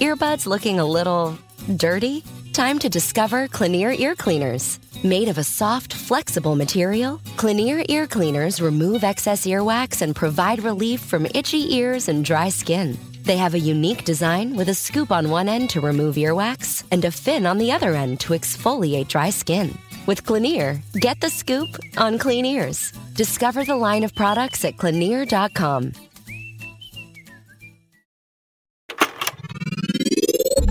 Earbuds 0.00 0.46
looking 0.46 0.80
a 0.80 0.84
little 0.84 1.38
dirty? 1.76 2.24
Time 2.52 2.80
to 2.80 2.88
discover 2.88 3.46
Clinere 3.46 3.96
ear 3.98 4.16
cleaners. 4.16 4.80
Made 5.04 5.28
of 5.28 5.38
a 5.38 5.44
soft, 5.44 5.92
flexible 5.92 6.56
material, 6.56 7.20
Clinere 7.36 7.84
ear 7.88 8.08
cleaners 8.08 8.60
remove 8.60 9.04
excess 9.04 9.46
earwax 9.46 10.02
and 10.02 10.16
provide 10.16 10.64
relief 10.64 11.00
from 11.00 11.26
itchy 11.26 11.76
ears 11.76 12.08
and 12.08 12.24
dry 12.24 12.48
skin. 12.48 12.98
They 13.22 13.36
have 13.36 13.54
a 13.54 13.58
unique 13.58 14.04
design 14.04 14.56
with 14.56 14.68
a 14.68 14.74
scoop 14.74 15.12
on 15.12 15.30
one 15.30 15.48
end 15.48 15.70
to 15.70 15.80
remove 15.80 16.16
earwax 16.16 16.82
and 16.90 17.04
a 17.04 17.12
fin 17.12 17.46
on 17.46 17.58
the 17.58 17.70
other 17.70 17.94
end 17.94 18.18
to 18.20 18.32
exfoliate 18.32 19.06
dry 19.06 19.30
skin. 19.30 19.78
With 20.06 20.24
Clinere, 20.24 20.82
get 20.98 21.20
the 21.20 21.30
scoop 21.30 21.68
on 21.96 22.18
clean 22.18 22.44
ears. 22.44 22.92
Discover 23.14 23.64
the 23.64 23.76
line 23.76 24.02
of 24.02 24.14
products 24.14 24.64
at 24.64 24.76
Clinere.com. 24.76 25.92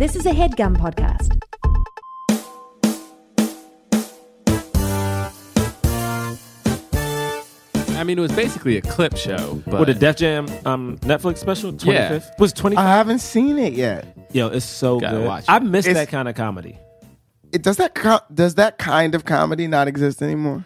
This 0.03 0.17
is 0.17 0.25
a 0.25 0.31
headgum 0.31 0.75
podcast. 0.75 1.39
I 7.97 8.03
mean, 8.03 8.17
it 8.17 8.21
was 8.21 8.33
basically 8.33 8.75
a 8.75 8.81
clip 8.81 9.15
show. 9.15 9.61
But 9.65 9.79
With 9.79 9.87
the 9.87 9.93
Def 9.93 10.17
Jam 10.17 10.47
um, 10.65 10.97
Netflix 10.99 11.37
special, 11.37 11.71
25th? 11.71 11.85
Yeah. 11.85 12.19
Was 12.37 12.53
25th? 12.53 12.75
I 12.77 12.83
haven't 12.97 13.19
seen 13.19 13.57
it 13.57 13.73
yet. 13.73 14.27
Yo, 14.33 14.47
it's 14.49 14.65
so 14.65 14.99
Gotta 14.99 15.17
good. 15.19 15.25
watch 15.27 15.43
it. 15.43 15.49
I 15.49 15.59
miss 15.59 15.85
It's- 15.87 15.95
that 16.05 16.11
kind 16.11 16.27
of 16.27 16.35
comedy. 16.35 16.77
It 17.53 17.61
does 17.61 17.77
that 17.77 17.93
co- 17.95 18.19
does 18.33 18.55
that 18.55 18.79
kind 18.79 19.13
of 19.15 19.23
comedy 19.25 19.67
not 19.67 19.87
exist 19.87 20.21
anymore? 20.21 20.65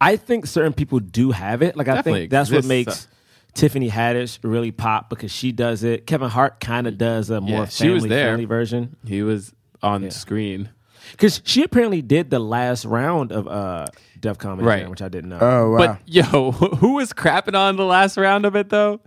I 0.00 0.14
think 0.16 0.46
certain 0.46 0.74
people 0.74 1.00
do 1.00 1.32
have 1.32 1.62
it. 1.62 1.74
Like, 1.76 1.88
I 1.88 1.94
Definitely 1.96 2.20
think 2.20 2.30
that's 2.30 2.50
what 2.50 2.58
exists. 2.58 2.68
makes 2.68 3.08
Tiffany 3.58 3.90
Haddish 3.90 4.38
really 4.42 4.70
pop 4.70 5.10
because 5.10 5.32
she 5.32 5.50
does 5.52 5.82
it. 5.82 6.06
Kevin 6.06 6.28
Hart 6.30 6.60
kind 6.60 6.86
of 6.86 6.96
does 6.96 7.28
a 7.28 7.40
more 7.40 7.60
Yeah, 7.60 7.66
she 7.66 7.88
was 7.90 8.02
family 8.04 8.08
there. 8.16 8.26
friendly 8.28 8.44
version. 8.44 8.96
he 9.04 9.22
was 9.22 9.52
on 9.82 10.10
screen. 10.10 10.70
Because 11.12 11.40
she 11.44 11.62
apparently 11.62 12.00
did 12.02 12.30
the 12.30 12.38
last 12.38 12.84
round 12.84 13.32
of 13.32 13.48
uh, 13.48 13.86
Def 14.20 14.38
Comedy 14.38 14.66
Right. 14.66 14.80
Jam, 14.82 14.90
which 14.90 15.02
I 15.02 15.08
didn't 15.08 15.30
know. 15.30 15.38
Oh 15.40 15.70
wow! 15.70 15.78
But 15.78 16.00
yo, 16.06 16.52
who 16.80 16.94
was 16.94 17.12
crapping 17.12 17.54
on 17.56 17.76
the 17.76 17.84
last 17.84 18.16
round 18.16 18.44
of 18.46 18.54
it 18.56 18.68
though? 18.68 19.00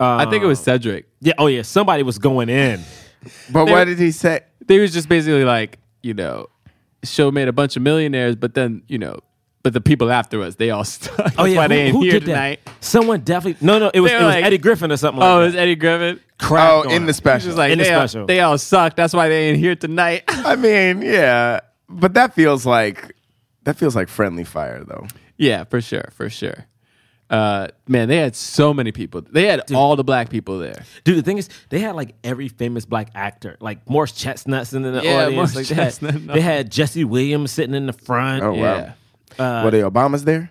I 0.00 0.28
think 0.28 0.42
it 0.42 0.46
was 0.46 0.58
Cedric. 0.58 1.06
yeah, 1.20 1.34
oh 1.38 1.46
yeah, 1.46 1.62
somebody 1.62 2.02
was 2.02 2.18
going 2.18 2.48
in. 2.48 2.80
but 3.52 3.66
they- 3.66 3.72
what 3.72 3.84
did 3.84 3.98
he 4.00 4.10
say? 4.10 4.40
They 4.66 4.78
was 4.80 4.92
just 4.92 5.08
basically 5.08 5.44
like, 5.44 5.78
you 6.02 6.14
know, 6.14 6.46
show 7.04 7.30
made 7.30 7.46
a 7.48 7.52
bunch 7.52 7.76
of 7.76 7.82
millionaires, 7.82 8.34
but 8.34 8.54
then 8.54 8.82
you 8.88 8.98
know, 8.98 9.18
but 9.62 9.72
the 9.72 9.80
people 9.80 10.10
after 10.10 10.42
us, 10.42 10.56
they 10.56 10.70
all 10.70 10.84
stuck. 10.84 11.16
That's 11.16 11.34
Oh 11.38 11.44
yeah, 11.44 11.56
why 11.58 11.62
who, 11.64 11.68
they 11.68 11.80
ain't 11.82 11.92
who 11.96 12.02
here 12.02 12.12
did 12.12 12.24
tonight. 12.26 12.60
that? 12.64 12.74
Someone 12.84 13.20
definitely. 13.20 13.64
No, 13.66 13.78
no, 13.78 13.90
it 13.94 14.00
was, 14.00 14.10
it 14.12 14.14
was 14.16 14.24
like- 14.24 14.44
Eddie 14.44 14.58
Griffin 14.58 14.90
or 14.92 14.96
something 14.96 15.20
like 15.20 15.28
that. 15.28 15.34
Oh, 15.34 15.42
it 15.42 15.46
was 15.46 15.54
Eddie 15.56 15.76
Griffin. 15.76 16.20
Cracked 16.38 16.86
Oh, 16.86 16.90
in 16.90 17.06
the 17.06 17.12
special. 17.12 17.46
Just 17.48 17.58
like 17.58 17.72
In 17.72 17.78
the 17.78 17.84
they, 17.84 17.94
all, 17.94 18.08
special. 18.08 18.26
they 18.26 18.40
all 18.40 18.58
suck. 18.58 18.96
That's 18.96 19.14
why 19.14 19.28
they 19.28 19.50
ain't 19.50 19.58
here 19.58 19.76
tonight. 19.76 20.24
I 20.28 20.56
mean, 20.56 21.02
yeah, 21.02 21.60
but 21.88 22.14
that 22.14 22.34
feels 22.34 22.66
like 22.66 23.14
that 23.62 23.76
feels 23.76 23.94
like 23.94 24.08
friendly 24.08 24.42
fire 24.44 24.82
though. 24.84 25.06
yeah, 25.36 25.62
for 25.64 25.80
sure, 25.80 26.08
for 26.12 26.28
sure. 26.28 26.66
Uh, 27.30 27.68
man, 27.88 28.08
they 28.08 28.16
had 28.18 28.36
so 28.36 28.74
many 28.74 28.92
people. 28.92 29.22
They 29.22 29.46
had 29.46 29.72
all 29.72 29.96
the 29.96 30.04
black 30.04 30.28
people 30.28 30.58
there. 30.58 30.82
Dude, 31.04 31.16
the 31.16 31.22
thing 31.22 31.38
is, 31.38 31.48
they 31.70 31.78
had 31.78 31.94
like 31.96 32.14
every 32.22 32.48
famous 32.48 32.84
black 32.84 33.08
actor, 33.14 33.56
like 33.60 33.88
Morris 33.88 34.12
Chestnut's 34.12 34.74
in 34.74 34.82
the 34.82 35.00
Yeah, 35.02 35.24
audience. 35.26 35.34
Morris 35.34 35.54
Like, 35.56 35.66
they, 35.68 35.74
had, 35.76 35.84
Chestnut. 35.84 36.26
they 36.26 36.40
had 36.42 36.70
Jesse 36.70 37.04
Williams 37.04 37.50
sitting 37.50 37.74
in 37.74 37.86
the 37.86 37.94
front. 37.94 38.42
Oh 38.42 38.52
Yeah. 38.54 38.92
Wow! 39.38 39.64
Were 39.64 39.70
the 39.70 39.78
Obamas 39.90 40.24
there? 40.24 40.50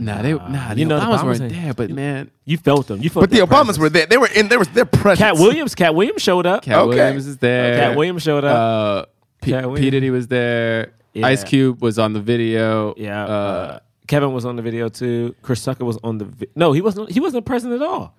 Nah, 0.00 0.22
they 0.22 0.32
nah, 0.32 0.74
the 0.74 0.80
you 0.80 0.86
know, 0.86 0.98
the 1.00 1.06
Obamas 1.06 1.18
Obamas 1.18 1.24
weren't 1.40 1.52
there, 1.52 1.74
but 1.74 1.90
man, 1.90 2.30
You 2.44 2.56
felt 2.56 2.86
them. 2.86 3.02
You 3.02 3.10
felt 3.10 3.24
But 3.24 3.30
the 3.30 3.36
their 3.38 3.46
Obamas 3.46 3.48
presence. 3.48 3.78
were 3.78 3.88
there. 3.88 4.06
They 4.06 4.16
were 4.16 4.28
in. 4.34 4.48
There 4.48 4.58
was 4.60 4.68
their 4.68 4.84
presence. 4.84 5.18
Katt 5.18 5.34
Williams. 5.34 5.74
Katt 5.74 5.94
Williams 5.94 6.22
showed 6.22 6.46
up. 6.46 6.62
Cat 6.62 6.78
Okay. 6.78 6.96
Williams 6.96 7.26
is 7.26 7.38
there. 7.38 7.76
Katt 7.78 7.96
Williams 7.96 8.22
showed 8.22 8.44
up. 8.44 8.56
Uh, 8.56 9.06
P, 9.42 9.50
Cat 9.50 9.64
P 9.74 9.90
Diddy 9.90 10.10
was 10.10 10.28
there. 10.28 10.92
Yeah. 11.14 11.26
Ice 11.26 11.42
Cube 11.42 11.82
was 11.82 11.98
on 11.98 12.12
the 12.12 12.20
video. 12.20 12.94
yeah. 12.96 13.24
Uh, 13.24 13.28
Uh, 13.28 13.78
Kevin 14.06 14.32
was 14.32 14.44
on 14.46 14.54
the 14.56 14.62
video 14.62 14.88
too. 14.88 15.34
Chris 15.42 15.64
Tucker 15.64 15.84
was 15.84 15.98
on 16.04 16.18
the. 16.18 16.24
Vi- 16.26 16.46
no, 16.54 16.72
he 16.72 16.80
wasn't. 16.80 17.10
He 17.10 17.18
wasn't 17.20 17.44
present 17.44 17.74
at 17.74 17.82
all. 17.82 18.14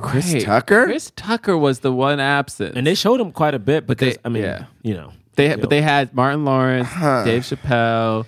Chris 0.00 0.32
right. 0.32 0.42
Tucker? 0.42 0.84
Chris 0.84 1.12
Tucker 1.16 1.56
was 1.58 1.80
the 1.80 1.92
one 1.92 2.18
absent. 2.20 2.76
And 2.76 2.86
they 2.86 2.94
showed 2.94 3.20
him 3.20 3.32
quite 3.32 3.54
a 3.54 3.58
bit 3.58 3.86
But 3.86 3.98
they- 3.98 4.16
I 4.24 4.28
mean, 4.28 4.42
yeah. 4.44 4.64
you 4.82 4.94
know, 4.94 5.12
they 5.36 5.48
had, 5.48 5.60
but 5.60 5.70
they 5.70 5.80
had 5.82 6.12
Martin 6.14 6.44
Lawrence, 6.44 6.88
Huh. 6.88 7.22
Dave 7.24 7.42
Chappelle, 7.42 8.26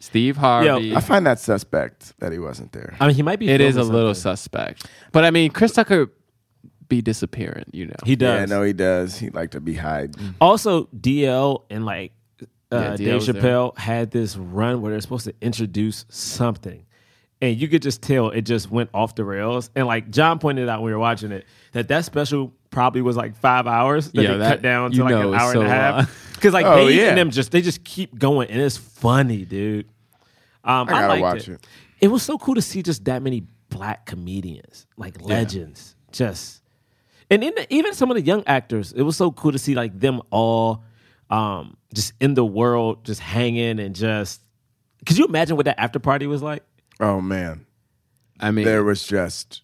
Steve 0.00 0.36
Harvey. 0.36 0.96
I 0.96 1.00
find 1.00 1.24
that 1.26 1.38
suspect 1.38 2.18
that 2.20 2.32
he 2.32 2.38
wasn't 2.38 2.72
there. 2.72 2.96
I 2.98 3.06
mean, 3.06 3.14
he 3.14 3.22
might 3.22 3.38
be. 3.38 3.48
it 3.48 3.60
is 3.60 3.76
a 3.76 3.80
filming 3.80 3.94
little 3.94 4.14
something. 4.14 4.36
suspect. 4.36 4.86
But 5.12 5.24
I 5.24 5.30
mean, 5.30 5.50
Chris 5.52 5.72
Tucker 5.72 6.10
be 6.88 7.00
disappearing, 7.02 7.66
you 7.72 7.86
know. 7.86 7.94
He 8.04 8.16
does. 8.16 8.26
Yeah, 8.34 8.40
does. 8.40 8.50
no, 8.50 8.62
he 8.64 8.72
does. 8.72 9.18
He 9.18 9.30
like 9.30 9.50
to 9.52 9.60
be 9.60 9.74
hide. 9.74 10.16
Also, 10.40 10.84
DL 10.86 11.62
and 11.70 11.84
like 11.86 12.12
uh, 12.72 12.92
DL 12.92 12.96
Dave 12.96 13.14
was 13.14 13.26
there. 13.26 13.34
Chappelle 13.42 13.78
had 13.78 14.10
this 14.10 14.36
run 14.36 14.80
where 14.82 14.90
they're 14.92 15.00
supposed 15.00 15.26
to 15.26 15.34
introduce 15.40 16.04
something, 16.08 16.84
and 17.42 17.56
you 17.56 17.68
could 17.68 17.82
just 17.82 18.02
tell 18.02 18.30
it 18.30 18.42
just 18.42 18.70
went 18.70 18.90
off 18.94 19.14
the 19.14 19.24
rails. 19.24 19.70
And 19.76 19.86
like 19.86 20.10
John 20.10 20.38
pointed 20.38 20.68
out 20.68 20.80
when 20.80 20.86
we 20.86 20.92
were 20.92 20.98
watching 20.98 21.30
it, 21.30 21.44
that 21.72 21.88
that 21.88 22.04
special 22.06 22.52
probably 22.70 23.02
was 23.02 23.16
like 23.16 23.36
five 23.36 23.66
hours 23.66 24.10
that 24.12 24.22
Yeah, 24.22 24.32
they 24.32 24.38
that- 24.38 24.48
cut 24.54 24.62
down 24.62 24.90
to 24.92 24.96
you 24.96 25.02
like 25.04 25.10
know 25.12 25.28
an 25.28 25.34
it's 25.34 25.42
hour 25.42 25.52
so 25.52 25.60
and 25.60 25.68
a 25.68 25.70
long. 25.72 25.80
half. 26.04 26.26
Because 26.40 26.54
like 26.54 26.64
Oh, 26.64 26.86
they 26.86 26.94
yeah. 26.96 27.08
and 27.10 27.18
them 27.18 27.30
just 27.30 27.52
they 27.52 27.60
just 27.60 27.84
keep 27.84 28.18
going, 28.18 28.48
and 28.50 28.60
it's 28.60 28.76
funny, 28.78 29.44
dude. 29.44 29.86
Um, 30.64 30.88
I 30.88 30.92
gotta 30.92 31.06
liked 31.08 31.22
watch 31.22 31.48
it. 31.48 31.52
it. 31.54 31.66
It 32.00 32.08
was 32.08 32.22
so 32.22 32.38
cool 32.38 32.54
to 32.54 32.62
see 32.62 32.82
just 32.82 33.04
that 33.04 33.22
many 33.22 33.44
black 33.68 34.06
comedians, 34.06 34.86
like 34.96 35.20
legends, 35.20 35.94
just 36.12 36.62
and 37.30 37.44
in 37.44 37.54
the, 37.54 37.72
even 37.72 37.92
some 37.94 38.10
of 38.10 38.16
the 38.16 38.22
young 38.22 38.42
actors, 38.46 38.92
it 38.92 39.02
was 39.02 39.16
so 39.16 39.30
cool 39.30 39.52
to 39.52 39.58
see 39.58 39.74
like 39.74 39.98
them 40.00 40.20
all 40.30 40.82
um, 41.28 41.76
just 41.94 42.14
in 42.20 42.32
the 42.34 42.44
world, 42.44 43.04
just 43.04 43.20
hanging 43.20 43.78
and 43.78 43.94
just. 43.94 44.40
Could 45.06 45.16
you 45.18 45.26
imagine 45.26 45.56
what 45.56 45.66
that 45.66 45.78
after 45.80 45.98
party 45.98 46.26
was 46.26 46.42
like? 46.42 46.62
Oh 47.00 47.20
man, 47.20 47.66
I 48.40 48.50
mean, 48.50 48.64
there 48.64 48.82
was 48.82 49.06
just. 49.06 49.62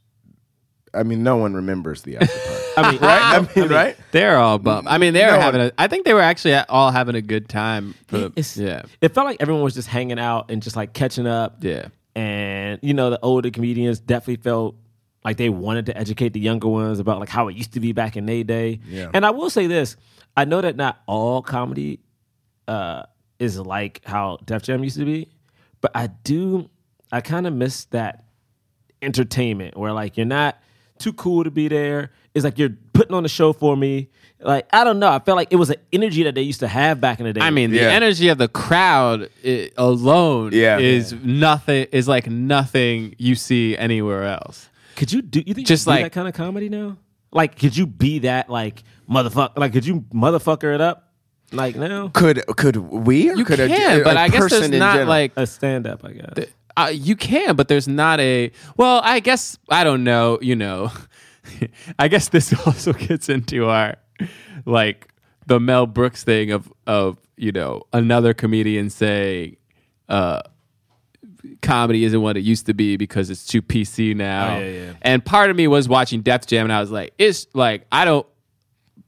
I 0.95 1.03
mean, 1.03 1.23
no 1.23 1.37
one 1.37 1.55
remembers 1.55 2.03
the 2.03 2.17
after 2.17 2.27
party. 2.39 2.63
I 2.79 2.93
mean, 2.93 3.01
right? 3.01 3.23
I 3.57 3.61
mean, 3.61 3.69
right? 3.71 3.97
they're 4.13 4.37
all 4.39 4.59
bummed. 4.59 4.89
I 4.89 4.99
mean, 4.99 5.13
they 5.15 5.25
were 5.25 5.33
No 5.33 5.41
having 5.41 5.61
one- 5.61 5.69
a. 5.71 5.73
I 5.83 5.89
think 5.89 6.05
they 6.07 6.15
were 6.15 6.21
actually 6.23 6.55
all 6.55 6.91
having 6.91 7.15
a 7.15 7.21
good 7.23 7.49
time. 7.49 7.95
For, 8.09 8.31
yeah, 8.55 8.83
It 9.01 9.15
felt 9.15 9.27
like 9.27 9.39
everyone 9.41 9.63
was 9.63 9.75
just 9.75 9.89
hanging 9.89 10.19
out 10.19 10.51
and 10.51 10.63
just 10.63 10.77
like 10.77 10.93
catching 10.93 11.27
up. 11.27 11.59
yeah. 11.63 11.89
And 12.15 12.79
you 12.83 12.95
know, 12.95 13.11
the 13.11 13.19
older 13.23 13.51
comedians 13.51 14.01
definitely 14.01 14.43
felt 14.43 14.75
like 15.23 15.37
they 15.37 15.51
wanted 15.51 15.87
to 15.87 15.99
educate 15.99 16.33
the 16.33 16.41
younger 16.41 16.69
ones 16.69 16.99
about 16.99 17.21
like 17.21 17.29
how 17.29 17.49
it 17.49 17.57
used 17.57 17.73
to 17.75 17.81
be 17.81 17.93
back 17.93 18.17
in 18.17 18.25
their 18.25 18.43
day. 18.45 18.81
Yeah. 18.89 19.11
And 19.13 19.27
I 19.27 19.31
will 19.31 19.51
say 19.51 19.67
this: 19.67 19.97
I 20.35 20.47
know 20.47 20.63
that 20.63 20.77
not 20.77 20.99
all 21.07 21.43
comedy 21.43 22.01
uh, 22.69 23.03
is 23.39 23.59
like 23.59 24.01
how 24.07 24.39
Def 24.47 24.63
Jam 24.63 24.83
used 24.83 24.97
to 24.99 25.05
be, 25.05 25.29
but 25.83 25.91
I 25.95 26.07
do. 26.07 26.71
I 27.13 27.21
kind 27.21 27.47
of 27.47 27.53
miss 27.53 27.85
that 27.87 28.25
entertainment 29.03 29.77
where 29.77 29.93
like 29.93 30.17
you're 30.17 30.27
not 30.27 30.59
too 30.99 31.13
cool 31.13 31.45
to 31.45 31.51
be 31.51 31.69
there. 31.69 32.11
It's 32.35 32.45
like 32.45 32.59
you're 32.59 32.77
putting 32.93 33.15
on 33.15 33.25
a 33.25 33.29
show 33.29 33.53
for 33.53 33.77
me. 33.77 34.09
Like 34.41 34.69
I 34.73 34.85
don't 34.85 34.99
know. 34.99 35.09
I 35.11 35.19
felt 35.19 35.37
like 35.37 35.49
it 35.51 35.57
was 35.57 35.71
an 35.71 35.77
energy 35.93 36.23
that 36.25 36.35
they 36.35 36.43
used 36.43 36.61
to 36.61 36.69
have 36.69 37.01
back 37.01 37.21
in 37.21 37.27
the 37.27 37.33
day. 37.33 37.41
I 37.41 37.51
mean, 37.51 37.71
the 37.71 37.79
Yeah. 37.79 37.89
energy 37.91 38.29
of 38.29 38.37
the 38.39 38.49
crowd 38.49 39.31
i 39.45 39.71
alone 39.79 40.51
Yeah. 40.53 40.79
is 40.79 41.15
nothing. 41.25 41.87
Is 41.93 42.07
like 42.07 42.29
nothing 42.29 43.15
you 43.19 43.35
see 43.35 43.77
anywhere 43.77 44.25
else. 44.25 44.69
Could 44.97 45.13
you 45.13 45.23
do? 45.23 45.43
You 45.45 45.55
think 45.55 45.67
Just 45.67 45.87
you 45.87 45.93
could 45.93 45.97
do 45.99 46.03
like- 46.03 46.13
that 46.13 46.19
kind 46.19 46.29
of 46.29 46.35
comedy 46.35 46.69
now? 46.69 46.97
Like, 47.33 47.59
could 47.59 47.77
you 47.77 47.87
be 47.87 48.21
that 48.21 48.49
like 48.51 48.83
motherfucker? 49.11 49.57
Like, 49.59 49.73
could 49.73 49.87
you 49.87 50.05
motherfucker 50.15 50.75
it 50.75 50.81
up? 50.81 51.03
Like 51.53 51.77
now, 51.77 52.09
Could 52.09 52.45
could 52.57 52.77
we? 52.77 53.31
Or 53.31 53.37
You 53.37 53.45
could 53.45 53.61
a- 53.61 53.69
can, 53.69 54.01
a, 54.01 54.05
but 54.05 54.17
a 54.17 54.21
I 54.21 54.29
guess 54.29 54.41
person 54.41 54.59
there's 54.63 54.71
in 54.73 54.79
not 54.81 54.93
general? 54.95 55.09
like 55.09 55.33
a 55.37 55.47
stand 55.47 55.87
up, 55.87 56.05
I 56.05 56.13
guess. 56.13 56.47
Uh, 56.77 56.91
you 56.93 57.17
can, 57.17 57.57
but 57.57 57.69
there's 57.69 57.89
not 57.89 58.21
a. 58.21 58.53
Well, 58.77 59.01
I 59.03 59.21
guess 59.21 59.59
I 59.71 59.85
don't 59.85 60.05
know. 60.05 60.39
You 60.43 60.57
know, 60.57 60.93
I 61.99 62.09
guess 62.09 62.29
this 62.29 62.55
also 62.67 62.93
gets 62.93 63.29
into 63.29 63.69
our 63.69 63.97
like 64.65 65.09
the 65.47 65.61
Mel 65.61 65.87
Brooks 65.87 66.25
thing 66.25 66.51
of 66.51 66.73
of 66.87 67.19
you 67.37 67.53
know 67.53 67.83
another 67.93 68.35
comedian 68.35 68.91
saying, 68.91 69.57
uh, 70.09 70.43
comedy 71.63 72.05
isn't 72.05 72.21
what 72.21 72.37
it 72.37 72.43
used 72.43 72.67
to 72.67 72.75
be 72.75 72.97
because 72.97 73.31
it's 73.31 73.47
too 73.47 73.63
PC 73.63 74.15
now. 74.15 74.57
Oh, 74.57 74.59
yeah, 74.59 74.67
yeah. 74.67 74.93
And 75.03 75.25
part 75.25 75.51
of 75.51 75.57
me 75.57 75.69
was 75.69 75.89
watching 75.89 76.21
Def 76.21 76.47
Jam, 76.47 76.65
and 76.65 76.73
I 76.73 76.81
was 76.81 76.91
like, 76.91 77.15
it's 77.19 77.47
like 77.55 77.87
I 77.91 78.05
don't 78.05 78.27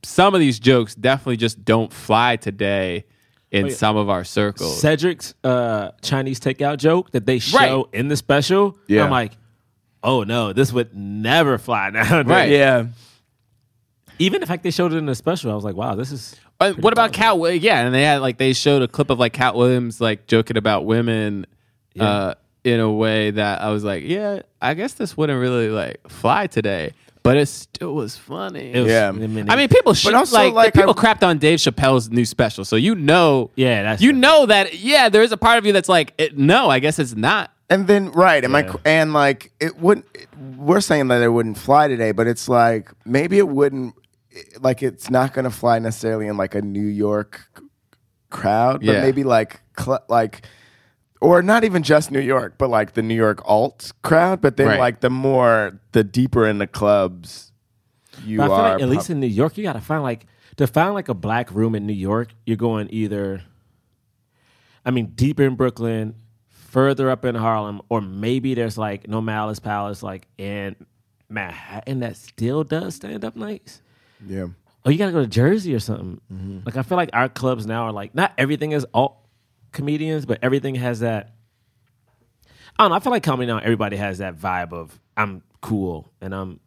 some 0.02 0.34
of 0.34 0.40
these 0.40 0.58
jokes 0.58 0.94
definitely 0.94 1.36
just 1.36 1.64
don't 1.64 1.92
fly 1.92 2.36
today 2.36 3.04
in 3.50 3.66
yeah. 3.68 3.74
some 3.74 3.96
of 3.96 4.08
our 4.10 4.24
circles. 4.24 4.80
Cedric's 4.80 5.34
uh, 5.42 5.92
Chinese 6.02 6.38
takeout 6.40 6.76
joke 6.78 7.10
that 7.12 7.24
they 7.26 7.38
show 7.38 7.56
Right. 7.58 7.84
in 7.94 8.08
the 8.08 8.16
special. 8.16 8.76
Yeah. 8.86 9.04
I'm 9.04 9.10
like, 9.10 9.32
oh 10.02 10.22
no, 10.24 10.52
this 10.52 10.72
would 10.72 10.94
never 10.94 11.58
fly 11.58 11.90
now. 11.94 12.22
Right. 12.22 12.50
Yeah. 12.50 12.86
Even 14.18 14.40
the 14.40 14.46
fact 14.46 14.64
they 14.64 14.70
showed 14.72 14.92
it 14.92 14.96
in 14.96 15.06
the 15.06 15.14
special, 15.14 15.50
I 15.52 15.54
was 15.54 15.64
like, 15.64 15.76
wow, 15.76 15.94
this 15.94 16.10
is. 16.10 16.34
Uh, 16.60 16.72
what 16.72 16.92
about 16.92 17.12
Katt? 17.12 17.34
Wi- 17.34 17.52
Yeah, 17.54 17.84
and 17.86 17.94
they 17.94 18.02
had 18.02 18.20
like 18.20 18.36
they 18.36 18.52
showed 18.52 18.82
a 18.82 18.88
clip 18.88 19.10
of 19.10 19.18
like 19.20 19.32
Katt 19.32 19.54
Williams 19.54 20.00
like 20.00 20.26
joking 20.26 20.56
about 20.56 20.84
women, 20.86 21.46
uh, 22.00 22.34
in 22.64 22.80
a 22.80 22.90
way 22.92 23.30
that 23.30 23.62
I 23.62 23.70
was 23.70 23.84
like, 23.84 24.02
yeah, 24.04 24.42
I 24.60 24.74
guess 24.74 24.94
this 24.94 25.16
wouldn't 25.16 25.40
really 25.40 25.68
like 25.68 26.00
fly 26.08 26.48
today, 26.48 26.92
but 27.28 27.36
it 27.36 27.46
still 27.46 27.94
was 27.94 28.16
funny. 28.16 28.72
It 28.72 28.80
was, 28.82 28.90
Yeah. 28.92 29.08
I 29.08 29.12
mean, 29.12 29.48
I 29.50 29.56
mean, 29.56 29.68
people 29.68 29.94
should 29.94 30.14
also, 30.14 30.36
like, 30.36 30.52
like, 30.54 30.74
people 30.74 30.90
I- 30.98 31.02
crapped 31.02 31.22
on 31.26 31.38
Dave 31.38 31.58
Chappelle's 31.58 32.10
new 32.10 32.24
special, 32.24 32.64
so 32.64 32.76
you 32.76 32.94
know, 32.94 33.50
Yeah, 33.54 33.82
that's 33.82 34.02
you 34.02 34.10
true. 34.12 34.20
know 34.20 34.46
that 34.46 34.78
yeah, 34.78 35.08
there 35.08 35.22
is 35.22 35.32
a 35.32 35.36
part 35.36 35.58
of 35.58 35.66
you 35.66 35.72
that's 35.72 35.88
like, 35.88 36.14
it, 36.18 36.36
no, 36.38 36.68
I 36.70 36.78
guess 36.78 36.98
it's 36.98 37.14
not. 37.14 37.50
And 37.70 37.86
then 37.86 38.10
right, 38.12 38.42
am 38.42 38.52
Yeah. 38.54 38.72
I? 38.74 38.88
And 38.88 39.12
like 39.12 39.52
it 39.60 39.78
wouldn't. 39.78 40.06
We're 40.56 40.80
saying 40.80 41.08
that 41.08 41.20
it 41.22 41.28
wouldn't 41.28 41.58
fly 41.58 41.86
today, 41.88 42.12
but 42.12 42.26
it's 42.26 42.48
like 42.48 42.90
maybe 43.04 43.36
it 43.38 43.46
wouldn't. 43.48 43.94
Like 44.60 44.82
it's 44.82 45.10
not 45.10 45.34
going 45.34 45.44
to 45.44 45.50
fly 45.50 45.78
necessarily 45.78 46.28
in 46.28 46.36
like 46.38 46.54
a 46.54 46.62
New 46.62 46.86
York 46.86 47.42
crowd, 48.30 48.80
but 48.84 48.94
Yeah. 48.94 49.02
maybe 49.02 49.22
like 49.24 49.60
cl- 49.78 50.04
like, 50.08 50.46
or 51.20 51.42
not 51.42 51.64
even 51.64 51.82
just 51.82 52.10
New 52.10 52.20
York, 52.20 52.54
but 52.58 52.68
like 52.70 52.92
the 52.94 53.02
New 53.02 53.14
York 53.14 53.40
alt 53.44 53.92
crowd. 54.02 54.40
But 54.40 54.56
then 54.56 54.68
Right. 54.68 54.78
like 54.80 55.00
the 55.00 55.10
more 55.10 55.80
the 55.92 56.04
deeper 56.04 56.46
in 56.46 56.58
the 56.58 56.66
clubs 56.66 57.52
you 58.24 58.38
But 58.38 58.44
I 58.44 58.46
feel 58.46 58.54
are, 58.56 58.72
like 58.74 58.82
at 58.82 58.88
least 58.88 59.10
in 59.10 59.20
New 59.20 59.26
York, 59.28 59.56
you 59.56 59.62
got 59.64 59.74
to 59.74 59.80
find 59.80 60.02
like 60.02 60.26
to 60.56 60.66
find 60.66 60.92
like 60.94 61.08
a 61.08 61.14
black 61.14 61.52
room 61.52 61.74
in 61.74 61.86
New 61.86 61.92
York. 61.92 62.28
You're 62.46 62.56
going 62.56 62.88
either, 62.90 63.42
I 64.84 64.90
mean, 64.90 65.12
deeper 65.14 65.44
in 65.44 65.54
Brooklyn, 65.54 66.14
further 66.48 67.10
up 67.10 67.24
in 67.24 67.34
Harlem, 67.34 67.80
or 67.88 68.00
maybe 68.00 68.54
there's 68.54 68.76
like 68.78 69.08
No 69.08 69.20
Malice 69.20 69.60
Palace, 69.60 70.02
like 70.02 70.26
in 70.36 70.74
Manhattan 71.28 72.00
that 72.00 72.16
still 72.16 72.64
does 72.64 72.94
stand 72.96 73.24
up 73.24 73.36
nights. 73.36 73.82
yeah. 74.26 74.46
Oh, 74.84 74.90
you 74.90 74.96
got 74.96 75.06
to 75.06 75.12
go 75.12 75.20
to 75.20 75.26
Jersey 75.26 75.74
or 75.74 75.80
something. 75.80 76.20
Mm-hmm. 76.32 76.60
Like 76.64 76.76
I 76.76 76.82
feel 76.82 76.96
like 76.96 77.10
our 77.12 77.28
clubs 77.28 77.66
now 77.66 77.82
are 77.84 77.92
like 77.92 78.14
not 78.14 78.32
everything 78.38 78.72
is 78.72 78.84
all 78.94 79.27
comedians, 79.72 80.26
but 80.26 80.38
everything 80.42 80.74
has 80.76 81.00
that. 81.00 81.34
I 82.78 82.84
don't 82.84 82.90
know. 82.90 82.96
I 82.96 83.00
feel 83.00 83.10
like 83.12 83.22
comedy 83.22 83.46
now. 83.46 83.58
Everybody 83.58 83.96
has 83.96 84.18
that 84.18 84.36
vibe 84.38 84.72
of 84.72 84.98
I'm 85.16 85.42
cool 85.60 86.10
and 86.20 86.34
I'm 86.34 86.60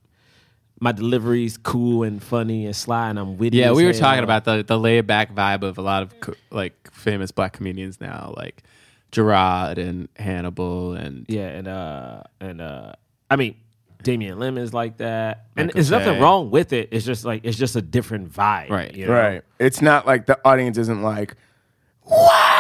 my 0.80 0.92
delivery's 0.92 1.57
cool 1.57 2.03
and 2.03 2.21
funny 2.21 2.65
and 2.65 2.75
sly 2.75 3.09
and 3.09 3.18
I'm 3.19 3.38
witty. 3.38 3.57
Yeah, 3.57 3.71
we 3.71 3.86
were 3.86 3.94
talking 3.94 4.24
about 4.24 4.44
the 4.45 4.63
the 4.63 4.77
laid 4.77 5.07
back 5.07 5.33
vibe 5.33 5.63
of 5.63 5.77
a 5.77 5.81
lot 5.81 6.03
of 6.03 6.19
co- 6.19 6.33
like 6.50 6.92
famous 6.92 7.31
black 7.31 7.53
comedians 7.53 8.01
now, 8.01 8.33
like 8.36 8.63
Gerard 9.12 9.77
and 9.77 10.09
Hannibal 10.18 10.94
and 10.94 11.25
yeah, 11.30 11.47
and 11.47 11.68
uh 11.68 12.24
and 12.42 12.59
uh 12.62 12.94
I 13.30 13.36
mean 13.38 13.56
Damian 14.04 14.39
Lim 14.39 14.57
is 14.57 14.74
like 14.74 14.97
that, 14.97 15.45
and 15.56 15.68
Michael 15.68 15.74
there's 15.77 15.92
nothing 15.92 16.15
Che. 16.15 16.19
wrong 16.19 16.50
with 16.51 16.74
it. 16.74 16.89
It's 16.92 17.06
just 17.06 17.24
like 17.24 17.45
it's 17.45 17.57
just 17.57 17.75
a 17.75 17.81
different 17.81 18.33
vibe, 18.33 18.69
Right. 18.69 18.94
you 18.95 19.06
know? 19.06 19.13
Right. 19.13 19.44
It's 19.59 19.81
not 19.81 20.07
like 20.07 20.25
the 20.25 20.39
audience 20.44 20.77
isn't 20.80 21.04
like, 21.04 21.36
wow. 22.06 22.50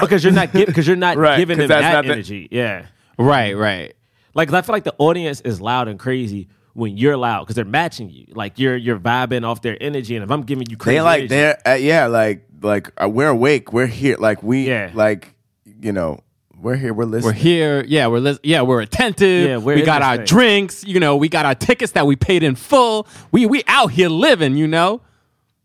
Because 0.00 0.22
you're 0.22 0.32
not 0.32 0.52
giving 0.52 0.66
because 0.66 0.86
you're 0.86 0.96
not 0.96 1.16
Right, 1.16 1.38
giving 1.38 1.56
'cause 1.56 1.68
them 1.68 1.80
that's 1.80 1.82
that 1.82 1.92
not 1.92 2.04
the- 2.06 2.12
energy. 2.12 2.48
yeah. 2.50 2.86
right, 3.18 3.56
right. 3.56 3.94
Like 4.34 4.52
I 4.52 4.62
feel 4.62 4.72
like 4.74 4.84
the 4.84 4.94
audience 4.98 5.40
is 5.40 5.60
loud 5.60 5.88
and 5.88 5.98
crazy 5.98 6.48
when 6.74 6.96
you're 6.96 7.16
loud 7.16 7.40
because 7.44 7.56
they're 7.56 7.64
matching 7.64 8.08
you. 8.10 8.26
Like 8.34 8.58
you're 8.58 8.76
you're 8.76 8.98
vibing 8.98 9.44
off 9.44 9.62
their 9.62 9.76
energy, 9.80 10.14
and 10.16 10.22
if 10.24 10.30
I'm 10.30 10.42
giving 10.42 10.68
you 10.70 10.76
crazy, 10.76 10.96
They 10.98 11.02
like 11.02 11.18
energy, 11.20 11.28
they're 11.34 11.58
uh, 11.66 11.74
yeah 11.74 12.06
like 12.06 12.44
like 12.62 12.92
uh, 13.02 13.08
we're 13.08 13.28
awake. 13.28 13.72
We're 13.72 13.86
here. 13.86 14.16
Like 14.18 14.42
we 14.42 14.68
Yeah. 14.68 14.90
like 14.94 15.34
you 15.64 15.92
know 15.92 16.20
we're 16.60 16.76
here. 16.76 16.92
We're 16.94 17.04
listening. 17.06 17.34
We're 17.34 17.40
here. 17.40 17.84
Yeah, 17.88 18.06
we're 18.08 18.18
lis- 18.20 18.40
yeah, 18.44 18.62
we're 18.62 18.80
attentive. 18.80 19.48
Yeah, 19.48 19.56
we're 19.56 19.76
we 19.76 19.82
got 19.82 20.02
our 20.02 20.18
drinks. 20.18 20.84
You 20.84 21.00
know, 21.00 21.16
we 21.16 21.28
got 21.28 21.46
our 21.46 21.54
tickets 21.54 21.92
that 21.92 22.06
we 22.06 22.14
paid 22.16 22.42
in 22.44 22.54
full. 22.54 23.08
We 23.32 23.46
we 23.46 23.62
out 23.66 23.90
here 23.92 24.08
living. 24.08 24.56
You 24.56 24.68
know. 24.68 25.00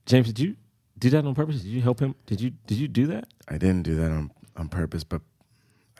James, 0.05 0.27
did 0.27 0.39
you 0.39 0.55
do 1.03 1.09
that 1.09 1.25
on 1.25 1.35
purpose? 1.35 1.61
Did 1.61 1.67
you 1.67 1.81
help 1.81 1.99
him? 1.99 2.15
Did 2.25 2.39
you 2.39 2.51
did 2.65 2.77
you 2.77 2.87
do 2.87 3.07
that? 3.07 3.27
I 3.49 3.57
didn't 3.57 3.83
do 3.83 3.95
that 3.95 4.09
on 4.09 4.31
on 4.55 4.69
purpose, 4.69 5.03
but 5.03 5.21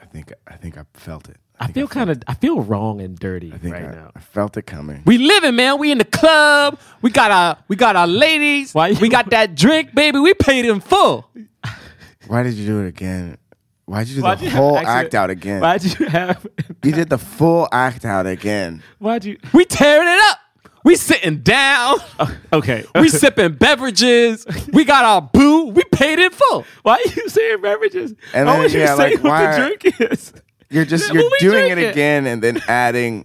I 0.00 0.06
think 0.06 0.32
I 0.46 0.56
think 0.56 0.78
I 0.78 0.84
felt 0.94 1.28
it. 1.28 1.36
I 1.60 1.66
think 1.66 1.74
feel 1.74 1.88
kind 1.88 2.10
of 2.10 2.22
I 2.26 2.34
feel 2.34 2.60
wrong 2.62 3.00
and 3.00 3.18
dirty 3.18 3.52
I 3.52 3.58
think 3.58 3.74
right 3.74 3.84
I, 3.84 3.92
now. 3.92 4.10
I 4.16 4.20
felt 4.20 4.56
it 4.56 4.62
coming. 4.62 5.02
We 5.04 5.18
living, 5.18 5.56
man. 5.56 5.78
We 5.78 5.92
in 5.92 5.98
the 5.98 6.06
club. 6.06 6.78
We 7.02 7.10
got 7.10 7.30
our 7.30 7.58
we 7.68 7.76
got 7.76 7.96
our 7.96 8.06
ladies. 8.06 8.72
Why 8.72 8.92
we 8.92 9.10
got 9.10 9.30
that 9.30 9.54
drink, 9.54 9.94
baby. 9.94 10.18
We 10.18 10.32
paid 10.32 10.64
in 10.64 10.80
full. 10.80 11.28
Why 12.26 12.42
did 12.42 12.54
you 12.54 12.66
do 12.66 12.80
it 12.80 12.88
again? 12.88 13.36
Why'd 13.84 14.08
you 14.08 14.16
do 14.16 14.22
Why'd 14.22 14.38
the 14.38 14.46
you 14.46 14.50
whole 14.50 14.78
act 14.78 15.14
out 15.14 15.28
again? 15.28 15.60
Why'd 15.60 15.84
you 15.84 16.06
have? 16.06 16.46
You 16.82 16.92
did 16.92 17.10
the 17.10 17.18
full 17.18 17.68
act 17.70 18.06
out 18.06 18.26
again. 18.26 18.82
Why'd 18.98 19.26
you? 19.26 19.36
We 19.52 19.66
tearing 19.66 20.08
it 20.08 20.20
up. 20.30 20.38
We 20.84 20.96
sitting 20.96 21.38
down. 21.38 21.96
Uh, 22.18 22.30
okay, 22.52 22.84
We 22.94 23.08
sipping 23.08 23.54
beverages. 23.54 24.46
We 24.72 24.84
got 24.84 25.04
our 25.04 25.22
boo. 25.22 25.66
We 25.70 25.82
paid 25.90 26.18
in 26.18 26.30
full. 26.30 26.64
why 26.82 26.94
are 26.96 27.08
you 27.16 27.28
saying 27.28 27.62
beverages? 27.62 28.14
And 28.34 28.46
why 28.46 28.52
then, 28.52 28.62
would 28.62 28.72
you 28.72 28.80
yeah, 28.80 28.94
say 28.96 29.10
like, 29.14 29.24
what 29.24 29.30
why- 29.30 29.50
the 29.58 29.76
drink 29.78 30.00
is? 30.12 30.32
You're 30.70 30.84
just 30.84 31.04
What 31.12 31.20
you're 31.20 31.30
we 31.30 31.38
doing 31.40 31.78
it 31.78 31.90
again 31.90 32.26
and 32.26 32.42
then 32.42 32.60
adding 32.68 33.24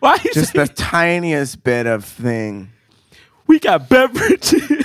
Why 0.00 0.12
are 0.12 0.18
you 0.24 0.32
just 0.32 0.52
saying 0.52 0.66
the 0.66 0.72
tiniest 0.72 1.62
bit 1.62 1.86
of 1.86 2.04
thing. 2.04 2.70
we 3.46 3.58
got 3.60 3.88
beverages? 3.88 4.84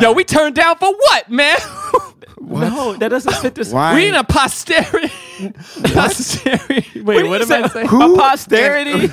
Yo, 0.00 0.12
we 0.12 0.24
turned 0.24 0.54
down 0.54 0.76
for 0.78 0.92
what, 0.92 1.30
man? 1.30 1.56
No, 2.44 2.94
that 2.94 3.08
doesn't 3.08 3.34
fit 3.36 3.54
this. 3.54 3.72
Why? 3.72 3.94
we 3.94 4.08
in 4.08 4.14
a 4.16 4.24
posterity. 4.24 5.12
posterity. 5.84 7.00
Wait, 7.00 7.22
do 7.22 7.28
what, 7.30 7.40
you 7.48 7.54
am 7.54 7.64
I 7.64 7.68
saying? 7.68 7.86
Who- 7.86 8.14
A 8.14 8.18
posterity? 8.18 9.08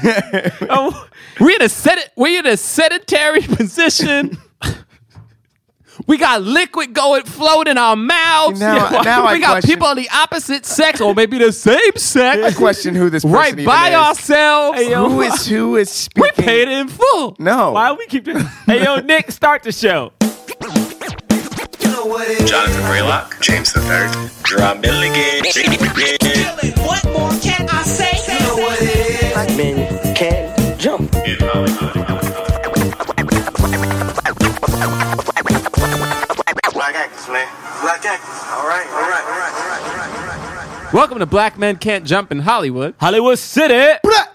oh, 0.70 1.08
We 1.40 1.56
in 1.56 1.62
a 1.62 1.70
sed- 1.70 2.12
we 2.18 2.38
in 2.40 2.48
a 2.48 2.58
sedentary 2.58 3.42
position. 3.42 4.36
We 6.08 6.18
got 6.18 6.42
liquid 6.42 6.94
going 6.94 7.24
float 7.26 7.68
in 7.68 7.78
our 7.78 7.96
mouths. 7.96 8.60
Now- 8.60 8.90
now 9.04 9.26
I 9.26 9.34
we 9.34 9.40
got 9.40 9.52
question- 9.52 9.70
people 9.70 9.88
of 9.88 9.98
the 9.98 10.10
opposite 10.12 10.66
sex 10.66 11.00
or 11.00 11.14
maybe 11.14 11.38
the 11.38 11.52
same 11.52 11.96
sex. 11.98 12.42
I 12.44 12.52
question 12.58 12.96
who 12.96 13.12
this 13.12 13.24
person 13.24 13.36
right 13.36 13.54
even 13.54 13.66
by 13.66 13.90
is. 13.90 13.96
ourselves. 13.96 14.80
Who 14.82 15.22
is 15.22 15.46
who 15.46 15.76
is 15.78 15.90
speaking? 15.92 16.22
we 16.24 16.28
speaking? 16.30 16.46
paid 16.46 16.68
in 16.68 16.88
full. 16.88 17.36
No. 17.38 17.74
why 17.74 17.92
we 17.92 18.08
keep 18.08 18.24
doing? 18.24 18.44
Hey, 18.66 18.84
yo, 18.84 18.98
Nick, 19.02 19.30
start 19.32 19.62
the 19.64 19.72
show. 19.72 20.14
Jonathan 22.10 22.82
Braylock, 22.90 23.40
James 23.40 23.72
the 23.72 23.82
Third, 23.82 24.10
Gerard 24.44 24.82
Milligan. 24.82 25.46
What 26.84 27.06
more 27.06 27.30
can 27.40 27.70
I 27.70 27.84
say? 27.84 28.34
You 28.34 28.40
know 28.48 28.56
what 28.56 28.82
it 28.82 29.26
is. 29.26 29.34
Black 29.34 29.56
men 29.56 30.16
can't 30.16 30.80
jump. 30.80 31.12
Black 36.74 36.96
actors, 36.96 37.28
man. 37.28 37.48
Black 37.84 38.04
actors. 38.04 38.44
All 38.54 38.68
right, 38.68 38.88
all 38.88 39.08
right, 39.08 39.24
all 39.24 39.38
right, 39.38 39.54
all 39.54 39.70
right, 39.70 39.84
all 39.86 39.94
right, 39.94 40.10
all 40.10 40.26
right, 40.26 40.50
all 40.50 40.86
right. 40.86 40.94
Welcome 40.94 41.20
to 41.20 41.28
Black 41.28 41.60
Men 41.60 41.76
Can't 41.76 42.06
Jump 42.06 42.32
in 42.32 42.40
Hollywood. 42.40 42.96
Hollywood 43.00 43.38
City. 43.38 43.76
Blah, 43.76 44.00
blah, 44.02 44.12
blah, 44.12 44.26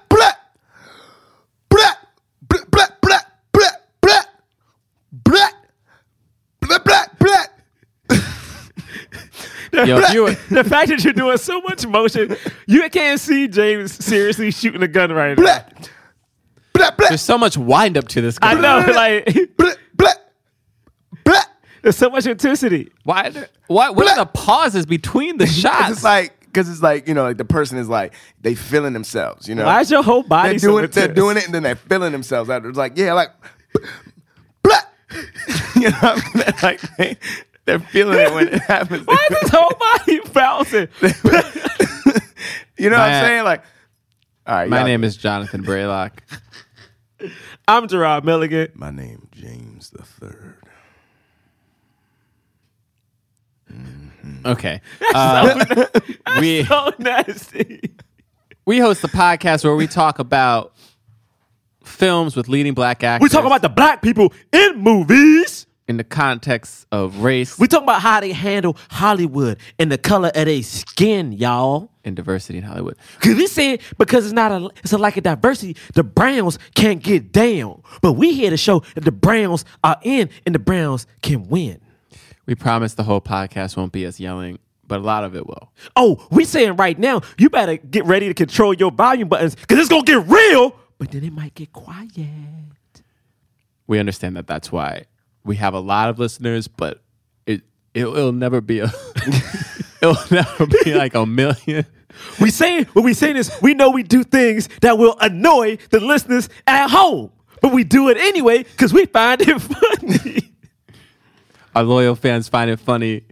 Yo, 9.75 9.99
if 9.99 10.15
you 10.15 10.27
The 10.51 10.65
fact 10.65 10.89
that 10.89 11.05
you're 11.05 11.13
doing 11.13 11.39
so 11.39 11.61
much 11.63 11.87
motion, 11.87 12.37
you 12.67 12.89
can't 12.91 13.21
see 13.21 13.49
James 13.49 14.05
seriously 14.05 14.51
shooting 14.51 14.83
a 14.83 14.89
gun 14.89 15.13
right 15.13 15.37
now. 15.37 15.65
There's 17.09 17.23
so 17.23 17.39
much 17.39 17.57
wind 17.57 17.97
up 17.97 18.09
to 18.09 18.21
this. 18.21 18.39
Guy. 18.39 18.51
I 18.51 18.55
know, 18.55 18.93
like, 18.93 19.25
there's 21.83 21.97
so 21.97 22.11
much 22.11 22.27
intensity. 22.27 22.91
Why? 23.05 23.31
Why? 23.67 23.91
What 23.91 24.09
are 24.09 24.17
the 24.17 24.27
pauses 24.27 24.87
between 24.87 25.39
the 25.39 25.47
shots? 25.47 25.93
it's 25.93 26.05
like, 26.05 26.39
because 26.41 26.69
it's 26.69 26.83
like, 26.83 27.07
you 27.07 27.15
know, 27.15 27.25
like 27.25 27.37
the 27.37 27.45
person 27.45 27.79
is 27.79 27.89
like, 27.89 28.15
they 28.41 28.55
feeling 28.55 28.93
themselves, 28.93 29.49
you 29.49 29.55
know. 29.55 29.65
Why 29.65 29.81
is 29.81 29.91
your 29.91 30.03
whole 30.03 30.23
body 30.23 30.51
they're 30.51 30.59
so 30.59 30.69
doing, 30.69 30.91
they're 30.91 31.09
doing 31.09 31.37
it, 31.37 31.47
and 31.47 31.55
then 31.55 31.63
they're 31.63 31.77
feeling 31.77 32.13
themselves. 32.13 32.51
After 32.51 32.69
it's 32.69 32.79
like, 32.79 32.97
yeah, 32.97 33.13
like, 33.13 33.31
blah. 34.63 34.81
you 35.77 35.91
know, 35.91 35.97
what 36.01 36.25
I 36.25 36.31
mean? 36.35 36.45
like 36.63 36.81
they, 36.97 37.17
they're 37.65 37.79
feeling 37.81 38.19
it 38.19 38.33
when 38.35 38.49
it 38.49 38.63
happens. 38.69 39.07
Why 39.07 39.27
is 39.31 39.39
his 39.41 39.51
whole 39.51 39.73
body 39.79 40.21
bouncing? 40.33 40.89
you 42.79 42.91
know 42.91 42.97
what 42.99 43.09
I'm 43.09 43.25
saying? 43.25 43.45
Like, 43.45 43.63
all 44.47 44.55
right, 44.55 44.69
My 44.69 44.79
y'all- 44.79 44.87
name 44.87 45.05
is 45.05 45.17
Jonathan 45.17 45.63
Braylock. 45.65 46.13
I'm 47.69 47.89
Gerard 47.89 48.25
Milligan. 48.25 48.69
My 48.75 48.91
name 48.91 49.29
James 49.33 49.91
the 49.91 50.03
Third. 50.03 50.57
Okay. 54.47 54.81
Uh, 55.15 55.87
we 56.41 56.65
So 56.65 56.93
nasty. 56.99 57.81
we 58.67 58.79
host 58.79 59.03
a 59.05 59.09
podcast 59.09 59.65
where 59.65 59.75
we 59.75 59.87
talk 59.87 60.19
about 60.19 60.73
films 61.83 62.37
with 62.37 62.49
leading 62.49 62.75
black 62.75 63.03
actors. 63.03 63.25
We 63.25 63.29
talk 63.31 63.45
about 63.47 63.63
the 63.63 63.69
black 63.69 64.03
people 64.03 64.33
in 64.53 64.79
movies. 64.79 65.54
In 65.87 65.97
the 65.99 66.05
context 66.05 66.87
of 66.91 67.19
race 67.19 67.59
We 67.59 67.69
talking 67.69 67.85
about 67.85 68.01
how 68.01 68.21
they 68.21 68.33
handle 68.33 68.77
Hollywood 68.91 69.59
and 69.79 69.93
the 69.93 69.99
color 69.99 70.29
of 70.35 70.47
their 70.47 70.63
skin, 70.63 71.33
y'all. 71.33 71.91
and 72.05 72.17
diversity 72.17 72.59
in 72.59 72.65
Hollywood. 72.65 72.97
Cause 73.21 73.35
we 73.35 73.47
say 73.47 73.79
because 73.99 74.25
it's 74.25 74.33
not 74.33 74.51
a 74.51 74.71
it's 74.83 74.93
a 74.93 74.99
lack 74.99 75.17
of 75.17 75.25
diversity, 75.25 75.77
the 75.95 76.03
Browns 76.03 76.59
can't 76.75 77.03
get 77.03 77.33
down. 77.33 77.83
But 78.01 78.15
we 78.15 78.33
here 78.33 78.51
to 78.51 78.57
show 78.57 78.81
that 78.95 79.05
the 79.05 79.13
Browns 79.13 79.65
are 79.83 79.99
in 80.03 80.31
and 80.47 80.55
the 80.55 80.59
Browns 80.59 81.07
can 81.23 81.49
win. 81.49 81.81
We 82.47 82.55
promise 82.55 82.95
the 82.95 83.05
whole 83.05 83.21
podcast 83.21 83.77
won't 83.77 83.93
be 83.93 84.07
us 84.07 84.19
yelling, 84.21 84.59
but 84.87 85.01
a 85.01 85.03
lot 85.03 85.25
of 85.25 85.35
it 85.37 85.47
will. 85.47 85.73
Oh, 85.97 86.27
we 86.31 86.45
saying 86.45 86.77
right 86.77 86.99
now, 86.99 87.21
you 87.39 87.49
better 87.51 87.77
get 87.77 88.05
ready 88.07 88.29
to 88.29 88.35
control 88.35 88.73
your 88.75 88.91
volume 88.91 89.29
buttons 89.29 89.55
because 89.55 89.79
it's 89.79 89.89
gonna 89.89 90.03
get 90.05 90.27
real, 90.27 90.77
but 90.99 91.11
then 91.11 91.25
it 91.25 91.33
might 91.33 91.55
get 91.55 91.73
quiet. 91.73 92.09
We 93.87 93.99
understand 93.99 94.37
that 94.37 94.47
that's 94.47 94.73
why 94.73 95.05
we 95.45 95.57
have 95.57 95.75
a 95.75 95.81
lot 95.81 96.09
of 96.11 96.19
listeners, 96.19 96.69
but 96.69 97.03
it, 97.47 97.63
it 97.95 98.07
it'll 98.07 98.33
never 98.33 98.61
be 98.61 98.81
a 98.81 98.91
it'll 100.03 100.17
never 100.31 100.67
be 100.67 100.95
like 100.95 101.15
a 101.15 101.27
million. 101.27 101.87
We 102.41 102.51
say 102.51 102.85
what 102.85 103.05
we 103.05 103.15
say 103.15 103.35
is 103.35 103.51
we 103.61 103.75
know 103.75 103.91
we 103.91 104.03
do 104.03 104.25
things 104.25 104.69
that 104.81 104.99
will 104.99 105.17
annoy 105.21 105.79
the 105.91 106.01
listeners 106.01 106.49
at 106.67 106.89
home, 106.89 107.31
but 107.61 107.73
we 107.73 107.85
do 107.85 108.09
it 108.09 108.17
anyway 108.17 108.63
because 108.63 108.93
we 108.93 109.07
find 109.07 109.41
it 109.43 109.61
funny. 109.61 110.51
Our 111.75 111.83
loyal 111.83 112.15
fans 112.15 112.49
find 112.49 112.71
it 112.71 112.79
funny. 112.79 113.25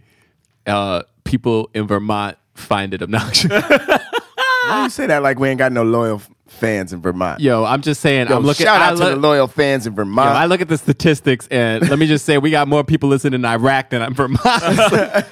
Uh, 0.65 1.03
people 1.23 1.69
in 1.73 1.87
Vermont 1.87 2.37
find 2.53 2.93
it 2.93 3.01
obnoxious. 3.01 3.51
Why 3.67 4.83
you 4.83 4.89
say 4.89 5.07
that 5.07 5.23
like 5.23 5.39
we 5.39 5.49
ain't 5.49 5.59
got 5.59 5.71
no 5.71 5.83
loyal 5.83 6.17
f- 6.17 6.29
fans 6.53 6.93
in 6.93 7.01
Vermont? 7.01 7.39
Yo, 7.39 7.63
I'm 7.65 7.81
just 7.81 8.01
saying. 8.01 8.27
Yo, 8.29 8.37
I'm 8.37 8.43
looking. 8.43 8.65
shout 8.65 8.81
I 8.81 8.89
out 8.89 8.97
to 8.97 9.05
the 9.05 9.15
loyal 9.15 9.47
fans 9.47 9.85
in 9.87 9.93
Yo, 9.93 9.97
Vermont. 9.97 10.29
I 10.29 10.45
look 10.45 10.61
at 10.61 10.67
the 10.69 10.77
statistics, 10.77 11.47
and 11.49 11.87
let 11.89 11.99
me 11.99 12.07
just 12.07 12.25
say, 12.25 12.37
we 12.37 12.51
got 12.51 12.67
more 12.67 12.83
people 12.83 13.09
listening 13.09 13.33
in 13.41 13.45
Iraq 13.45 13.89
than 13.91 14.01
in 14.01 14.13
Vermont. 14.13 14.41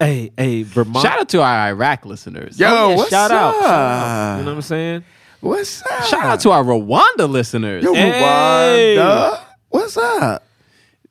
hey, 0.00 0.30
hey, 0.36 0.62
Vermont. 0.62 1.02
Shout 1.04 1.18
out 1.20 1.28
to 1.30 1.42
our 1.42 1.68
Iraq 1.68 2.04
listeners. 2.04 2.58
Yo, 2.58 2.66
Oh, 2.68 2.88
yeah, 2.90 2.96
what's 2.96 3.10
shout 3.10 3.30
out. 3.30 3.54
up? 3.54 3.62
Shout 3.62 3.70
out. 3.72 4.36
You 4.38 4.44
know 4.44 4.50
what 4.50 4.56
I'm 4.56 4.62
saying? 4.62 5.04
What's 5.40 5.82
up? 5.86 6.04
Shout 6.04 6.24
out 6.24 6.40
to 6.40 6.50
our 6.50 6.62
Rwanda 6.64 7.28
listeners. 7.28 7.82
Yo, 7.84 7.94
Hey. 7.94 8.96
Rwanda. 8.98 9.40
What's 9.68 9.96
up? 9.96 10.44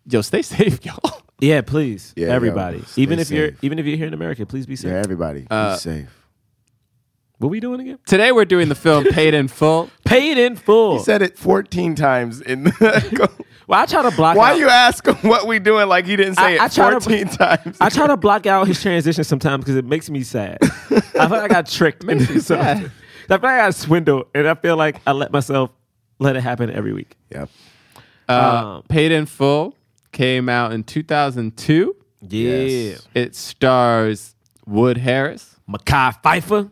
Yo, 0.08 0.22
stay 0.22 0.42
safe, 0.42 0.84
y'all. 0.86 1.22
Yeah, 1.40 1.62
please. 1.62 2.14
Yeah, 2.18 2.28
everybody. 2.28 2.80
yo, 2.80 2.84
even 2.98 3.18
if 3.20 3.32
you're 3.32 3.52
even 3.62 3.80
if 3.80 3.86
you're 3.86 3.96
here 3.96 4.08
in 4.08 4.14
America, 4.14 4.46
please 4.46 4.66
be 4.66 4.76
safe. 4.76 4.92
Yeah, 4.92 4.98
everybody, 4.98 5.48
Uh, 5.50 5.76
be 5.76 5.80
safe. 5.80 6.19
What 7.40 7.50
we 7.50 7.60
doing 7.62 7.80
again? 7.80 8.00
Today 8.06 8.32
we're 8.34 8.44
doing 8.46 8.68
the 8.70 8.76
film 8.76 9.06
Paid 9.06 9.34
in 9.34 9.48
Full. 9.48 9.90
Paid 10.06 10.38
in 10.38 10.56
full. 10.58 10.98
He 10.98 11.04
said 11.04 11.22
it 11.22 11.38
14 11.38 11.96
times 11.96 12.42
in 12.42 12.66
the. 12.66 13.30
well, 13.68 13.80
I 13.82 13.86
try 13.86 14.02
to 14.02 14.12
block 14.12 14.36
Why 14.36 14.52
out. 14.52 14.58
you 14.60 14.68
ask 14.68 15.06
him 15.08 15.16
what 15.30 15.48
we 15.48 15.58
doing 15.60 15.88
like 15.88 16.06
he 16.06 16.16
didn't 16.18 16.36
say 16.36 16.58
I- 16.58 16.64
I 16.64 16.66
it 16.66 16.72
try 16.74 16.90
to- 16.90 17.00
14 17.00 17.28
times? 17.30 17.78
I 17.80 17.88
try 17.90 18.08
to 18.08 18.18
block 18.18 18.46
out 18.46 18.68
his 18.68 18.82
transition 18.82 19.24
sometimes 19.24 19.64
because 19.64 19.78
it 19.78 19.86
makes 19.86 20.10
me 20.10 20.22
sad. 20.24 20.58
I 20.64 20.68
feel 21.00 21.30
like 21.30 21.44
I 21.44 21.48
got 21.48 21.68
tricked. 21.68 22.04
Makes 22.04 22.22
into 22.24 22.34
you 22.34 22.40
something. 22.42 22.66
sad. 22.66 22.78
I 22.86 23.28
feel 23.28 23.38
like 23.38 23.44
I 23.44 23.58
got 23.60 23.76
swindled, 23.76 24.26
and 24.36 24.48
I 24.48 24.56
feel 24.56 24.76
like 24.76 24.98
I 25.08 25.12
let 25.14 25.32
myself 25.32 25.70
let 26.20 26.36
it 26.36 26.42
happen 26.42 26.70
every 26.70 26.92
week. 26.92 27.16
Yep. 27.32 27.50
Uh, 28.28 28.34
Um, 28.80 28.84
Paid 28.90 29.14
in 29.14 29.26
Full 29.28 29.78
came 30.12 30.50
out 30.50 30.74
in 30.74 30.84
2002. 30.84 31.96
Yeah. 32.22 32.50
Yes. 32.56 33.08
It 33.14 33.36
stars 33.36 34.36
Wood 34.66 34.98
Harris. 34.98 35.56
Mekhi 35.70 36.22
Phifer. 36.22 36.72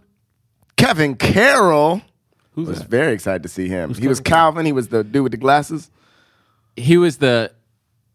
Kevin 0.77 1.15
Carroll. 1.15 2.01
Who's 2.53 2.67
was 2.69 2.79
that? 2.79 2.87
very 2.87 3.13
excited 3.13 3.43
to 3.43 3.49
see 3.49 3.67
him. 3.67 3.93
he 3.93 4.07
was 4.07 4.19
Calvin. 4.19 4.65
He 4.65 4.71
was 4.71 4.87
the 4.87 5.03
dude 5.03 5.23
with 5.23 5.31
the 5.31 5.37
glasses. 5.37 5.91
He 6.75 6.97
was 6.97 7.17
the 7.17 7.51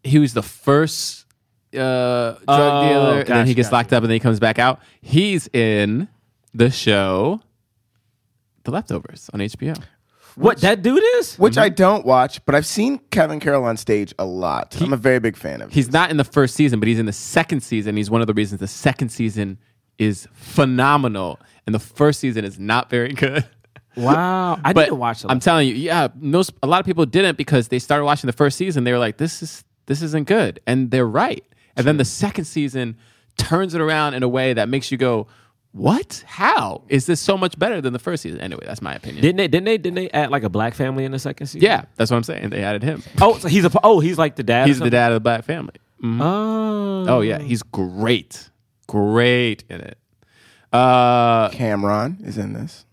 he 0.03 0.19
was 0.19 0.33
the 0.33 0.41
first 0.41 1.25
uh, 1.73 1.77
drug 1.77 2.39
Oh, 2.47 2.87
dealer, 2.89 3.19
and 3.19 3.27
then 3.27 3.47
he 3.47 3.53
gets 3.53 3.67
gotcha. 3.69 3.75
locked 3.75 3.93
up, 3.93 4.03
and 4.03 4.09
then 4.09 4.15
he 4.15 4.19
comes 4.19 4.39
back 4.39 4.59
out. 4.59 4.79
He's 5.01 5.47
in 5.53 6.07
the 6.53 6.69
show 6.69 7.41
The 8.63 8.71
Leftovers 8.71 9.29
on 9.33 9.39
HBO. 9.39 9.81
What 10.35 10.61
that 10.61 10.81
dude 10.81 11.03
is? 11.17 11.35
which 11.37 11.57
I 11.57 11.69
don't 11.69 12.05
watch, 12.05 12.43
but 12.45 12.55
I've 12.55 12.65
seen 12.65 12.99
Kevin 13.11 13.39
Carroll 13.39 13.63
on 13.65 13.77
stage 13.77 14.13
a 14.17 14.25
lot. 14.25 14.75
I'm 14.81 14.91
a 14.91 14.97
very 14.97 15.19
big 15.19 15.37
fan 15.37 15.61
of. 15.61 15.69
Him. 15.69 15.71
He's 15.71 15.91
not 15.91 16.09
in 16.09 16.17
the 16.17 16.23
first 16.23 16.55
season, 16.55 16.79
but 16.79 16.87
he's 16.87 16.97
in 16.99 17.05
the 17.05 17.13
second 17.13 17.61
season. 17.61 17.95
He's 17.95 18.09
one 18.09 18.21
of 18.21 18.27
the 18.27 18.33
reasons 18.33 18.59
the 18.59 18.67
second 18.67 19.09
season 19.09 19.59
is 19.99 20.27
phenomenal, 20.33 21.39
and 21.65 21.73
the 21.73 21.79
first 21.79 22.19
season 22.19 22.45
is 22.45 22.59
not 22.59 22.89
very 22.89 23.13
good. 23.13 23.45
Wow. 23.95 24.59
I 24.63 24.73
but 24.73 24.85
didn't 24.85 24.99
watch. 24.99 25.23
I'm 25.27 25.39
telling 25.39 25.67
you, 25.67 25.75
yeah, 25.75 26.07
most 26.15 26.51
a 26.63 26.67
lot 26.67 26.79
of 26.79 26.85
people 26.85 27.05
didn't 27.05 27.37
because 27.37 27.67
they 27.67 27.79
started 27.79 28.05
watching 28.05 28.27
the 28.27 28.33
first 28.33 28.57
season. 28.57 28.83
They 28.83 28.91
were 28.91 28.99
like, 28.99 29.17
"This 29.17 29.41
is 29.43 29.63
this 29.85 30.01
isn't 30.01 30.27
good," 30.27 30.59
and 30.65 30.89
they're 30.91 31.07
right. 31.07 31.43
And 31.75 31.85
then 31.87 31.97
the 31.97 32.05
second 32.05 32.45
season 32.45 32.97
turns 33.37 33.73
it 33.73 33.81
around 33.81 34.13
in 34.13 34.23
a 34.23 34.27
way 34.27 34.53
that 34.53 34.67
makes 34.69 34.91
you 34.91 34.97
go, 34.97 35.27
"What? 35.71 36.23
How 36.27 36.83
is 36.89 37.05
this 37.05 37.19
so 37.19 37.37
much 37.37 37.57
better 37.59 37.81
than 37.81 37.93
the 37.93 37.99
first 37.99 38.23
season?" 38.23 38.39
Anyway, 38.41 38.63
that's 38.65 38.81
my 38.81 38.95
opinion. 38.95 39.21
didn't 39.21 39.37
they? 39.37 39.47
Didn't 39.47 39.65
they? 39.65 39.77
Didn't 39.77 39.95
they 39.95 40.09
add 40.09 40.31
like 40.31 40.43
a 40.43 40.49
black 40.49 40.73
family 40.73 41.05
in 41.05 41.11
the 41.11 41.19
second 41.19 41.47
season? 41.47 41.61
yeah, 41.61 41.85
that's 41.95 42.09
what 42.11 42.17
I'm 42.17 42.23
saying. 42.23 42.49
They 42.49 42.63
added 42.63 42.83
him. 42.83 43.03
Oh, 43.21 43.37
so 43.37 43.47
he's 43.47 43.65
a. 43.65 43.71
Oh, 43.83 43.99
he's 43.99 44.17
like 44.17 44.35
the 44.35 44.43
dad. 44.43 44.67
He's 44.67 44.79
the 44.79 44.89
dad 44.89 45.11
of 45.11 45.15
the 45.17 45.19
black 45.21 45.43
family. 45.45 45.75
Mhm. 46.03 46.19
Oh. 46.21 47.05
Oh 47.07 47.21
yeah, 47.21 47.39
he's 47.39 47.63
great, 47.63 48.49
great 48.87 49.63
in 49.69 49.81
it. 49.81 49.97
Uh, 50.73 51.49
Cam'ron 51.51 52.25
is 52.25 52.37
in 52.37 52.53
this. 52.53 52.85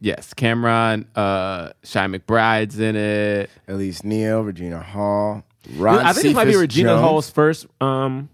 yes, 0.00 0.34
Cam'ron, 0.34 1.06
uh, 1.14 1.68
Chi 1.82 2.06
McBride's 2.08 2.78
in 2.78 2.96
it. 2.96 3.50
Elise 3.68 4.02
Neal, 4.04 4.42
Regina 4.42 4.82
Hall, 4.82 5.44
Ron 5.76 5.98
I 6.00 6.12
think 6.12 6.24
this 6.24 6.34
might 6.34 6.46
be 6.46 6.56
Regina 6.56 6.90
Jones. 6.90 7.00
Hall's 7.00 7.30
first 7.30 7.66
um 7.80 8.28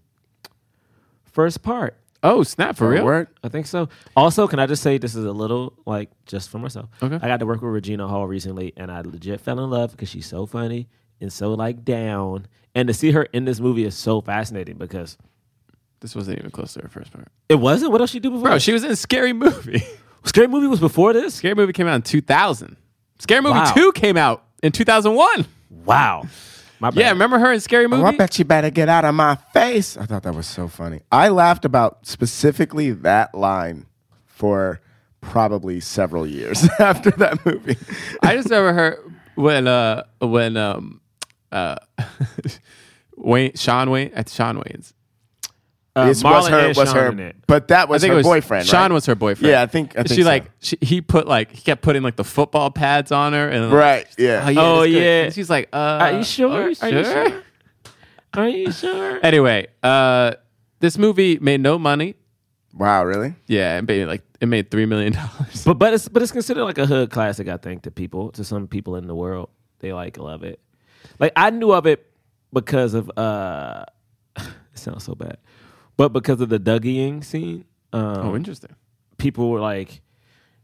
first 1.24 1.62
part. 1.62 1.96
Oh 2.22 2.42
snap! 2.42 2.76
For 2.76 2.88
real? 2.88 3.04
word? 3.04 3.28
I 3.44 3.48
think 3.48 3.66
so. 3.66 3.88
Also, 4.16 4.48
can 4.48 4.58
I 4.58 4.66
just 4.66 4.82
say 4.82 4.98
this 4.98 5.14
is 5.14 5.24
a 5.24 5.32
little 5.32 5.74
like 5.84 6.10
just 6.24 6.48
for 6.50 6.58
myself. 6.58 6.88
Okay. 7.02 7.16
I 7.16 7.28
got 7.28 7.40
to 7.40 7.46
work 7.46 7.60
with 7.60 7.70
Regina 7.72 8.08
Hall 8.08 8.26
recently, 8.26 8.72
and 8.76 8.90
I 8.90 9.02
legit 9.02 9.40
fell 9.40 9.62
in 9.62 9.70
love 9.70 9.92
because 9.92 10.08
she's 10.08 10.26
so 10.26 10.46
funny 10.46 10.88
and 11.20 11.32
so 11.32 11.52
like 11.54 11.84
down. 11.84 12.46
And 12.74 12.88
to 12.88 12.94
see 12.94 13.10
her 13.12 13.24
in 13.24 13.44
this 13.44 13.60
movie 13.60 13.84
is 13.84 13.94
so 13.94 14.20
fascinating 14.20 14.76
because 14.76 15.16
This 16.00 16.14
wasn't 16.14 16.38
even 16.38 16.50
close 16.50 16.74
to 16.74 16.82
her 16.82 16.88
first 16.88 17.12
part. 17.12 17.28
it 17.48 17.54
wasn't. 17.56 17.92
What 17.92 18.00
else 18.00 18.10
she 18.10 18.20
do 18.20 18.30
before? 18.30 18.48
Bro, 18.48 18.58
she 18.58 18.72
was 18.72 18.84
in 18.84 18.90
a 18.90 18.96
scary 18.96 19.32
movie. 19.32 19.82
Scary 20.24 20.48
movie 20.48 20.66
was 20.66 20.80
before 20.80 21.12
this. 21.12 21.36
scary 21.36 21.54
movie 21.54 21.72
came 21.72 21.86
out 21.86 21.94
in 21.94 22.02
2000. 22.02 22.76
Scary 23.20 23.40
movie 23.42 23.54
Wow. 23.60 23.72
2 23.74 23.92
came 23.92 24.16
out 24.16 24.42
in 24.60 24.72
2001. 24.72 25.46
Wow. 25.84 26.24
My 26.80 26.90
bad. 26.90 26.98
Yeah, 27.00 27.10
remember 27.10 27.38
her 27.38 27.52
in 27.52 27.60
Scary 27.60 27.86
Movie? 27.86 28.02
Oh, 28.02 28.06
I 28.06 28.16
bet 28.16 28.36
you 28.38 28.44
better 28.44 28.68
get 28.70 28.88
out 28.88 29.04
of 29.04 29.14
my 29.14 29.36
face. 29.54 29.96
I 29.96 30.04
thought 30.04 30.24
that 30.24 30.34
was 30.34 30.46
so 30.48 30.66
funny. 30.66 31.02
I 31.12 31.28
laughed 31.28 31.64
about 31.64 32.04
specifically 32.06 32.90
that 32.90 33.36
line 33.36 33.86
for 34.26 34.80
probably 35.20 35.78
several 35.78 36.26
years 36.26 36.68
after 36.80 37.12
that 37.12 37.46
movie. 37.46 37.76
I 38.22 38.34
just 38.34 38.50
remember 38.50 38.72
her 38.74 38.98
when 39.36 39.68
uh 39.68 40.02
when 40.20 40.56
um 40.56 41.00
uh 41.52 41.76
Wayne 43.16 43.52
Sean 43.54 43.90
Wayne 43.90 44.10
at 44.14 44.28
Sean 44.28 44.56
Wayne's. 44.58 44.92
Uh, 45.96 46.08
This 46.08 46.22
was 46.22 46.46
her, 46.48 46.68
was 46.68 46.76
Sean 46.76 47.16
her, 47.18 47.26
it. 47.28 47.36
but 47.46 47.68
that 47.68 47.88
was 47.88 48.04
her 48.04 48.14
was 48.14 48.26
boyfriend. 48.26 48.66
Sean 48.66 48.82
right? 48.82 48.92
was 48.92 49.06
her 49.06 49.14
boyfriend. 49.14 49.50
Yeah, 49.50 49.62
I 49.62 49.66
think. 49.66 49.92
I 49.98 50.02
think 50.02 50.08
she 50.14 50.22
so. 50.24 50.28
like 50.28 50.50
she, 50.60 50.76
he 50.82 51.00
put 51.00 51.26
like 51.26 51.50
he 51.52 51.62
kept 51.62 51.80
putting 51.80 52.02
like 52.02 52.16
the 52.16 52.24
football 52.24 52.70
pads 52.70 53.10
on 53.12 53.32
her 53.32 53.48
and 53.48 53.72
right. 53.72 54.06
Yeah. 54.18 54.44
Oh 54.44 54.50
yeah, 54.50 54.60
Oh, 54.60 54.82
yeah. 54.82 55.22
And 55.24 55.34
she's 55.34 55.48
like, 55.48 55.70
uh, 55.72 55.76
Are 56.02 56.12
you 56.12 56.22
sure? 56.24 56.50
Are, 56.52 56.62
Are 56.82 56.88
you 56.90 57.04
sure? 57.04 57.42
Are 58.34 58.48
you 58.48 58.70
sure? 58.72 59.20
Anyway, 59.22 59.68
uh, 59.82 60.32
this 60.80 60.98
movie 60.98 61.38
made 61.38 61.62
no 61.62 61.78
money. 61.78 62.14
Wow. 62.74 63.04
Really? 63.06 63.34
Yeah, 63.46 63.78
it 63.78 63.88
made 63.88 64.04
like 64.04 64.22
it 64.38 64.46
made 64.46 64.70
three 64.70 64.84
million 64.84 65.14
dollars. 65.14 65.64
But 65.64 65.78
but 65.78 65.94
it's 65.94 66.08
but 66.08 66.20
it's 66.22 66.32
considered 66.32 66.64
like 66.64 66.76
a 66.76 66.84
hood 66.84 67.10
classic, 67.10 67.48
I 67.48 67.56
think, 67.56 67.84
to 67.84 67.90
people, 67.90 68.32
to 68.32 68.44
some 68.44 68.68
people 68.68 68.96
in 68.96 69.06
the 69.06 69.14
world. 69.14 69.48
They 69.78 69.94
like 69.94 70.18
love 70.18 70.42
it. 70.44 70.60
Like 71.18 71.32
I 71.36 71.48
knew 71.48 71.72
of 71.72 71.86
it 71.86 72.04
because 72.52 72.92
of 72.92 73.10
uh 73.16 73.84
it 74.36 74.44
sounds 74.74 75.04
so 75.04 75.14
bad. 75.14 75.38
But 75.96 76.10
because 76.10 76.40
of 76.40 76.48
the 76.48 76.58
Dougieing 76.58 77.24
scene. 77.24 77.64
Um, 77.92 78.02
Oh, 78.28 78.36
interesting. 78.36 78.74
people 79.18 79.48
were 79.50 79.60
like, 79.60 80.02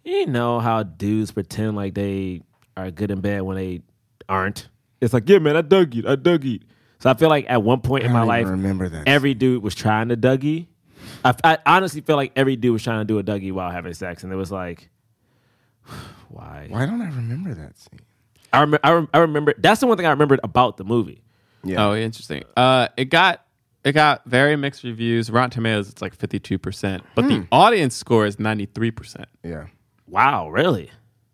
you 0.05 0.27
know 0.27 0.61
how 0.61 0.83
dudes 0.83 1.31
pretend 1.31 1.77
like 1.77 1.95
they 1.95 2.43
are 2.77 2.91
good 2.91 3.11
and 3.11 3.23
bad 3.23 3.43
when 3.43 3.57
they 3.57 3.81
aren't. 4.29 4.69
It's 5.01 5.13
like, 5.15 5.29
yeah, 5.29 5.39
man, 5.39 5.57
I 5.57 5.63
dug 5.63 5.95
you, 5.95 6.05
I 6.07 6.17
dug 6.17 6.45
you. 6.45 6.61
So 6.99 7.11
I 7.11 7.15
feel 7.15 7.29
like 7.29 7.47
at 7.49 7.63
one 7.63 7.81
point 7.81 8.05
in 8.05 8.13
my 8.13 8.23
life, 8.23 8.43
even 8.43 8.53
remember 8.53 8.89
that. 8.89 9.09
every 9.09 9.35
dude 9.35 9.63
was 9.63 9.75
trying 9.75 10.09
to 10.11 10.17
Dougie. 10.17 10.67
I, 11.25 11.35
I 11.43 11.59
honestly 11.67 12.01
feel 12.01 12.15
like 12.17 12.33
every 12.37 12.55
dude 12.57 12.73
was 12.73 12.83
trying 12.85 13.01
to 13.01 13.05
do 13.05 13.19
a 13.19 13.25
Dougie 13.25 13.51
while 13.53 13.71
having 13.71 13.93
sex, 13.95 14.23
and 14.23 14.33
it 14.33 14.37
was 14.37 14.53
like, 14.53 14.89
why? 16.29 16.67
Why 16.69 16.87
don't 16.87 17.01
I 17.03 17.07
remember 17.07 17.55
that 17.55 17.79
scene? 17.79 18.01
I 18.53 18.61
remember. 18.61 18.81
I, 18.85 18.93
rem- 18.93 19.09
I 19.15 19.19
remember. 19.19 19.55
That's 19.59 19.81
the 19.81 19.87
one 19.87 19.97
thing 19.97 20.07
I 20.07 20.11
remembered 20.11 20.41
about 20.45 20.77
the 20.77 20.85
movie. 20.85 21.23
Yeah. 21.65 21.87
Oh, 21.89 21.95
interesting. 21.95 22.45
Uh, 22.57 22.89
it 22.97 23.07
got 23.07 23.45
it 23.85 23.93
got 23.93 24.25
very 24.27 24.57
mixed 24.57 24.85
reviews. 24.85 25.31
Rotten 25.31 25.51
Tomatoes, 25.51 25.89
it's 25.89 26.01
like 26.03 26.15
fifty 26.15 26.39
two 26.39 26.59
percent, 26.59 27.03
but 27.15 27.25
Hmm. 27.25 27.29
the 27.31 27.47
audience 27.53 27.95
score 27.97 28.27
is 28.27 28.39
ninety 28.39 28.67
three 28.67 28.91
percent. 28.91 29.29
Yeah. 29.43 29.67
Wow, 30.07 30.51
really? 30.51 30.91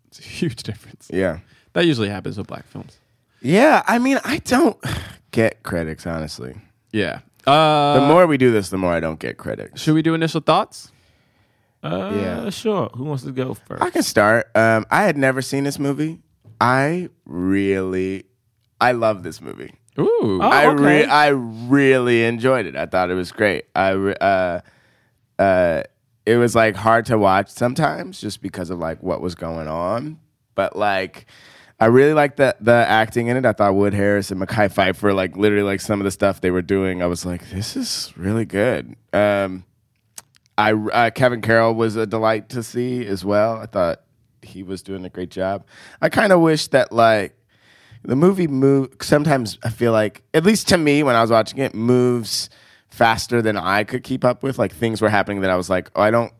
It's 0.07 0.19
a 0.19 0.23
huge 0.23 0.63
difference. 0.63 1.07
Yeah. 1.11 1.39
That 1.73 1.85
usually 1.85 2.09
happens 2.09 2.37
with 2.37 2.47
black 2.47 2.65
films. 2.67 2.97
Yeah, 3.41 3.83
I 3.87 3.99
mean, 3.99 4.19
I 4.23 4.37
don't 4.39 4.77
get 5.31 5.63
critics 5.63 6.07
honestly. 6.07 6.55
Yeah. 6.91 7.19
Uh, 7.47 7.99
The 7.99 8.07
more 8.07 8.27
we 8.27 8.37
do 8.37 8.51
this, 8.51 8.69
the 8.69 8.77
more 8.77 8.91
I 8.93 8.99
don't 8.99 9.19
get 9.19 9.37
critics. 9.37 9.81
should 9.81 9.93
we 9.93 10.01
do 10.01 10.13
initial 10.13 10.41
thoughts? 10.41 10.91
Uh, 11.83 12.11
Yeah. 12.15 12.49
sure. 12.49 12.89
Who 12.95 13.05
wants 13.05 13.23
to 13.23 13.31
go 13.31 13.53
first? 13.53 13.81
I 13.81 13.89
can 13.91 14.03
start. 14.03 14.49
Um, 14.55 14.85
I 14.91 15.03
had 15.03 15.15
never 15.17 15.41
seen 15.41 15.63
this 15.63 15.79
movie. 15.79 16.19
I 16.59 17.09
really, 17.25 18.25
I 18.81 18.91
love 18.91 19.23
this 19.23 19.39
movie. 19.39 19.73
Ooh. 19.99 20.39
Oh, 20.41 20.49
I 20.49 20.65
re- 20.71 21.05
I 21.05 21.27
really 21.29 22.23
enjoyed 22.23 22.65
it. 22.65 22.75
I 22.75 22.85
thought 22.85 23.09
it 23.09 23.15
was 23.15 23.31
great. 23.31 23.65
I 23.75 23.89
re- 23.89 24.15
uh, 24.19 24.61
uh, 25.37 25.83
it 26.25 26.37
was 26.37 26.55
like 26.55 26.75
hard 26.75 27.05
to 27.07 27.17
watch 27.17 27.49
sometimes 27.49 28.21
just 28.21 28.41
because 28.41 28.69
of 28.69 28.79
like 28.79 29.03
what 29.03 29.21
was 29.21 29.35
going 29.35 29.67
on, 29.67 30.19
but 30.55 30.75
like. 30.75 31.25
I 31.81 31.85
really 31.85 32.11
liked 32.11 32.35
the 32.35 32.57
the 32.59 32.73
acting 32.73 33.27
in 33.27 33.37
it. 33.37 33.45
I 33.45 33.53
thought 33.53 33.73
Wood 33.73 33.93
Harris 33.93 34.31
and 34.31 34.41
Mekhi 34.41 34.69
Phifer, 34.69 35.15
like 35.15 35.37
literally, 35.37 35.63
like 35.63 35.79
some 35.79 36.01
of 36.01 36.03
the 36.03 36.11
stuff 36.11 36.41
they 36.41 36.51
were 36.51 36.61
doing, 36.61 37.01
I 37.01 37.05
was 37.05 37.25
like, 37.25 37.49
this 37.51 37.77
is 37.77 38.11
really 38.17 38.43
good. 38.43 38.97
Um, 39.13 39.63
I 40.57 40.73
uh, 40.73 41.09
Kevin 41.11 41.39
Carroll 41.39 41.73
was 41.73 41.95
a 41.95 42.05
delight 42.05 42.49
to 42.49 42.63
see 42.63 43.05
as 43.05 43.23
well. 43.23 43.55
I 43.55 43.65
thought 43.65 44.01
he 44.41 44.61
was 44.61 44.81
doing 44.81 45.05
a 45.05 45.09
great 45.09 45.31
job. 45.31 45.65
I 46.01 46.09
kind 46.09 46.33
of 46.33 46.41
wish 46.41 46.67
that 46.67 46.91
like 46.91 47.33
the 48.03 48.15
movie 48.15 48.47
move. 48.47 48.89
Sometimes 49.01 49.57
I 49.63 49.69
feel 49.69 49.91
like, 49.91 50.21
at 50.33 50.43
least 50.43 50.67
to 50.69 50.77
me, 50.77 51.03
when 51.03 51.15
I 51.15 51.21
was 51.21 51.31
watching 51.31 51.59
it, 51.59 51.73
moves 51.73 52.49
faster 52.89 53.41
than 53.41 53.57
I 53.57 53.83
could 53.83 54.03
keep 54.03 54.23
up 54.25 54.43
with. 54.43 54.57
Like 54.57 54.73
things 54.73 55.01
were 55.01 55.09
happening 55.09 55.41
that 55.41 55.49
I 55.49 55.55
was 55.55 55.69
like, 55.69 55.91
oh, 55.95 56.01
I 56.01 56.11
don't 56.11 56.33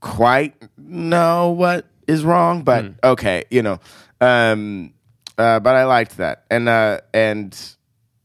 quite 0.00 0.54
know 0.76 1.50
what 1.50 1.86
is 2.06 2.24
wrong, 2.24 2.62
but 2.62 2.84
okay, 3.02 3.44
you 3.50 3.62
know. 3.62 3.80
Um, 4.20 4.92
uh, 5.38 5.60
but 5.60 5.74
I 5.74 5.84
liked 5.84 6.16
that, 6.18 6.44
and 6.50 6.68
uh, 6.68 7.00
and 7.12 7.52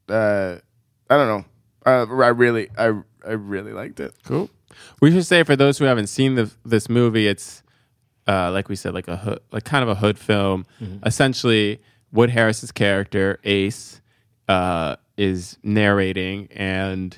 uh, 0.08 0.58
I 1.10 1.18
don't 1.18 1.28
know. 1.28 1.46
Uh, 1.86 2.06
I 2.24 2.28
really, 2.30 2.70
I, 2.78 2.94
I 3.26 3.32
really 3.32 3.74
liked 3.74 4.00
it. 4.00 4.14
Cool. 4.24 4.50
We 5.02 5.12
should 5.12 5.26
say 5.26 5.44
for 5.44 5.56
those 5.56 5.78
who 5.78 5.86
haven't 5.86 6.08
seen 6.08 6.36
the, 6.36 6.52
this 6.64 6.88
movie, 6.88 7.28
it's 7.28 7.64
uh, 8.28 8.52
like 8.52 8.70
we 8.70 8.76
said, 8.76 8.94
like 8.94 9.08
a 9.08 9.18
hood, 9.18 9.40
like 9.52 9.64
kind 9.66 9.84
of 9.84 9.90
a 9.90 9.96
hood 9.96 10.18
film. 10.18 10.66
Essentially, 11.06 11.82
Wood 12.12 12.30
Harris's 12.30 12.72
character 12.72 13.40
Ace 13.44 14.02
uh, 14.48 14.96
is 15.18 15.58
narrating, 15.64 16.48
and 16.52 17.18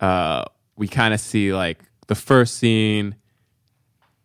uh, 0.00 0.44
we 0.76 0.88
kind 0.88 1.14
of 1.14 1.20
see 1.20 1.52
like 1.52 1.78
the 2.06 2.14
first 2.14 2.56
scene. 2.56 3.16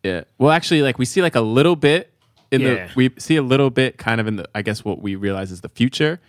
Yeah. 0.02 0.24
Well, 0.38 0.50
actually, 0.50 0.82
like 0.82 0.98
we 0.98 1.04
see 1.04 1.22
like 1.22 1.34
a 1.34 1.40
little 1.40 1.76
bit 1.76 2.12
in 2.50 2.60
Yeah. 2.62 2.86
the 2.86 2.92
we 2.96 3.10
see 3.18 3.36
a 3.36 3.42
little 3.42 3.70
bit 3.70 3.98
kind 3.98 4.20
of 4.20 4.26
in 4.26 4.36
the 4.36 4.48
I 4.54 4.62
guess 4.62 4.84
what 4.84 5.00
we 5.02 5.14
realize 5.16 5.50
is 5.50 5.60
the 5.60 5.68
future. 5.68 6.20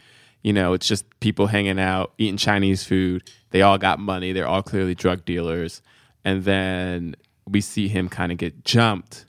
You 0.44 0.54
know, 0.54 0.74
it's 0.74 0.88
just 0.88 1.06
people 1.20 1.48
hanging 1.48 1.80
out, 1.80 2.14
eating 2.18 2.38
Chinese 2.38 2.84
food. 2.84 3.30
They 3.52 3.62
all 3.62 3.78
got 3.78 4.00
money. 4.00 4.32
They're 4.34 4.48
all 4.48 4.64
clearly 4.64 4.96
drug 4.96 5.24
dealers. 5.24 5.84
And 6.26 6.44
then 6.46 7.16
we 7.48 7.62
see 7.62 7.88
him 7.88 8.10
kind 8.10 8.32
of 8.32 8.40
get 8.40 8.66
jumped. 8.66 9.26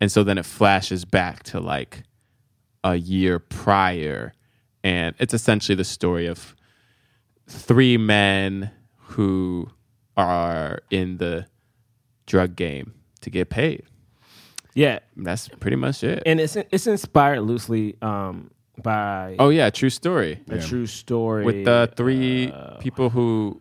And 0.00 0.10
so 0.10 0.24
then 0.24 0.38
it 0.38 0.46
flashes 0.46 1.04
back 1.04 1.42
to 1.44 1.60
like 1.60 2.04
a 2.92 2.96
year 2.96 3.38
prior. 3.38 4.32
And 4.84 5.14
it's 5.18 5.34
essentially 5.34 5.74
the 5.74 5.84
story 5.84 6.26
of 6.26 6.54
three 7.48 7.96
men 7.96 8.70
who 8.96 9.68
are 10.16 10.80
in 10.90 11.18
the 11.18 11.46
drug 12.26 12.54
game 12.56 12.94
to 13.20 13.30
get 13.30 13.50
paid. 13.50 13.82
yeah, 14.74 15.00
That's 15.16 15.48
pretty 15.48 15.76
much 15.76 16.02
it. 16.04 16.22
and 16.26 16.40
it's 16.40 16.56
it's 16.56 16.86
inspired 16.86 17.40
loosely 17.40 17.96
um, 18.02 18.50
by 18.82 19.36
oh 19.38 19.48
yeah, 19.50 19.70
true 19.70 19.90
story. 19.90 20.40
a 20.50 20.58
true 20.60 20.86
story 20.86 21.44
With 21.44 21.64
the 21.64 21.90
three 21.96 22.52
people 22.80 23.10
who 23.10 23.60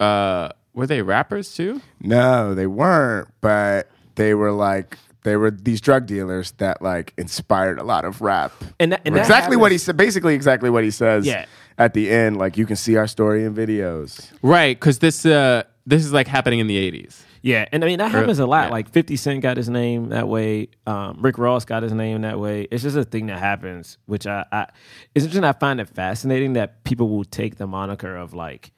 uh 0.00 0.50
were 0.74 0.86
they 0.86 1.02
rappers 1.02 1.54
too? 1.54 1.80
No, 2.00 2.54
they 2.54 2.66
weren't, 2.66 3.28
but 3.40 3.88
they 4.14 4.34
were 4.34 4.52
like 4.52 4.96
they 5.24 5.36
were 5.36 5.50
these 5.50 5.80
drug 5.80 6.06
dealers 6.06 6.52
that 6.58 6.80
like 6.82 7.12
inspired 7.18 7.78
a 7.78 7.84
lot 7.84 8.04
of 8.04 8.20
rap. 8.20 8.52
And 8.80 8.92
that- 8.92 9.02
and 9.04 9.14
that 9.16 9.20
exactly 9.20 9.56
what 9.56 9.72
he 9.72 9.78
said. 9.78 9.96
Basically, 9.96 10.34
exactly 10.34 10.70
what 10.70 10.84
he 10.84 10.90
says. 10.90 11.26
Yeah. 11.26 11.44
At 11.76 11.94
the 11.94 12.10
end, 12.10 12.36
like 12.38 12.56
you 12.56 12.66
can 12.66 12.76
see 12.76 12.96
our 12.96 13.06
story 13.06 13.44
in 13.44 13.54
videos. 13.54 14.30
Right, 14.42 14.78
cuz 14.78 14.98
this 14.98 15.24
uh 15.26 15.62
this 15.86 16.04
is 16.04 16.12
like 16.12 16.26
happening 16.28 16.58
in 16.58 16.66
the 16.66 16.76
80s. 16.76 17.22
Yeah, 17.40 17.66
and 17.70 17.84
I 17.84 17.86
mean 17.86 17.98
that 18.00 18.10
happens 18.10 18.40
a 18.40 18.46
lot. 18.46 18.66
yeah. 18.66 18.70
Like 18.72 18.90
Fifty 18.90 19.14
Cent 19.16 19.42
got 19.42 19.56
his 19.56 19.68
name 19.68 20.08
that 20.08 20.26
way. 20.28 20.68
Um, 20.88 21.18
Rick 21.20 21.38
Ross 21.38 21.64
got 21.64 21.84
his 21.84 21.92
name 21.92 22.22
that 22.22 22.38
way. 22.40 22.66
It's 22.72 22.82
just 22.82 22.96
a 22.96 23.04
thing 23.04 23.26
that 23.26 23.38
happens, 23.38 23.96
which 24.06 24.26
I, 24.26 24.44
I 24.50 24.66
it's 25.14 25.24
interesting. 25.24 25.44
I 25.44 25.52
find 25.52 25.80
it 25.80 25.88
fascinating 25.88 26.54
that 26.54 26.82
people 26.82 27.08
will 27.08 27.24
take 27.24 27.56
the 27.56 27.66
moniker 27.68 28.16
of 28.16 28.34
like 28.34 28.72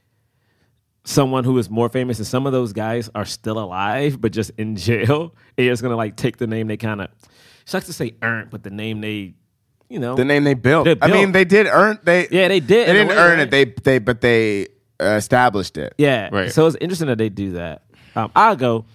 someone 1.05 1.45
who 1.45 1.57
is 1.59 1.71
more 1.71 1.89
famous, 1.89 2.19
and 2.19 2.27
some 2.27 2.47
of 2.47 2.53
those 2.53 2.73
guys 2.73 3.09
are 3.15 3.25
still 3.25 3.59
alive 3.59 4.21
but 4.21 4.33
just 4.33 4.51
in 4.59 4.77
jail. 4.77 5.35
And 5.59 5.81
gonna 5.81 5.97
like 5.97 6.17
take 6.17 6.39
the 6.39 6.47
name 6.47 6.69
they 6.69 6.77
kind 6.77 7.01
of 7.01 7.09
sucks 7.65 7.87
to 7.87 7.93
say 7.93 8.15
earned, 8.23 8.51
but 8.51 8.63
the 8.63 8.71
name 8.71 9.01
they, 9.01 9.35
you 9.89 9.99
know, 9.99 10.15
The 10.15 10.25
name 10.25 10.45
they 10.45 10.55
built. 10.55 10.87
They 10.87 10.97
I 11.03 11.09
mean, 11.09 11.33
they 11.33 11.45
did 11.45 11.67
earn. 11.67 11.99
They 12.03 12.29
Yeah, 12.31 12.49
they 12.49 12.61
did 12.61 12.89
They 12.89 12.93
didn't 12.93 13.09
way, 13.09 13.17
earn 13.17 13.39
right? 13.39 13.47
it. 13.47 13.51
They 13.51 13.65
they 13.65 13.99
but 13.99 14.21
they 14.21 14.69
uh, 14.99 15.17
established 15.17 15.77
it. 15.77 15.95
Yeah. 15.99 16.29
Right. 16.33 16.51
So 16.53 16.67
it's 16.67 16.77
interesting 16.81 17.09
that 17.09 17.19
they 17.19 17.29
do 17.29 17.53
that. 17.53 17.83
Um, 18.17 18.31
I'll 18.35 18.57
go. 18.57 18.87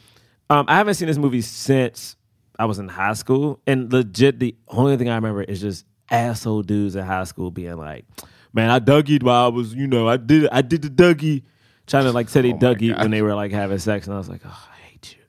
Um, 0.50 0.66
I 0.68 0.76
haven't 0.78 0.96
seen 0.96 1.08
this 1.08 1.18
movie 1.18 1.42
since 1.42 2.16
I 2.60 2.66
was 2.66 2.78
in 2.80 2.88
high 2.88 3.14
school, 3.14 3.60
and 3.66 3.92
legit, 3.92 4.40
the 4.40 4.56
only 4.68 4.96
thing 4.98 5.10
I 5.10 5.16
remember 5.16 5.44
is 5.44 5.60
just 5.62 5.86
asshole 6.12 6.62
dudes 6.64 6.96
in 6.96 7.04
high 7.04 7.24
school 7.24 7.50
being 7.52 7.78
like, 7.78 8.06
"Man, 8.54 8.70
I 8.70 8.80
Dougie'd 8.80 9.24
while 9.24 9.46
I 9.46 9.48
was, 9.48 9.74
you 9.74 9.88
know, 9.88 10.08
I 10.08 10.18
did, 10.18 10.48
I 10.52 10.62
did 10.62 10.82
the 10.84 10.90
Dougie," 10.90 11.44
trying 11.88 12.06
to 12.06 12.12
like 12.12 12.30
say 12.30 12.42
they 12.42 12.54
Dougie 12.54 12.98
when 12.98 13.12
they 13.12 13.22
were 13.22 13.36
like 13.36 13.52
having 13.52 13.80
sex, 13.80 14.08
and 14.08 14.14
I 14.14 14.18
was 14.18 14.30
like, 14.30 14.42
"Oh, 14.46 14.68
I 14.72 14.82
hate 14.88 15.16
you." 15.18 15.24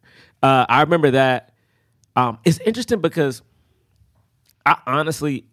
Uh, 0.49 0.67
I 0.69 0.83
remember 0.83 1.13
that. 1.13 1.53
Um, 2.15 2.39
it's 2.45 2.59
interesting 2.61 3.01
because 3.01 3.43
I 4.65 4.79
honestly 4.87 5.47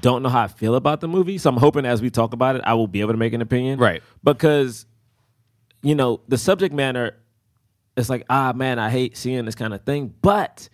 don't 0.00 0.22
know 0.22 0.28
how 0.28 0.42
I 0.42 0.48
feel 0.48 0.74
about 0.74 1.00
the 1.00 1.08
movie. 1.08 1.38
So 1.38 1.50
I'm 1.50 1.56
hoping 1.56 1.86
as 1.86 2.02
we 2.02 2.10
talk 2.10 2.32
about 2.32 2.56
it, 2.56 2.62
I 2.64 2.74
will 2.74 2.86
be 2.86 3.00
able 3.00 3.12
to 3.12 3.18
make 3.18 3.32
an 3.32 3.40
opinion. 3.42 3.78
Right. 3.78 4.02
Because, 4.22 4.86
you 5.82 5.94
know, 5.94 6.20
the 6.28 6.38
subject 6.38 6.74
matter, 6.74 7.16
it's 7.96 8.08
like, 8.08 8.24
ah, 8.28 8.52
man, 8.54 8.78
I 8.78 8.90
hate 8.90 9.16
seeing 9.16 9.44
this 9.44 9.54
kind 9.54 9.74
of 9.74 9.84
thing. 9.84 10.14
But 10.22 10.68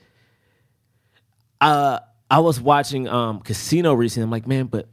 uh, 1.61 2.01
I 2.31 2.39
was 2.39 2.61
watching 2.61 3.09
um, 3.09 3.41
Casino 3.41 3.93
recently. 3.95 4.25
I'm 4.25 4.31
like, 4.31 4.47
man, 4.47 4.67
but 4.67 4.89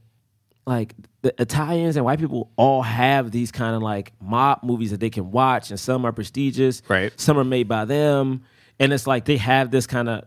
like 0.66 0.94
the 1.28 1.42
Italians 1.42 1.98
and 1.98 2.06
white 2.06 2.20
people 2.20 2.50
all 2.56 2.82
have 2.82 3.32
these 3.32 3.52
kind 3.52 3.76
of 3.76 3.82
like 3.82 4.14
mob 4.22 4.64
movies 4.64 4.92
that 4.92 5.02
they 5.02 5.10
can 5.10 5.30
watch, 5.30 5.72
and 5.72 5.80
some 5.80 6.06
are 6.06 6.14
prestigious, 6.14 6.82
Right. 6.88 7.12
Some 7.20 7.38
are 7.38 7.44
made 7.44 7.68
by 7.68 7.84
them, 7.84 8.44
and 8.80 8.94
it's 8.94 9.06
like 9.06 9.26
they 9.26 9.36
have 9.36 9.70
this 9.70 9.86
kind 9.86 10.08
of 10.08 10.24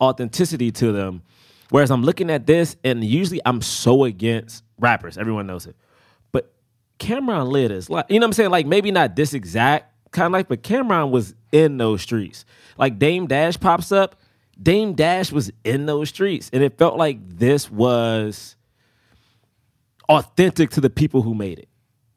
authenticity 0.00 0.70
to 0.72 0.90
them. 0.90 1.22
Whereas 1.68 1.90
I'm 1.90 2.02
looking 2.02 2.30
at 2.30 2.46
this, 2.46 2.76
and 2.82 3.04
usually 3.04 3.42
I'm 3.44 3.60
so 3.60 4.04
against 4.04 4.64
rappers. 4.78 5.18
Everyone 5.18 5.46
knows 5.46 5.66
it, 5.66 5.76
but 6.32 6.50
Cam'ron 6.98 7.48
Litt 7.48 7.70
is 7.70 7.90
like, 7.90 8.06
you 8.08 8.18
know 8.18 8.24
what 8.24 8.28
I'm 8.28 8.32
saying? 8.32 8.50
Like 8.50 8.66
maybe 8.66 8.90
not 8.90 9.14
this 9.14 9.34
exact 9.34 9.92
kind 10.12 10.26
of 10.26 10.32
life, 10.32 10.46
but 10.48 10.62
Cam'ron 10.62 11.10
was 11.10 11.34
in 11.52 11.76
those 11.76 12.00
streets. 12.00 12.46
Like 12.78 12.98
Dame 12.98 13.26
Dash 13.26 13.60
pops 13.60 13.92
up. 13.92 14.16
Dame 14.62 14.94
Dash 14.94 15.30
was 15.30 15.50
in 15.62 15.84
those 15.84 16.08
streets, 16.08 16.48
and 16.54 16.62
it 16.62 16.78
felt 16.78 16.96
like 16.96 17.18
this 17.28 17.70
was 17.70 18.56
authentic 20.18 20.70
to 20.70 20.80
the 20.80 20.90
people 20.90 21.22
who 21.22 21.34
made 21.34 21.58
it. 21.58 21.68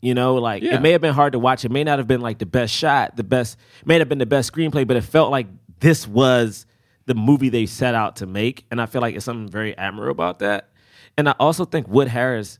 You 0.01 0.13
know, 0.13 0.35
like 0.35 0.61
Yeah. 0.61 0.75
it 0.75 0.81
may 0.81 0.91
have 0.91 1.01
been 1.01 1.13
hard 1.13 1.33
to 1.33 1.39
watch. 1.39 1.65
It 1.65 1.71
may 1.71 1.83
not 1.83 1.97
have 1.99 2.07
been 2.07 2.21
like 2.21 2.37
the 2.37 2.45
best 2.45 2.73
shot, 2.73 3.15
the 3.15 3.23
best, 3.23 3.57
may 3.85 3.95
not 3.95 4.01
have 4.01 4.09
been 4.09 4.19
the 4.19 4.25
best 4.25 4.51
screenplay, 4.53 4.85
but 4.87 4.97
it 4.97 5.01
felt 5.01 5.31
like 5.31 5.47
this 5.79 6.07
was 6.07 6.65
the 7.07 7.15
movie 7.15 7.49
they 7.49 7.65
set 7.65 7.95
out 7.95 8.17
to 8.17 8.25
make. 8.27 8.65
And 8.69 8.79
I 8.81 8.85
feel 8.85 9.01
like 9.01 9.15
it's 9.15 9.25
something 9.25 9.49
very 9.49 9.75
admirable 9.77 10.11
about 10.11 10.39
that. 10.39 10.69
And 11.17 11.27
I 11.29 11.33
also 11.39 11.65
think 11.65 11.87
Wood 11.87 12.07
Harris 12.07 12.59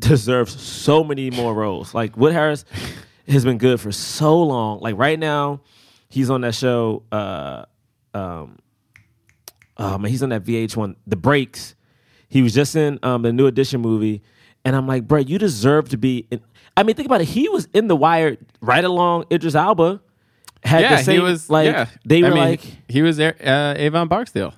deserves 0.00 0.60
so 0.60 1.02
many 1.02 1.30
more 1.30 1.54
roles. 1.54 1.94
Like 1.94 2.16
Wood 2.16 2.32
Harris 2.32 2.64
has 3.28 3.44
been 3.44 3.58
good 3.58 3.80
for 3.80 3.92
so 3.92 4.42
long. 4.42 4.80
Like 4.80 4.96
right 4.98 5.18
now, 5.18 5.60
he's 6.10 6.28
on 6.30 6.42
that 6.42 6.54
show. 6.54 7.02
Uh, 7.10 7.64
um, 8.14 8.58
oh 9.76 9.98
man, 9.98 10.10
he's 10.10 10.22
on 10.22 10.28
that 10.30 10.44
VH1, 10.44 10.96
The 11.06 11.16
Breaks. 11.16 11.74
He 12.28 12.42
was 12.42 12.52
just 12.52 12.76
in 12.76 12.98
um, 13.02 13.22
the 13.22 13.32
New 13.32 13.46
Edition 13.46 13.80
movie, 13.80 14.22
and 14.68 14.76
I'm 14.76 14.86
like, 14.86 15.08
bro, 15.08 15.18
you 15.18 15.38
deserve 15.38 15.88
to 15.88 15.96
be. 15.96 16.26
In, 16.30 16.40
I 16.76 16.82
mean, 16.82 16.94
think 16.94 17.06
about 17.06 17.22
it. 17.22 17.28
He 17.28 17.48
was 17.48 17.66
in 17.72 17.88
The 17.88 17.96
Wire 17.96 18.36
right 18.60 18.84
along 18.84 19.24
Idris 19.32 19.54
Elba. 19.54 20.00
Had 20.62 20.82
yeah, 20.82 20.96
the 20.96 21.02
same, 21.04 21.14
he 21.16 21.20
was 21.22 21.48
like 21.48 21.66
yeah. 21.66 21.86
they 22.04 22.18
I 22.22 22.28
were 22.28 22.34
mean, 22.34 22.44
like. 22.44 22.60
he 22.88 23.00
was 23.00 23.16
there 23.16 23.34
uh, 23.42 23.74
Avon 23.78 24.08
Barksdale. 24.08 24.52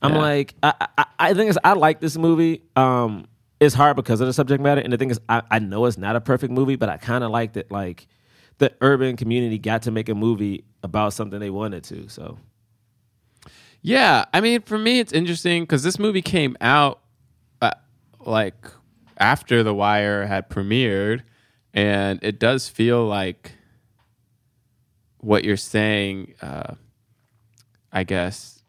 I'm 0.00 0.12
Yeah. 0.14 0.18
like, 0.20 0.54
I, 0.62 0.86
I, 0.98 1.04
I 1.18 1.34
think 1.34 1.48
it's, 1.50 1.58
I 1.64 1.72
like 1.72 2.00
this 2.00 2.16
movie. 2.16 2.62
Um, 2.76 3.26
it's 3.58 3.74
hard 3.74 3.96
because 3.96 4.20
of 4.20 4.26
the 4.28 4.32
subject 4.32 4.62
matter, 4.62 4.80
and 4.80 4.92
the 4.92 4.96
thing 4.98 5.10
is, 5.10 5.20
I, 5.28 5.42
I 5.50 5.58
know 5.58 5.86
it's 5.86 5.98
not 5.98 6.16
a 6.16 6.20
perfect 6.20 6.52
movie, 6.52 6.76
but 6.76 6.88
I 6.88 6.96
kind 6.98 7.24
of 7.24 7.30
liked 7.30 7.56
it. 7.56 7.70
Like, 7.70 8.06
the 8.58 8.72
urban 8.80 9.16
community 9.16 9.58
got 9.58 9.82
to 9.82 9.90
make 9.90 10.08
a 10.08 10.14
movie 10.14 10.64
about 10.82 11.12
something 11.14 11.38
they 11.40 11.50
wanted 11.50 11.84
to. 11.84 12.08
So, 12.08 12.38
Yeah, 13.80 14.24
I 14.34 14.40
mean, 14.40 14.62
for 14.62 14.78
me, 14.78 14.98
it's 15.00 15.12
interesting 15.12 15.62
because 15.64 15.82
this 15.82 15.98
movie 15.98 16.22
came 16.22 16.56
out 16.60 17.00
uh, 17.60 17.70
like 18.24 18.54
after 19.22 19.62
The 19.62 19.72
Wire 19.72 20.26
had 20.26 20.50
premiered, 20.50 21.22
and 21.72 22.18
it 22.22 22.40
does 22.40 22.68
feel 22.68 23.06
like 23.06 23.52
what 25.18 25.44
you're 25.44 25.56
saying. 25.56 26.34
Uh, 26.42 26.74
I 27.92 28.02
guess 28.02 28.64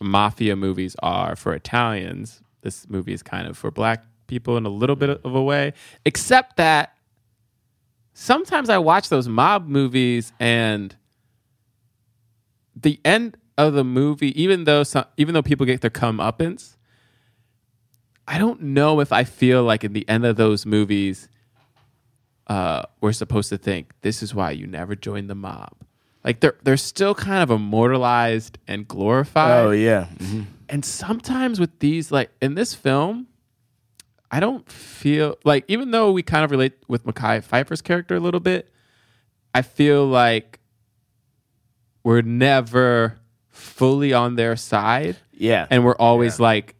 mafia 0.00 0.56
movies 0.56 0.96
are 1.02 1.36
for 1.36 1.54
Italians. 1.54 2.42
This 2.62 2.88
movie 2.88 3.12
is 3.12 3.22
kind 3.22 3.46
of 3.46 3.56
for 3.56 3.70
black 3.70 4.04
people 4.26 4.56
in 4.56 4.66
a 4.66 4.70
little 4.70 4.96
bit 4.96 5.10
of 5.10 5.34
a 5.34 5.42
way, 5.42 5.72
except 6.04 6.56
that 6.56 6.96
sometimes 8.12 8.68
I 8.68 8.78
watch 8.78 9.08
those 9.08 9.28
mob 9.28 9.68
movies 9.68 10.32
and 10.40 10.96
the 12.74 13.00
end 13.04 13.36
of 13.56 13.74
the 13.74 13.84
movie, 13.84 14.40
even 14.40 14.64
though 14.64 14.82
some, 14.82 15.04
even 15.16 15.34
though 15.34 15.42
people 15.42 15.64
get 15.64 15.80
their 15.80 15.90
comeuppance, 15.90 16.76
I 18.26 18.38
don't 18.38 18.62
know 18.62 19.00
if 19.00 19.12
I 19.12 19.24
feel 19.24 19.64
like 19.64 19.84
in 19.84 19.92
the 19.92 20.08
end 20.08 20.24
of 20.24 20.36
those 20.36 20.64
movies, 20.64 21.28
uh, 22.46 22.82
we're 23.00 23.12
supposed 23.12 23.48
to 23.50 23.58
think 23.58 23.92
this 24.02 24.22
is 24.22 24.34
why 24.34 24.52
you 24.52 24.66
never 24.66 24.94
join 24.94 25.26
the 25.26 25.34
mob. 25.34 25.74
Like 26.24 26.40
they're 26.40 26.56
they're 26.62 26.76
still 26.76 27.14
kind 27.14 27.42
of 27.42 27.50
immortalized 27.50 28.58
and 28.68 28.86
glorified. 28.86 29.66
Oh 29.66 29.70
yeah. 29.72 30.06
And 30.68 30.84
sometimes 30.84 31.58
with 31.58 31.78
these, 31.80 32.12
like 32.12 32.30
in 32.40 32.54
this 32.54 32.74
film, 32.74 33.26
I 34.30 34.40
don't 34.40 34.70
feel 34.70 35.36
like 35.44 35.64
even 35.68 35.90
though 35.90 36.12
we 36.12 36.22
kind 36.22 36.44
of 36.44 36.50
relate 36.50 36.74
with 36.88 37.04
Mekhi 37.04 37.42
Phifer's 37.42 37.82
character 37.82 38.14
a 38.14 38.20
little 38.20 38.40
bit, 38.40 38.72
I 39.54 39.62
feel 39.62 40.06
like 40.06 40.60
we're 42.04 42.22
never 42.22 43.18
fully 43.48 44.12
on 44.12 44.36
their 44.36 44.56
side. 44.56 45.16
Yeah. 45.32 45.66
And 45.70 45.84
we're 45.84 45.96
always 45.96 46.40
like, 46.40 46.76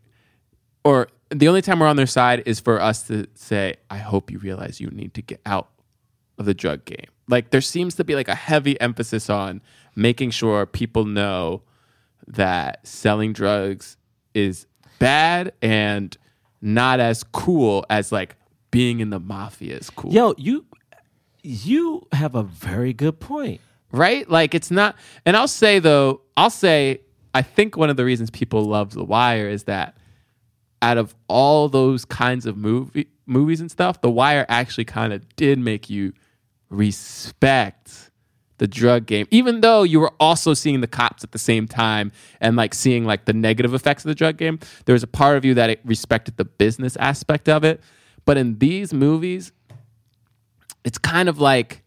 or 0.85 1.09
the 1.35 1.49
only 1.49 1.62
time 1.62 1.81
we're 1.81 1.87
on 1.87 1.97
their 1.97 2.07
side 2.07 2.42
is 2.47 2.61
for 2.61 2.81
us 2.81 3.07
to 3.09 3.27
say, 3.35 3.77
I 3.90 3.99
hope 3.99 4.31
you 4.31 4.38
realize 4.38 4.81
you 4.81 4.88
need 4.90 5.14
to 5.14 5.23
get 5.23 5.40
out 5.47 5.68
of 6.38 6.47
the 6.47 6.55
drug 6.55 6.85
game. 6.85 7.07
Like 7.29 7.51
there 7.51 7.61
seems 7.61 7.95
to 7.97 8.05
be 8.05 8.14
like 8.14 8.29
a 8.29 8.35
heavy 8.35 8.81
emphasis 8.81 9.31
on 9.31 9.62
making 9.97 10.31
sure 10.31 10.66
people 10.66 11.05
know 11.05 11.62
that 12.27 12.87
selling 12.87 13.33
drugs 13.33 13.97
is 14.35 14.66
bad 14.99 15.53
and 15.61 16.16
not 16.61 17.01
as 17.01 17.23
cool 17.25 17.85
as 17.90 18.12
like 18.12 18.37
being 18.71 19.01
in 19.01 19.11
the 19.11 19.21
mafia 19.21 19.77
is 19.77 19.90
cool. 19.90 20.12
Yo, 20.12 20.35
you 20.38 20.64
you 21.42 22.07
have 22.12 22.35
a 22.35 22.42
very 22.42 22.92
good 22.92 23.18
point. 23.18 23.61
right? 23.90 24.29
Like 24.31 24.55
it's 24.55 24.71
not. 24.71 24.97
And 25.27 25.37
I'll 25.37 25.49
say 25.49 25.79
though, 25.79 26.21
I'll 26.37 26.51
say 26.51 27.01
I 27.35 27.42
think 27.42 27.77
one 27.77 27.90
of 27.90 27.97
the 27.97 28.05
reasons 28.05 28.31
people 28.31 28.64
love 28.64 28.92
The 28.92 29.05
Wire 29.05 29.49
is 29.49 29.64
that 29.64 29.97
out 30.83 30.99
of 30.99 31.14
all 31.29 31.68
those 31.68 32.05
kinds 32.05 32.45
of 32.45 32.57
movie 32.57 33.09
movies 33.25 33.61
and 33.61 33.71
stuff, 33.71 34.01
The 34.01 34.11
Wire 34.11 34.45
actually 34.49 34.85
kind 34.85 35.12
of 35.12 35.37
did 35.37 35.59
make 35.59 35.88
you 35.88 36.12
respect 36.68 38.11
the 38.59 38.66
drug 38.66 39.07
game, 39.07 39.27
even 39.31 39.61
though 39.61 39.83
you 39.83 39.99
were 39.99 40.12
also 40.21 40.55
seeing 40.55 40.81
the 40.81 40.87
cops 40.87 41.25
at 41.25 41.33
the 41.33 41.38
same 41.38 41.66
time 41.66 42.12
and 42.40 42.57
like 42.57 42.75
seeing 42.75 43.05
like 43.05 43.25
the 43.25 43.33
negative 43.33 43.75
effects 43.75 44.05
of 44.05 44.09
the 44.09 44.14
drug 44.14 44.37
game. 44.37 44.59
There 44.85 44.92
was 44.92 45.03
a 45.03 45.09
part 45.09 45.37
of 45.37 45.45
you 45.45 45.55
that 45.55 45.81
respected 45.85 46.37
the 46.37 46.45
business 46.45 46.97
aspect 46.97 47.49
of 47.49 47.64
it. 47.64 47.81
But 48.25 48.37
in 48.37 48.59
these 48.59 48.95
movies, 48.95 49.51
it's 50.85 50.99
kind 50.99 51.29
of 51.29 51.38
like 51.38 51.83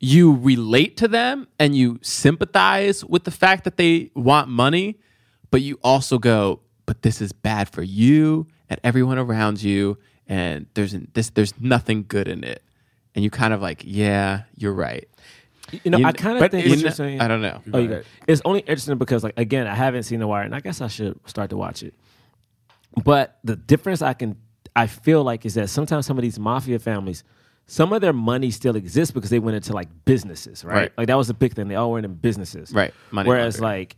you 0.00 0.34
relate 0.34 0.96
to 0.96 1.08
them 1.08 1.46
and 1.58 1.76
you 1.76 1.98
sympathize 2.02 3.04
with 3.04 3.24
the 3.24 3.30
fact 3.30 3.64
that 3.64 3.76
they 3.76 4.10
want 4.14 4.48
money, 4.48 4.98
but 5.50 5.60
you 5.60 5.78
also 5.84 6.18
go, 6.18 6.60
but 6.90 7.02
this 7.02 7.20
is 7.20 7.30
bad 7.30 7.68
for 7.68 7.82
you 7.84 8.48
and 8.68 8.80
everyone 8.82 9.16
around 9.16 9.62
you, 9.62 9.96
and 10.26 10.66
there's 10.74 10.90
this 11.14 11.30
there's 11.30 11.54
nothing 11.60 12.04
good 12.08 12.26
in 12.26 12.42
it. 12.42 12.64
And 13.14 13.22
you 13.22 13.30
kind 13.30 13.54
of 13.54 13.62
like, 13.62 13.82
yeah, 13.84 14.42
you're 14.56 14.72
right. 14.72 15.08
You 15.84 15.92
know, 15.92 15.98
You 15.98 16.06
I 16.06 16.10
kind 16.10 16.42
of 16.42 16.50
think 16.50 16.68
what 16.68 16.78
you're 16.80 16.90
saying. 16.90 17.20
I 17.20 17.28
don't 17.28 17.42
know. 17.42 17.62
Oh, 17.72 17.78
you 17.78 17.86
got 17.86 17.98
it. 17.98 18.06
It's 18.26 18.42
only 18.44 18.58
interesting 18.62 18.98
because, 18.98 19.22
like, 19.22 19.34
again, 19.38 19.68
I 19.68 19.76
haven't 19.76 20.02
seen 20.02 20.18
The 20.18 20.26
Wire, 20.26 20.42
and 20.42 20.52
I 20.52 20.58
guess 20.58 20.80
I 20.80 20.88
should 20.88 21.16
start 21.28 21.50
to 21.50 21.56
watch 21.56 21.84
it. 21.84 21.94
But 23.04 23.38
the 23.44 23.54
difference 23.54 24.02
I 24.02 24.14
can, 24.14 24.36
I 24.74 24.88
feel 24.88 25.22
like, 25.22 25.46
is 25.46 25.54
that 25.54 25.70
sometimes 25.70 26.06
some 26.06 26.18
of 26.18 26.22
these 26.22 26.40
mafia 26.40 26.80
families, 26.80 27.22
some 27.68 27.92
of 27.92 28.00
their 28.00 28.12
money 28.12 28.50
still 28.50 28.74
exists 28.74 29.12
because 29.12 29.30
they 29.30 29.38
went 29.38 29.54
into 29.54 29.72
like 29.74 29.86
businesses, 30.06 30.64
right? 30.64 30.74
Right. 30.74 30.92
Like 30.98 31.06
that 31.06 31.16
was 31.16 31.28
the 31.28 31.34
big 31.34 31.54
thing. 31.54 31.68
They 31.68 31.76
all 31.76 31.92
went 31.92 32.04
in 32.04 32.14
businesses, 32.14 32.72
Right. 32.72 32.92
Money 33.12 33.28
Whereas, 33.28 33.60
laundering. 33.60 33.78
like, 33.80 33.96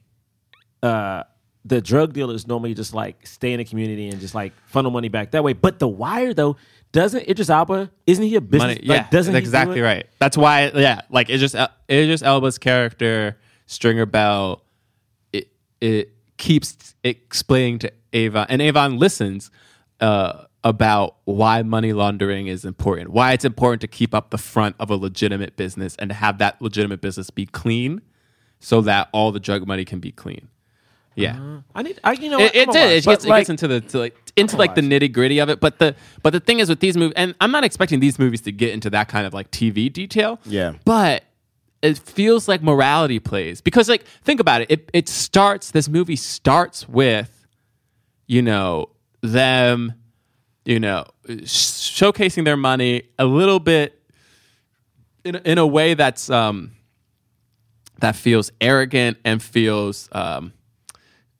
uh, 0.82 1.22
the 1.64 1.80
drug 1.80 2.12
dealers 2.12 2.46
normally 2.46 2.74
just 2.74 2.92
like 2.92 3.26
stay 3.26 3.52
in 3.52 3.58
the 3.58 3.64
community 3.64 4.08
and 4.08 4.20
just 4.20 4.34
like 4.34 4.52
funnel 4.66 4.90
money 4.90 5.08
back 5.08 5.30
that 5.30 5.44
way. 5.44 5.52
But 5.52 5.78
The 5.78 5.88
Wire, 5.88 6.34
though, 6.34 6.56
doesn't 6.90 7.28
Idris 7.28 7.48
Elba? 7.48 7.90
Isn't 8.06 8.24
he 8.24 8.36
a 8.36 8.40
business? 8.40 8.78
Money, 8.78 8.86
like, 8.86 8.98
yeah, 8.98 9.08
doesn't 9.10 9.32
that's 9.32 9.42
he 9.42 9.44
do 9.44 9.48
exactly 9.48 9.80
right. 9.80 10.06
That's 10.18 10.36
why, 10.36 10.70
yeah, 10.74 11.02
like 11.08 11.30
it's 11.30 11.40
just 11.40 11.56
it's 11.88 12.22
Elba's 12.22 12.58
character, 12.58 13.38
Stringer 13.66 14.06
Bell. 14.06 14.62
It 15.32 15.48
it 15.80 16.12
keeps 16.36 16.94
explaining 17.04 17.78
to 17.80 17.92
Avon, 18.12 18.46
and 18.48 18.60
Avon 18.60 18.98
listens 18.98 19.50
uh, 20.00 20.44
about 20.64 21.16
why 21.24 21.62
money 21.62 21.92
laundering 21.92 22.48
is 22.48 22.64
important, 22.64 23.10
why 23.10 23.32
it's 23.32 23.44
important 23.44 23.80
to 23.82 23.88
keep 23.88 24.14
up 24.14 24.30
the 24.30 24.38
front 24.38 24.76
of 24.78 24.90
a 24.90 24.96
legitimate 24.96 25.56
business 25.56 25.96
and 25.96 26.10
to 26.10 26.14
have 26.14 26.38
that 26.38 26.60
legitimate 26.60 27.00
business 27.00 27.30
be 27.30 27.46
clean, 27.46 28.02
so 28.60 28.80
that 28.82 29.08
all 29.12 29.32
the 29.32 29.40
drug 29.40 29.66
money 29.66 29.84
can 29.84 30.00
be 30.00 30.12
clean. 30.12 30.48
Yeah. 31.14 31.60
I 31.74 31.82
need. 31.82 32.00
I 32.04 32.12
you 32.12 32.30
know 32.30 32.38
It, 32.38 32.54
what? 32.54 32.56
it 32.56 32.72
did. 32.72 32.90
It 32.98 33.04
But, 33.04 33.10
gets, 33.12 33.24
it 33.24 33.28
gets 33.28 33.50
into 33.50 33.68
the 33.68 33.80
to 33.80 33.98
like 33.98 34.16
into 34.36 34.56
like 34.56 34.74
the 34.74 34.80
nitty 34.80 35.12
gritty 35.12 35.38
of 35.40 35.48
it. 35.50 35.60
But 35.60 35.78
the 35.78 35.94
but 36.22 36.30
the 36.32 36.40
thing 36.40 36.58
is 36.60 36.68
with 36.68 36.80
these 36.80 36.96
movies, 36.96 37.14
and 37.16 37.34
I'm 37.40 37.50
not 37.50 37.64
expecting 37.64 38.00
these 38.00 38.18
movies 38.18 38.40
to 38.42 38.52
get 38.52 38.72
into 38.72 38.88
that 38.90 39.08
kind 39.08 39.26
of 39.26 39.34
like 39.34 39.50
TV 39.50 39.92
detail. 39.92 40.40
Yeah. 40.44 40.74
But 40.84 41.24
it 41.82 41.98
feels 41.98 42.46
like 42.48 42.62
morality 42.62 43.18
plays 43.18 43.60
because 43.60 43.88
like 43.88 44.04
think 44.24 44.40
about 44.40 44.62
it. 44.62 44.70
It 44.70 44.90
it 44.92 45.08
starts. 45.08 45.70
This 45.72 45.88
movie 45.88 46.16
starts 46.16 46.88
with, 46.88 47.46
you 48.26 48.40
know, 48.42 48.88
them, 49.20 49.94
you 50.64 50.78
know, 50.80 51.04
sh- 51.28 52.00
showcasing 52.00 52.44
their 52.44 52.56
money 52.56 53.02
a 53.18 53.24
little 53.26 53.58
bit 53.58 54.00
in 55.24 55.34
a, 55.36 55.38
in 55.44 55.58
a 55.58 55.66
way 55.66 55.94
that's 55.94 56.30
um 56.30 56.72
that 58.00 58.16
feels 58.16 58.50
arrogant 58.60 59.18
and 59.24 59.42
feels 59.42 60.08
um 60.12 60.52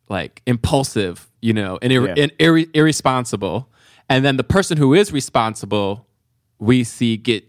like 0.09 0.43
impulsive, 0.47 1.29
you 1.41 1.53
know, 1.53 1.79
and, 1.83 1.93
ir- 1.93 2.07
Yeah. 2.09 2.23
and 2.25 2.33
irre- 2.38 2.71
irresponsible. 2.75 3.69
And 4.09 4.25
then 4.25 4.37
the 4.37 4.45
person 4.45 4.77
who 4.79 4.95
is 4.95 5.12
responsible, 5.12 6.07
we 6.59 6.85
see 6.85 7.17
get 7.17 7.45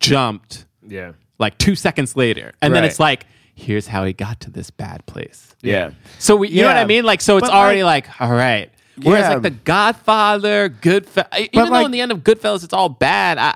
jumped 0.00 0.66
Yeah. 0.86 1.12
like 1.38 1.58
two 1.58 1.74
seconds 1.74 2.16
later. 2.16 2.52
And 2.60 2.74
then 2.74 2.84
it's 2.84 3.00
like, 3.00 3.26
here's 3.54 3.86
how 3.86 4.04
he 4.04 4.12
got 4.12 4.40
to 4.40 4.50
this 4.50 4.70
bad 4.70 5.04
place. 5.06 5.54
Yeah. 5.62 5.92
So 6.18 6.36
we, 6.36 6.48
you 6.48 6.62
know 6.62 6.68
what 6.68 6.76
I 6.76 6.84
mean? 6.84 7.04
Like, 7.04 7.20
so 7.20 7.36
it's 7.36 7.48
But, 7.48 7.54
already 7.54 7.84
like, 7.84 8.20
all 8.20 8.32
right. 8.32 8.70
Whereas 9.02 9.22
Yeah. 9.22 9.28
like 9.34 9.42
the 9.42 9.50
Godfather, 9.50 10.68
Goodfellas, 10.68 11.48
even 11.52 11.66
though 11.66 11.70
like- 11.70 11.84
in 11.86 11.90
the 11.92 12.00
end 12.00 12.12
of 12.12 12.18
Goodfellas 12.18 12.64
it's 12.64 12.72
all 12.74 12.88
bad, 12.88 13.38
I, 13.38 13.54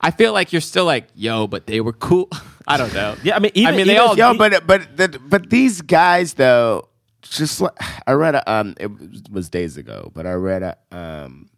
I 0.00 0.10
feel 0.12 0.32
like 0.32 0.52
you're 0.52 0.60
still 0.62 0.84
like, 0.84 1.08
yo, 1.14 1.46
but 1.46 1.66
they 1.66 1.80
were 1.80 1.92
cool. 1.92 2.28
I 2.66 2.76
don't 2.76 2.94
know. 2.94 3.16
Yeah, 3.22 3.36
I 3.36 3.38
mean, 3.40 3.50
even, 3.54 3.74
I 3.74 3.76
mean, 3.76 3.86
they 3.86 3.98
all- 3.98 4.16
Yo, 4.16 4.34
but 4.38 4.66
but 4.66 4.96
the, 4.96 5.18
but 5.28 5.50
these 5.50 5.82
guys 5.82 6.34
though, 6.34 6.88
just 7.22 7.60
like 7.60 7.72
I 8.06 8.12
read 8.12 8.34
a 8.34 8.52
um, 8.52 8.74
it 8.78 8.90
was 9.30 9.48
days 9.48 9.76
ago, 9.76 10.10
but 10.14 10.26
I 10.26 10.32
read 10.32 10.62
a 10.62 10.76
um, 10.90 11.48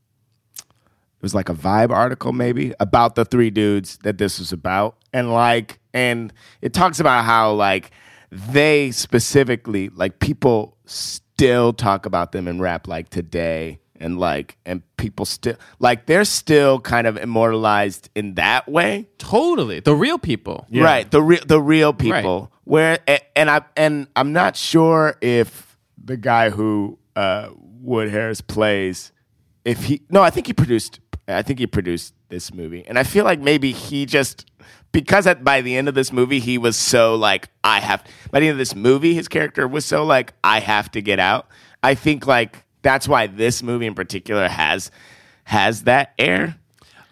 it 0.58 1.22
was 1.22 1.34
like 1.34 1.48
a 1.48 1.54
vibe 1.54 1.90
article 1.90 2.32
maybe 2.32 2.74
about 2.80 3.14
the 3.14 3.24
three 3.24 3.50
dudes 3.50 3.98
that 4.04 4.18
this 4.18 4.38
was 4.38 4.52
about, 4.52 4.96
and 5.12 5.32
like, 5.32 5.78
and 5.92 6.32
it 6.60 6.72
talks 6.74 7.00
about 7.00 7.24
how 7.24 7.52
like 7.52 7.90
they 8.30 8.90
specifically 8.90 9.88
like 9.90 10.18
people 10.18 10.76
still 10.84 11.72
talk 11.72 12.04
about 12.06 12.32
them 12.32 12.46
in 12.48 12.60
rap 12.60 12.86
like 12.88 13.08
today. 13.10 13.80
And 14.00 14.18
like, 14.18 14.58
and 14.66 14.82
people 14.96 15.24
still 15.24 15.54
like 15.78 16.06
they're 16.06 16.24
still 16.24 16.80
kind 16.80 17.06
of 17.06 17.16
immortalized 17.16 18.10
in 18.16 18.34
that 18.34 18.68
way. 18.68 19.08
Totally. 19.18 19.80
The 19.80 19.94
real 19.94 20.18
people. 20.18 20.66
Right, 20.70 21.08
the 21.08 21.22
real 21.22 21.40
the 21.46 21.60
real 21.62 21.92
Right. 21.92 21.98
people. 22.00 22.50
Where 22.64 22.98
and 23.36 23.50
I 23.50 23.62
and 23.76 24.08
I'm 24.16 24.32
not 24.32 24.56
sure 24.56 25.16
if 25.20 25.78
the 26.02 26.16
guy 26.16 26.50
who 26.50 26.98
uh, 27.14 27.50
Wood 27.56 28.10
Harris 28.10 28.40
plays, 28.40 29.12
if 29.64 29.84
he 29.84 30.02
no, 30.10 30.22
I 30.22 30.30
think 30.30 30.46
he 30.46 30.52
produced. 30.52 31.00
I 31.26 31.42
think 31.42 31.58
he 31.58 31.66
produced 31.66 32.14
this 32.28 32.52
movie, 32.52 32.84
and 32.86 32.98
I 32.98 33.02
feel 33.02 33.24
like 33.24 33.40
maybe 33.40 33.72
he 33.72 34.06
just 34.06 34.50
because 34.92 35.26
at, 35.26 35.44
by 35.44 35.60
the 35.60 35.76
end 35.76 35.88
of 35.88 35.94
this 35.94 36.12
movie 36.12 36.38
he 36.38 36.56
was 36.56 36.76
so 36.76 37.14
like 37.14 37.48
I 37.62 37.80
have. 37.80 38.04
By 38.30 38.40
the 38.40 38.48
end 38.48 38.52
of 38.52 38.58
this 38.58 38.74
movie, 38.74 39.14
his 39.14 39.28
character 39.28 39.68
was 39.68 39.84
so 39.84 40.04
like 40.04 40.32
I 40.42 40.60
have 40.60 40.90
to 40.92 41.02
get 41.02 41.18
out. 41.18 41.48
I 41.82 41.94
think 41.94 42.26
like 42.26 42.64
that's 42.82 43.06
why 43.06 43.26
this 43.26 43.62
movie 43.62 43.86
in 43.86 43.94
particular 43.94 44.48
has 44.48 44.90
has 45.44 45.82
that 45.82 46.14
air. 46.18 46.56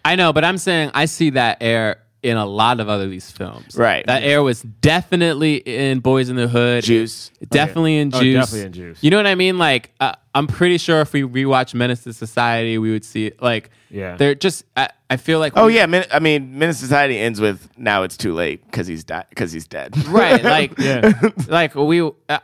I 0.05 0.15
know, 0.15 0.33
but 0.33 0.43
I'm 0.43 0.57
saying 0.57 0.91
I 0.93 1.05
see 1.05 1.31
that 1.31 1.57
air 1.61 2.01
in 2.23 2.37
a 2.37 2.45
lot 2.45 2.79
of 2.79 2.87
other 2.89 3.07
these 3.07 3.29
films. 3.29 3.75
Right. 3.77 4.05
That 4.07 4.23
air 4.23 4.41
was 4.41 4.61
definitely 4.61 5.57
in 5.57 5.99
Boys 5.99 6.29
in 6.29 6.35
the 6.37 6.47
Hood. 6.47 6.83
Juice. 6.83 7.29
Definitely 7.49 7.97
in 7.99 8.11
Juice. 8.11 8.19
Oh, 8.19 8.23
Juice. 8.23 8.35
definitely 8.45 8.65
in 8.67 8.73
Juice. 8.73 9.03
You 9.03 9.11
know 9.11 9.17
what 9.17 9.27
I 9.27 9.35
mean? 9.35 9.57
Like, 9.57 9.91
uh, 9.99 10.13
I'm 10.33 10.47
pretty 10.47 10.77
sure 10.77 11.01
if 11.01 11.11
we 11.13 11.21
rewatch 11.23 11.73
Menace 11.73 12.03
to 12.05 12.13
Society, 12.13 12.77
we 12.77 12.91
would 12.91 13.03
see. 13.05 13.33
Like, 13.41 13.69
Yeah. 13.89 14.15
they're 14.15 14.35
just. 14.35 14.63
I, 14.77 14.89
I 15.09 15.17
feel 15.17 15.39
like. 15.39 15.53
Oh 15.57 15.65
we- 15.67 15.75
yeah, 15.75 15.85
Min- 15.85 16.05
I 16.11 16.19
mean, 16.19 16.57
Menace 16.57 16.77
to 16.79 16.85
Society 16.85 17.19
ends 17.19 17.39
with 17.41 17.69
now 17.77 18.03
it's 18.03 18.15
too 18.17 18.33
late 18.33 18.65
because 18.65 18.87
he's 18.87 19.03
died 19.03 19.25
because 19.29 19.51
he's 19.51 19.67
dead. 19.67 19.95
right. 20.07 20.41
Like, 20.43 20.73
Yeah. 20.79 21.11
like 21.47 21.75
we. 21.75 22.01
Uh, 22.29 22.39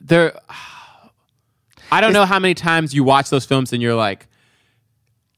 there. 0.00 0.38
I 1.92 2.00
don't 2.00 2.12
know 2.12 2.24
how 2.24 2.38
many 2.38 2.54
times 2.54 2.92
you 2.94 3.04
watch 3.04 3.30
those 3.30 3.44
films 3.44 3.72
and 3.72 3.80
you're 3.82 3.94
like. 3.94 4.26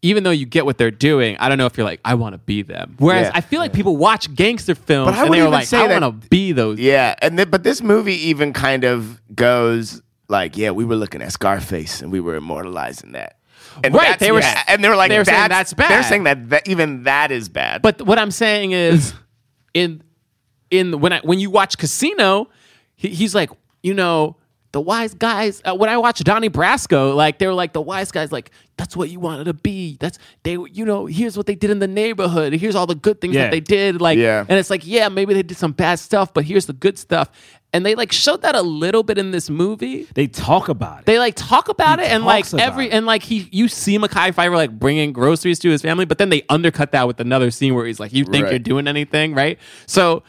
Even 0.07 0.23
though 0.25 0.31
you 0.31 0.47
get 0.47 0.64
what 0.64 0.79
they're 0.79 0.90
doing, 0.90 1.37
I 1.38 1.49
don't 1.49 1.59
know 1.59 1.66
if 1.66 1.77
you're 1.77 1.87
like, 1.87 2.01
I 2.05 2.14
want 2.14 2.35
to 2.35 2.38
be 2.38 2.62
them. 2.62 2.95
Whereas 2.99 3.27
Yeah. 3.27 3.33
I 3.35 3.40
feel 3.40 3.61
like 3.61 3.73
people 3.73 3.97
watch 3.97 4.33
gangster 4.35 4.75
films 4.75 5.11
But 5.11 5.19
I 5.19 5.25
and 5.25 5.33
they're 5.35 5.40
even 5.40 5.51
like, 5.53 5.66
say 5.66 5.79
I 5.79 5.88
that- 5.88 6.01
want 6.01 6.23
to 6.23 6.29
be 6.29 6.53
those. 6.53 6.79
Yeah, 6.79 7.14
and 7.21 7.37
th- 7.37 7.51
but 7.51 7.62
this 7.64 7.83
movie 7.83 8.29
even 8.29 8.53
kind 8.53 8.85
of 8.85 9.21
goes 9.35 10.03
like, 10.29 10.57
yeah, 10.57 10.71
we 10.71 10.85
were 10.85 10.97
looking 10.97 11.23
at 11.23 11.33
Scarface 11.33 12.03
and 12.03 12.12
we 12.12 12.21
were 12.21 12.37
immortalizing 12.37 13.12
that. 13.12 13.38
And 13.85 13.95
Right, 13.95 14.03
that's- 14.03 14.21
they 14.21 14.33
were- 14.33 14.40
yeah, 14.40 14.62
and 14.69 14.83
they 14.83 14.88
were 14.88 14.97
like, 14.97 15.11
they 15.11 15.19
were 15.19 15.25
saying 15.25 15.49
that's, 15.49 15.71
that's 15.71 15.75
bad. 15.75 15.90
They're 15.90 16.03
saying 16.03 16.25
that, 16.25 16.51
that 16.51 16.69
even 16.69 17.03
that 17.05 17.31
is 17.31 17.49
bad. 17.49 17.83
But 17.83 18.01
what 18.03 18.19
I'm 18.19 18.31
saying 18.31 18.73
is, 18.73 19.12
in 19.75 20.03
in 20.71 21.01
when 21.01 21.12
I 21.12 21.21
when 21.21 21.38
you 21.38 21.51
watch 21.51 21.79
Casino, 21.79 22.49
he, 22.97 23.09
he's 23.09 23.35
like, 23.35 23.51
you 23.83 23.92
know, 23.95 24.37
the 24.77 24.81
wise 24.83 25.15
guys. 25.15 25.62
Uh, 25.65 25.75
when 25.75 25.89
I 25.89 25.97
watch 25.97 26.23
Donnie 26.23 26.51
Brasco, 26.51 27.17
like 27.17 27.39
they 27.39 27.47
were 27.47 27.55
like 27.55 27.73
the 27.73 27.81
wise 27.81 28.12
guys, 28.12 28.31
like 28.31 28.51
that's 28.77 28.95
what 28.95 29.09
you 29.09 29.19
wanted 29.19 29.45
to 29.45 29.55
be. 29.55 29.97
That's 29.99 30.19
they, 30.43 30.53
you 30.71 30.85
know, 30.85 31.07
here's 31.07 31.35
what 31.35 31.47
they 31.47 31.55
did 31.55 31.71
in 31.71 31.79
the 31.79 31.89
neighborhood. 31.89 32.53
Here's 32.53 32.75
all 32.75 32.87
the 32.87 32.95
good 32.95 33.23
things 33.23 33.35
Yeah. 33.35 33.45
that 33.45 33.53
they 33.53 33.61
did. 33.61 34.03
Like, 34.03 34.19
Yeah. 34.19 34.45
and 34.47 34.59
it's 34.59 34.69
like, 34.69 34.87
yeah, 34.87 35.09
maybe 35.09 35.33
they 35.33 35.43
did 35.43 35.57
some 35.57 35.73
bad 35.73 35.99
stuff, 35.99 36.35
but 36.35 36.45
here's 36.45 36.67
the 36.67 36.75
good 36.75 36.99
stuff. 36.99 37.31
And 37.73 37.87
they 37.87 37.95
like 37.95 38.12
showed 38.12 38.43
that 38.43 38.55
a 38.55 38.61
little 38.61 39.03
bit 39.03 39.17
in 39.17 39.31
this 39.31 39.49
movie. 39.49 40.07
They 40.15 40.27
talk 40.27 40.69
about 40.69 41.01
it. 41.01 41.07
They 41.07 41.19
like 41.19 41.37
talk 41.37 41.71
about 41.71 41.99
He 41.99 42.05
it 42.05 42.09
and 42.11 42.27
like 42.27 42.53
every 42.53 42.89
it. 42.89 42.93
and 42.93 43.07
like 43.07 43.23
he 43.23 43.49
you 43.53 43.69
see 43.69 43.99
Mekhi 43.99 44.35
Phifer 44.35 44.55
like 44.55 44.79
bringing 44.79 45.15
groceries 45.15 45.59
to 45.61 45.71
his 45.71 45.81
family, 45.81 46.05
but 46.05 46.19
then 46.19 46.29
they 46.29 46.43
undercut 46.51 46.93
that 46.93 47.07
with 47.07 47.19
another 47.19 47.51
scene 47.51 47.75
where 47.75 47.87
he's 47.87 47.99
like, 47.99 48.12
"You 48.12 48.25
think 48.27 48.45
Right. 48.45 48.51
you're 48.53 48.59
doing 48.59 48.89
anything, 48.89 49.35
right?" 49.35 49.59
So, 49.87 50.23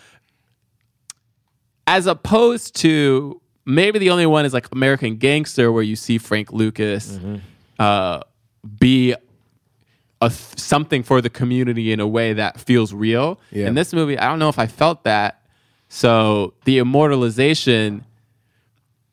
as 1.85 2.05
opposed 2.07 2.75
to 2.77 3.41
maybe 3.67 3.99
the 3.99 4.09
only 4.09 4.25
one 4.25 4.45
is 4.45 4.53
like 4.53 4.67
American 4.71 5.17
Gangster, 5.17 5.71
where 5.71 5.83
you 5.83 5.95
see 5.95 6.17
Frank 6.17 6.51
Lucas 6.51 7.11
Mm-hmm. 7.17 7.35
uh, 7.79 8.21
be 8.79 9.13
a 10.21 10.29
th- 10.29 10.57
something 10.57 11.03
for 11.03 11.21
the 11.21 11.29
community 11.29 11.91
in 11.91 11.99
a 11.99 12.07
way 12.07 12.33
that 12.33 12.59
feels 12.59 12.91
real. 12.93 13.39
Yeah. 13.51 13.67
In 13.67 13.75
this 13.75 13.93
movie, 13.93 14.17
I 14.17 14.27
don't 14.27 14.39
know 14.39 14.49
if 14.49 14.57
I 14.57 14.65
felt 14.65 15.03
that. 15.03 15.41
So 15.89 16.53
the 16.65 16.79
immortalization, 16.79 18.03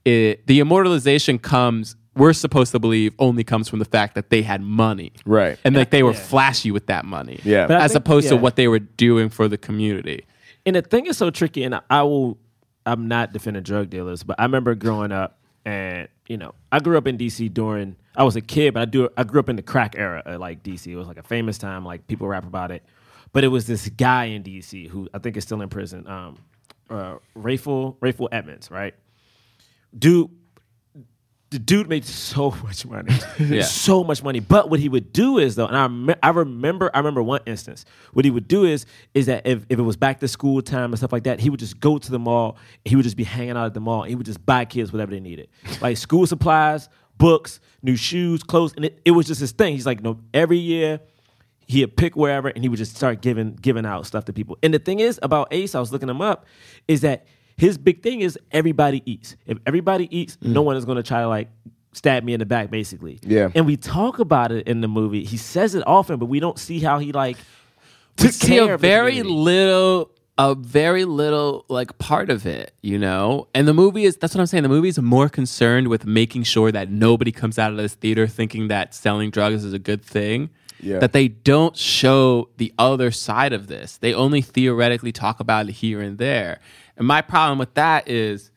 it, 0.04 0.46
the 0.46 0.60
immortalization 0.60 1.38
comes. 1.38 1.96
We're 2.16 2.32
supposed 2.32 2.70
to 2.72 2.78
believe 2.78 3.12
only 3.18 3.42
comes 3.44 3.68
from 3.68 3.80
the 3.80 3.84
fact 3.84 4.14
that 4.14 4.30
they 4.30 4.42
had 4.42 4.62
money, 4.62 5.12
Right. 5.26 5.58
And 5.64 5.74
like 5.74 5.90
they 5.90 6.04
were 6.04 6.14
flashy 6.14 6.70
with 6.70 6.86
that 6.86 7.04
money, 7.04 7.40
Yeah. 7.42 7.66
But 7.66 7.80
as 7.80 7.92
think- 7.92 8.04
opposed 8.04 8.28
to 8.28 8.36
what 8.36 8.54
they 8.56 8.68
were 8.68 8.78
doing 8.78 9.28
for 9.30 9.48
the 9.48 9.58
community. 9.58 10.24
And 10.64 10.76
the 10.76 10.82
thing 10.82 11.06
is 11.06 11.16
so 11.18 11.30
tricky, 11.30 11.64
and 11.64 11.80
I 11.90 12.02
will, 12.04 12.38
I'm 12.87 13.09
not 13.09 13.33
defending 13.33 13.62
drug 13.62 13.90
dealers, 13.90 14.23
but 14.23 14.38
I 14.38 14.44
remember 14.44 14.75
growing 14.75 15.12
up, 15.12 15.38
and 15.64 16.09
you 16.29 16.37
know, 16.37 16.55
I 16.73 16.81
grew 16.81 16.97
up 16.99 17.07
in 17.07 17.18
DC 17.18 17.53
during, 17.53 17.97
I 18.16 18.25
was 18.25 18.37
a 18.37 18.40
kid, 18.40 18.75
but 18.75 18.81
I 18.81 18.85
do, 18.87 19.09
I 19.16 19.25
grew 19.25 19.40
up 19.40 19.49
in 19.49 19.57
the 19.57 19.62
crack 19.62 19.94
era 19.97 20.23
of 20.25 20.40
like 20.40 20.62
DC. 20.62 20.87
It 20.87 20.97
was 20.97 21.09
like 21.09 21.18
a 21.18 21.23
famous 21.23 21.59
time, 21.59 21.85
like 21.85 22.07
people 22.07 22.27
rap 22.27 22.47
about 22.47 22.70
it. 22.70 22.83
But 23.33 23.44
it 23.44 23.49
was 23.49 23.66
this 23.66 23.88
guy 23.88 24.27
in 24.27 24.42
DC 24.42 24.88
who 24.88 25.09
I 25.12 25.18
think 25.18 25.37
is 25.37 25.44
still 25.44 25.61
in 25.61 25.68
prison, 25.68 26.07
um, 26.07 26.38
uh, 26.88 27.16
Rayful, 27.37 27.97
Rayful 27.99 28.29
Edmonds, 28.31 28.70
right? 28.70 28.94
Dude, 29.99 30.31
the 31.50 31.59
dude 31.59 31.88
made 31.88 32.04
so 32.04 32.50
much 32.64 32.85
money, 32.85 33.14
Yeah. 33.38 33.62
so 33.62 34.02
much 34.02 34.22
money. 34.22 34.40
But 34.40 34.70
what 34.70 34.80
he 34.80 34.88
would 34.88 35.12
do 35.12 35.38
is 35.38 35.54
though, 35.54 35.66
and 35.66 35.76
I, 35.76 35.83
rem- 35.83 36.14
I 36.22 36.30
remember, 36.30 36.90
I 36.92 36.98
remember 36.98 37.22
one 37.22 37.40
instance. 37.46 37.85
What 38.12 38.24
he 38.24 38.30
would 38.30 38.48
do 38.48 38.64
is, 38.64 38.87
is 39.14 39.26
that 39.26 39.46
if, 39.46 39.64
if 39.68 39.78
it 39.78 39.83
was 39.83 39.96
back 39.96 40.20
to 40.20 40.28
school 40.28 40.62
time 40.62 40.90
and 40.90 40.98
stuff 40.98 41.12
like 41.12 41.24
that, 41.24 41.38
he 41.40 41.50
would 41.50 41.61
just 41.61 41.78
go 41.78 41.98
to 41.98 42.11
the 42.11 42.18
mall. 42.18 42.57
He 42.85 42.96
would 42.96 43.04
just 43.04 43.16
be 43.16 43.24
hanging 43.24 43.57
out 43.57 43.66
at 43.66 43.74
the 43.74 43.80
mall. 43.80 44.02
And 44.02 44.09
he 44.11 44.16
would 44.16 44.26
just 44.26 44.44
buy 44.44 44.64
kids 44.64 44.92
whatever 44.92 45.12
they 45.12 45.20
needed, 45.20 45.48
like 45.80 45.96
school 45.96 46.26
supplies, 46.26 46.88
books, 47.18 47.61
new 47.83 47.94
shoes, 47.96 48.42
clothes, 48.42 48.72
and 48.74 48.87
it, 48.87 49.00
it 49.04 49.12
was 49.12 49.26
just 49.26 49.40
his 49.40 49.52
thing. 49.52 49.74
He's 49.74 49.87
like, 49.87 50.02
no, 50.02 50.18
every 50.33 50.59
year 50.59 51.00
he'd 51.66 51.96
pick 51.96 52.14
wherever 52.16 52.48
and 52.48 52.62
he 52.62 52.68
would 52.68 52.76
just 52.78 52.94
start 52.96 53.22
giving 53.22 53.54
giving 53.54 53.87
out 53.87 54.07
stuff 54.07 54.24
to 54.26 54.33
people. 54.33 54.59
And 54.62 54.74
the 54.74 54.78
thing 54.78 54.98
is 55.00 55.18
about 55.22 55.48
Ace, 55.50 55.74
I 55.74 55.80
was 55.80 55.92
looking 55.92 56.09
him 56.09 56.20
up, 56.20 56.44
is 56.88 57.02
that 57.02 57.26
his 57.56 57.78
big 57.78 58.02
thing 58.02 58.20
is 58.20 58.38
everybody 58.50 59.02
eats. 59.04 59.36
If 59.46 59.58
everybody 59.66 60.14
eats, 60.16 60.38
no 60.40 60.62
mm. 60.62 60.66
one 60.66 60.76
is 60.76 60.84
gonna 60.84 61.02
try 61.02 61.20
to 61.20 61.28
like 61.28 61.48
stab 61.92 62.24
me 62.24 62.34
in 62.34 62.40
the 62.40 62.46
back, 62.46 62.70
basically. 62.70 63.20
Yeah. 63.22 63.50
And 63.54 63.66
we 63.66 63.76
talk 63.76 64.18
about 64.18 64.52
it 64.52 64.66
in 64.66 64.80
the 64.80 64.88
movie. 64.88 65.24
He 65.24 65.36
says 65.36 65.74
it 65.74 65.84
often, 65.86 66.18
but 66.18 66.26
we 66.26 66.40
don't 66.40 66.58
see 66.58 66.80
how 66.80 66.98
he 66.98 67.12
like 67.12 67.36
we 68.18 68.24
took 68.24 68.32
see 68.32 68.58
a 68.58 68.76
very 68.76 69.22
little 69.22 70.10
a 70.36 70.54
very 70.54 71.04
little 71.04 71.64
like 71.68 71.96
part 71.98 72.28
of 72.28 72.44
it 72.44 72.74
you 72.82 72.98
know 72.98 73.46
and 73.54 73.68
the 73.68 73.74
movie 73.74 74.04
is 74.04 74.16
that's 74.16 74.34
what 74.34 74.40
i'm 74.40 74.46
saying 74.46 74.64
the 74.64 74.68
movie 74.68 74.88
is 74.88 74.98
more 74.98 75.28
concerned 75.28 75.86
with 75.86 76.06
making 76.06 76.42
sure 76.42 76.72
that 76.72 76.90
nobody 76.90 77.30
comes 77.30 77.56
out 77.56 77.70
of 77.70 77.76
this 77.76 77.94
theater 77.94 78.26
thinking 78.26 78.66
that 78.66 78.92
selling 78.94 79.30
drugs 79.30 79.64
is 79.64 79.72
a 79.72 79.78
good 79.78 80.02
thing 80.02 80.50
Yeah. 80.80 80.98
that 80.98 81.12
they 81.12 81.28
don't 81.28 81.76
show 81.76 82.48
the 82.56 82.72
other 82.78 83.12
side 83.12 83.52
of 83.52 83.68
this 83.68 83.98
they 83.98 84.12
only 84.12 84.42
theoretically 84.42 85.12
talk 85.12 85.38
about 85.38 85.68
it 85.68 85.72
here 85.72 86.00
and 86.00 86.18
there 86.18 86.58
and 86.96 87.07
my 87.07 87.22
problem 87.22 87.59
with 87.59 87.74
that 87.74 88.09
is 88.09 88.50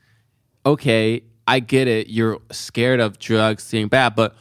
okay, 0.65 1.23
I 1.47 1.59
get 1.59 1.87
it. 1.87 2.09
You're 2.09 2.39
scared 2.51 2.99
of 2.99 3.19
drugs 3.19 3.69
being 3.71 3.87
bad, 3.87 4.15
but 4.15 4.35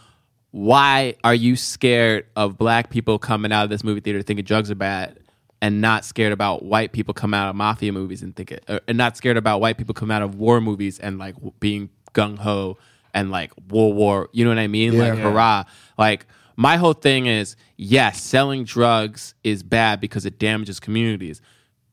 why 0.50 1.14
are 1.22 1.34
you 1.34 1.54
scared 1.54 2.26
of 2.34 2.58
black 2.58 2.90
people 2.90 3.18
coming 3.18 3.52
out 3.52 3.64
of 3.64 3.70
this 3.70 3.84
movie 3.84 4.00
theater 4.00 4.22
thinking 4.22 4.44
drugs 4.44 4.70
are 4.70 4.74
bad 4.74 5.18
and 5.62 5.80
not 5.80 6.04
scared 6.04 6.32
about 6.32 6.64
white 6.64 6.92
people 6.92 7.14
coming 7.14 7.38
out 7.38 7.48
of 7.48 7.56
mafia 7.56 7.92
movies 7.92 8.22
and 8.22 8.34
think 8.34 8.52
it, 8.52 8.64
uh, 8.68 8.80
and 8.88 8.98
not 8.98 9.16
scared 9.16 9.36
about 9.36 9.60
white 9.60 9.78
people 9.78 9.94
coming 9.94 10.14
out 10.14 10.22
of 10.22 10.34
war 10.34 10.60
movies 10.60 10.98
and 10.98 11.18
like 11.18 11.34
being 11.60 11.90
gung 12.14 12.38
ho 12.38 12.76
and 13.14 13.30
like 13.30 13.52
war 13.70 13.92
War, 13.92 14.28
you 14.32 14.44
know 14.44 14.50
what 14.50 14.58
I 14.58 14.66
mean? 14.66 14.98
Like 14.98 15.18
hurrah. 15.18 15.64
Like 15.96 16.26
my 16.56 16.76
whole 16.76 16.92
thing 16.92 17.26
is 17.26 17.56
yes, 17.76 18.22
selling 18.22 18.64
drugs 18.64 19.34
is 19.44 19.62
bad 19.62 20.00
because 20.00 20.26
it 20.26 20.38
damages 20.38 20.80
communities. 20.80 21.40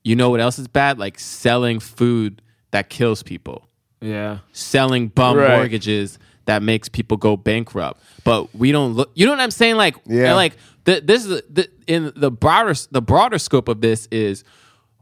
You 0.03 0.15
know 0.15 0.29
what 0.29 0.39
else 0.41 0.59
is 0.59 0.67
bad? 0.67 0.99
Like 0.99 1.19
selling 1.19 1.79
food 1.79 2.41
that 2.71 2.89
kills 2.89 3.23
people 3.23 3.67
Yeah. 4.01 4.39
selling 4.51 5.07
bum 5.07 5.37
Right. 5.37 5.49
mortgages 5.57 6.19
that 6.45 6.61
makes 6.61 6.89
people 6.89 7.15
go 7.17 7.37
bankrupt. 7.37 8.01
But 8.25 8.53
we 8.53 8.71
don't 8.73 8.93
look. 8.93 9.11
You 9.15 9.25
know 9.25 9.31
what 9.31 9.39
I'm 9.39 9.51
saying? 9.51 9.75
Like, 9.77 9.95
Yeah. 10.05 10.33
like 10.35 10.57
the, 10.83 10.99
this 11.01 11.25
is 11.25 11.41
the, 11.49 11.69
in 11.87 12.11
the 12.15 12.29
broader 12.31 12.73
the 12.91 13.01
broader 13.01 13.37
scope 13.39 13.69
of 13.69 13.79
this 13.81 14.07
is 14.11 14.43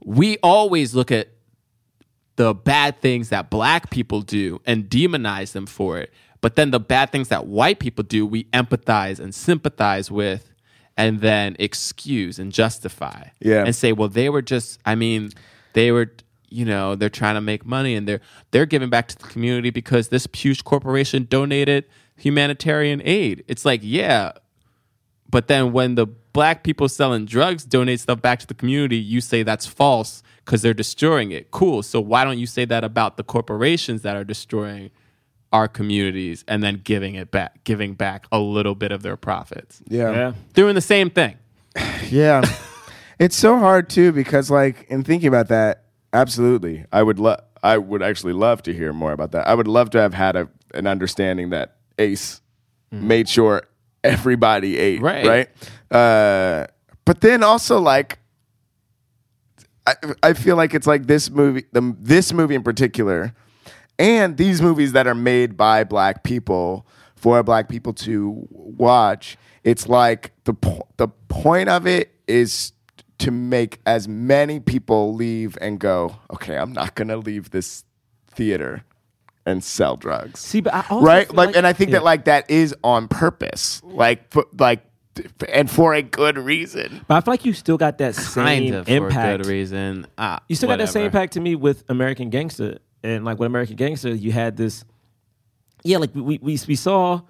we 0.06 0.38
always 0.44 0.94
look 0.94 1.12
at 1.12 1.30
the 2.36 2.54
bad 2.54 3.02
things 3.02 3.30
that 3.30 3.50
black 3.50 3.90
people 3.90 4.22
do 4.22 4.62
and 4.66 4.86
demonize 4.90 5.52
them 5.54 5.66
for 5.66 5.98
it. 6.00 6.12
But 6.42 6.56
then 6.56 6.72
the 6.72 6.80
bad 6.80 7.12
things 7.12 7.28
that 7.28 7.46
white 7.48 7.80
people 7.80 8.04
do, 8.04 8.26
we 8.26 8.46
empathize 8.46 9.20
and 9.20 9.34
sympathize 9.34 10.10
with 10.10 10.51
and 11.02 11.20
then 11.20 11.56
excuse 11.58 12.38
and 12.38 12.52
justify. 12.52 13.30
Yeah. 13.40 13.66
And 13.66 13.76
say, 13.76 13.92
well, 13.92 14.08
they 14.08 14.30
were 14.30 14.44
just, 14.44 14.80
I 14.86 14.94
mean, 14.94 15.32
they 15.74 15.92
were, 15.92 16.12
you 16.50 16.64
know, 16.64 16.96
they're 16.96 17.10
trying 17.10 17.36
to 17.36 17.42
make 17.42 17.66
money 17.66 17.96
and 17.96 18.08
they're 18.08 18.22
they're 18.52 18.68
giving 18.68 18.90
back 18.90 19.08
to 19.08 19.18
the 19.18 19.28
community 19.28 19.72
because 19.72 20.10
this 20.10 20.28
huge 20.34 20.64
corporation 20.64 21.26
donated 21.30 21.86
humanitarian 22.18 23.02
aid. 23.04 23.44
It's 23.48 23.66
like, 23.66 23.82
yeah, 23.84 24.34
but 25.30 25.48
then 25.48 25.72
when 25.72 25.96
the 25.96 26.06
black 26.06 26.64
people 26.64 26.88
selling 26.88 27.26
drugs 27.26 27.64
donate 27.66 28.00
stuff 28.00 28.22
back 28.22 28.40
to 28.40 28.48
the 28.48 28.54
community, 28.54 28.98
you 28.98 29.22
say 29.22 29.42
that's 29.42 29.66
false 29.66 30.22
because 30.46 30.62
they're 30.62 30.74
destroying 30.74 31.32
it. 31.32 31.50
Cool. 31.50 31.82
So 31.82 32.00
why 32.00 32.24
don't 32.24 32.38
you 32.38 32.46
say 32.46 32.66
that 32.66 32.84
about 32.84 33.18
the 33.18 33.24
corporations 33.24 34.04
that 34.04 34.16
are 34.16 34.24
destroying 34.24 34.92
our 35.52 35.68
communities 35.68 36.44
and 36.48 36.64
then 36.64 36.82
giving 36.84 37.16
it 37.16 37.30
back, 37.32 37.64
giving 37.64 37.94
back 37.94 38.26
a 38.32 38.40
little 38.40 38.76
bit 38.76 38.92
of 38.92 39.02
their 39.04 39.18
profits? 39.18 39.82
Yeah. 39.88 40.12
Yeah. 40.12 40.34
Doing 40.54 40.76
the 40.76 40.82
same 40.82 41.10
thing. 41.10 41.38
Yeah. 42.10 42.42
it's 43.20 43.36
so 43.38 43.58
hard 43.60 43.90
too 43.90 44.12
because 44.12 44.52
like 44.52 44.86
in 44.90 45.04
thinking 45.04 45.28
about 45.30 45.48
that, 45.50 45.86
absolutely. 46.12 46.86
I 46.92 47.02
would 47.04 47.20
love 47.20 47.40
I 47.64 47.78
would 47.78 48.02
actually 48.02 48.34
love 48.34 48.64
to 48.64 48.74
hear 48.74 48.92
more 48.92 49.12
about 49.14 49.32
that. 49.34 49.48
I 49.48 49.54
would 49.54 49.68
love 49.68 49.92
to 49.92 50.02
have 50.02 50.14
had 50.14 50.36
a, 50.36 50.50
an 50.74 50.88
understanding 50.88 51.52
that 51.52 51.76
Ace 52.00 52.42
made 52.92 53.30
sure 53.30 53.64
everybody 54.04 54.78
ate, 54.78 55.00
Right. 55.02 55.26
right? 55.26 55.50
Uh, 55.96 56.66
but 57.06 57.22
then 57.22 57.44
also 57.44 57.80
like 57.80 58.18
I, 59.88 59.96
I 60.24 60.34
feel 60.34 60.56
like 60.56 60.74
it's 60.74 60.88
like 60.88 61.08
this 61.08 61.30
movie, 61.30 61.66
the, 61.72 61.96
this 62.00 62.34
movie 62.34 62.56
in 62.56 62.64
particular, 62.64 63.34
and 64.00 64.38
these 64.38 64.62
movies 64.62 64.94
that 64.94 65.08
are 65.08 65.16
made 65.16 65.56
by 65.58 65.84
black 65.84 66.24
people 66.24 66.86
for 67.16 67.42
black 67.44 67.70
people 67.70 67.94
to 67.94 68.48
watch. 68.50 69.38
It's 69.64 69.88
like 69.88 70.32
the 70.46 70.54
po- 70.54 70.88
the 70.98 71.08
point 71.28 71.70
of 71.70 71.86
it 71.86 72.12
is 72.28 72.74
to 73.20 73.30
make 73.30 73.80
as 73.86 74.08
many 74.08 74.60
people 74.60 75.14
leave 75.14 75.56
and 75.62 75.80
go, 75.80 76.16
okay, 76.34 76.58
I'm 76.58 76.74
not 76.74 76.96
gonna 76.96 77.18
leave 77.18 77.52
this 77.52 77.84
theater 78.28 78.84
and 79.46 79.64
sell 79.64 79.96
drugs. 79.96 80.40
See, 80.40 80.62
but 80.62 80.74
I 80.74 80.84
also 80.90 81.06
right? 81.06 81.28
feel 81.28 81.36
Like, 81.36 81.56
and 81.56 81.68
I 81.68 81.74
think 81.74 81.92
yeah. 81.92 81.98
that 82.00 82.04
like 82.04 82.26
that 82.26 82.50
is 82.50 82.76
on 82.84 83.08
purpose, 83.08 83.82
like, 83.84 84.32
for, 84.32 84.46
like, 84.58 84.84
and 85.50 85.70
for 85.70 85.94
a 85.94 86.02
good 86.02 86.38
reason. 86.38 87.06
But 87.08 87.16
I 87.16 87.22
feel 87.22 87.34
like 87.34 87.46
you 87.46 87.54
still 87.54 87.78
got 87.78 87.98
that 88.00 88.16
same 88.16 88.72
kind 88.72 88.76
of 88.76 88.88
for 88.88 89.08
a 89.08 89.38
good 89.38 89.46
reason. 89.46 90.08
Ah, 90.18 90.42
You 90.48 90.56
still 90.56 90.70
got 90.70 90.78
that 90.80 90.90
same 90.90 91.06
impact 91.06 91.34
to 91.34 91.40
me 91.40 91.56
with 91.56 91.84
American 91.90 92.30
Gangster, 92.30 92.80
and 93.04 93.26
like 93.26 93.40
with 93.40 93.48
American 93.48 93.76
Gangster, 93.76 94.10
you 94.10 94.32
had 94.32 94.58
this. 94.58 94.86
Yeah, 95.84 95.98
like 95.98 96.14
we 96.14 96.38
we 96.42 96.60
we 96.68 96.76
saw 96.76 97.22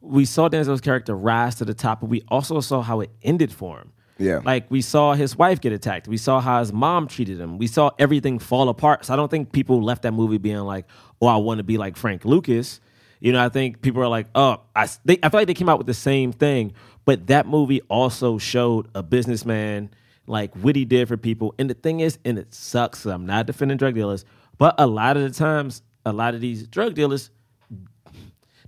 we 0.00 0.24
saw 0.24 0.48
Denzel's 0.48 0.80
character 0.80 1.16
rise 1.16 1.56
to 1.56 1.64
the 1.64 1.74
top, 1.74 2.00
but 2.00 2.08
we 2.08 2.22
also 2.28 2.60
saw 2.60 2.82
how 2.82 3.00
it 3.00 3.10
ended 3.22 3.52
for 3.52 3.78
him. 3.78 3.92
Yeah. 4.18 4.40
like 4.44 4.70
we 4.70 4.80
saw 4.80 5.12
his 5.12 5.36
wife 5.36 5.60
get 5.60 5.72
attacked. 5.72 6.08
We 6.08 6.16
saw 6.16 6.40
how 6.40 6.60
his 6.60 6.72
mom 6.72 7.06
treated 7.06 7.38
him. 7.38 7.58
We 7.58 7.66
saw 7.66 7.90
everything 7.98 8.38
fall 8.38 8.70
apart. 8.70 9.04
So 9.04 9.12
I 9.12 9.16
don't 9.16 9.30
think 9.30 9.52
people 9.52 9.82
left 9.82 10.02
that 10.02 10.12
movie 10.12 10.38
being 10.38 10.60
like, 10.60 10.86
"Oh, 11.20 11.26
I 11.26 11.36
want 11.36 11.58
to 11.58 11.64
be 11.64 11.76
like 11.76 11.96
Frank 11.96 12.24
Lucas." 12.24 12.80
You 13.20 13.32
know, 13.32 13.44
I 13.44 13.50
think 13.50 13.82
people 13.82 14.02
are 14.02 14.08
like, 14.08 14.28
"Oh, 14.34 14.62
I." 14.74 14.88
They, 15.04 15.18
I 15.22 15.28
feel 15.28 15.40
like 15.40 15.48
they 15.48 15.54
came 15.54 15.68
out 15.68 15.76
with 15.78 15.86
the 15.86 15.94
same 15.94 16.32
thing, 16.32 16.72
but 17.04 17.26
that 17.26 17.46
movie 17.46 17.82
also 17.90 18.38
showed 18.38 18.88
a 18.94 19.02
businessman 19.02 19.90
like 20.26 20.54
what 20.56 20.76
he 20.76 20.84
did 20.84 21.08
for 21.08 21.16
people. 21.16 21.54
And 21.58 21.68
the 21.68 21.74
thing 21.74 22.00
is, 22.00 22.18
and 22.24 22.38
it 22.38 22.54
sucks. 22.54 23.04
I'm 23.06 23.26
not 23.26 23.46
defending 23.46 23.76
drug 23.76 23.94
dealers, 23.94 24.24
but 24.58 24.74
a 24.78 24.86
lot 24.86 25.16
of 25.16 25.22
the 25.22 25.30
times, 25.30 25.82
a 26.04 26.12
lot 26.12 26.34
of 26.34 26.40
these 26.40 26.66
drug 26.66 26.94
dealers 26.94 27.30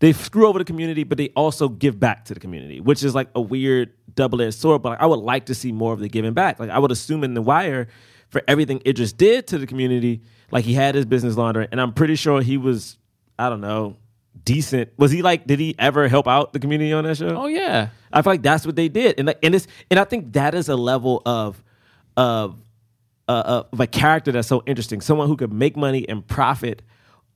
they 0.01 0.13
screw 0.13 0.47
over 0.47 0.59
the 0.59 0.65
community, 0.65 1.05
but 1.05 1.19
they 1.19 1.31
also 1.31 1.69
give 1.69 1.99
back 1.99 2.25
to 2.27 2.35
the 2.35 2.41
community, 2.41 2.81
which 2.81 3.03
is 3.03 3.15
like 3.15 3.29
a 3.35 3.41
weird 3.41 3.93
double 4.15 4.41
edged 4.41 4.55
sword. 4.55 4.83
But 4.83 4.91
like, 4.91 5.01
I 5.01 5.07
would 5.07 5.19
like 5.19 5.47
to 5.47 5.55
see 5.55 5.73
more 5.73 5.93
of 5.93 6.01
the 6.01 6.09
giving 6.09 6.35
back. 6.35 6.61
Like 6.61 6.71
I 6.71 6.79
would 6.79 6.93
assume 6.93 7.25
in 7.25 7.35
The 7.35 7.43
Wire, 7.43 7.89
for 8.29 8.43
everything 8.47 8.81
Idris 8.87 9.13
did 9.13 9.47
to 9.49 9.59
the 9.59 9.67
community, 9.67 10.23
like 10.51 10.65
he 10.65 10.75
had 10.75 10.95
his 10.95 11.07
business 11.07 11.37
laundering, 11.37 11.69
and 11.73 11.81
I'm 11.81 11.93
pretty 11.93 12.15
sure 12.15 12.43
he 12.43 12.59
was, 12.59 12.99
I 13.39 13.49
don't 13.49 13.61
know, 13.61 13.97
decent. 14.45 14.91
Was 14.99 15.11
he 15.11 15.23
like? 15.23 15.47
Did 15.47 15.59
he 15.59 15.75
ever 15.79 16.09
help 16.09 16.29
out 16.29 16.53
the 16.53 16.61
community 16.61 16.93
on 16.93 17.05
that 17.05 17.17
show? 17.17 17.31
Oh 17.31 17.47
yeah. 17.47 17.89
I 18.13 18.23
feel 18.23 18.33
like 18.35 18.43
that's 18.43 18.65
what 18.65 18.77
they 18.77 18.89
did, 18.89 19.19
and 19.19 19.27
like, 19.27 19.39
and 19.43 19.55
it's 19.55 19.67
and 19.91 19.99
I 19.99 20.05
think 20.05 20.35
that 20.35 20.55
is 20.55 20.69
a 20.69 20.77
level 20.77 21.23
of 21.27 21.63
of 22.17 22.63
uh, 23.29 23.65
of 23.73 23.79
a 23.81 23.87
character 23.87 24.33
that's 24.33 24.49
so 24.49 24.63
interesting. 24.67 25.01
Someone 25.01 25.29
who 25.29 25.37
could 25.37 25.53
make 25.53 25.77
money 25.77 26.09
and 26.09 26.27
profit 26.27 26.83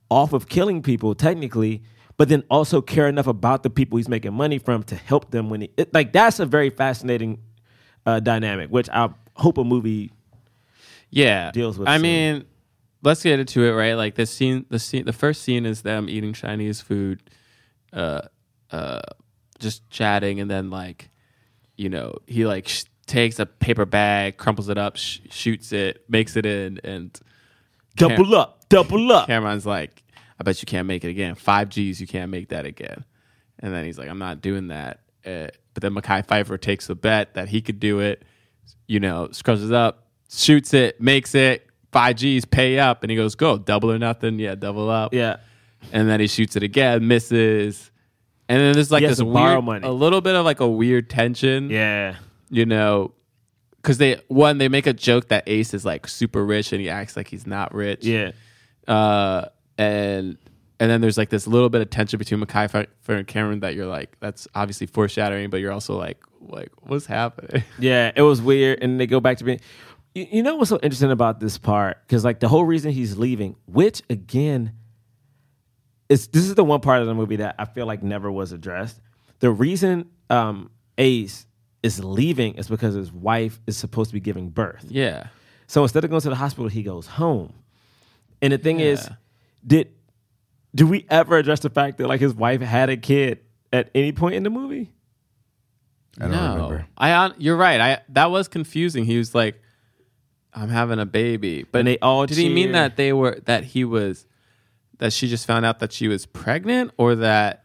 off 0.09 0.33
of 0.33 0.49
killing 0.49 0.81
people, 0.81 1.15
technically, 1.15 1.83
but 2.17 2.29
then 2.29 2.43
also 2.49 2.81
care 2.81 3.07
enough 3.07 3.27
about 3.27 3.63
the 3.63 3.69
people 3.69 3.97
he's 3.97 4.09
making 4.09 4.33
money 4.33 4.57
from 4.59 4.83
to 4.83 4.95
help 4.95 5.31
them 5.31 5.49
when 5.49 5.61
he 5.61 5.69
it, 5.77 5.93
like 5.93 6.11
that's 6.13 6.39
a 6.39 6.45
very 6.45 6.69
fascinating 6.69 7.39
uh, 8.05 8.19
dynamic, 8.19 8.69
which 8.69 8.89
I 8.89 9.09
hope 9.35 9.57
a 9.57 9.63
movie. 9.63 10.11
yeah 11.09 11.51
deals 11.51 11.77
with 11.77 11.87
I 11.87 11.95
some- 11.95 12.01
mean, 12.03 12.45
let's 13.03 13.23
get 13.23 13.39
into 13.39 13.63
it, 13.63 13.71
right? 13.71 13.93
Like 13.93 14.15
the 14.15 14.25
scene, 14.25 14.65
the 14.69 14.79
scene, 14.79 15.05
the 15.05 15.13
first 15.13 15.41
scene 15.43 15.65
is 15.65 15.81
them 15.81 16.09
eating 16.09 16.33
Chinese 16.33 16.81
food, 16.81 17.21
uh, 17.91 18.21
uh, 18.71 19.01
just 19.59 19.89
chatting, 19.89 20.39
and 20.39 20.49
then 20.49 20.69
like, 20.69 21.09
you 21.77 21.89
know, 21.89 22.15
he 22.27 22.45
like 22.45 22.67
sh- 22.67 22.83
takes 23.05 23.39
a 23.39 23.45
paper 23.45 23.85
bag, 23.85 24.37
crumples 24.37 24.69
it 24.69 24.77
up, 24.77 24.97
sh- 24.97 25.19
shoots 25.29 25.71
it, 25.71 26.03
makes 26.09 26.35
it 26.35 26.45
in, 26.45 26.79
and 26.83 27.19
Double 27.95 28.35
up, 28.35 28.67
double 28.69 29.11
up. 29.11 29.27
Cam'ron's 29.27 29.65
like, 29.65 30.03
I 30.39 30.43
bet 30.43 30.61
you 30.61 30.65
can't 30.65 30.87
make 30.87 31.03
it 31.03 31.09
again. 31.09 31.35
Five 31.35 31.69
G's, 31.69 32.01
you 32.01 32.07
can't 32.07 32.31
make 32.31 32.49
that 32.49 32.65
again. 32.65 33.05
And 33.59 33.73
then 33.73 33.85
he's 33.85 33.97
like, 33.97 34.09
I'm 34.09 34.19
not 34.19 34.41
doing 34.41 34.69
that. 34.69 35.01
Uh, 35.25 35.47
but 35.73 35.81
then 35.81 35.93
Mekhi 35.93 36.25
Phifer 36.25 36.59
takes 36.59 36.87
the 36.87 36.95
bet 36.95 37.35
that 37.35 37.49
he 37.49 37.61
could 37.61 37.79
do 37.79 37.99
it, 37.99 38.23
you 38.87 38.99
know, 38.99 39.29
scrubs 39.31 39.63
it 39.63 39.73
up, 39.73 40.07
shoots 40.29 40.73
it, 40.73 40.99
makes 40.99 41.35
it, 41.35 41.67
five 41.91 42.15
G's, 42.15 42.45
pay 42.45 42.79
up. 42.79 43.03
And 43.03 43.11
he 43.11 43.15
goes, 43.15 43.35
go, 43.35 43.57
double 43.57 43.91
or 43.91 43.99
nothing. 43.99 44.39
Yeah, 44.39 44.55
double 44.55 44.89
up. 44.89 45.13
Yeah, 45.13 45.37
And 45.91 46.09
then 46.09 46.19
he 46.19 46.27
shoots 46.27 46.55
it 46.55 46.63
again, 46.63 47.07
misses. 47.07 47.91
And 48.49 48.59
then 48.59 48.73
there's 48.73 48.91
like 48.91 49.03
this 49.03 49.21
weird, 49.21 49.63
money. 49.63 49.87
a 49.87 49.91
little 49.91 50.19
bit 50.19 50.35
of 50.35 50.45
like 50.45 50.59
a 50.59 50.67
weird 50.67 51.09
tension 51.09 51.69
yeah. 51.69 52.15
You 52.49 52.65
know, 52.65 53.13
because 53.77 53.97
they 53.97 54.21
one 54.27 54.57
they 54.57 54.69
make 54.69 54.87
a 54.87 54.93
joke 54.93 55.27
that 55.27 55.43
Ace 55.47 55.73
is 55.73 55.85
like 55.85 56.07
super 56.07 56.43
rich 56.43 56.71
and 56.71 56.81
he 56.81 56.89
acts 56.89 57.17
like 57.17 57.27
he's 57.27 57.45
not 57.45 57.73
rich. 57.73 58.05
Yeah. 58.05 58.31
Uh, 58.87 59.45
and 59.77 60.37
and 60.79 60.91
then 60.91 61.01
there's 61.01 61.17
like 61.17 61.29
this 61.29 61.47
little 61.47 61.69
bit 61.69 61.81
of 61.81 61.89
tension 61.89 62.17
between 62.17 62.41
Mekhi 62.41 62.69
Phifer 62.69 63.17
and 63.17 63.27
Cam'ron 63.27 63.61
that 63.61 63.75
you're 63.75 63.87
like, 63.87 64.17
that's 64.19 64.47
obviously 64.55 64.87
foreshadowing, 64.87 65.49
but 65.49 65.61
you're 65.61 65.71
also 65.71 65.97
like, 65.97 66.21
like 66.41 66.69
what's 66.81 67.05
happening? 67.05 67.63
Yeah, 67.79 68.11
it 68.15 68.21
was 68.21 68.41
weird, 68.41 68.81
and 68.81 68.99
they 68.99 69.07
go 69.07 69.19
back 69.19 69.37
to 69.37 69.43
being. 69.43 69.59
You, 70.13 70.27
you 70.31 70.43
know 70.43 70.55
what's 70.55 70.69
so 70.69 70.79
interesting 70.83 71.11
about 71.11 71.39
this 71.39 71.57
part? 71.57 71.99
Because 72.05 72.25
like 72.25 72.39
the 72.39 72.47
whole 72.47 72.65
reason 72.65 72.91
he's 72.91 73.17
leaving, 73.17 73.55
which 73.65 74.01
again, 74.09 74.73
is 76.09 76.27
this 76.27 76.43
is 76.43 76.55
the 76.55 76.63
one 76.63 76.81
part 76.81 77.01
of 77.01 77.07
the 77.07 77.13
movie 77.13 77.37
that 77.37 77.55
I 77.59 77.65
feel 77.65 77.85
like 77.85 78.03
never 78.03 78.31
was 78.31 78.51
addressed. 78.51 78.99
The 79.39 79.51
reason 79.51 80.09
um, 80.29 80.69
Ace 80.97 81.45
is 81.83 82.03
leaving 82.03 82.55
is 82.55 82.69
because 82.69 82.95
his 82.95 83.11
wife 83.11 83.59
is 83.67 83.77
supposed 83.77 84.09
to 84.09 84.13
be 84.13 84.19
giving 84.19 84.49
birth. 84.49 84.85
yeah. 84.89 85.27
So 85.67 85.81
instead 85.83 86.03
of 86.03 86.09
going 86.09 86.21
to 86.21 86.29
the 86.29 86.35
hospital, 86.35 86.67
he 86.67 86.83
goes 86.83 87.07
home. 87.07 87.53
And 88.41 88.53
the 88.53 88.57
thing 88.57 88.79
is, 88.79 89.09
did 89.65 89.89
do 90.75 90.85
we 90.85 91.05
ever 91.09 91.37
address 91.37 91.61
the 91.61 91.69
fact 91.69 91.97
that 91.97 92.07
like 92.07 92.19
his 92.19 92.33
wife 92.33 92.61
had 92.61 92.89
a 92.89 92.97
kid 92.97 93.39
at 93.71 93.89
any 93.95 94.11
point 94.11 94.35
in 94.35 94.43
the 94.43 94.49
movie? 94.49 94.91
I 96.19 96.23
don't 96.23 96.31
no, 96.31 96.53
remember. 96.55 96.87
I 96.97 97.11
on 97.13 97.33
you're 97.37 97.55
right. 97.55 97.79
I 97.79 98.01
that 98.09 98.29
was 98.29 98.47
confusing. 98.47 99.05
He 99.05 99.17
was 99.17 99.33
like, 99.33 99.61
I'm 100.53 100.69
having 100.69 100.99
a 100.99 101.05
baby, 101.05 101.65
but 101.71 101.79
And 101.79 101.87
they 101.87 101.97
all 101.99 102.25
did 102.25 102.37
he 102.37 102.49
mean 102.49 102.73
that 102.73 102.97
they 102.97 103.13
were 103.13 103.39
that 103.45 103.63
he 103.63 103.83
was 103.85 104.25
that 104.99 105.13
she 105.13 105.27
just 105.27 105.47
found 105.47 105.65
out 105.65 105.79
that 105.79 105.91
she 105.91 106.07
was 106.07 106.25
pregnant 106.25 106.91
or 106.97 107.15
that 107.15 107.62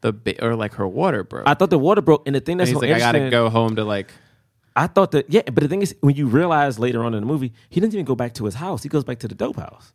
the 0.00 0.12
ba- 0.12 0.44
or 0.44 0.54
like 0.54 0.74
her 0.74 0.86
water 0.88 1.24
broke? 1.24 1.46
I 1.46 1.54
thought 1.54 1.70
the 1.70 1.78
water 1.78 2.00
broke, 2.02 2.26
and 2.26 2.34
the 2.36 2.40
thing 2.40 2.52
and 2.54 2.60
that's 2.60 2.70
he's 2.70 2.76
so 2.80 2.86
like, 2.86 2.94
I 2.94 2.98
gotta 2.98 3.30
go 3.30 3.48
home 3.50 3.76
to 3.76 3.84
like. 3.84 4.10
I 4.76 4.86
thought 4.86 5.10
that 5.12 5.26
yeah, 5.28 5.42
but 5.44 5.56
the 5.62 5.68
thing 5.68 5.82
is, 5.82 5.94
when 6.00 6.14
you 6.14 6.26
realize 6.28 6.78
later 6.78 7.02
on 7.02 7.12
in 7.14 7.20
the 7.20 7.26
movie, 7.26 7.52
he 7.68 7.80
doesn't 7.80 7.92
even 7.94 8.04
go 8.04 8.14
back 8.14 8.34
to 8.34 8.44
his 8.44 8.54
house. 8.54 8.82
He 8.82 8.88
goes 8.88 9.02
back 9.04 9.18
to 9.20 9.28
the 9.28 9.34
dope 9.34 9.56
house. 9.56 9.92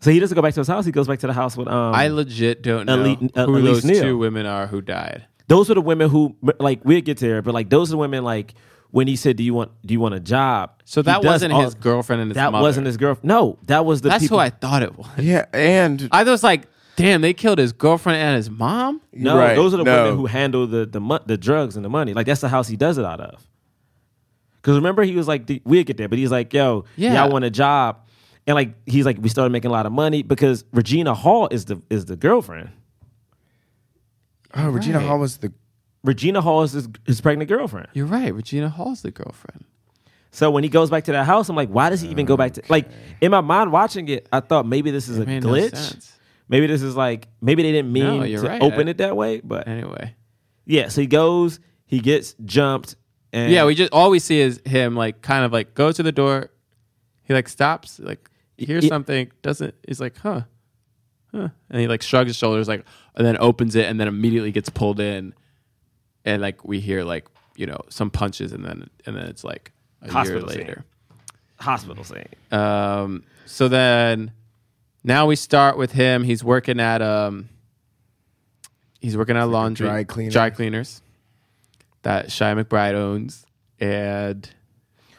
So 0.00 0.10
he 0.10 0.20
doesn't 0.20 0.34
go 0.34 0.42
back 0.42 0.54
to 0.54 0.60
his 0.60 0.68
house. 0.68 0.84
He 0.84 0.92
goes 0.92 1.08
back 1.08 1.20
to 1.20 1.26
the 1.26 1.32
house 1.32 1.56
with 1.56 1.68
um. 1.68 1.94
I 1.94 2.08
legit 2.08 2.62
don't 2.62 2.86
know 2.86 2.94
Elite- 3.02 3.30
uh, 3.36 3.46
who 3.46 3.56
Elise 3.56 3.64
those 3.82 3.84
Neal. 3.84 4.02
two 4.02 4.18
women 4.18 4.46
are 4.46 4.66
who 4.66 4.80
died. 4.80 5.26
those 5.48 5.68
were 5.68 5.74
the 5.76 5.80
women 5.80 6.10
who 6.10 6.36
like 6.58 6.80
we'll 6.84 7.00
get 7.00 7.18
there, 7.18 7.40
but 7.42 7.54
like 7.54 7.70
those 7.70 7.88
are 7.90 7.92
the 7.92 7.98
women 7.98 8.24
like 8.24 8.54
when 8.90 9.06
he 9.08 9.16
said, 9.16 9.36
"Do 9.36 9.42
you 9.44 9.54
want 9.54 9.70
do 9.84 9.94
you 9.94 10.00
want 10.00 10.14
a 10.14 10.20
job?" 10.20 10.82
So 10.84 11.02
that 11.02 11.22
does 11.22 11.24
wasn't 11.24 11.52
all- 11.54 11.62
his 11.62 11.74
girlfriend 11.74 12.22
and 12.22 12.30
his 12.30 12.34
That 12.36 12.52
mother. 12.52 12.62
wasn't 12.62 12.86
his 12.86 12.96
girlfriend. 12.96 13.28
No, 13.28 13.58
that 13.66 13.84
was 13.84 14.00
the 14.00 14.08
That's 14.10 14.24
people. 14.24 14.38
who 14.38 14.42
I 14.42 14.50
thought 14.50 14.82
it 14.82 14.96
was. 14.98 15.06
Yeah, 15.18 15.46
and 15.52 16.08
I 16.12 16.24
was 16.24 16.42
like, 16.44 16.62
damn, 16.96 17.20
they 17.20 17.32
killed 17.34 17.58
his 17.58 17.72
girlfriend 17.72 18.18
and 18.18 18.36
his 18.36 18.50
mom. 18.50 19.00
No, 19.12 19.36
Right, 19.38 19.54
those 19.54 19.72
are 19.74 19.78
the 19.78 19.84
no. 19.84 20.02
women 20.04 20.18
who 20.18 20.26
handle 20.26 20.66
the 20.66 20.84
the 20.86 21.00
mo- 21.00 21.20
the 21.24 21.36
drugs 21.38 21.76
and 21.76 21.84
the 21.84 21.88
money. 21.90 22.12
Like 22.14 22.26
that's 22.26 22.40
the 22.40 22.48
house 22.48 22.68
he 22.68 22.76
does 22.76 22.98
it 22.98 23.04
out 23.04 23.20
of. 23.20 23.46
Because 24.56 24.76
remember, 24.76 25.02
he 25.04 25.14
was 25.14 25.28
like, 25.28 25.48
we'll 25.64 25.84
get 25.84 25.96
there, 25.96 26.08
but 26.08 26.18
he's 26.18 26.30
like, 26.32 26.52
yo, 26.52 26.84
Yeah. 26.96 27.14
y'all 27.14 27.30
want 27.30 27.44
a 27.44 27.50
job, 27.50 28.00
and 28.48 28.54
like 28.56 28.74
he's 28.86 29.06
like, 29.06 29.18
we 29.20 29.28
started 29.28 29.50
making 29.50 29.70
a 29.70 29.72
lot 29.72 29.86
of 29.86 29.92
money 29.92 30.22
because 30.22 30.64
Regina 30.72 31.14
Hall 31.14 31.46
is 31.52 31.66
the 31.66 31.80
is 31.90 32.06
the 32.06 32.16
girlfriend. 32.16 32.70
oh, 34.54 34.68
Regina 34.70 35.00
Hall 35.00 35.18
was 35.18 35.38
the 35.38 35.52
Regina 36.04 36.40
Hall 36.40 36.62
is 36.62 36.72
his, 36.72 36.88
his 37.06 37.20
pregnant 37.20 37.48
girlfriend. 37.48 37.88
You're 37.92 38.06
right. 38.06 38.32
Regina 38.34 38.68
Hall's 38.68 39.02
the 39.02 39.10
girlfriend. 39.10 39.64
So 40.30 40.50
when 40.50 40.62
he 40.64 40.68
goes 40.68 40.90
back 40.90 41.04
to 41.04 41.12
that 41.12 41.24
house, 41.24 41.48
I'm 41.48 41.56
like, 41.56 41.68
why 41.70 41.88
does 41.90 42.00
he 42.00 42.08
even 42.08 42.26
go 42.26 42.36
back 42.36 42.52
to 42.54 42.62
like 42.68 42.88
in 43.20 43.30
my 43.30 43.40
mind 43.40 43.72
watching 43.72 44.08
it? 44.08 44.28
I 44.32 44.40
thought 44.40 44.66
maybe 44.66 44.90
this 44.90 45.08
is 45.08 45.18
a 45.18 45.22
It 45.22 45.26
made 45.28 45.42
no 45.44 45.50
glitch. 45.50 45.74
sense. 45.76 46.12
Maybe 46.48 46.66
this 46.66 46.82
is 46.82 46.96
like 46.96 47.28
maybe 47.40 47.62
they 47.62 47.72
didn't 47.72 47.92
mean 47.92 48.04
No, 48.04 48.22
you're 48.24 48.42
to 48.42 48.48
right. 48.48 48.62
open 48.62 48.88
I- 48.88 48.90
it 48.92 48.98
that 48.98 49.16
way, 49.16 49.40
but 49.42 49.66
Anyway. 49.68 50.14
yeah. 50.64 50.88
So 50.88 51.00
he 51.00 51.06
goes, 51.06 51.60
he 51.86 52.00
gets 52.00 52.34
jumped, 52.44 52.96
and 53.32 53.50
Yeah, 53.52 53.64
we 53.64 53.74
just 53.74 53.92
all 53.92 54.10
we 54.10 54.18
see 54.18 54.40
is 54.40 54.60
him 54.64 54.94
like 54.96 55.22
kind 55.22 55.44
of 55.44 55.52
like 55.52 55.74
go 55.74 55.92
to 55.92 56.02
the 56.02 56.12
door. 56.12 56.50
He 57.24 57.34
like 57.34 57.48
stops, 57.48 57.98
like 57.98 58.30
hears 58.56 58.84
It- 58.84 58.88
something, 58.88 59.30
doesn't 59.42 59.74
he's 59.86 60.00
like, 60.00 60.16
huh. 60.18 60.42
Huh. 61.32 61.48
And 61.70 61.80
he 61.80 61.88
like 61.88 62.02
shrugs 62.02 62.28
his 62.30 62.36
shoulders 62.36 62.68
like 62.68 62.84
and 63.14 63.26
then 63.26 63.36
opens 63.38 63.74
it 63.76 63.86
and 63.86 63.98
then 64.00 64.08
immediately 64.08 64.52
gets 64.52 64.68
pulled 64.70 65.00
in. 65.00 65.34
And 66.24 66.40
like 66.40 66.64
we 66.64 66.80
hear 66.80 67.04
like, 67.04 67.26
you 67.56 67.66
know, 67.66 67.80
some 67.88 68.10
punches 68.10 68.52
and 68.52 68.64
then 68.64 68.88
and 69.04 69.16
then 69.16 69.24
it's 69.26 69.44
like 69.44 69.72
a 70.02 70.10
Hospital 70.10 70.42
year 70.42 70.50
scene. 70.50 70.58
later. 70.60 70.84
hospital 71.58 72.04
scene. 72.04 72.28
Um, 72.52 73.24
so 73.44 73.68
then 73.68 74.30
now 75.06 75.26
we 75.26 75.36
start 75.36 75.78
with 75.78 75.92
him. 75.92 76.24
He's 76.24 76.42
working 76.42 76.80
at 76.80 77.00
um, 77.00 77.48
he's 79.00 79.16
working 79.16 79.36
at 79.36 79.44
a 79.44 79.46
laundry 79.46 79.86
dry 79.86 80.04
cleaner. 80.04 80.30
dry 80.30 80.50
cleaners 80.50 81.00
that 82.02 82.24
Chi 82.24 82.54
McBride 82.54 82.94
owns, 82.94 83.46
and 83.78 84.48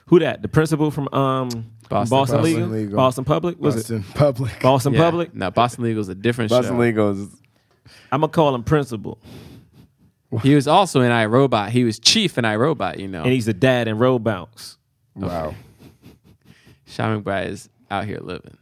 Who 0.08 0.20
that? 0.20 0.42
The 0.42 0.50
principal 0.50 0.92
from 0.92 1.08
um 1.14 1.48
Boston- 1.48 1.70
Boston, 1.90 2.10
Boston 2.10 2.44
Legal? 2.44 2.68
Legal. 2.68 2.96
Boston 2.98 3.24
Public 3.24 3.60
was 3.60 3.76
Boston 3.76 4.06
it 4.10 4.16
Public. 4.16 4.60
Boston 4.60 4.94
yeah, 4.94 5.00
Public? 5.00 5.34
No, 5.34 5.52
Boston 5.52 5.86
Legal 5.86 6.02
is 6.02 6.10
a 6.10 6.16
different 6.16 6.50
Boston 6.50 6.76
show. 6.76 6.80
Legal 6.82 7.12
is 7.12 7.30
I'm 8.12 8.20
gonna 8.20 8.32
call 8.32 8.54
him 8.54 8.64
principal. 8.64 9.20
He 10.42 10.54
was 10.54 10.68
also 10.68 11.00
in 11.00 11.10
iRobot. 11.10 11.70
He 11.70 11.86
was 11.86 12.00
chief 12.00 12.38
in 12.38 12.44
iRobot. 12.44 13.00
You 13.00 13.08
know, 13.08 13.24
and 13.24 13.32
he's 13.32 13.46
the 13.46 13.54
dad 13.54 13.88
in 13.88 13.98
Roll 13.98 14.20
Bounce. 14.20 14.78
Wow. 15.16 15.56
Chi 16.86 17.04
McBride 17.04 17.48
is 17.48 17.70
out 17.90 18.04
here 18.04 18.20
living. 18.20 18.58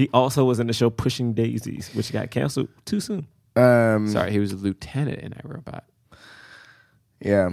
He 0.00 0.08
also 0.14 0.46
was 0.46 0.58
in 0.58 0.66
the 0.66 0.72
show 0.72 0.88
Pushing 0.88 1.34
Daisies, 1.34 1.90
which 1.92 2.10
got 2.10 2.30
canceled 2.30 2.68
too 2.86 3.00
soon. 3.00 3.26
Um, 3.54 4.08
Sorry, 4.08 4.30
he 4.30 4.38
was 4.38 4.50
a 4.50 4.56
lieutenant 4.56 5.18
in 5.18 5.32
iRobot. 5.32 5.82
Yeah, 7.20 7.50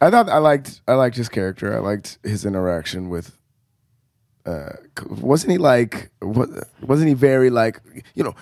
I 0.00 0.10
thought 0.10 0.28
I 0.28 0.38
liked 0.38 0.80
I 0.88 0.94
liked 0.94 1.14
his 1.14 1.28
character. 1.28 1.72
I 1.72 1.78
liked 1.78 2.18
his 2.24 2.44
interaction 2.44 3.10
with. 3.10 3.38
Uh, 4.44 4.70
wasn't 5.08 5.52
he 5.52 5.58
like? 5.58 6.10
What, 6.18 6.48
wasn't 6.82 7.10
he 7.10 7.14
very 7.14 7.48
like? 7.48 7.80
You 8.16 8.24
know, 8.24 8.34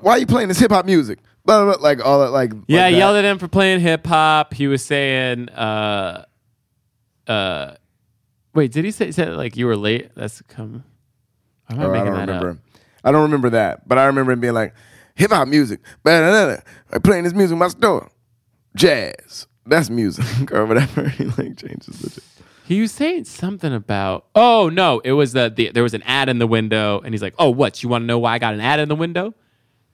why 0.00 0.12
are 0.12 0.18
you 0.18 0.26
playing 0.26 0.48
this 0.48 0.58
hip 0.58 0.70
hop 0.70 0.86
music? 0.86 1.18
Blah, 1.44 1.64
blah, 1.64 1.74
blah, 1.74 1.82
like 1.82 2.02
all 2.02 2.20
that. 2.20 2.30
Like 2.30 2.52
Yeah, 2.66 2.84
like 2.84 2.94
I 2.94 2.96
yelled 2.96 3.16
at 3.16 3.26
him 3.26 3.38
for 3.38 3.46
playing 3.46 3.80
hip 3.80 4.06
hop. 4.06 4.54
He 4.54 4.68
was 4.68 4.82
saying, 4.82 5.50
uh, 5.50 6.24
uh, 7.26 7.74
wait, 8.54 8.72
did 8.72 8.86
he 8.86 8.90
say, 8.90 9.10
said 9.10 9.36
like 9.36 9.54
you 9.58 9.66
were 9.66 9.76
late? 9.76 10.14
That's 10.14 10.40
come. 10.48 10.84
Am 11.72 11.80
I 11.80 11.84
Oh, 11.84 11.92
I 11.92 12.04
don't 12.04 12.14
that 12.14 12.20
remember. 12.20 12.50
up? 12.50 12.56
I 13.04 13.10
don't 13.12 13.22
remember 13.22 13.50
that, 13.50 13.88
but 13.88 13.98
I 13.98 14.06
remember 14.06 14.32
him 14.32 14.40
being 14.40 14.54
like 14.54 14.74
hip 15.14 15.30
hop 15.32 15.48
music. 15.48 15.80
Like 16.04 17.02
playing 17.02 17.24
this 17.24 17.34
music 17.34 17.52
in 17.54 17.58
my 17.58 17.68
store, 17.68 18.10
jazz. 18.76 19.46
That's 19.66 19.90
music 19.90 20.24
or 20.52 20.66
whatever. 20.66 21.08
he 21.08 21.24
like 21.24 21.56
changes 21.56 21.98
the. 22.00 22.22
He 22.64 22.80
was 22.80 22.92
saying 22.92 23.24
something 23.24 23.72
about. 23.72 24.26
Oh 24.34 24.68
no, 24.72 25.00
it 25.00 25.12
was 25.12 25.32
the, 25.32 25.52
the 25.54 25.70
there 25.70 25.82
was 25.82 25.94
an 25.94 26.02
ad 26.02 26.28
in 26.28 26.38
the 26.38 26.46
window, 26.46 27.00
and 27.04 27.12
he's 27.14 27.22
like, 27.22 27.34
"Oh, 27.38 27.50
what? 27.50 27.82
You 27.82 27.88
want 27.88 28.02
to 28.02 28.06
know 28.06 28.18
why 28.18 28.34
I 28.34 28.38
got 28.38 28.54
an 28.54 28.60
ad 28.60 28.80
in 28.80 28.88
the 28.88 28.96
window?" 28.96 29.34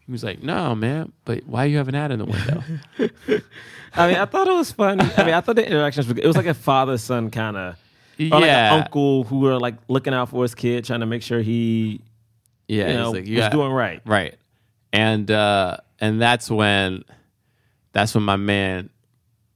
He 0.07 0.13
was 0.13 0.23
like, 0.25 0.43
"No, 0.43 0.75
man, 0.75 1.13
but 1.25 1.45
why 1.47 1.65
you 1.65 1.77
have 1.79 1.89
an 1.89 1.95
ad 1.95 2.13
in 2.13 2.19
the 2.19 2.25
window?" 2.25 2.63
I 3.95 4.07
mean, 4.07 4.17
I 4.17 4.27
thought 4.27 4.47
it 4.49 4.53
was 4.53 4.71
fun. 4.73 5.01
I 5.01 5.25
mean, 5.25 5.35
I 5.35 5.41
thought 5.41 5.57
the 5.57 5.67
interactions 5.67 6.07
were 6.07 6.15
good. 6.15 6.25
It 6.25 6.29
was 6.29 6.37
like 6.37 6.47
a 6.47 6.55
father 6.55 6.99
son 6.99 7.31
kind 7.31 7.57
of, 7.57 7.77
or 8.21 8.25
like 8.41 8.45
Yeah. 8.45 8.75
an 8.75 8.83
uncle 8.83 9.25
who 9.25 9.47
are 9.47 9.59
like 9.59 9.77
looking 9.89 10.15
out 10.15 10.29
for 10.31 10.43
his 10.43 10.55
kid, 10.55 10.85
trying 10.85 11.01
to 11.01 11.07
make 11.07 11.23
sure 11.23 11.41
he, 11.41 12.01
yeah, 12.67 12.85
you 12.85 12.87
he's 12.89 12.97
know, 12.97 13.11
like, 13.13 13.25
was 13.27 13.37
got- 13.39 13.53
doing 13.53 13.73
right. 13.73 14.01
right, 14.05 14.35
and 14.93 15.31
uh, 15.31 15.77
and 16.01 16.21
that's 16.21 16.51
when 16.51 17.05
that's 17.93 18.15
when 18.15 18.25
my 18.25 18.37
man 18.37 18.91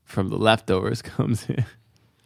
from 0.04 0.28
the 0.30 0.36
leftovers 0.38 1.02
comes 1.02 1.48
in. 1.48 1.64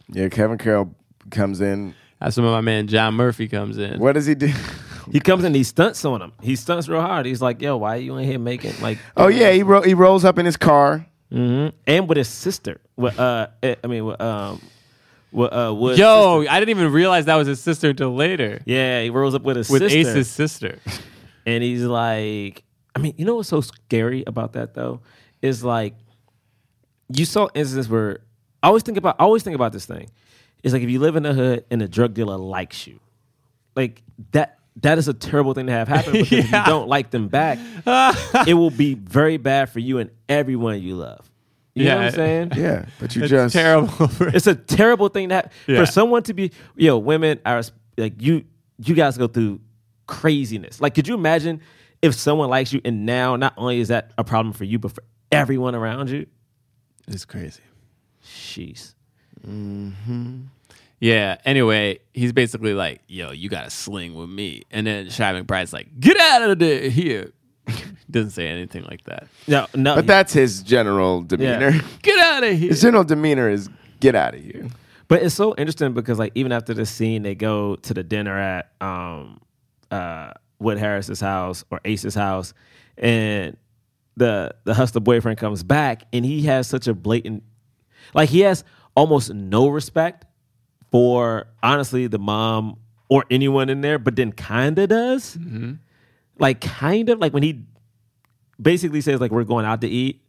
Yeah, 0.09 0.29
Kevin 0.29 0.57
Carroll 0.57 0.93
comes 1.31 1.59
in. 1.61 1.93
That's 2.19 2.37
when 2.37 2.45
my 2.45 2.61
man 2.61 2.87
John 2.87 3.13
Murphy 3.15 3.47
comes 3.47 3.77
in. 3.77 3.99
What 3.99 4.13
does 4.13 4.25
he 4.25 4.35
do? 4.35 4.51
He 5.09 5.21
comes 5.21 5.45
in, 5.45 5.53
he 5.53 5.63
stunts 5.63 6.03
on 6.03 6.21
him. 6.21 6.33
He 6.41 6.57
stunts 6.57 6.89
real 6.89 6.99
hard. 6.99 7.25
He's 7.25 7.41
like, 7.41 7.61
"Yo, 7.61 7.77
why 7.77 7.95
you 7.95 8.17
in 8.17 8.25
here 8.25 8.37
making 8.37 8.73
like?" 8.81 8.97
Oh 9.15 9.27
yeah, 9.29 9.51
he 9.53 9.63
ro- 9.63 9.81
he 9.81 9.93
rolls 9.93 10.25
up 10.25 10.37
in 10.37 10.45
his 10.45 10.57
car. 10.57 11.05
hmm 11.31 11.67
And 11.85 12.09
with 12.09 12.17
his 12.17 12.27
sister. 12.27 12.81
With 12.97 13.17
uh, 13.17 13.47
eh, 13.63 13.75
I 13.81 13.87
mean, 13.87 14.03
with 14.03 14.19
um, 14.19 14.55
with 14.55 14.63
uh, 15.35 15.93
Yo, 15.95 16.45
I 16.49 16.59
didn't 16.59 16.69
even 16.69 16.91
realize 16.91 17.25
that 17.25 17.35
was 17.35 17.47
his 17.47 17.59
sister 17.59 17.89
until 17.89 18.13
later. 18.15 18.61
yeah, 18.65 19.01
he 19.01 19.09
rolls 19.09 19.35
up 19.35 19.43
with 19.43 19.57
his 19.57 19.67
sister. 19.67 19.83
With 19.85 19.91
sister. 19.91 20.09
Ace's 20.19 20.29
sister. 20.29 20.79
And 21.47 21.63
he's 21.63 21.83
like, 21.83 22.63
I 22.93 22.99
mean, 22.99 23.13
you 23.17 23.23
know 23.23 23.35
what's 23.35 23.47
so 23.47 23.61
scary 23.61 24.21
about 24.27 24.51
that 24.53 24.73
though? 24.73 24.99
Is 25.41 25.63
like 25.63 25.93
you 27.07 27.23
saw 27.23 27.47
instances 27.53 27.87
where 27.87 28.19
I 28.61 28.67
always 28.67 28.83
think 28.83 28.97
about 28.97 29.15
I 29.17 29.23
always 29.23 29.43
think 29.43 29.55
about 29.55 29.71
this 29.71 29.85
thing. 29.85 30.09
It's 30.61 30.73
like 30.73 30.83
if 30.83 30.89
you 30.89 30.99
live 30.99 31.15
in 31.15 31.23
the 31.23 31.33
hood 31.33 31.63
and 31.71 31.81
a 31.81 31.87
drug 31.87 32.13
dealer 32.13 32.35
likes 32.35 32.85
you. 32.85 32.99
Like 33.77 34.03
that 34.33 34.59
that 34.81 34.97
is 34.97 35.07
a 35.07 35.13
terrible 35.13 35.53
thing 35.53 35.67
to 35.67 35.71
have 35.71 35.87
happen 35.87 36.11
because 36.19 36.31
if 36.33 36.51
you 36.51 36.63
don't 36.65 36.89
like 36.89 37.11
them 37.11 37.29
back, 37.29 37.59
it 38.45 38.53
will 38.53 38.69
be 38.69 38.95
very 38.95 39.37
bad 39.37 39.69
for 39.69 39.79
you 39.79 39.99
and 39.99 40.09
everyone 40.27 40.81
you 40.81 40.95
love. 40.95 41.31
You 41.77 41.85
know 41.85 41.95
what 41.95 42.01
Yeah. 42.01 42.07
I'm 42.07 42.13
saying? 42.13 42.51
Yeah, 42.55 42.85
but 42.99 43.15
you 43.15 43.21
It's 43.23 43.31
just 43.31 43.53
terrible. 43.55 43.89
It's 44.33 44.47
a 44.47 44.55
terrible 44.55 45.09
thing 45.09 45.29
that 45.29 45.51
Yeah. 45.67 45.79
for 45.79 45.85
someone 45.85 46.23
to 46.23 46.33
be, 46.33 46.51
yo, 46.75 46.97
women 46.97 47.39
are 47.45 47.61
like 47.97 48.21
you. 48.21 48.45
You 48.79 48.93
guys 48.95 49.17
go 49.17 49.27
through 49.27 49.59
craziness. 50.05 50.79
Like, 50.79 50.93
could 50.95 51.07
you 51.07 51.15
imagine 51.15 51.61
if 52.01 52.13
someone 52.13 52.49
likes 52.49 52.71
you 52.71 52.79
and 52.85 53.05
now 53.05 53.35
not 53.35 53.53
only 53.57 53.79
is 53.79 53.87
that 53.87 54.11
a 54.17 54.23
problem 54.23 54.53
for 54.53 54.63
you, 54.65 54.77
but 54.79 54.91
for 54.91 55.03
everyone 55.31 55.73
around 55.75 56.09
you? 56.09 56.27
It's 57.07 57.25
crazy. 57.25 57.61
Sheesh. 58.23 58.93
Mm-hmm. 59.47 60.41
Yeah. 60.99 61.37
Anyway, 61.45 61.99
he's 62.13 62.33
basically 62.33 62.73
like, 62.73 63.01
"Yo, 63.07 63.31
you 63.31 63.49
got 63.49 63.63
to 63.65 63.69
sling 63.69 64.13
with 64.15 64.29
me," 64.29 64.63
and 64.71 64.85
then 64.87 65.05
Chi 65.09 65.33
McBride's 65.41 65.73
like, 65.73 65.87
"Get 65.99 66.17
out 66.19 66.49
of 66.49 66.59
there 66.59 66.89
here." 66.89 67.31
Doesn't 68.11 68.31
say 68.31 68.47
anything 68.47 68.83
like 68.83 69.03
that. 69.05 69.27
No, 69.47 69.67
no. 69.75 69.95
But 69.95 70.07
that's 70.07 70.33
his 70.33 70.63
general 70.63 71.21
demeanor. 71.21 71.73
Get 72.01 72.19
out 72.19 72.43
of 72.43 72.57
here. 72.57 72.69
His 72.69 72.81
general 72.81 73.03
demeanor 73.03 73.49
is 73.49 73.69
get 73.99 74.15
out 74.15 74.33
of 74.35 74.41
here. 74.41 74.67
But 75.07 75.23
it's 75.23 75.35
so 75.35 75.55
interesting 75.57 75.93
because 75.93 76.19
like 76.19 76.31
even 76.35 76.51
after 76.51 76.73
this 76.73 76.89
scene, 76.89 77.23
they 77.23 77.35
go 77.35 77.75
to 77.77 77.93
the 77.93 78.03
dinner 78.03 78.37
at 78.37 78.71
um 78.81 79.41
uh 79.91 80.33
Wood 80.59 80.77
Harris's 80.77 81.19
house 81.19 81.63
or 81.71 81.79
Ace's 81.85 82.15
house, 82.15 82.53
and 82.97 83.57
the 84.15 84.53
the 84.63 84.73
hustler 84.73 85.01
boyfriend 85.01 85.37
comes 85.37 85.63
back 85.63 86.03
and 86.11 86.25
he 86.25 86.43
has 86.43 86.67
such 86.67 86.87
a 86.87 86.93
blatant 86.93 87.43
like 88.13 88.29
he 88.29 88.39
has 88.41 88.63
almost 88.95 89.31
no 89.33 89.67
respect 89.67 90.25
for 90.91 91.47
honestly 91.61 92.07
the 92.07 92.19
mom 92.19 92.77
or 93.09 93.25
anyone 93.29 93.69
in 93.69 93.81
there, 93.81 93.99
but 93.99 94.15
then 94.15 94.31
kinda 94.31 94.87
does. 94.87 95.37
Like 96.39 96.61
kind 96.61 97.09
of 97.09 97.19
like 97.19 97.33
when 97.33 97.43
he 97.43 97.65
basically 98.61 99.01
says 99.01 99.19
like 99.19 99.31
we're 99.31 99.43
going 99.43 99.65
out 99.65 99.81
to 99.81 99.87
eat. 99.87 100.21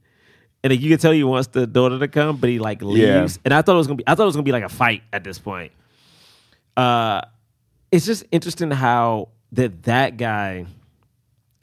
And 0.64 0.72
like, 0.72 0.80
you 0.80 0.90
can 0.90 0.98
tell 0.98 1.12
he 1.12 1.22
wants 1.22 1.48
the 1.48 1.66
daughter 1.66 1.98
to 1.98 2.08
come, 2.08 2.36
but 2.36 2.50
he 2.50 2.58
like 2.58 2.82
leaves. 2.82 3.36
Yeah. 3.36 3.42
And 3.44 3.54
I 3.54 3.62
thought 3.62 3.74
it 3.74 3.78
was 3.78 3.86
gonna 3.86 3.96
be 3.96 4.04
I 4.06 4.14
thought 4.14 4.24
it 4.24 4.26
was 4.26 4.36
gonna 4.36 4.44
be 4.44 4.52
like 4.52 4.64
a 4.64 4.68
fight 4.68 5.02
at 5.12 5.24
this 5.24 5.38
point. 5.38 5.72
Uh 6.76 7.22
it's 7.90 8.06
just 8.06 8.24
interesting 8.30 8.70
how 8.70 9.28
that 9.52 9.84
that 9.84 10.16
guy 10.16 10.66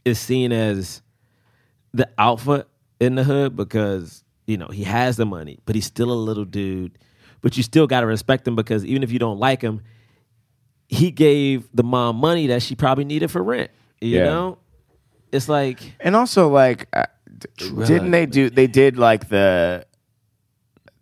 is 0.03 0.19
seen 0.19 0.51
as 0.51 1.01
the 1.93 2.09
alpha 2.19 2.65
in 2.99 3.15
the 3.15 3.23
hood 3.23 3.55
because 3.55 4.23
you 4.47 4.57
know 4.57 4.67
he 4.67 4.83
has 4.83 5.17
the 5.17 5.25
money, 5.25 5.59
but 5.65 5.75
he's 5.75 5.85
still 5.85 6.11
a 6.11 6.13
little 6.13 6.45
dude. 6.45 6.97
But 7.41 7.57
you 7.57 7.63
still 7.63 7.87
gotta 7.87 8.07
respect 8.07 8.47
him 8.47 8.55
because 8.55 8.85
even 8.85 9.03
if 9.03 9.11
you 9.11 9.19
don't 9.19 9.39
like 9.39 9.61
him, 9.61 9.81
he 10.87 11.11
gave 11.11 11.67
the 11.73 11.83
mom 11.83 12.17
money 12.17 12.47
that 12.47 12.61
she 12.61 12.75
probably 12.75 13.05
needed 13.05 13.29
for 13.29 13.43
rent. 13.43 13.71
You 14.05 14.19
Yeah. 14.19 14.25
know, 14.25 14.57
it's 15.31 15.49
like 15.49 15.79
And 15.99 16.15
also, 16.15 16.47
like, 16.49 16.87
uh, 16.93 17.05
d- 17.37 17.69
didn't 17.85 18.11
they 18.11 18.25
do? 18.25 18.49
They 18.49 18.67
did 18.67 18.97
like 18.97 19.29
the. 19.29 19.85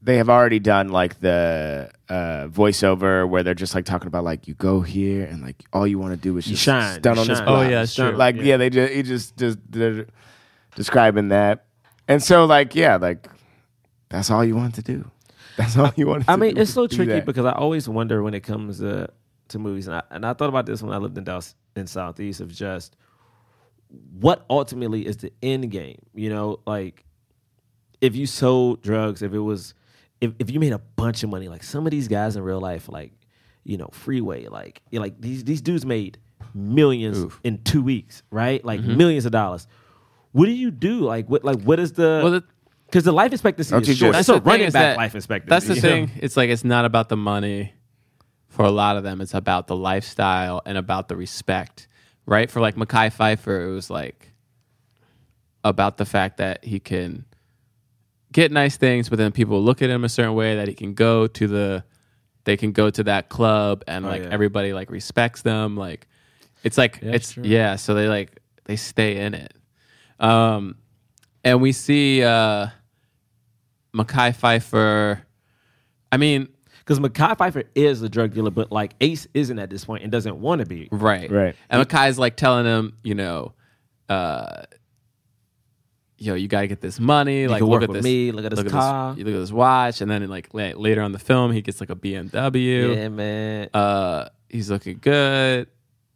They 0.01 0.17
have 0.17 0.29
already 0.29 0.59
done 0.59 0.89
like 0.89 1.21
the 1.21 1.89
uh, 2.09 2.47
voiceover 2.49 3.27
where 3.27 3.41
they're 3.41 3.53
just 3.53 3.73
like 3.73 3.85
talking 3.85 4.07
about 4.07 4.25
like 4.25 4.49
you 4.49 4.53
go 4.53 4.81
here 4.81 5.23
and 5.23 5.41
like 5.41 5.63
all 5.71 5.87
you 5.87 5.97
want 5.97 6.11
to 6.11 6.17
do 6.17 6.35
is 6.37 6.45
You 6.45 6.53
just 6.55 6.63
shine, 6.63 6.99
stun 6.99 7.15
you 7.15 7.21
on 7.21 7.27
this 7.27 7.37
shine. 7.37 7.47
Oh, 7.47 7.61
yeah, 7.61 7.69
that's 7.69 7.95
true. 7.95 8.11
Like 8.11 8.35
yeah, 8.35 8.57
they 8.57 8.69
just 8.69 8.91
he 8.93 9.01
just 9.03 9.37
just 9.37 9.59
they're 9.69 10.05
describing 10.75 11.29
that, 11.29 11.65
and 12.09 12.21
so 12.21 12.43
like 12.43 12.75
yeah, 12.75 12.97
like 12.97 13.29
that's 14.09 14.29
all 14.29 14.43
you 14.43 14.57
want 14.57 14.75
to 14.75 14.81
do. 14.81 15.09
That's 15.55 15.77
all 15.77 15.93
you 15.95 16.07
want. 16.07 16.25
To. 16.25 16.31
I 16.31 16.35
to 16.35 16.41
mean, 16.41 16.55
do, 16.55 16.61
it's 16.61 16.73
so 16.73 16.85
tricky 16.87 17.11
that. 17.13 17.25
because 17.25 17.45
I 17.45 17.53
always 17.53 17.87
wonder 17.87 18.21
when 18.23 18.33
it 18.33 18.41
comes 18.41 18.79
to 18.79 19.07
to 19.53 19.59
movies, 19.59 19.87
and 19.87 19.95
I, 19.95 20.03
and 20.11 20.25
I 20.25 20.33
thought 20.33 20.49
about 20.49 20.65
this 20.65 20.81
when 20.83 20.93
I 20.93 20.97
lived 20.97 21.17
in 21.17 21.23
Dallas 21.23 21.55
in 21.75 21.87
Southeast 21.87 22.41
of 22.41 22.51
just 22.53 22.95
what 24.19 24.45
ultimately 24.49 25.05
is 25.05 25.17
the 25.17 25.31
end 25.41 25.69
game. 25.71 25.99
You 26.13 26.29
know, 26.29 26.59
like 26.67 27.05
if 28.01 28.15
you 28.15 28.25
sold 28.25 28.81
drugs, 28.81 29.21
if 29.21 29.33
it 29.33 29.39
was, 29.39 29.73
if 30.21 30.31
if 30.39 30.51
you 30.51 30.59
made 30.59 30.73
a 30.73 30.79
bunch 30.79 31.23
of 31.23 31.29
money, 31.29 31.47
like 31.47 31.63
some 31.63 31.85
of 31.87 31.91
these 31.91 32.07
guys 32.07 32.35
in 32.35 32.43
real 32.43 32.59
life, 32.61 32.89
like 32.89 33.13
you 33.63 33.77
know, 33.77 33.89
Freeway, 33.91 34.47
like 34.47 34.81
you 34.91 34.99
know, 34.99 35.03
like 35.03 35.19
these 35.21 35.43
these 35.43 35.61
dudes 35.61 35.85
made 35.85 36.17
millions 36.53 37.33
in 37.43 37.63
two 37.63 37.81
weeks, 37.81 38.23
right? 38.31 38.63
Like 38.65 38.81
Mm-hmm. 38.81 38.97
millions 38.97 39.25
of 39.25 39.31
dollars. 39.31 39.67
What 40.33 40.45
do 40.47 40.51
you 40.51 40.71
do? 40.71 41.01
Like 41.01 41.29
what? 41.29 41.43
Like 41.43 41.61
what 41.61 41.79
is 41.79 41.93
the? 41.93 42.19
Well, 42.23 42.31
the- 42.31 42.43
because 42.87 43.05
the 43.05 43.11
life 43.11 43.31
expectancy 43.33 43.71
Don't 43.71 43.81
is 43.87 43.97
short. 43.97 44.13
just- 44.13 44.27
That's 44.27 44.37
a 44.37 44.39
the 44.43 44.47
running 44.47 44.65
back 44.67 44.73
that- 44.73 44.97
life 44.97 45.15
expectancy. 45.15 45.49
That's 45.49 45.65
the 45.67 45.75
you 45.75 45.81
know? 45.81 45.87
thing. 46.07 46.11
It's 46.21 46.37
like 46.37 46.49
it's 46.51 46.63
not 46.63 46.85
about 46.85 47.09
the 47.09 47.17
money. 47.17 47.73
For 48.53 48.63
a 48.63 48.69
lot 48.69 48.97
of 48.97 49.03
them, 49.03 49.19
it's 49.19 49.33
about 49.33 49.65
the 49.65 49.75
lifestyle 49.75 50.61
and 50.63 50.77
about 50.77 51.07
the 51.07 51.15
respect, 51.15 51.87
right? 52.27 52.51
For 52.51 52.61
like 52.61 52.75
Mekhi 52.75 53.11
Phifer, 53.11 53.67
it 53.67 53.73
was 53.73 53.89
like 53.89 54.31
about 55.63 55.97
the 55.97 56.05
fact 56.05 56.37
that 56.37 56.63
he 56.63 56.79
can 56.79 57.25
get 58.31 58.51
nice 58.51 58.77
things, 58.77 59.09
but 59.09 59.17
then 59.17 59.31
people 59.31 59.59
look 59.59 59.81
at 59.81 59.89
him 59.89 60.03
a 60.03 60.09
certain 60.09 60.35
way 60.35 60.57
that 60.57 60.67
he 60.67 60.75
can 60.75 60.93
go 60.93 61.25
to 61.25 61.47
the, 61.47 61.83
they 62.43 62.55
can 62.55 62.73
go 62.73 62.91
to 62.91 63.03
that 63.05 63.27
club 63.27 63.83
and 63.87 64.05
like 64.05 64.21
yeah. 64.21 64.29
everybody 64.29 64.71
like 64.71 64.91
respects 64.91 65.41
them. 65.41 65.75
Like 65.75 66.07
it's 66.61 66.77
like 66.77 66.99
it's 67.01 67.31
true. 67.31 67.43
yeah. 67.43 67.75
So 67.75 67.95
they 67.95 68.07
like 68.07 68.39
they 68.65 68.75
stay 68.75 69.17
in 69.17 69.33
it. 69.33 69.53
Um, 70.19 70.75
and 71.43 71.59
we 71.59 71.71
see 71.71 72.21
uh, 72.21 72.67
Mekhi 73.95 74.37
Phifer. 74.37 75.23
I 76.11 76.17
mean, 76.17 76.49
Because 76.85 76.99
Mekhi 76.99 77.37
Phifer 77.37 77.63
is 77.75 78.01
a 78.01 78.09
drug 78.09 78.33
dealer, 78.33 78.51
but 78.51 78.71
like 78.71 78.93
Ace 78.99 79.25
isn't 79.33 79.57
at 79.57 79.69
this 79.69 79.85
point 79.85 80.03
and 80.03 80.11
doesn't 80.11 80.41
want 80.41 80.59
to 80.59 80.65
be. 80.65 80.89
right, 80.91 81.31
Right. 81.31 81.55
And 81.69 81.87
Mekhi's 81.87 82.19
like 82.19 82.35
telling 82.35 82.65
him, 82.65 82.97
you 83.03 83.15
know, 83.15 83.53
uh, 84.09 84.63
yo, 86.17 86.33
you 86.35 86.47
gotta 86.47 86.67
get 86.67 86.81
this 86.81 86.99
money. 86.99 87.47
like, 87.47 87.59
can 87.59 87.67
look 87.67 87.73
work 87.73 87.83
at 87.83 87.89
with 87.89 87.97
this. 87.97 88.03
me, 88.03 88.31
look 88.31 88.45
at 88.45 88.51
this 88.51 88.63
This, 88.63 88.71
car." 88.71 89.15
you 89.17 89.23
look 89.23 89.33
at 89.33 89.39
this 89.39 89.51
watch, 89.51 90.01
and 90.01 90.09
then 90.11 90.27
like 90.29 90.53
later 90.53 91.01
on 91.01 91.11
the 91.13 91.19
film, 91.19 91.51
he 91.51 91.61
gets 91.61 91.79
like 91.79 91.89
a 91.89 91.95
BMW. 91.95 92.95
Yeah, 92.95 93.07
man. 93.09 93.69
Uh, 93.73 94.29
he's 94.49 94.69
looking 94.69 94.97
good. 95.01 95.67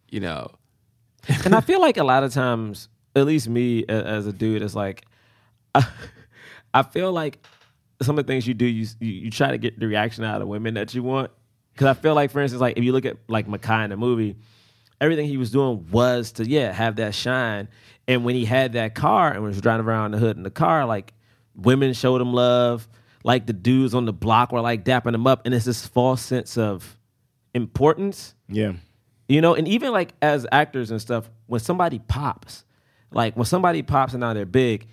You 0.09 0.21
know, 0.21 0.51
and 1.45 1.53
I 1.55 1.61
feel 1.61 1.81
like 1.81 1.97
a 1.97 2.03
lot 2.03 2.23
of 2.23 2.33
times, 2.33 2.87
at 3.15 3.25
least 3.25 3.49
me 3.49 3.85
as 3.87 4.25
a 4.27 4.31
dude, 4.33 4.61
is 4.61 4.75
like, 4.75 5.05
I 6.73 6.83
feel 6.83 7.11
like 7.11 7.39
some 8.01 8.17
of 8.17 8.25
the 8.25 8.31
things 8.31 8.47
you 8.47 8.53
do, 8.53 8.65
you 8.65 8.87
you, 8.99 9.11
you 9.11 9.31
try 9.31 9.51
to 9.51 9.57
get 9.57 9.79
the 9.79 9.87
reaction 9.87 10.23
out 10.23 10.41
of 10.41 10.47
women 10.47 10.75
that 10.75 10.93
you 10.93 11.03
want. 11.03 11.31
Because 11.73 11.87
I 11.87 11.93
feel 11.93 12.15
like, 12.15 12.31
for 12.31 12.41
instance, 12.41 12.61
like 12.61 12.77
if 12.77 12.83
you 12.83 12.91
look 12.91 13.05
at 13.05 13.17
like 13.27 13.47
Mekhi 13.47 13.83
in 13.83 13.89
the 13.91 13.97
movie, 13.97 14.35
everything 14.99 15.27
he 15.27 15.37
was 15.37 15.51
doing 15.51 15.87
was 15.91 16.31
to 16.33 16.47
yeah 16.47 16.71
have 16.71 16.95
that 16.97 17.13
shine. 17.13 17.67
And 18.07 18.23
when 18.23 18.35
he 18.35 18.45
had 18.45 18.73
that 18.73 18.95
car 18.95 19.31
and 19.31 19.43
was 19.43 19.59
driving 19.61 19.85
around 19.85 20.11
the 20.11 20.17
hood 20.17 20.37
in 20.37 20.43
the 20.43 20.51
car, 20.51 20.85
like 20.85 21.13
women 21.55 21.93
showed 21.93 22.21
him 22.21 22.33
love. 22.33 22.87
Like 23.23 23.45
the 23.45 23.53
dudes 23.53 23.93
on 23.93 24.05
the 24.05 24.13
block 24.13 24.51
were 24.51 24.61
like 24.61 24.85
dapping 24.85 25.13
him 25.13 25.27
up, 25.27 25.45
and 25.45 25.53
it's 25.53 25.65
this 25.65 25.85
false 25.85 26.21
sense 26.21 26.57
of 26.57 26.97
importance. 27.53 28.35
Yeah. 28.47 28.73
You 29.27 29.41
know, 29.41 29.55
and 29.55 29.67
even 29.67 29.91
like 29.91 30.13
as 30.21 30.47
actors 30.51 30.91
and 30.91 31.01
stuff, 31.01 31.29
when 31.47 31.59
somebody 31.59 31.99
pops, 31.99 32.63
like 33.11 33.35
when 33.35 33.45
somebody 33.45 33.81
pops 33.81 34.13
and 34.13 34.21
now 34.21 34.33
they're 34.33 34.45
big, 34.45 34.87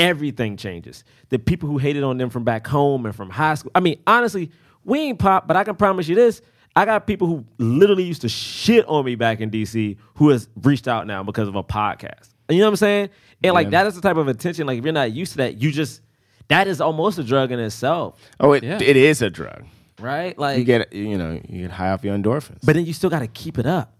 everything 0.00 0.56
changes. 0.56 1.04
The 1.28 1.38
people 1.38 1.68
who 1.68 1.78
hated 1.78 2.02
on 2.02 2.16
them 2.18 2.30
from 2.30 2.44
back 2.44 2.66
home 2.66 3.06
and 3.06 3.14
from 3.14 3.30
high 3.30 3.54
school. 3.54 3.70
I 3.74 3.80
mean, 3.80 4.00
honestly, 4.06 4.50
we 4.84 4.98
ain't 5.00 5.18
pop, 5.18 5.46
but 5.46 5.56
I 5.56 5.64
can 5.64 5.76
promise 5.76 6.08
you 6.08 6.14
this. 6.14 6.40
I 6.74 6.84
got 6.84 7.06
people 7.06 7.26
who 7.26 7.44
literally 7.58 8.04
used 8.04 8.22
to 8.22 8.28
shit 8.28 8.86
on 8.86 9.04
me 9.04 9.14
back 9.16 9.40
in 9.40 9.50
DC 9.50 9.96
who 10.14 10.30
has 10.30 10.48
reached 10.62 10.88
out 10.88 11.06
now 11.06 11.22
because 11.22 11.48
of 11.48 11.56
a 11.56 11.62
podcast. 11.62 12.30
You 12.48 12.58
know 12.58 12.64
what 12.64 12.70
I'm 12.70 12.76
saying? 12.76 13.10
And 13.42 13.54
like 13.54 13.70
that 13.70 13.86
is 13.86 13.94
the 13.94 14.00
type 14.00 14.16
of 14.16 14.28
attention, 14.28 14.66
like 14.66 14.78
if 14.78 14.84
you're 14.84 14.92
not 14.92 15.12
used 15.12 15.32
to 15.32 15.38
that, 15.38 15.60
you 15.60 15.70
just 15.70 16.00
that 16.48 16.66
is 16.66 16.80
almost 16.80 17.18
a 17.18 17.24
drug 17.24 17.52
in 17.52 17.58
itself. 17.60 18.20
Oh, 18.40 18.52
it, 18.52 18.62
Yeah. 18.64 18.78
it 18.82 18.96
is 18.96 19.22
a 19.22 19.30
drug. 19.30 19.64
Right? 20.00 20.36
Like 20.38 20.58
You 20.58 20.64
get 20.64 20.92
you 20.92 21.18
know 21.18 21.40
you 21.48 21.62
get 21.62 21.70
high 21.70 21.90
off 21.90 22.04
your 22.04 22.16
endorphins. 22.16 22.60
But 22.64 22.74
then 22.74 22.86
you 22.86 22.92
still 22.92 23.10
got 23.10 23.20
to 23.20 23.26
keep 23.28 23.58
it 23.58 23.66
up. 23.66 23.92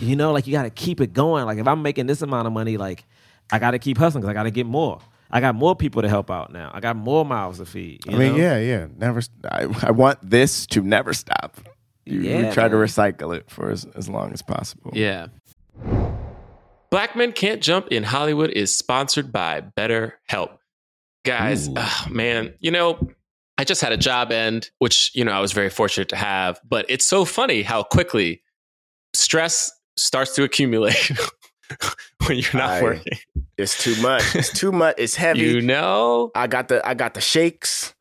You 0.00 0.16
know, 0.16 0.32
like 0.32 0.46
you 0.46 0.52
got 0.52 0.64
to 0.64 0.70
keep 0.70 1.00
it 1.00 1.12
going. 1.12 1.46
Like 1.46 1.58
if 1.58 1.66
I'm 1.66 1.82
making 1.82 2.06
this 2.06 2.20
amount 2.22 2.46
of 2.46 2.52
money, 2.52 2.76
like 2.76 3.04
I 3.50 3.58
got 3.58 3.70
to 3.72 3.78
keep 3.78 3.96
hustling 3.98 4.20
because 4.20 4.30
I 4.30 4.34
got 4.34 4.42
to 4.44 4.50
get 4.50 4.66
more. 4.66 5.00
I 5.30 5.40
got 5.40 5.54
more 5.54 5.76
people 5.76 6.02
to 6.02 6.08
help 6.08 6.30
out 6.30 6.52
now. 6.52 6.70
I 6.72 6.80
got 6.80 6.96
more 6.96 7.24
mouths 7.24 7.58
to 7.58 7.66
feed. 7.66 8.04
you 8.06 8.14
I 8.16 8.18
mean, 8.18 8.32
know? 8.32 8.38
yeah, 8.38 8.58
yeah. 8.58 8.86
Never. 8.96 9.20
st- 9.20 9.44
I, 9.44 9.66
I 9.82 9.90
want 9.90 10.18
this 10.22 10.66
to 10.68 10.80
never 10.82 11.12
stop. 11.12 11.58
You, 12.06 12.20
you 12.22 12.30
Yeah, 12.30 12.54
try 12.54 12.68
to 12.68 12.76
recycle 12.76 13.36
it 13.36 13.50
for 13.50 13.70
as, 13.70 13.84
as 13.94 14.08
long 14.08 14.32
as 14.32 14.40
possible. 14.42 14.90
yeah. 14.94 15.26
Black 16.90 17.14
Men 17.14 17.32
Can't 17.32 17.62
Jump 17.62 17.88
in 17.88 18.02
Hollywood 18.02 18.50
is 18.50 18.76
sponsored 18.76 19.30
by 19.30 19.60
BetterHelp. 19.76 20.56
Guys, 21.24 21.68
oh, 21.76 22.06
man, 22.10 22.54
you 22.60 22.70
know, 22.70 22.98
I 23.58 23.64
just 23.64 23.82
had 23.82 23.92
a 23.92 23.98
job 23.98 24.32
end, 24.32 24.70
which, 24.78 25.10
you 25.14 25.24
know, 25.24 25.32
I 25.32 25.40
was 25.40 25.52
very 25.52 25.68
fortunate 25.68 26.08
to 26.10 26.16
have, 26.16 26.58
but 26.66 26.86
it's 26.88 27.06
so 27.06 27.26
funny 27.26 27.60
how 27.62 27.82
quickly 27.82 28.40
stress 29.14 29.70
starts 29.98 30.34
to 30.36 30.44
accumulate 30.44 31.10
when 32.26 32.38
you're 32.38 32.54
not 32.54 32.70
I- 32.70 32.82
working. 32.82 33.18
It's 33.58 33.82
too 33.82 34.00
much. 34.00 34.34
It's 34.34 34.52
too 34.52 34.72
much. 34.82 34.94
It's 34.98 35.16
heavy. 35.16 35.40
You 35.40 35.60
know? 35.60 36.30
I 36.34 36.46
got 36.46 36.68
the 36.68 36.86
I 36.86 36.94
got 36.94 37.14
the 37.14 37.20
shakes, 37.20 37.94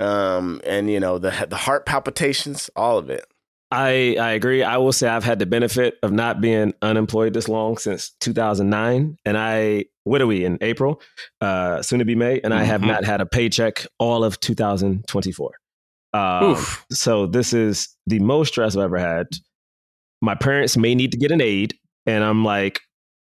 um, 0.00 0.60
and 0.64 0.90
you 0.90 1.00
know 1.00 1.18
the 1.18 1.46
the 1.48 1.56
heart 1.56 1.86
palpitations, 1.86 2.68
all 2.76 2.98
of 2.98 3.08
it. 3.10 3.24
I, 3.70 4.14
I 4.20 4.32
agree. 4.32 4.62
I 4.62 4.76
will 4.76 4.92
say 4.92 5.08
I've 5.08 5.24
had 5.24 5.40
the 5.40 5.46
benefit 5.46 5.96
of 6.04 6.12
not 6.12 6.40
being 6.40 6.74
unemployed 6.80 7.32
this 7.34 7.48
long 7.48 7.76
since 7.76 8.10
2009. 8.20 9.16
And 9.24 9.36
I, 9.36 9.86
what 10.04 10.20
are 10.22 10.28
we 10.28 10.44
in 10.44 10.58
April? 10.60 11.00
Uh, 11.40 11.82
soon 11.82 11.98
to 11.98 12.04
be 12.04 12.14
May. 12.14 12.40
And 12.44 12.54
I 12.54 12.62
have 12.62 12.82
Mhm. 12.82 12.86
not 12.86 13.04
had 13.04 13.20
a 13.20 13.26
paycheck 13.26 13.84
all 13.98 14.22
of 14.22 14.38
2024. 14.38 15.50
Um, 16.12 16.44
Oof. 16.52 16.86
so 16.92 17.26
this 17.26 17.52
is 17.52 17.88
the 18.06 18.20
most 18.20 18.48
stress 18.52 18.76
I've 18.76 18.82
ever 18.84 18.98
had. 18.98 19.26
My 20.22 20.36
parents 20.36 20.76
may 20.76 20.94
need 20.94 21.10
to 21.10 21.18
get 21.18 21.32
an 21.32 21.40
aid. 21.40 21.74
And 22.06 22.22
I'm 22.22 22.44
like, 22.44 22.80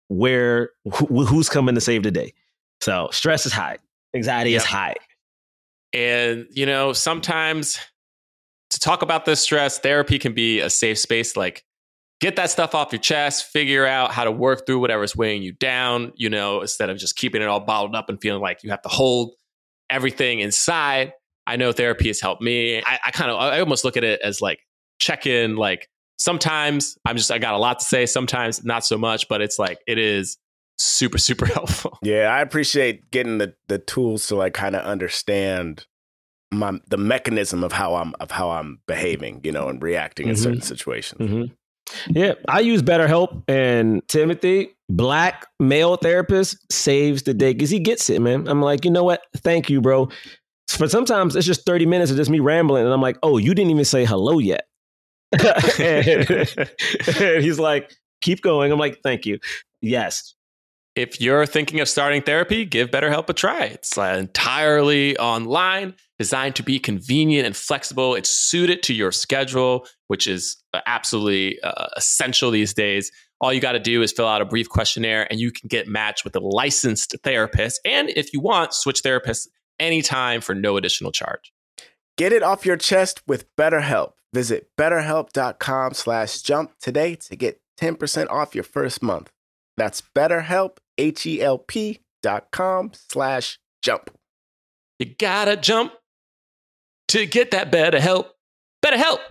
where, 0.09 0.71
who, 0.83 1.23
who's 1.25 1.47
coming 1.49 1.75
to 1.75 1.81
save 1.81 2.03
the 2.03 2.11
day? 2.11 2.33
So 2.81 3.09
stress 3.11 3.45
is 3.45 3.53
high. 3.53 3.77
Anxiety 4.13 4.55
is 4.55 4.65
high. 4.65 4.95
And, 5.93 6.47
you 6.51 6.65
know, 6.65 6.93
sometimes 6.93 7.79
to 8.71 8.79
talk 8.79 9.01
about 9.01 9.25
this 9.25 9.41
stress, 9.41 9.79
therapy 9.79 10.19
can 10.19 10.33
be 10.33 10.59
a 10.59 10.69
safe 10.69 10.99
space. 10.99 11.35
Like, 11.35 11.63
get 12.21 12.35
that 12.35 12.49
stuff 12.49 12.75
off 12.75 12.91
your 12.91 12.99
chest, 12.99 13.45
figure 13.45 13.85
out 13.85 14.11
how 14.11 14.23
to 14.23 14.31
work 14.31 14.65
through 14.65 14.79
whatever's 14.79 15.15
weighing 15.15 15.41
you 15.41 15.53
down, 15.53 16.11
you 16.15 16.29
know, 16.29 16.61
instead 16.61 16.89
of 16.89 16.97
just 16.97 17.15
keeping 17.15 17.41
it 17.41 17.47
all 17.47 17.59
bottled 17.59 17.95
up 17.95 18.09
and 18.09 18.21
feeling 18.21 18.41
like 18.41 18.63
you 18.63 18.69
have 18.69 18.81
to 18.81 18.89
hold 18.89 19.33
everything 19.89 20.39
inside. 20.39 21.13
I 21.47 21.55
know 21.55 21.71
therapy 21.71 22.07
has 22.07 22.19
helped 22.19 22.41
me. 22.41 22.79
I, 22.79 22.99
I 23.05 23.11
kind 23.11 23.31
of, 23.31 23.39
I 23.39 23.59
almost 23.59 23.83
look 23.85 23.97
at 23.97 24.03
it 24.03 24.21
as 24.21 24.41
like 24.41 24.59
check 24.99 25.25
in, 25.25 25.55
like, 25.55 25.89
sometimes 26.19 26.97
I'm 27.05 27.17
just, 27.17 27.31
I 27.31 27.39
got 27.39 27.53
a 27.55 27.57
lot 27.57 27.79
to 27.79 27.85
say, 27.85 28.05
sometimes 28.05 28.63
not 28.63 28.85
so 28.85 28.97
much, 28.97 29.27
but 29.27 29.41
it's 29.41 29.57
like, 29.57 29.79
it 29.87 29.97
is 29.97 30.37
super, 30.77 31.17
super 31.29 31.45
helpful. 31.45 31.97
Yeah, 32.03 32.27
I 32.27 32.41
appreciate 32.41 33.09
getting 33.11 33.39
the 33.39 33.55
the 33.67 33.79
tools 33.79 34.27
to 34.27 34.35
like 34.35 34.53
kind 34.53 34.75
of 34.75 34.83
understand 34.85 35.85
my 36.51 36.79
the 36.89 36.97
mechanism 36.97 37.63
of 37.63 37.71
how 37.71 37.95
I'm 37.95 38.13
of 38.19 38.31
how 38.31 38.51
I'm 38.51 38.79
behaving, 38.87 39.41
you 39.43 39.51
know, 39.51 39.69
and 39.69 39.81
reacting 39.81 40.27
in 40.27 40.35
Mhm. 40.35 40.39
certain 40.43 40.61
situations. 40.61 41.29
hmm 41.29 41.43
Yeah, 42.09 42.33
I 42.47 42.59
use 42.59 42.81
BetterHelp, 42.83 43.43
and 43.47 44.07
Timothy, 44.07 44.69
black 44.89 45.47
male 45.59 45.95
therapist, 45.97 46.57
saves 46.71 47.23
the 47.23 47.33
day 47.33 47.53
because 47.53 47.69
he 47.71 47.79
gets 47.79 48.09
it, 48.09 48.21
man. 48.21 48.47
I'm 48.47 48.61
like, 48.61 48.85
you 48.85 48.91
know 48.91 49.03
what? 49.03 49.21
Thank 49.37 49.69
you, 49.69 49.81
bro. 49.81 50.09
For 50.69 50.87
sometimes 50.87 51.35
it's 51.35 51.47
just 51.47 51.65
30 51.65 51.87
minutes 51.87 52.11
of 52.11 52.17
just 52.17 52.29
me 52.29 52.39
rambling, 52.39 52.85
and 52.85 52.93
I'm 52.93 53.01
like, 53.01 53.17
oh, 53.23 53.37
you 53.37 53.53
didn't 53.55 53.71
even 53.71 53.85
say 53.85 54.05
hello 54.05 54.37
yet. 54.39 54.68
And, 55.31 56.29
and 57.17 57.43
he's 57.43 57.59
like, 57.59 57.93
keep 58.21 58.41
going. 58.41 58.71
I'm 58.71 58.79
like, 58.79 58.99
thank 59.03 59.25
you. 59.25 59.39
Yes. 59.81 60.33
if 60.95 61.21
you're 61.21 61.45
thinking 61.45 61.79
of 61.79 61.87
starting 61.87 62.21
therapy, 62.21 62.65
give 62.65 62.89
BetterHelp 62.91 63.29
a 63.29 63.33
try. 63.33 63.65
It's 63.65 63.97
uh, 63.97 64.15
entirely 64.19 65.17
online, 65.17 65.93
designed 66.17 66.55
to 66.57 66.63
be 66.63 66.79
convenient 66.79 67.45
and 67.45 67.55
flexible. 67.55 68.15
It's 68.15 68.29
suited 68.29 68.83
to 68.83 68.93
your 68.93 69.11
schedule, 69.11 69.87
which 70.07 70.27
is 70.27 70.57
uh, 70.73 70.81
absolutely 70.85 71.61
uh, 71.61 71.87
essential 71.95 72.51
these 72.51 72.73
days. 72.73 73.11
All 73.39 73.53
you 73.53 73.61
got 73.61 73.71
to 73.73 73.79
do 73.79 74.01
is 74.01 74.11
fill 74.11 74.27
out 74.27 74.41
a 74.41 74.45
brief 74.45 74.67
questionnaire 74.67 75.25
and 75.31 75.39
you 75.39 75.51
can 75.51 75.69
get 75.69 75.87
matched 75.87 76.25
with 76.25 76.35
a 76.35 76.41
licensed 76.41 77.15
therapist. 77.23 77.79
And 77.85 78.09
if 78.09 78.33
you 78.33 78.41
want, 78.41 78.73
switch 78.73 79.01
therapists 79.01 79.47
anytime 79.79 80.41
for 80.41 80.53
no 80.53 80.75
additional 80.75 81.13
charge. 81.13 81.53
Get 82.17 82.33
it 82.33 82.43
off 82.43 82.65
your 82.65 82.75
chest 82.75 83.21
with 83.27 83.45
BetterHelp. 83.55 84.11
Visit 84.33 84.69
betterhelp.com 84.77 85.93
slash 85.93 86.41
jump 86.41 86.73
today 86.79 87.15
to 87.15 87.35
get 87.35 87.61
10% 87.79 88.29
off 88.29 88.53
your 88.53 88.63
first 88.63 89.01
month. 89.01 89.31
That's 89.77 90.03
betterhelp, 90.15 90.77
H-E-L-P 90.97 91.99
dot 92.21 92.51
com 92.51 92.91
slash 92.93 93.59
jump. 93.81 94.11
You 94.99 95.15
gotta 95.17 95.55
jump 95.55 95.93
to 97.07 97.25
get 97.25 97.51
that 97.51 97.71
better 97.71 97.99
help. 97.99 98.35
Better 98.81 98.97
help. 98.97 99.21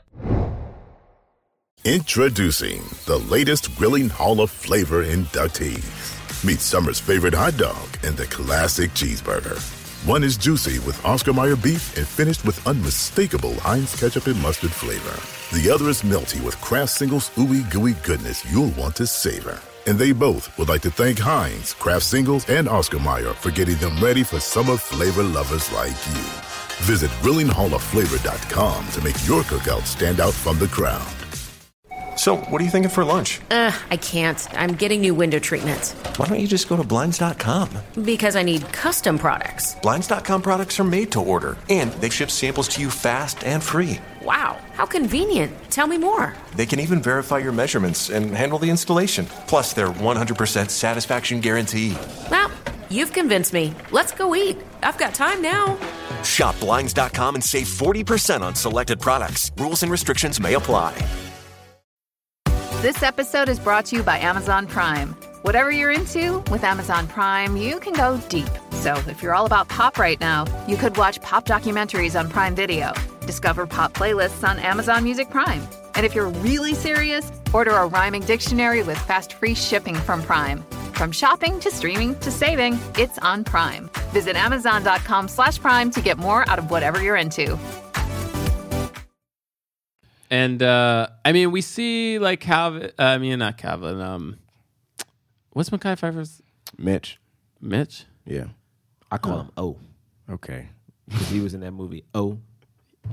Introducing 1.85 2.83
the 3.07 3.19
latest 3.31 3.75
Grilling 3.77 4.09
Hall 4.09 4.41
of 4.41 4.51
Flavor 4.51 5.05
inductees. 5.05 6.45
Meet 6.45 6.61
summer's 6.61 6.99
favorite 6.99 7.35
hot 7.35 7.57
dog 7.57 7.89
and 8.03 8.17
the 8.17 8.27
classic 8.27 8.91
cheeseburger. 8.91 9.78
One 10.07 10.23
is 10.23 10.37
juicy 10.37 10.79
with 10.87 11.05
Oscar 11.05 11.33
Mayer 11.33 11.57
beef 11.57 11.97
and 11.97 12.07
finished 12.07 12.45
with 12.45 12.65
unmistakable 12.69 13.55
Heinz 13.57 13.99
ketchup 13.99 14.27
and 14.29 14.41
mustard 14.41 14.71
flavor. 14.71 15.19
The 15.61 15.69
other 15.71 15.89
is 15.89 16.03
melty 16.03 16.43
with 16.45 16.59
Kraft 16.61 16.93
Singles 16.93 17.31
ooey 17.31 17.69
gooey 17.71 17.95
goodness 18.05 18.45
you'll 18.51 18.71
want 18.71 18.95
to 18.97 19.09
savor. 19.09 19.61
And 19.89 19.99
they 19.99 20.13
both 20.13 20.57
would 20.57 20.69
like 20.69 20.83
to 20.83 20.91
thank 20.91 21.19
Heinz, 21.19 21.75
Kraft 21.75 22.05
Singles, 22.05 22.49
and 22.49 22.69
Oscar 22.69 23.01
Mayer 23.01 23.33
for 23.35 23.51
getting 23.51 23.77
them 23.77 23.99
ready 24.01 24.23
for 24.23 24.39
summer 24.39 24.77
flavor 24.77 25.25
lovers 25.25 25.71
like 25.73 25.89
you. 25.89 26.25
Visit 26.87 27.11
GrillingHallOfFlavor.com 27.23 28.89
to 28.93 29.01
make 29.03 29.27
your 29.27 29.43
cookout 29.43 29.85
stand 29.85 30.21
out 30.21 30.33
from 30.33 30.61
the 30.61 30.69
crowd. 30.69 31.18
So, 32.19 32.35
what 32.35 32.61
are 32.61 32.65
you 32.65 32.71
thinking 32.71 32.91
for 32.91 33.05
lunch? 33.05 33.41
Ugh, 33.53 33.73
I 33.93 33.97
can't. 33.97 34.45
I'm 34.59 34.75
getting 34.75 35.01
new 35.01 35.15
window 35.15 35.39
treatments. 35.39 35.93
Why 36.17 36.27
don't 36.27 36.41
you 36.41 36.49
just 36.49 36.67
go 36.69 36.77
to 36.77 36.83
Blinds.com? 36.83 37.69
Because 38.05 38.35
I 38.35 38.43
need 38.43 38.67
custom 38.73 39.19
products. 39.19 39.77
Blinds.com 39.83 40.43
products 40.43 40.81
are 40.81 40.85
made 40.85 41.13
to 41.13 41.21
order, 41.21 41.57
and 41.71 41.93
they 42.01 42.09
ship 42.09 42.33
samples 42.33 42.67
to 42.71 42.81
you 42.81 42.91
fast 42.91 43.45
and 43.45 43.63
free. 43.63 44.01
Wow, 44.25 44.61
how 44.75 44.85
convenient. 44.85 45.55
Tell 45.71 45.87
me 45.87 45.97
more. 45.97 46.35
They 46.57 46.67
can 46.67 46.81
even 46.81 47.01
verify 47.01 47.39
your 47.39 47.53
measurements 47.53 48.11
and 48.11 48.33
handle 48.33 48.59
the 48.59 48.69
installation. 48.71 49.25
Plus, 49.47 49.73
their 49.73 49.87
100% 49.87 50.71
satisfaction 50.71 51.39
guarantee. 51.39 51.97
Well, 52.33 52.51
you've 52.91 53.13
convinced 53.13 53.53
me. 53.53 53.75
Let's 53.93 54.11
go 54.11 54.35
eat. 54.35 54.59
I've 54.83 54.99
got 54.99 55.15
time 55.15 55.41
now. 55.41 55.79
Shop 56.25 56.59
Blinds.com 56.59 57.37
and 57.37 57.45
save 57.45 57.69
40% 57.69 58.41
on 58.41 58.57
selected 58.57 58.99
products. 58.99 59.53
Rules 59.57 59.85
and 59.85 59.93
restrictions 59.93 60.41
may 60.41 60.55
apply. 60.55 60.97
This 62.81 63.03
episode 63.03 63.49
is 63.49 63.59
brought 63.59 63.87
to 63.87 63.97
you 63.97 64.05
by 64.05 64.21
Amazon 64.21 64.69
Prime. 64.69 65.09
Whatever 65.43 65.73
you're 65.73 65.91
into, 65.91 66.45
with 66.49 66.63
Amazon 66.63 67.09
Prime, 67.09 67.57
you 67.57 67.81
can 67.81 67.93
go 67.93 68.19
deep. 68.29 68.49
So 68.71 68.95
if 69.09 69.21
you're 69.21 69.35
all 69.35 69.47
about 69.47 69.67
pop 69.69 69.99
right 69.99 70.21
now, 70.21 70.47
you 70.69 70.77
could 70.77 70.97
watch 70.97 71.21
pop 71.21 71.45
documentaries 71.45 72.17
on 72.17 72.29
Prime 72.29 72.55
Video, 72.55 72.93
discover 73.27 73.67
pop 73.67 73.95
playlists 73.95 74.49
on 74.49 74.61
Amazon 74.61 75.03
Music 75.03 75.29
Prime. 75.29 75.67
And 75.97 76.07
if 76.07 76.15
you're 76.15 76.29
really 76.29 76.73
serious, 76.73 77.33
order 77.53 77.73
a 77.73 77.89
rhyming 77.89 78.23
dictionary 78.23 78.85
with 78.85 78.97
fast 78.97 79.33
free 79.33 79.57
shipping 79.57 79.97
from 79.97 80.23
Prime. 80.23 80.63
From 80.93 81.11
shopping 81.11 81.59
to 81.59 81.73
streaming 81.73 82.17
to 82.21 82.31
saving, 82.31 82.79
it's 82.97 83.19
on 83.19 83.43
Prime. 83.43 83.91
Visit 84.13 84.37
Amazon.com 84.37 85.27
slash 85.27 85.59
Prime 85.59 85.91
to 85.91 86.01
get 86.01 86.17
more 86.17 86.49
out 86.49 86.61
of 86.61 86.71
whatever 86.71 87.03
you're 87.03 87.17
into. 87.17 87.59
And 90.31 90.63
uh 90.63 91.09
I 91.25 91.33
mean, 91.33 91.51
we 91.51 91.61
see 91.61 92.19
like 92.19 92.41
Calvin. 92.41 92.91
I 92.99 93.19
mean, 93.19 93.39
not 93.39 93.57
Calvin. 93.59 94.01
Um, 94.01 94.39
what's 95.51 95.71
Mekhi 95.71 95.99
Phifer's 95.99 96.43
Mitch. 96.77 97.19
Mitch? 97.61 98.05
Yeah. 98.27 98.49
I 99.11 99.19
call 99.19 99.41
him 99.41 99.51
O 99.57 99.77
Okay. 100.31 100.69
because 101.09 101.29
he 101.31 101.41
was 101.41 101.55
in 101.55 101.61
that 101.61 101.73
movie 101.73 102.05
O. 102.15 102.39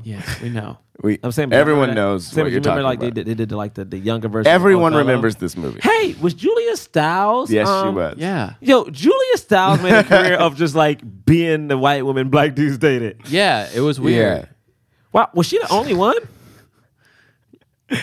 Yeah, 0.03 0.21
we 0.43 0.49
know. 0.49 0.77
We 1.01 1.19
I'm 1.23 1.31
saying 1.31 1.49
but 1.49 1.57
everyone 1.57 1.89
remember 1.89 2.01
that- 2.01 2.07
knows 2.07 2.27
Same, 2.27 2.43
what 2.43 2.51
you're 2.51 2.59
remember 2.59 2.81
talking 2.81 2.83
like 2.83 2.97
about. 2.99 3.05
They, 3.15 3.23
did, 3.23 3.27
they 3.27 3.45
did 3.45 3.51
like 3.53 3.75
the, 3.75 3.85
the 3.85 3.97
younger 3.97 4.27
version. 4.27 4.47
of 4.51 4.53
Everyone 4.53 4.91
Othello? 4.93 5.07
remembers 5.07 5.37
this 5.37 5.55
movie. 5.55 5.79
Hey, 5.81 6.15
was 6.21 6.33
Julia 6.33 6.75
Stiles? 6.75 7.49
Yes, 7.49 7.65
she 7.67 7.71
um, 7.73 7.95
was. 7.95 8.15
Yeah, 8.17 8.55
Yo, 8.59 8.89
Julia 8.89 9.37
Stiles 9.37 9.81
made 9.81 9.93
a 9.93 10.03
career 10.11 10.33
of 10.35 10.57
just 10.57 10.75
like 10.75 10.99
being 11.25 11.69
the 11.69 11.77
white 11.77 12.05
woman 12.05 12.27
black 12.29 12.55
dudes 12.55 12.77
dated. 12.77 13.21
yeah. 13.27 13.69
It 13.73 13.79
was 13.79 13.97
weird. 14.01 14.41
Yeah. 14.41 14.45
Wow, 15.13 15.29
was 15.33 15.47
she 15.47 15.59
the 15.59 15.69
only 15.69 15.93
one? 15.93 16.17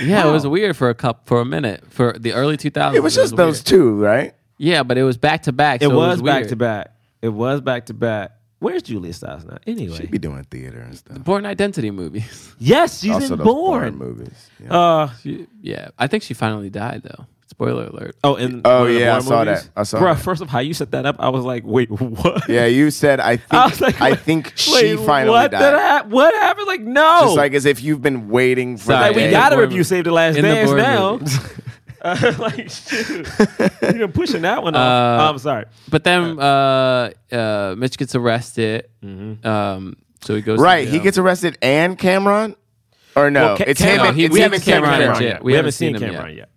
Yeah, 0.02 0.28
it 0.28 0.30
was 0.32 0.46
weird 0.46 0.76
for 0.76 0.88
a 0.90 0.94
cup 0.94 1.26
for 1.26 1.40
a 1.40 1.44
minute 1.44 1.84
for 1.90 2.12
the 2.18 2.32
early 2.34 2.56
2000s. 2.56 2.94
It 2.94 3.00
was 3.00 3.14
just 3.14 3.34
those 3.36 3.58
weird. 3.58 3.66
two, 3.66 3.94
right? 4.00 4.34
Yeah, 4.58 4.82
but 4.84 4.96
it 4.98 5.02
was 5.02 5.16
back 5.16 5.42
to 5.44 5.52
back. 5.52 5.82
It 5.82 5.88
so 5.88 5.96
was, 5.96 6.22
back 6.22 6.46
to 6.48 6.56
back. 6.56 6.92
It 7.20 7.30
was 7.30 7.60
back 7.60 7.86
to 7.86 7.94
back. 7.94 8.32
Where's 8.60 8.82
Julia 8.82 9.12
Stiles 9.12 9.44
now? 9.44 9.58
Anyway, 9.66 9.96
She'd 9.96 10.10
be 10.12 10.18
doing 10.18 10.44
theater 10.44 10.78
and 10.78 10.96
stuff. 10.96 11.18
Bourne 11.24 11.46
Identity 11.46 11.90
movies. 11.90 12.54
yes, 12.60 13.00
she's 13.00 13.10
also 13.10 13.32
in 13.32 13.38
those 13.38 13.44
Born. 13.44 13.96
movies. 13.96 14.50
Yeah. 14.62 14.72
Uh, 14.78 15.10
She- 15.20 15.46
yeah, 15.60 15.88
I 15.98 16.06
think 16.06 16.22
she 16.22 16.32
finally 16.34 16.70
died 16.70 17.02
though. 17.02 17.26
Spoiler 17.48 17.84
alert. 17.86 18.16
oh, 18.24 18.36
and 18.36 18.62
oh 18.64 18.86
yeah, 18.86 19.16
I 19.16 19.20
saw 19.20 19.44
movies? 19.44 19.64
that. 19.64 19.70
I 19.76 19.82
saw 19.82 19.98
Bruh, 19.98 20.14
that. 20.14 20.22
first 20.22 20.40
of 20.40 20.48
all, 20.48 20.52
how 20.52 20.60
you 20.60 20.72
set 20.72 20.90
that 20.92 21.04
up, 21.04 21.16
I 21.18 21.28
was 21.28 21.44
like, 21.44 21.64
wait, 21.66 21.90
what? 21.90 22.48
yeah, 22.48 22.64
you 22.66 22.90
said 22.90 23.20
I 23.20 23.36
think 23.36 23.52
I 23.54 23.66
was 23.66 23.80
like, 23.80 24.00
I 24.00 24.10
wait, 24.12 24.20
think 24.20 24.52
she 24.56 24.72
wait, 24.72 25.00
finally 25.00 25.30
what 25.32 25.50
died. 25.50 25.60
Did 25.70 25.78
hap- 25.78 26.06
what 26.06 26.34
happened? 26.34 26.66
Like, 26.66 26.80
no. 26.80 27.20
Just 27.24 27.36
like 27.36 27.52
as 27.52 27.66
if 27.66 27.82
you've 27.82 28.00
been 28.00 28.28
waiting 28.30 28.78
for 28.78 28.84
Sorry, 28.84 28.98
that 29.00 29.06
like, 29.08 29.16
we 29.16 29.30
got 29.30 29.48
to 29.50 29.56
Bourne 29.56 29.68
review. 29.68 29.84
Save 29.84 30.04
the 30.04 30.12
Last 30.12 30.36
In 30.36 30.44
Dance 30.44 30.70
Bourne 30.70 30.78
now. 30.78 31.20
Uh, 32.04 32.34
like, 32.40 32.68
shoot. 32.68 33.28
You've 33.38 33.78
been 33.80 34.10
pushing 34.12 34.42
that 34.42 34.60
one 34.60 34.74
off. 34.74 34.80
Uh, 35.20 35.22
Oh, 35.24 35.28
I'm 35.30 35.38
sorry. 35.38 35.66
But 35.88 36.02
then 36.02 36.36
uh, 36.36 37.10
uh, 37.30 37.76
Mitch 37.78 37.96
gets 37.96 38.16
arrested. 38.16 38.88
Um, 39.04 39.96
so 40.20 40.34
he 40.34 40.42
goes 40.42 40.58
Right, 40.58 40.88
he 40.88 40.98
gets 40.98 41.16
arrested 41.16 41.58
and 41.62 41.96
Cam'ron? 41.96 42.56
Or 43.14 43.30
no, 43.30 43.40
Well, 43.44 43.56
Ca- 43.58 43.64
it's 43.68 43.80
Cam'ron- 43.80 43.94
him. 44.00 44.06
and- 44.06 44.16
he- 44.16 44.24
it's 44.24 44.32
we 44.32 44.40
him 44.40 44.42
haven't 44.50 44.54
and 44.56 44.62
seen 44.64 44.74
Cam'ron. 44.74 44.98
Cam'ron 44.98 45.14
Cam'ron. 45.14 45.20
yet. 45.20 45.44
We, 45.44 45.46
We 45.46 45.52
haven't 45.52 45.56
haven't 45.66 45.72
seen 45.72 45.98
seen 45.98 46.08
him 46.08 46.14
Cam'ron 46.14 46.28
yet. 46.28 46.36
yet. 46.36 46.48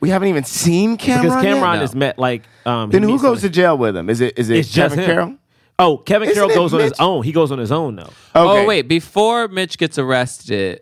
We 0.00 0.10
haven't 0.10 0.28
even 0.28 0.44
seen 0.44 0.96
Cam'ron. 0.98 1.22
Because 1.22 1.44
Cam'ron 1.44 1.74
yet? 1.74 1.82
is 1.82 1.94
met 1.94 2.18
like 2.18 2.42
um 2.66 2.90
Then 2.90 3.02
who 3.02 3.12
meets 3.12 3.22
goes 3.22 3.40
to 3.42 3.48
jail 3.48 3.76
with 3.78 3.96
him? 3.96 4.10
Is 4.10 4.20
it 4.20 4.38
is 4.38 4.50
it 4.50 4.58
It's 4.58 4.68
just 4.70 4.94
Kevin. 4.94 5.06
Carroll? 5.10 5.34
Oh, 5.78 5.98
Kevin 5.98 6.28
Isn't 6.28 6.34
Carroll 6.36 6.50
it 6.50 6.54
goes 6.54 6.72
on 6.74 6.80
his 6.80 6.92
own. 6.98 7.22
He 7.22 7.32
goes 7.32 7.50
on 7.52 7.58
his 7.58 7.72
own 7.72 7.96
though. 7.96 8.02
Okay. 8.04 8.12
Oh 8.34 8.64
wait, 8.66 8.88
before 8.88 9.48
Mitch 9.48 9.78
gets 9.78 9.98
arrested. 9.98 10.80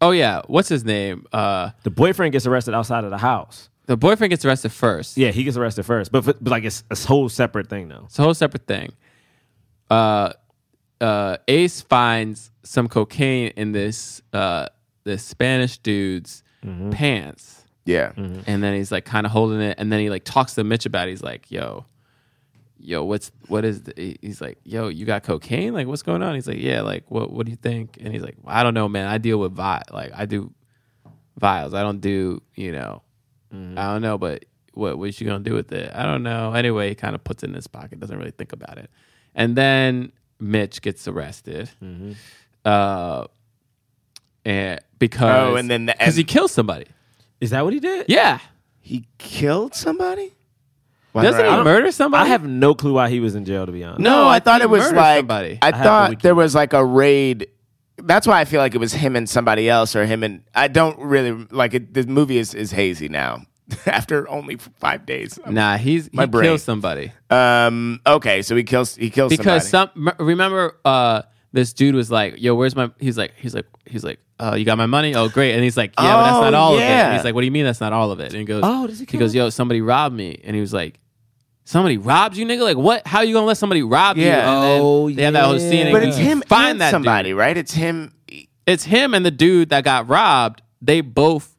Oh 0.00 0.12
yeah, 0.12 0.42
what's 0.46 0.68
his 0.68 0.84
name? 0.84 1.26
Uh, 1.32 1.70
The 1.82 1.90
boyfriend 1.90 2.32
gets 2.32 2.46
arrested 2.46 2.74
outside 2.74 3.04
of 3.04 3.10
the 3.10 3.18
house. 3.18 3.68
the 3.86 3.96
boyfriend 3.98 4.30
gets 4.30 4.44
arrested 4.44 4.72
first. 4.72 5.16
Yeah, 5.18 5.30
he 5.30 5.44
gets 5.44 5.56
arrested 5.58 5.84
first, 5.84 6.10
but, 6.12 6.24
but 6.24 6.42
like 6.42 6.64
it's 6.64 6.84
a 6.90 6.96
whole 6.96 7.28
separate 7.28 7.68
thing 7.68 7.88
though. 7.88 8.04
It's 8.06 8.18
a 8.18 8.22
whole 8.22 8.32
separate 8.34 8.66
thing. 8.66 8.92
Uh, 9.90 10.32
uh, 11.00 11.36
Ace 11.48 11.80
finds 11.82 12.50
some 12.62 12.88
cocaine 12.88 13.52
in 13.56 13.72
this 13.72 14.22
uh, 14.32 14.68
this 15.04 15.22
Spanish 15.24 15.78
dude's 15.78 16.42
pants, 16.90 17.59
Yeah. 17.84 18.12
Mm-hmm. 18.12 18.40
and 18.46 18.62
then 18.62 18.74
he's 18.74 18.92
like 18.92 19.04
kind 19.04 19.26
of 19.26 19.32
holding 19.32 19.60
it, 19.60 19.76
and 19.78 19.92
then 19.92 20.00
he 20.00 20.10
like 20.10 20.24
talks 20.24 20.54
to 20.54 20.64
Mitch 20.64 20.86
about. 20.86 21.08
it. 21.08 21.12
He's 21.12 21.22
like, 21.22 21.50
"Yo, 21.50 21.86
yo, 22.78 23.02
what's 23.04 23.32
what 23.48 23.64
is?" 23.64 23.82
The, 23.82 24.18
he's 24.20 24.40
like, 24.40 24.58
"Yo, 24.64 24.88
you 24.88 25.06
got 25.06 25.22
cocaine? 25.22 25.72
Like, 25.72 25.86
what's 25.86 26.02
going 26.02 26.22
on?" 26.22 26.34
He's 26.34 26.46
like, 26.46 26.58
"Yeah, 26.58 26.82
like 26.82 27.04
what? 27.10 27.32
What 27.32 27.46
do 27.46 27.50
you 27.50 27.56
think?" 27.56 27.96
And 28.00 28.12
he's 28.12 28.22
like, 28.22 28.36
well, 28.42 28.54
"I 28.54 28.62
don't 28.62 28.74
know, 28.74 28.88
man. 28.88 29.06
I 29.08 29.18
deal 29.18 29.38
with 29.38 29.52
vi 29.52 29.82
like 29.90 30.12
I 30.14 30.26
do 30.26 30.52
vials. 31.38 31.74
I 31.74 31.82
don't 31.82 32.00
do 32.00 32.42
you 32.54 32.72
know, 32.72 33.02
mm-hmm. 33.54 33.78
I 33.78 33.92
don't 33.92 34.02
know, 34.02 34.18
but." 34.18 34.44
What 34.72 34.98
what 34.98 35.20
you 35.20 35.26
gonna 35.26 35.42
do 35.42 35.52
with 35.54 35.72
it? 35.72 35.90
I 35.92 36.04
don't 36.04 36.22
know. 36.22 36.52
Anyway, 36.52 36.90
he 36.90 36.94
kind 36.94 37.16
of 37.16 37.24
puts 37.24 37.42
it 37.42 37.48
in 37.48 37.54
his 37.54 37.66
pocket, 37.66 37.98
doesn't 37.98 38.16
really 38.16 38.30
think 38.30 38.52
about 38.52 38.78
it, 38.78 38.88
and 39.34 39.56
then 39.56 40.12
Mitch 40.38 40.80
gets 40.80 41.08
arrested, 41.08 41.68
mm-hmm. 41.82 42.12
uh, 42.64 43.24
and 44.44 44.80
because 45.00 45.48
Oh, 45.50 45.56
and 45.56 45.68
then 45.68 45.86
the- 45.86 45.96
because 45.98 46.14
he 46.14 46.22
kills 46.22 46.52
somebody. 46.52 46.86
Is 47.40 47.50
that 47.50 47.64
what 47.64 47.72
he 47.72 47.80
did? 47.80 48.06
Yeah, 48.08 48.38
He 48.80 49.06
killed 49.18 49.74
somebody? 49.74 50.32
doesn't 51.14 51.44
he 51.44 51.50
Right. 51.50 51.64
murder 51.64 51.90
somebody? 51.90 52.24
I 52.24 52.28
have 52.28 52.44
no 52.44 52.74
clue 52.74 52.92
why 52.94 53.08
he 53.10 53.18
was 53.20 53.34
in 53.34 53.44
jail 53.44 53.66
to 53.66 53.72
be 53.72 53.82
honest. 53.84 54.00
No, 54.00 54.28
I 54.28 54.38
thought 54.40 54.60
he 54.60 54.64
it 54.64 54.70
was 54.70 54.82
murdered 54.82 54.96
like 54.96 55.18
somebody. 55.18 55.58
I 55.62 55.66
have 55.66 55.78
the 55.78 55.82
thought 55.84 56.22
there 56.22 56.34
was 56.34 56.54
like 56.54 56.72
a 56.72 56.84
raid. 56.84 57.48
That's 58.02 58.26
why 58.26 58.40
I 58.40 58.44
feel 58.44 58.60
like 58.60 58.74
it 58.74 58.78
was 58.78 58.92
him 58.92 59.16
and 59.16 59.28
somebody 59.28 59.68
else, 59.68 59.94
or 59.96 60.06
him 60.06 60.22
and 60.22 60.42
I 60.54 60.68
don't 60.68 60.98
really 60.98 61.32
like 61.50 61.74
it. 61.74 61.92
The 61.94 62.06
movie 62.06 62.38
is 62.38 62.54
is 62.54 62.70
hazy 62.70 63.08
now 63.08 63.42
after 63.86 64.28
only 64.30 64.56
five 64.56 65.04
days. 65.04 65.38
Nah, 65.46 65.76
he's 65.76 66.04
he 66.06 66.10
My 66.16 66.26
brain. 66.26 66.44
kills 66.44 66.62
somebody 66.62 67.12
Um. 67.28 68.00
Okay, 68.06 68.42
so 68.42 68.54
he 68.56 68.62
kills. 68.64 68.96
He 68.96 69.10
kills 69.10 69.30
because 69.30 69.68
somebody. 69.68 69.92
some 69.94 70.08
m- 70.18 70.26
remember 70.26 70.76
uh 70.84 71.22
this 71.52 71.72
dude 71.72 71.94
was 71.96 72.10
like, 72.10 72.40
"Yo, 72.40 72.54
where's 72.54 72.76
my?" 72.76 72.90
He's 73.00 73.18
like, 73.18 73.34
he's 73.36 73.54
like, 73.54 73.66
he's 73.84 74.04
like, 74.04 74.20
"Oh, 74.40 74.54
you 74.56 74.64
got 74.64 74.78
my 74.78 74.86
money? 74.86 75.14
Oh, 75.14 75.28
great!" 75.28 75.54
And 75.54 75.62
he's 75.62 75.76
like, 75.76 75.92
"Yeah, 75.98 76.14
but 76.16 76.22
that's 76.24 76.36
Oh, 76.36 76.40
not 76.42 76.54
all 76.54 76.74
of 76.74 76.80
it." 76.80 76.84
yeah. 76.84 77.06
And 77.08 77.14
he's 77.16 77.24
like, 77.24 77.34
"What 77.34 77.42
do 77.42 77.44
you 77.46 77.50
mean 77.52 77.64
that's 77.64 77.80
not 77.80 77.92
all 77.92 78.10
of 78.10 78.20
it?" 78.20 78.32
And 78.32 78.36
he 78.36 78.44
goes, 78.44 78.62
Oh, 78.64 78.86
does 78.86 78.98
he 78.98 79.06
he 79.08 79.18
goes, 79.18 79.34
"Yo, 79.34 79.50
somebody 79.50 79.80
robbed 79.80 80.14
me," 80.16 80.40
and 80.44 80.54
he 80.54 80.60
was 80.60 80.72
like. 80.72 80.98
Somebody 81.66 81.98
robbed 81.98 82.36
you, 82.36 82.46
nigga. 82.46 82.62
Like 82.64 82.76
what? 82.78 83.06
How 83.06 83.20
you 83.20 83.32
gonna 83.32 83.46
let 83.46 83.56
somebody 83.56 83.82
rob 83.84 84.16
you? 84.16 84.24
Yeah. 84.24 84.50
And 84.50 84.62
then 84.64 84.80
Oh, 84.82 85.08
they 85.10 85.22
have 85.22 85.34
that 85.34 85.44
whole 85.44 85.58
scene. 85.60 85.86
and 85.86 85.92
but 85.92 86.02
he 86.02 86.08
it's 86.08 86.16
him 86.16 86.42
Find 86.48 86.70
and 86.72 86.80
that 86.80 86.90
somebody, 86.90 87.28
dude. 87.30 87.38
right? 87.38 87.56
It's 87.56 87.72
him. 87.72 88.12
It's 88.66 88.82
him 88.82 89.14
and 89.14 89.24
the 89.24 89.30
dude 89.30 89.68
that 89.68 89.84
got 89.84 90.08
robbed. 90.08 90.62
They 90.82 91.00
both 91.00 91.54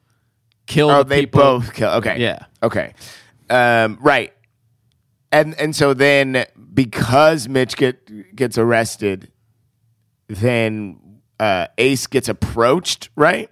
killed. 0.68 0.92
Oh, 0.92 1.04
the 1.04 1.10
they 1.10 1.22
people. 1.22 1.40
both 1.42 1.74
kill. 1.74 1.92
Okay. 1.92 2.20
Yeah. 2.20 2.40
Okay. 2.62 2.94
Um. 3.50 4.00
Right. 4.02 4.34
And 5.32 5.54
and 5.58 5.74
so 5.74 5.94
then 5.94 6.46
because 6.74 7.48
Mitch 7.48 7.78
get 7.78 8.36
gets 8.36 8.58
arrested, 8.58 9.32
then 10.28 11.00
uh, 11.42 11.68
Ace 11.80 12.06
gets 12.06 12.30
approached, 12.30 13.10
right? 13.16 13.50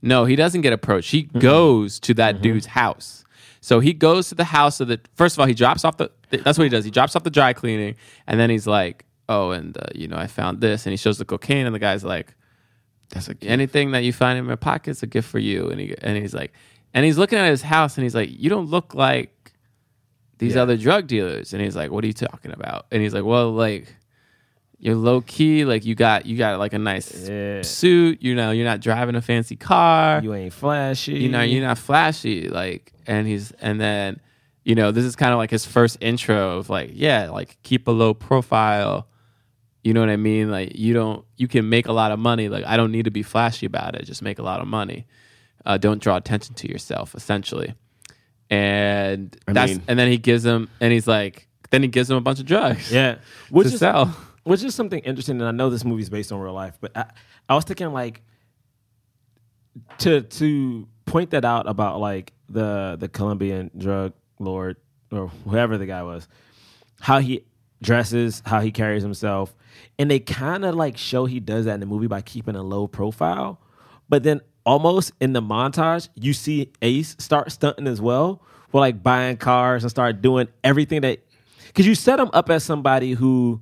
No, 0.00 0.24
he 0.24 0.36
doesn't 0.36 0.60
get 0.60 0.72
approached. 0.72 1.10
He 1.10 1.22
goes 1.22 1.98
to 2.00 2.14
that 2.14 2.40
dude's 2.40 2.66
house. 2.66 3.24
So 3.60 3.80
he 3.80 3.92
goes 3.92 4.28
to 4.28 4.36
the 4.36 4.44
house 4.44 4.78
of 4.78 4.86
the. 4.86 5.00
First 5.16 5.34
of 5.34 5.40
all, 5.40 5.46
he 5.46 5.54
drops 5.54 5.84
off 5.84 5.96
the. 5.96 6.12
That's 6.30 6.56
what 6.56 6.64
he 6.64 6.70
does. 6.70 6.84
He 6.84 6.92
drops 6.92 7.16
off 7.16 7.24
the 7.24 7.30
dry 7.30 7.52
cleaning, 7.52 7.96
and 8.28 8.38
then 8.38 8.50
he's 8.50 8.68
like, 8.68 9.04
"Oh, 9.28 9.50
and 9.50 9.76
uh, 9.76 9.86
you 9.96 10.06
know, 10.06 10.16
I 10.16 10.28
found 10.28 10.60
this," 10.60 10.86
and 10.86 10.92
he 10.92 10.96
shows 10.96 11.18
the 11.18 11.24
cocaine, 11.24 11.66
and 11.66 11.74
the 11.74 11.80
guy's 11.80 12.04
like, 12.04 12.34
That's 13.10 13.28
a 13.28 13.34
"Anything 13.42 13.90
that 13.90 14.04
you 14.04 14.12
find 14.12 14.38
in 14.38 14.46
my 14.46 14.54
pocket's 14.54 15.02
a 15.02 15.08
gift 15.08 15.28
for 15.28 15.40
you." 15.40 15.68
And 15.68 15.80
he 15.80 15.96
and 16.00 16.16
he's 16.16 16.34
like, 16.34 16.52
and 16.94 17.04
he's 17.04 17.18
looking 17.18 17.38
at 17.38 17.50
his 17.50 17.62
house, 17.62 17.96
and 17.96 18.04
he's 18.04 18.14
like, 18.14 18.30
"You 18.30 18.48
don't 18.48 18.66
look 18.66 18.94
like 18.94 19.52
these 20.38 20.56
other 20.56 20.76
drug 20.76 21.08
dealers." 21.08 21.52
And 21.52 21.60
he's 21.60 21.74
like, 21.74 21.90
"What 21.90 22.04
are 22.04 22.06
you 22.06 22.12
talking 22.12 22.52
about?" 22.52 22.86
And 22.92 23.02
he's 23.02 23.12
like, 23.12 23.24
"Well, 23.24 23.50
like." 23.50 23.92
You're 24.80 24.94
low 24.94 25.20
key, 25.22 25.64
like 25.64 25.84
you 25.84 25.94
got 25.96 26.24
you 26.26 26.36
got 26.36 26.58
like 26.60 26.72
a 26.72 26.78
nice 26.78 27.28
Yeah. 27.28 27.62
suit. 27.62 28.22
You 28.22 28.34
know, 28.36 28.52
you're 28.52 28.64
not 28.64 28.80
driving 28.80 29.16
a 29.16 29.20
fancy 29.22 29.56
car 29.56 30.20
You 30.22 30.34
ain't 30.34 30.52
flashy. 30.52 31.14
you 31.18 31.28
know 31.28 31.42
you're 31.42 31.66
not 31.66 31.78
flashy 31.78 32.48
like 32.48 32.92
and 33.06 33.26
he's 33.26 33.50
and 33.60 33.80
then 33.80 34.20
you 34.64 34.74
know 34.76 34.92
this 34.92 35.04
is 35.04 35.16
kind 35.16 35.32
of 35.32 35.38
like 35.38 35.50
his 35.50 35.64
first 35.66 35.96
intro 36.00 36.58
of 36.58 36.70
like 36.70 36.90
yeah 36.92 37.30
like 37.30 37.56
keep 37.62 37.88
a 37.88 37.90
low 37.90 38.12
profile 38.14 39.08
you 39.82 39.94
know 39.94 40.00
what 40.00 40.10
i 40.10 40.16
mean 40.16 40.50
like 40.50 40.76
you 40.76 40.92
don't 40.92 41.24
you 41.38 41.48
can 41.48 41.68
make 41.70 41.86
a 41.88 41.92
lot 41.92 42.12
of 42.12 42.18
money 42.18 42.48
like 42.50 42.64
i 42.66 42.76
don't 42.76 42.92
need 42.92 43.04
to 43.06 43.10
be 43.10 43.22
flashy 43.22 43.64
about 43.64 43.94
it 43.94 44.04
just 44.04 44.20
make 44.20 44.38
a 44.38 44.42
lot 44.42 44.60
of 44.60 44.66
money 44.68 45.06
uh, 45.64 45.78
don't 45.78 46.02
draw 46.02 46.16
attention 46.16 46.54
to 46.54 46.68
yourself 46.70 47.14
essentially 47.14 47.72
and 48.50 49.36
I 49.46 49.52
that's 49.52 49.72
mean- 49.72 49.82
and 49.88 49.98
then 49.98 50.10
he 50.10 50.18
gives 50.18 50.44
him 50.44 50.68
and 50.80 50.92
he's 50.92 51.06
like 51.06 51.48
then 51.70 51.82
he 51.82 51.88
gives 51.88 52.10
him 52.10 52.16
a 52.16 52.20
bunch 52.20 52.40
of 52.40 52.46
drugs 52.46 52.90
Yeah. 52.92 53.16
Which 53.50 53.68
to 53.68 53.74
is 53.74 53.80
sell 53.80 54.14
which 54.48 54.64
is 54.64 54.74
something 54.74 55.00
interesting, 55.00 55.36
and 55.36 55.46
I 55.46 55.50
know 55.50 55.68
this 55.68 55.84
movie's 55.84 56.08
based 56.08 56.32
on 56.32 56.40
real 56.40 56.54
life, 56.54 56.78
but 56.80 56.96
I, 56.96 57.04
I 57.50 57.54
was 57.54 57.64
thinking 57.64 57.92
like 57.92 58.22
to 59.98 60.22
to 60.22 60.88
point 61.04 61.30
that 61.30 61.44
out 61.44 61.68
about 61.68 62.00
like 62.00 62.32
the 62.48 62.96
the 62.98 63.08
Colombian 63.08 63.70
drug 63.76 64.14
lord 64.38 64.76
or 65.12 65.28
whoever 65.44 65.76
the 65.76 65.84
guy 65.84 66.02
was, 66.02 66.28
how 67.00 67.18
he 67.18 67.44
dresses, 67.82 68.42
how 68.46 68.60
he 68.60 68.70
carries 68.70 69.02
himself, 69.02 69.54
and 69.98 70.10
they 70.10 70.18
kind 70.18 70.64
of 70.64 70.74
like 70.74 70.96
show 70.96 71.26
he 71.26 71.40
does 71.40 71.66
that 71.66 71.74
in 71.74 71.80
the 71.80 71.86
movie 71.86 72.06
by 72.06 72.22
keeping 72.22 72.56
a 72.56 72.62
low 72.62 72.86
profile, 72.86 73.60
but 74.08 74.22
then 74.22 74.40
almost 74.64 75.12
in 75.20 75.34
the 75.34 75.42
montage, 75.42 76.08
you 76.14 76.32
see 76.32 76.72
Ace 76.80 77.16
start 77.18 77.52
stunting 77.52 77.86
as 77.86 78.00
well, 78.00 78.42
for 78.70 78.80
like 78.80 79.02
buying 79.02 79.36
cars 79.36 79.84
and 79.84 79.90
start 79.90 80.22
doing 80.22 80.48
everything 80.64 81.02
that 81.02 81.18
because 81.66 81.86
you 81.86 81.94
set 81.94 82.18
him 82.18 82.30
up 82.32 82.48
as 82.48 82.64
somebody 82.64 83.12
who 83.12 83.60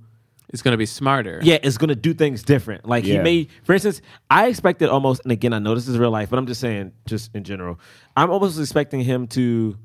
is 0.53 0.63
going 0.63 0.73
to 0.73 0.79
be 0.79 0.87
smarter. 0.87 1.41
Yeah, 1.43 1.59
it's 1.63 1.77
going 1.79 1.89
to 1.89 1.97
do 1.97 2.15
things 2.15 2.43
different. 2.43 2.87
Like 2.89 3.05
he 3.05 3.15
Yeah. 3.15 3.23
made, 3.23 3.49
for 3.65 3.73
instance, 3.73 4.01
I 4.31 4.47
expected 4.49 4.89
almost, 4.89 5.23
and 5.25 5.33
again, 5.33 5.53
I 5.53 5.59
know 5.59 5.75
this 5.75 5.89
is 5.89 5.99
real 5.99 6.11
life, 6.11 6.31
but 6.31 6.39
I'm 6.39 6.47
just 6.47 6.61
saying, 6.61 6.93
just 7.07 7.35
in 7.35 7.45
general, 7.45 7.79
I'm 8.17 8.31
almost 8.31 8.59
expecting 8.59 9.01
him 9.01 9.27
to 9.29 9.77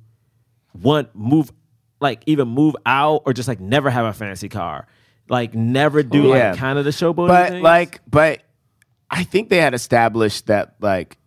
want 0.82 1.16
move, 1.16 1.52
like 2.00 2.24
even 2.26 2.48
move 2.48 2.76
out 2.86 3.24
or 3.26 3.34
just 3.34 3.48
like 3.48 3.60
never 3.60 3.90
have 3.90 4.06
a 4.06 4.14
fancy 4.14 4.50
car, 4.50 4.88
like 5.30 5.54
never 5.54 6.04
do 6.04 6.32
oh, 6.32 6.36
Yeah. 6.36 6.52
like 6.52 6.60
kind 6.60 6.78
of 6.80 6.86
the 6.86 6.92
showboat. 6.92 7.28
but 7.28 7.54
like 7.62 8.02
but 8.10 8.42
i 9.10 9.24
think 9.24 9.50
they 9.50 9.58
had 9.58 9.74
established 9.74 10.48
that 10.48 10.76
like 10.82 11.18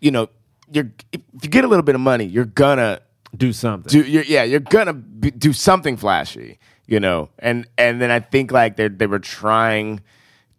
you 0.00 0.10
know 0.10 0.28
you're 0.70 0.90
if 1.12 1.20
you 1.42 1.48
get 1.48 1.64
a 1.64 1.68
little 1.68 1.82
bit 1.82 1.94
of 1.94 2.00
money 2.00 2.24
you're 2.24 2.44
gonna 2.44 3.00
do 3.36 3.52
something 3.52 3.90
do 3.90 4.08
you're, 4.08 4.24
yeah 4.24 4.42
you're 4.42 4.60
gonna 4.60 4.92
be, 4.92 5.30
do 5.30 5.52
something 5.52 5.96
flashy 5.96 6.58
you 6.88 6.98
know 6.98 7.28
and 7.38 7.68
and 7.78 8.00
then 8.00 8.10
i 8.10 8.18
think 8.18 8.50
like 8.50 8.74
they 8.76 8.88
they 8.88 9.06
were 9.06 9.20
trying 9.20 10.00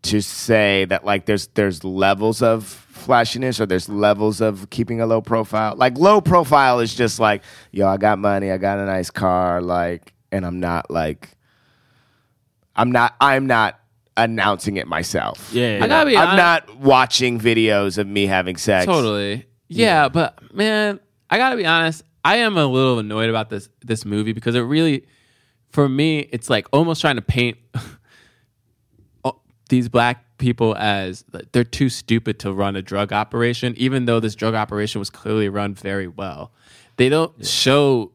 to 0.02 0.22
say 0.22 0.86
that 0.86 1.04
like 1.04 1.26
there's 1.26 1.48
there's 1.48 1.84
levels 1.84 2.42
of 2.42 2.64
flashiness 2.66 3.60
or 3.60 3.66
there's 3.66 3.90
levels 3.90 4.40
of 4.40 4.70
keeping 4.70 5.02
a 5.02 5.06
low 5.06 5.22
profile. 5.22 5.74
Like 5.76 5.98
low 5.98 6.22
profile 6.22 6.80
is 6.80 6.94
just 6.94 7.20
like 7.20 7.44
yo 7.72 7.88
i 7.88 7.98
got 7.98 8.20
money 8.20 8.52
i 8.52 8.58
got 8.58 8.80
a 8.80 8.86
nice 8.86 9.10
car 9.10 9.62
like 9.62 10.14
and 10.32 10.46
i'm 10.46 10.60
not 10.60 10.92
like 10.92 11.30
i'm 12.76 12.92
not 12.92 13.16
i'm 13.20 13.48
not 13.48 13.80
announcing 14.16 14.78
it 14.78 14.88
myself. 14.88 15.50
Yeah, 15.54 15.80
I 15.82 15.88
gotta 15.88 16.10
be 16.10 16.18
i'm 16.18 16.38
not 16.38 16.78
watching 16.78 17.40
videos 17.40 17.98
of 17.98 18.08
me 18.08 18.26
having 18.28 18.58
sex. 18.58 18.86
Totally. 18.86 19.46
Yeah, 19.68 20.10
but 20.10 20.54
man, 20.54 21.00
I 21.30 21.38
gotta 21.38 21.56
be 21.56 21.66
honest. 21.66 22.04
I 22.24 22.38
am 22.38 22.58
a 22.58 22.66
little 22.66 23.00
annoyed 23.00 23.30
about 23.30 23.50
this 23.50 23.70
this 23.82 24.06
movie 24.06 24.34
because 24.34 24.56
it 24.56 24.62
really, 24.62 25.06
for 25.72 25.88
me, 25.90 26.20
it's 26.32 26.50
like 26.50 26.68
almost 26.72 27.02
trying 27.02 27.16
to 27.18 27.22
paint 27.22 27.58
these 29.70 29.88
black 29.88 30.26
people 30.40 30.76
as 30.78 31.24
they're 31.52 31.64
too 31.64 31.90
stupid 31.90 32.40
to 32.40 32.52
run 32.54 32.76
a 32.76 32.82
drug 32.82 33.14
operation, 33.14 33.76
even 33.78 34.06
though 34.06 34.20
this 34.20 34.34
drug 34.34 34.56
operation 34.56 34.98
was 35.00 35.10
clearly 35.12 35.48
run 35.50 35.76
very 35.76 36.08
well. 36.08 36.52
They 36.98 37.08
don't 37.10 37.46
show 37.46 38.12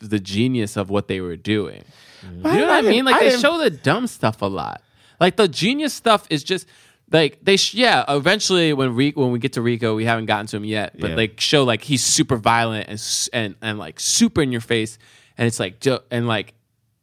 the 0.00 0.18
genius 0.18 0.76
of 0.76 0.90
what 0.90 1.06
they 1.06 1.20
were 1.20 1.36
doing. 1.36 1.84
You 2.24 2.30
know 2.42 2.50
what 2.60 2.70
I, 2.70 2.78
I 2.78 2.82
mean? 2.82 3.04
Like 3.04 3.16
I 3.16 3.18
they 3.20 3.28
didn't- 3.30 3.40
show 3.42 3.58
the 3.58 3.70
dumb 3.70 4.06
stuff 4.06 4.42
a 4.42 4.46
lot. 4.46 4.82
Like 5.20 5.36
the 5.36 5.46
genius 5.48 5.92
stuff 5.94 6.26
is 6.30 6.42
just 6.42 6.66
like 7.12 7.38
they 7.42 7.56
sh- 7.56 7.74
yeah. 7.74 8.04
Eventually, 8.08 8.72
when 8.72 8.94
Re- 8.94 9.12
when 9.14 9.30
we 9.32 9.38
get 9.38 9.52
to 9.54 9.62
Rico, 9.62 9.94
we 9.94 10.04
haven't 10.06 10.26
gotten 10.26 10.46
to 10.46 10.56
him 10.56 10.64
yet, 10.64 10.98
but 10.98 11.10
Yeah. 11.10 11.16
like 11.16 11.40
show 11.40 11.62
like 11.64 11.82
he's 11.82 12.02
super 12.02 12.36
violent 12.36 12.88
and 12.88 13.28
and 13.32 13.54
and 13.62 13.78
like 13.78 14.00
super 14.00 14.40
in 14.42 14.50
your 14.50 14.60
face, 14.62 14.98
and 15.36 15.46
it's 15.46 15.60
like 15.60 15.84
and 16.10 16.26
like 16.26 16.54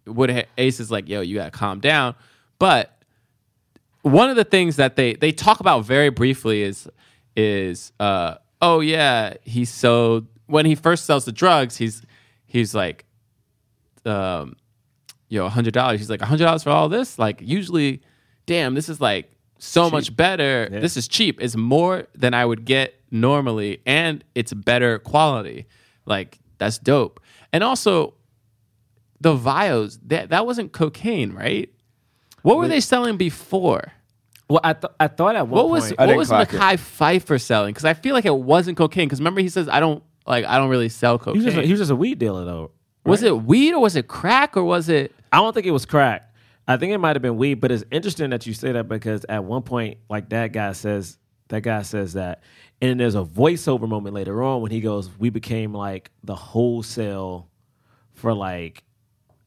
what 0.07 0.47
Ace 0.57 0.79
is 0.79 0.89
like, 0.91 1.07
yo, 1.07 1.21
you 1.21 1.35
gotta 1.35 1.51
calm 1.51 1.79
down. 1.79 2.15
But 2.59 2.97
one 4.01 4.29
of 4.29 4.35
the 4.35 4.43
things 4.43 4.77
that 4.77 4.95
they 4.95 5.15
they 5.15 5.31
talk 5.31 5.59
about 5.59 5.85
very 5.85 6.09
briefly 6.09 6.63
is 6.63 6.87
is 7.35 7.91
uh 7.99 8.35
oh 8.61 8.79
yeah 8.79 9.33
he's 9.43 9.69
so 9.69 10.25
when 10.47 10.65
he 10.65 10.75
first 10.75 11.05
sells 11.05 11.25
the 11.25 11.31
drugs 11.31 11.75
he's 11.77 12.01
he's 12.45 12.73
like 12.73 13.05
um 14.05 14.55
yo 15.29 15.45
a 15.45 15.49
hundred 15.49 15.73
dollars. 15.73 15.99
He's 15.99 16.09
like 16.09 16.21
a 16.21 16.25
hundred 16.25 16.45
dollars 16.45 16.63
for 16.63 16.69
all 16.69 16.89
this? 16.89 17.19
Like 17.19 17.41
usually 17.41 18.01
damn 18.45 18.73
this 18.73 18.89
is 18.89 19.01
like 19.01 19.31
so 19.59 19.89
much 19.89 20.15
better. 20.15 20.69
Yeah. 20.71 20.79
this 20.79 20.97
is 20.97 21.07
cheap. 21.07 21.41
It's 21.41 21.55
more 21.55 22.07
than 22.13 22.33
i 22.33 22.45
would 22.45 22.63
get 22.63 22.95
normally 23.11 23.81
and 23.85 24.23
it's 24.35 24.53
better 24.53 24.99
quality. 24.99 25.67
Like 26.05 26.39
that's 26.57 26.77
dope. 26.77 27.19
And 27.51 27.63
also 27.63 28.13
the 29.21 29.33
vials 29.33 29.99
that 30.05 30.29
that 30.29 30.45
wasn't 30.45 30.71
cocaine 30.71 31.31
right 31.33 31.71
what 32.43 32.57
were 32.57 32.67
they 32.67 32.79
selling 32.79 33.17
before 33.17 33.91
well, 34.49 34.61
I 34.63 34.73
th- 34.73 34.93
I 34.99 35.07
thought 35.07 35.35
at 35.35 35.47
one 35.47 35.57
what 35.57 35.69
was 35.69 35.87
point, 35.93 35.99
what 36.09 36.17
was 36.17 36.29
Mekhi 36.29 36.77
Phifer 36.77 37.41
selling? 37.41 37.73
Because 37.73 37.83
I 37.83 37.93
feel 37.93 38.13
like 38.13 38.25
it 38.25 38.33
wasn't 38.33 38.77
cocaine. 38.77 39.07
Because 39.07 39.19
remember 39.19 39.41
he 39.41 39.49
says 39.49 39.67
I 39.67 39.79
don't 39.81 40.01
like 40.25 40.45
I 40.45 40.57
don't 40.57 40.69
really 40.69 40.89
sell 40.89 41.17
he 41.17 41.23
cocaine. 41.25 41.43
was, 41.43 41.45
just 41.45 41.57
a, 41.57 41.61
he 41.63 41.71
was 41.71 41.81
just 41.81 41.91
a 41.91 41.95
weed 41.95 42.19
dealer 42.19 42.45
though. 42.45 42.71
was 43.03 43.23
it 43.23 43.43
weed 43.43 43.73
or 43.73 43.81
was 43.81 43.95
it 43.95 44.07
crack 44.07 44.55
or 44.55 44.63
was 44.63 44.87
it? 44.87 45.13
I 45.31 45.37
don't 45.37 45.53
think 45.53 45.65
it 45.65 45.71
was 45.71 45.85
crack. 45.85 46.33
I 46.67 46.77
think 46.77 46.91
it 46.93 46.97
might 46.97 47.15
have 47.15 47.21
been 47.21 47.37
weed, 47.37 47.55
but 47.55 47.71
it's 47.71 47.85
interesting 47.91 48.29
that 48.31 48.45
you 48.45 48.53
say 48.53 48.73
that 48.73 48.89
because 48.89 49.25
at 49.29 49.43
one 49.43 49.63
point, 49.63 49.99
like 50.09 50.29
that 50.29 50.51
guy 50.51 50.73
says, 50.73 51.17
that 51.47 51.61
guy 51.61 51.81
says 51.81 52.13
that, 52.13 52.43
and 52.81 52.89
then 52.89 52.97
there's 52.97 53.15
a 53.15 53.23
voiceover 53.23 53.87
moment 53.87 54.13
later 54.13 54.43
on 54.43 54.61
when 54.61 54.71
he 54.71 54.81
goes, 54.81 55.09
"We 55.17 55.29
became 55.29 55.73
like 55.73 56.11
the 56.23 56.35
wholesale 56.35 57.49
for 58.13 58.33
like, 58.33 58.83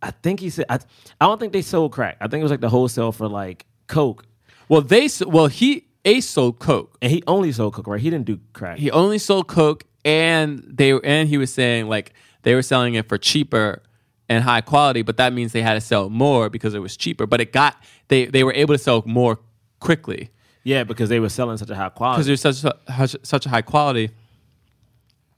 I 0.02 0.10
think 0.12 0.40
he 0.40 0.50
said, 0.50 0.66
I, 0.68 0.78
I 1.20 1.26
don't 1.26 1.38
think 1.38 1.52
they 1.52 1.62
sold 1.62 1.92
crack. 1.92 2.16
I 2.20 2.28
think 2.28 2.40
it 2.40 2.44
was 2.44 2.50
like 2.50 2.60
the 2.60 2.68
wholesale 2.70 3.12
for 3.12 3.28
like 3.28 3.66
coke, 3.86 4.24
Well, 4.68 4.80
they 4.80 5.08
well 5.26 5.46
he 5.48 5.86
Ace 6.04 6.26
sold 6.28 6.58
coke. 6.58 6.96
and 7.02 7.10
he 7.12 7.22
only 7.26 7.52
sold 7.52 7.74
coke, 7.74 7.86
right? 7.86 8.00
He 8.00 8.08
didn't 8.08 8.24
do 8.26 8.40
crack. 8.54 8.78
He 8.78 8.90
only 8.90 9.18
sold 9.18 9.48
coke, 9.48 9.84
and 10.04 10.64
they 10.66 10.92
and 10.92 11.28
he 11.28 11.36
was 11.36 11.52
saying 11.52 11.88
like 11.88 12.14
they 12.42 12.54
were 12.54 12.62
selling 12.62 12.94
it 12.94 13.06
for 13.08 13.18
cheaper 13.18 13.82
and 14.28 14.42
high 14.44 14.62
quality, 14.62 15.02
but 15.02 15.16
that 15.18 15.32
means 15.34 15.52
they 15.52 15.60
had 15.60 15.74
to 15.74 15.80
sell 15.80 16.08
more 16.08 16.48
because 16.48 16.72
it 16.72 16.78
was 16.78 16.96
cheaper. 16.96 17.26
But 17.26 17.40
it 17.42 17.52
got 17.52 17.76
they 18.08 18.24
they 18.26 18.42
were 18.44 18.54
able 18.54 18.74
to 18.74 18.78
sell 18.78 19.02
more 19.04 19.38
quickly 19.80 20.30
yeah, 20.62 20.84
because 20.84 21.08
they 21.08 21.20
were 21.20 21.28
selling 21.30 21.56
such 21.56 21.70
a 21.70 21.74
high 21.74 21.88
quality. 21.88 22.22
because 22.22 22.42
there's 22.42 22.62
such 22.62 22.74
such 22.96 23.16
such 23.22 23.44
a 23.46 23.48
high 23.50 23.62
quality. 23.62 24.10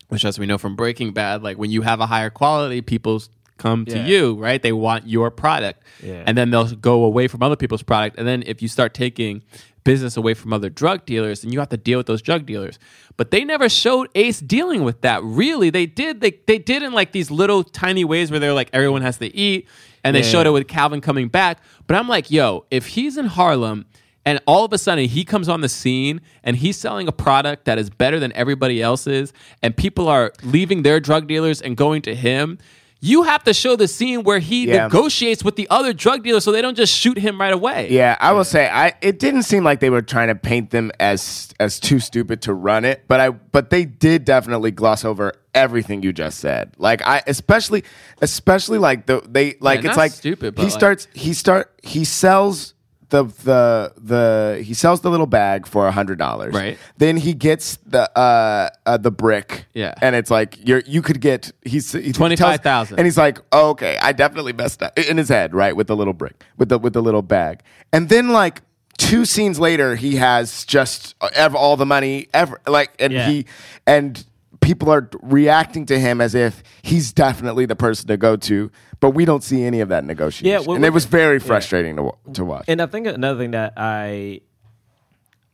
Which, 0.08 0.24
as 0.24 0.38
we 0.38 0.46
know 0.46 0.58
from 0.58 0.76
Breaking 0.76 1.12
Bad, 1.12 1.42
like 1.42 1.56
when 1.56 1.70
you 1.70 1.82
have 1.82 2.00
a 2.00 2.06
higher 2.06 2.28
quality, 2.30 2.82
people 2.82 3.22
come 3.62 3.84
to 3.86 3.98
you, 3.98 4.34
right? 4.34 4.60
They 4.62 4.72
want 4.72 5.06
your 5.08 5.30
product, 5.30 5.82
Yeah. 6.02 6.24
and 6.26 6.36
then 6.36 6.50
they'll 6.50 6.74
go 6.74 7.04
away 7.04 7.28
from 7.28 7.42
other 7.42 7.56
people's 7.56 7.82
product. 7.82 8.18
And 8.18 8.26
then 8.26 8.42
if 8.46 8.60
you 8.62 8.68
start 8.68 8.92
taking 8.94 9.42
business 9.84 10.16
away 10.16 10.34
from 10.34 10.52
other 10.52 10.70
drug 10.70 11.04
dealers, 11.06 11.42
then 11.42 11.52
you 11.52 11.58
have 11.58 11.68
to 11.70 11.76
deal 11.76 11.98
with 11.98 12.06
those 12.06 12.22
drug 12.22 12.46
dealers. 12.46 12.78
But 13.16 13.30
they 13.32 13.44
never 13.44 13.68
showed 13.68 14.08
Ace 14.14 14.40
dealing 14.40 14.84
with 14.84 15.00
that. 15.02 15.22
Really, 15.24 15.70
they 15.70 15.86
did. 15.86 16.20
They 16.20 16.32
they 16.46 16.58
did 16.58 16.82
in 16.82 16.92
like 16.92 17.12
these 17.12 17.30
little 17.30 17.64
tiny 17.64 18.04
ways 18.04 18.30
where 18.30 18.40
they're 18.40 18.52
like 18.54 18.70
everyone 18.72 19.02
has 19.02 19.18
to 19.18 19.28
eat, 19.36 19.66
and 20.04 20.14
they 20.16 20.20
Yeah. 20.22 20.26
showed 20.32 20.46
it 20.46 20.50
with 20.50 20.66
Calvin 20.68 21.00
coming 21.00 21.28
back. 21.28 21.58
But 21.86 21.96
I'm 21.96 22.08
like, 22.08 22.30
yo, 22.30 22.64
if 22.70 22.86
he's 22.94 23.16
in 23.18 23.26
Harlem 23.26 23.84
and 24.24 24.38
all 24.46 24.64
of 24.64 24.72
a 24.72 24.78
sudden 24.78 25.06
he 25.08 25.24
comes 25.24 25.48
on 25.48 25.62
the 25.62 25.68
scene 25.68 26.20
and 26.44 26.56
he's 26.56 26.76
selling 26.76 27.08
a 27.08 27.12
product 27.12 27.64
that 27.64 27.76
is 27.76 27.90
better 27.90 28.20
than 28.20 28.32
everybody 28.34 28.80
else's, 28.80 29.32
and 29.62 29.76
people 29.76 30.06
are 30.08 30.32
leaving 30.44 30.82
their 30.84 31.00
drug 31.00 31.26
dealers 31.26 31.60
and 31.60 31.76
going 31.76 32.02
to 32.02 32.14
him. 32.14 32.58
You 33.04 33.24
have 33.24 33.42
to 33.44 33.52
show 33.52 33.74
the 33.74 33.88
scene 33.88 34.22
where 34.22 34.38
he 34.38 34.68
Yeah. 34.68 34.84
negotiates 34.84 35.42
with 35.42 35.56
the 35.56 35.66
other 35.70 35.92
drug 35.92 36.22
dealers 36.22 36.44
so 36.44 36.52
they 36.52 36.62
don't 36.62 36.76
just 36.76 36.94
shoot 36.96 37.18
him 37.18 37.40
right 37.40 37.52
away. 37.52 37.88
Yeah, 37.90 38.16
I 38.20 38.30
will 38.30 38.44
say 38.44 38.68
I 38.70 38.92
it 39.02 39.18
didn't 39.18 39.42
seem 39.42 39.64
like 39.64 39.80
they 39.80 39.90
were 39.90 40.02
trying 40.02 40.28
to 40.28 40.36
paint 40.36 40.70
them 40.70 40.92
as 41.00 41.52
as 41.58 41.80
too 41.80 41.98
stupid 41.98 42.42
to 42.42 42.54
run 42.54 42.84
it, 42.84 43.02
but 43.08 43.18
I 43.18 43.30
but 43.30 43.70
they 43.70 43.84
did 43.86 44.24
definitely 44.24 44.70
gloss 44.70 45.04
over 45.04 45.32
everything 45.52 46.04
you 46.04 46.12
just 46.12 46.38
said. 46.38 46.70
Like 46.78 47.02
I 47.04 47.22
especially 47.26 47.82
especially 48.20 48.78
like 48.78 49.06
the 49.06 49.20
they 49.28 49.56
like 49.60 49.82
not 49.82 49.90
it's 49.90 49.96
like 49.98 50.12
stupid, 50.12 50.54
but 50.54 50.62
he 50.62 50.66
like- 50.70 50.78
starts 50.78 51.08
he 51.12 51.34
start 51.34 51.72
he 51.82 52.04
sells 52.04 52.74
the 53.12 53.24
the 53.44 53.92
the 53.98 54.62
he 54.64 54.72
sells 54.74 55.02
the 55.02 55.10
little 55.10 55.26
bag 55.26 55.66
for 55.66 55.86
a 55.86 55.92
hundred 55.92 56.18
dollars. 56.18 56.54
Right. 56.54 56.78
Then 56.96 57.18
he 57.18 57.34
gets 57.34 57.76
the 57.86 58.10
uh, 58.18 58.70
uh 58.86 58.96
the 58.96 59.10
brick. 59.10 59.66
Yeah. 59.74 59.94
And 60.00 60.16
it's 60.16 60.30
like 60.30 60.58
you're 60.66 60.82
you 60.86 61.02
could 61.02 61.20
get 61.20 61.52
he's 61.62 61.92
he 61.92 62.12
25,000. 62.12 62.98
And 62.98 63.06
he's 63.06 63.18
like, 63.18 63.38
oh, 63.52 63.70
okay, 63.70 63.98
I 64.00 64.12
definitely 64.12 64.54
messed 64.54 64.82
up 64.82 64.98
in 64.98 65.18
his 65.18 65.28
head, 65.28 65.54
right, 65.54 65.76
with 65.76 65.86
the 65.86 65.94
little 65.96 66.14
brick, 66.14 66.42
with 66.56 66.70
the 66.70 66.78
with 66.78 66.94
the 66.94 67.02
little 67.02 67.22
bag, 67.22 67.60
and 67.92 68.08
then 68.08 68.30
like 68.30 68.62
two 68.98 69.24
scenes 69.24 69.60
later, 69.60 69.94
he 69.96 70.16
has 70.16 70.64
just 70.64 71.14
ever, 71.34 71.56
all 71.56 71.76
the 71.76 71.86
money 71.86 72.28
ever, 72.32 72.60
like, 72.66 72.90
and 72.98 73.12
Yeah. 73.12 73.28
he 73.28 73.46
and 73.86 74.24
people 74.60 74.90
are 74.90 75.08
reacting 75.22 75.84
to 75.86 75.98
him 75.98 76.20
as 76.20 76.34
if 76.34 76.62
he's 76.82 77.12
definitely 77.12 77.66
the 77.66 77.76
person 77.76 78.06
to 78.08 78.16
go 78.16 78.36
to, 78.36 78.70
but 79.02 79.10
we 79.10 79.24
don't 79.24 79.42
see 79.42 79.64
any 79.64 79.80
of 79.80 79.88
that 79.88 80.04
negotiation, 80.04 80.46
Yeah, 80.46 80.60
well, 80.66 80.76
and 80.76 80.84
it 80.84 80.92
was 80.92 81.06
very 81.06 81.38
yeah. 81.38 81.44
frustrating 81.46 81.96
to 81.96 82.12
to 82.34 82.44
watch. 82.44 82.64
And 82.68 82.80
I 82.80 82.86
think 82.86 83.06
another 83.08 83.38
thing 83.38 83.50
that 83.50 83.74
I 83.76 84.40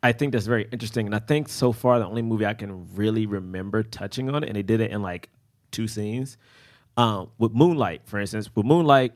I 0.02 0.12
think 0.12 0.32
that's 0.32 0.46
very 0.46 0.68
interesting, 0.70 1.06
and 1.06 1.14
I 1.14 1.18
think 1.18 1.48
so 1.48 1.72
far 1.72 1.98
the 1.98 2.06
only 2.06 2.22
movie 2.22 2.44
I 2.46 2.54
can 2.54 2.94
really 2.94 3.24
remember 3.26 3.82
touching 3.82 4.28
on 4.28 4.44
it, 4.44 4.48
and 4.48 4.54
they 4.56 4.62
did 4.62 4.80
it 4.80 4.90
in 4.92 5.02
like 5.02 5.30
two 5.72 5.88
scenes. 5.88 6.36
Um, 6.98 7.30
with 7.38 7.52
Moonlight, 7.52 8.02
for 8.04 8.20
instance, 8.20 8.50
with 8.54 8.66
Moonlight, 8.66 9.12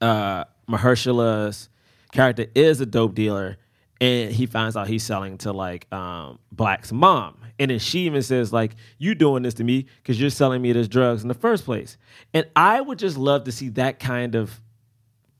uh, 0.00 0.44
Mahershala's 0.68 1.68
character 2.12 2.46
is 2.54 2.80
a 2.80 2.86
dope 2.86 3.14
dealer, 3.14 3.56
and 4.00 4.32
he 4.32 4.46
finds 4.46 4.76
out 4.76 4.88
he's 4.88 5.02
selling 5.02 5.38
to 5.38 5.52
like 5.52 5.92
um, 5.92 6.38
Black's 6.52 6.92
mom, 6.92 7.38
and 7.58 7.70
then 7.70 7.78
she 7.78 8.00
even 8.00 8.22
says 8.22 8.52
like, 8.52 8.76
"You 8.98 9.14
doing 9.14 9.42
this 9.42 9.54
to 9.54 9.64
me 9.64 9.86
because 10.02 10.20
you're 10.20 10.30
selling 10.30 10.62
me 10.62 10.72
this 10.72 10.88
drugs 10.88 11.22
in 11.22 11.28
the 11.28 11.34
first 11.34 11.64
place." 11.64 11.96
And 12.32 12.46
I 12.56 12.80
would 12.80 12.98
just 12.98 13.16
love 13.16 13.44
to 13.44 13.52
see 13.52 13.68
that 13.70 13.98
kind 13.98 14.34
of 14.34 14.60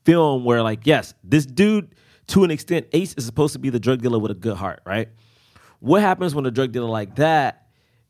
film 0.04 0.44
where 0.44 0.62
like 0.62 0.86
yes 0.86 1.12
this 1.22 1.44
dude 1.44 1.94
to 2.26 2.42
an 2.42 2.50
extent 2.50 2.86
ace 2.92 3.12
is 3.14 3.26
supposed 3.26 3.52
to 3.52 3.58
be 3.58 3.68
the 3.68 3.78
drug 3.78 4.00
dealer 4.00 4.18
with 4.18 4.30
a 4.30 4.34
good 4.34 4.56
heart 4.56 4.80
right 4.86 5.11
what 5.80 6.02
happens 6.02 6.34
when 6.34 6.46
a 6.46 6.50
drug 6.50 6.72
dealer 6.72 6.88
like 6.88 7.16
that 7.16 7.66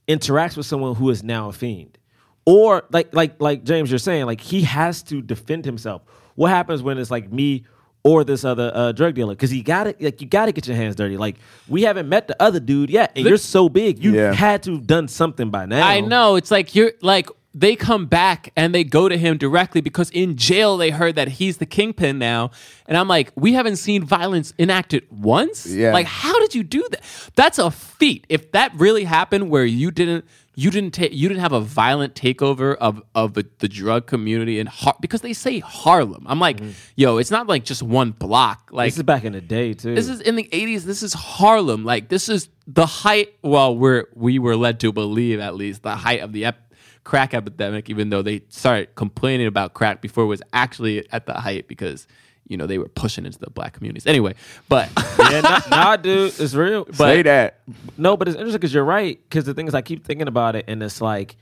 interacts 0.09 0.57
with 0.57 0.67
someone 0.67 0.95
who 0.97 1.09
is 1.11 1.23
now 1.23 1.49
a 1.49 1.53
fiend? 1.53 1.97
Or 2.45 2.85
like 2.91 3.15
like 3.15 3.41
like 3.41 3.65
James, 3.65 3.91
you're 3.91 3.99
saying, 3.99 4.27
like 4.27 4.41
he 4.41 4.63
has 4.63 5.03
to 5.05 5.23
defend 5.23 5.65
himself. 5.65 6.03
What 6.35 6.51
happens 6.51 6.83
when 6.83 6.99
it's 6.99 7.11
like 7.11 7.33
me 7.33 7.65
or 8.03 8.25
this 8.25 8.45
other 8.45 8.71
uh, 8.75 8.93
drug 8.93 9.15
dealer? 9.15 9.35
Because 9.35 9.53
you 9.53 9.63
got 9.63 9.85
to 9.85 9.95
like 10.01 10.21
you 10.21 10.27
got 10.27 10.47
to 10.47 10.53
get 10.53 10.67
your 10.67 10.77
hands 10.77 10.97
dirty. 10.97 11.17
Like 11.17 11.37
we 11.69 11.83
haven't 11.83 12.09
met 12.09 12.29
the 12.29 12.37
other 12.43 12.61
dude 12.61 12.91
yet, 12.91 13.13
and 13.15 13.25
Look- 13.25 13.31
you're 13.31 13.39
so 13.39 13.69
big, 13.69 14.03
you 14.03 14.15
Yeah. 14.15 14.33
had 14.33 14.63
to 14.65 14.73
have 14.73 14.87
done 14.87 15.09
something 15.09 15.51
by 15.51 15.67
now. 15.67 15.87
I 15.87 16.01
know. 16.01 16.37
It's 16.37 16.51
like 16.51 16.75
you're 16.75 16.93
like 17.03 17.29
they 17.53 17.75
come 17.75 18.07
back 18.07 18.53
and 18.57 18.75
they 18.75 18.85
go 18.85 19.09
to 19.09 19.17
him 19.17 19.37
directly 19.37 19.81
because 19.81 20.11
in 20.11 20.37
jail 20.37 20.77
they 20.77 20.91
heard 20.91 21.17
that 21.17 21.29
he's 21.29 21.57
the 21.57 21.67
kingpin 21.67 22.19
now. 22.19 22.51
And 22.87 22.97
I'm 22.97 23.09
like, 23.09 23.33
we 23.35 23.55
haven't 23.55 23.77
seen 23.77 24.05
violence 24.05 24.55
enacted 24.59 25.07
once. 25.11 25.67
Yeah. 25.67 25.93
Like, 25.93 26.07
how 26.07 26.39
did 26.39 26.55
you 26.55 26.63
do 26.63 26.87
that? 26.91 27.03
That's 27.35 27.59
a 27.59 27.71
feat. 27.71 28.25
If 28.29 28.53
that 28.53 28.73
really 28.75 29.05
happened 29.05 29.51
where 29.51 29.65
you 29.65 29.91
didn't 29.91 30.25
you 30.57 30.71
didn't 30.71 30.91
take 30.91 31.13
you 31.13 31.29
didn't 31.29 31.41
have 31.41 31.53
a 31.53 31.61
violent 31.61 32.15
takeover 32.15 32.77
of 32.77 33.03
of 33.15 33.35
the, 33.35 33.47
the 33.61 33.69
drug 33.69 34.07
community 34.07 34.59
in 34.59 34.67
Har- 34.67 34.97
because 35.01 35.23
they 35.23 35.33
say 35.33 35.61
Harlem. 35.61 36.27
I'm 36.27 36.39
like, 36.39 36.59
mm-hmm. 36.59 36.73
yo, 36.97 37.17
it's 37.17 37.31
not 37.31 37.47
like 37.47 37.65
just 37.65 37.83
one 37.83 38.11
block. 38.11 38.69
Like 38.71 38.89
this 38.89 38.99
is 38.99 39.05
back 39.05 39.25
in 39.25 39.33
the 39.33 39.41
day 39.41 39.73
too. 39.75 39.95
this 39.95 40.09
is 40.09 40.21
in 40.21 40.37
the 40.37 40.49
80s. 40.53 40.83
This 40.83 41.03
is 41.03 41.15
Harlem. 41.15 41.85
Like 41.85 42.09
this 42.09 42.29
is 42.29 42.49
the 42.67 42.85
height. 42.85 43.35
Well, 43.43 43.77
we're 43.77 44.07
we 44.15 44.39
were 44.39 44.57
led 44.57 44.81
to 44.81 44.93
believe 44.93 45.41
at 45.41 45.55
least 45.55 45.83
the 45.83 45.95
height 45.95 46.21
of 46.21 46.33
the 46.33 46.47
ep- 46.47 46.70
crack 47.05 47.35
epidemic. 47.35 47.89
Even 47.91 48.11
though 48.11 48.23
they 48.23 48.43
started 48.49 48.95
complaining 48.95 49.47
about 49.47 49.75
crack 49.75 50.01
before 50.01 50.25
it 50.25 50.29
was 50.29 50.43
actually 50.53 51.11
at 51.13 51.27
the 51.27 51.35
height 51.35 51.69
because 51.69 52.07
you 52.49 52.57
know 52.57 52.67
they 52.67 52.79
were 52.79 52.89
pushing 52.89 53.25
into 53.27 53.39
the 53.39 53.51
black 53.51 53.73
communities. 53.75 54.07
Anyway, 54.07 54.35
but 54.69 54.89
yeah, 55.31 55.41
nah, 55.41 55.61
nah, 55.71 55.97
dude, 55.97 56.33
it's 56.39 56.55
real. 56.55 56.85
But 56.85 56.97
Say 56.97 57.23
that. 57.23 57.61
No, 57.97 58.17
but 58.17 58.29
it's 58.29 58.37
interesting 58.37 58.59
because 58.61 58.75
you're 58.75 58.85
right. 58.85 59.19
Because 59.29 59.45
the 59.45 59.55
thing 59.55 59.69
is, 59.69 59.75
I 59.75 59.83
keep 59.83 60.05
thinking 60.05 60.27
about 60.29 60.57
it, 60.57 60.65
and 60.69 60.83
it's 60.83 61.01
like, 61.01 61.37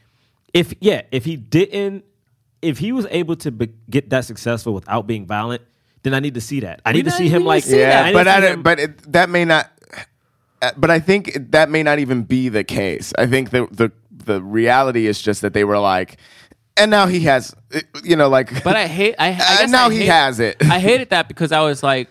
if 0.52 0.74
yeah, 0.80 1.02
if 1.10 1.24
he 1.24 1.36
didn't, 1.36 2.04
if 2.60 2.78
he 2.78 2.92
was 2.92 3.06
able 3.10 3.36
to 3.36 3.50
be, 3.50 3.68
get 3.88 4.10
that 4.10 4.24
successful 4.26 4.74
without 4.74 5.06
being 5.06 5.24
violent, 5.26 5.62
then 6.02 6.12
I 6.12 6.20
need 6.20 6.34
to 6.34 6.40
see 6.40 6.60
that. 6.60 6.80
I 6.84 6.92
need 6.92 7.04
to 7.06 7.10
see 7.10 7.28
him 7.28 7.36
even 7.42 7.46
like 7.46 7.64
see 7.64 7.78
yeah, 7.80 8.04
need 8.06 8.12
but 8.12 8.24
to 8.24 8.30
see 8.30 8.36
I, 8.46 8.50
him- 8.52 8.62
but 8.62 8.78
it, 8.78 9.12
that 9.12 9.30
may 9.30 9.44
not. 9.46 9.70
uh, 10.60 10.72
But 10.76 10.90
I 10.90 10.98
think 11.00 11.32
that 11.52 11.70
may 11.70 11.82
not 11.82 11.98
even 12.00 12.22
be 12.24 12.48
the 12.50 12.64
case. 12.64 13.12
I 13.16 13.26
think 13.26 13.50
the 13.50 13.66
the 13.70 13.92
the 14.24 14.42
reality 14.42 15.06
is 15.06 15.20
just 15.20 15.42
that 15.42 15.52
they 15.54 15.64
were 15.64 15.78
like, 15.78 16.18
and 16.76 16.90
now 16.90 17.06
he 17.06 17.20
has, 17.20 17.54
you 18.04 18.16
know, 18.16 18.28
like. 18.28 18.62
but 18.64 18.76
I 18.76 18.86
hate. 18.86 19.14
I, 19.18 19.28
I 19.28 19.30
Uh, 19.32 19.36
guess 19.36 19.70
now 19.70 19.86
I 19.88 19.92
he 19.92 20.06
has 20.06 20.38
it. 20.40 20.56
I 20.62 20.78
hated 20.78 21.10
that 21.10 21.26
because 21.28 21.50
I 21.52 21.60
was 21.62 21.82
like, 21.82 22.08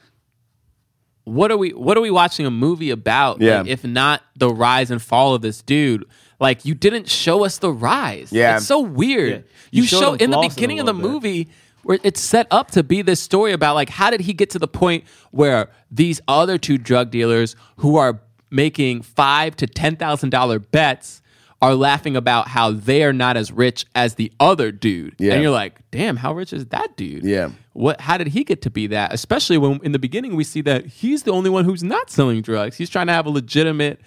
what 1.24 1.52
are 1.52 1.58
we? 1.58 1.72
What 1.72 1.98
are 1.98 2.02
we 2.02 2.12
watching 2.12 2.46
a 2.46 2.52
movie 2.52 2.90
about? 2.90 3.42
Yeah. 3.42 3.60
Like, 3.62 3.68
if 3.68 3.84
not 3.84 4.22
the 4.36 4.50
rise 4.50 4.92
and 4.92 5.02
fall 5.02 5.34
of 5.36 5.42
this 5.42 5.62
dude. 5.62 6.06
Like 6.40 6.66
you 6.66 6.76
didn't 6.76 7.10
show 7.10 7.44
us 7.46 7.58
the 7.58 7.72
rise. 7.72 8.32
Yeah. 8.32 8.58
it's 8.58 8.68
so 8.68 8.80
weird. 8.80 9.30
Yeah. 9.32 9.38
You, 9.72 9.82
You 9.82 9.88
show 9.88 10.14
in 10.14 10.30
the 10.30 10.38
beginning 10.38 10.80
of 10.80 10.86
the 10.86 10.94
bit. 10.94 11.02
movie 11.02 11.48
where 11.84 11.98
it's 12.04 12.22
set 12.22 12.46
up 12.52 12.70
to 12.72 12.84
be 12.84 13.02
this 13.02 13.20
story 13.20 13.54
about 13.54 13.74
like 13.74 13.90
how 13.90 14.12
did 14.12 14.22
he 14.22 14.34
get 14.34 14.52
to 14.52 14.60
the 14.60 14.68
point 14.68 15.04
where 15.32 15.70
these 15.90 16.22
other 16.28 16.58
two 16.60 16.78
drug 16.78 17.10
dealers 17.10 17.56
who 17.78 17.96
are 17.98 18.22
making 18.52 19.02
five 19.02 19.56
to 19.56 19.66
ten 19.66 19.96
thousand 19.96 20.30
dollar 20.30 20.60
bets 20.60 21.22
are 21.62 21.74
laughing 21.74 22.16
about 22.16 22.48
how 22.48 22.72
they 22.72 23.04
are 23.04 23.14
not 23.14 23.36
as 23.36 23.52
rich 23.52 23.86
as 23.96 24.16
the 24.16 24.32
other 24.40 24.72
dude. 24.72 25.16
Yeah. 25.18 25.34
And 25.34 25.42
you're 25.42 25.52
like, 25.52 25.80
damn, 25.90 26.16
how 26.18 26.34
rich 26.34 26.54
is 26.54 26.68
that 26.68 26.96
dude? 26.98 27.24
Yeah. 27.24 27.50
What 27.74 28.00
how 28.02 28.18
did 28.18 28.28
he 28.28 28.44
get 28.44 28.62
to 28.64 28.70
be 28.70 28.88
that? 28.88 29.14
Especially 29.14 29.58
when 29.58 29.80
in 29.84 29.92
the 29.92 30.00
beginning 30.00 30.36
we 30.36 30.44
see 30.44 30.62
that 30.62 30.86
he's 30.86 31.24
the 31.24 31.32
only 31.32 31.50
one 31.50 31.66
who's 31.66 31.84
not 31.84 32.10
selling 32.12 32.42
drugs. 32.42 32.78
He's 32.78 32.90
trying 32.90 33.08
to 33.08 33.14
have 33.14 33.26
a 33.26 33.30
legitimate 33.32 34.02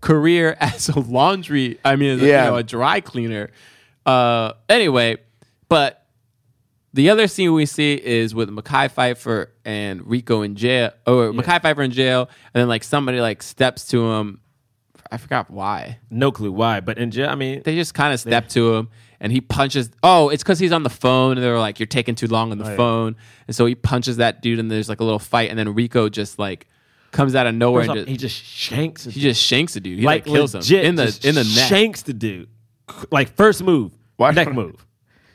career 0.00 0.56
as 0.60 0.88
a 0.88 0.98
laundry, 0.98 1.78
I 1.84 1.96
mean 1.96 2.10
as 2.16 2.22
a, 2.22 2.26
Yeah. 2.26 2.44
you 2.46 2.50
know, 2.50 2.56
a 2.56 2.62
dry 2.64 3.00
cleaner. 3.00 3.50
Uh 4.04 4.54
anyway, 4.68 5.18
but 5.68 6.04
the 6.94 7.10
other 7.10 7.28
scene 7.28 7.52
we 7.52 7.66
see 7.66 7.94
is 7.94 8.34
with 8.34 8.48
Mekhi 8.48 8.90
Phifer 8.90 9.48
and 9.64 10.04
Rico 10.06 10.42
in 10.42 10.56
jail, 10.56 10.90
or 11.06 11.32
Mekhi 11.32 11.60
Phifer 11.60 11.84
in 11.84 11.90
jail, 11.92 12.22
and 12.54 12.60
then 12.62 12.68
like 12.68 12.82
somebody 12.82 13.20
like 13.20 13.42
steps 13.42 13.86
to 13.88 14.10
him. 14.14 14.40
I 15.10 15.16
forgot 15.16 15.50
why. 15.50 15.98
no 16.10 16.30
clue 16.32 16.52
why. 16.52 16.80
But 16.80 16.98
in 16.98 17.10
jail, 17.10 17.28
I 17.30 17.34
mean, 17.34 17.62
They 17.64 17.74
just 17.74 17.94
kind 17.94 18.12
of 18.12 18.20
step 18.20 18.48
to 18.50 18.74
him 18.74 18.88
and 19.20 19.32
he 19.32 19.40
punches. 19.40 19.90
Oh, 20.02 20.28
it's 20.28 20.42
because 20.42 20.58
he's 20.58 20.72
on 20.72 20.82
the 20.82 20.90
phone 20.90 21.36
and 21.36 21.42
they're 21.44 21.58
like, 21.58 21.80
"You're 21.80 21.86
taking 21.86 22.14
too 22.14 22.26
long 22.28 22.52
on 22.52 22.58
the 22.58 22.76
phone," 22.76 23.16
and 23.46 23.56
so 23.56 23.66
he 23.66 23.74
punches 23.74 24.18
that 24.18 24.42
dude 24.42 24.58
and 24.58 24.70
there's 24.70 24.88
like 24.88 25.00
a 25.00 25.04
little 25.04 25.18
fight, 25.18 25.50
and 25.50 25.58
then 25.58 25.74
Rico 25.74 26.08
just 26.08 26.38
like 26.38 26.66
comes 27.10 27.34
out 27.34 27.46
of 27.46 27.54
nowhere 27.54 27.82
and 27.84 27.94
just, 27.94 28.08
he 28.08 28.16
just 28.16 28.36
shanks. 28.36 29.04
he 29.04 29.20
just 29.20 29.42
shanks 29.42 29.74
a 29.76 29.80
dude. 29.80 29.98
He 29.98 30.04
like, 30.04 30.24
kills 30.26 30.54
him 30.54 30.78
in 30.84 30.94
the 30.94 31.06
just 31.06 31.24
in 31.24 31.34
the 31.34 31.42
neck. 31.44 31.68
Shanks 31.68 32.02
the 32.02 32.12
dude. 32.12 32.48
Like 33.10 33.34
first 33.34 33.62
move, 33.62 33.92
Why- 34.16 34.30
neck 34.30 34.52
move, 34.52 34.86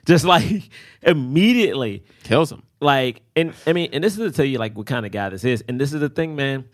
just 0.05 0.23
like 0.23 0.69
immediately. 1.01 2.03
kills 2.23 2.51
him. 2.51 2.63
Like, 2.79 3.21
and 3.35 3.53
I 3.65 3.73
mean, 3.73 3.89
and 3.93 4.03
this 4.03 4.13
is 4.13 4.19
to 4.19 4.31
tell 4.31 4.45
you 4.45 4.59
like 4.59 4.77
what 4.77 4.85
kind 4.87 5.05
of 5.05 5.11
guy 5.11 5.29
this 5.29 5.43
is. 5.43 5.63
And 5.67 5.79
this 5.79 5.93
is 5.93 5.99
the 6.01 6.09
thing, 6.09 6.35
man. 6.35 6.65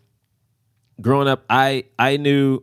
Growing 1.01 1.27
up, 1.27 1.45
I 1.49 1.85
I 1.97 2.17
knew 2.17 2.61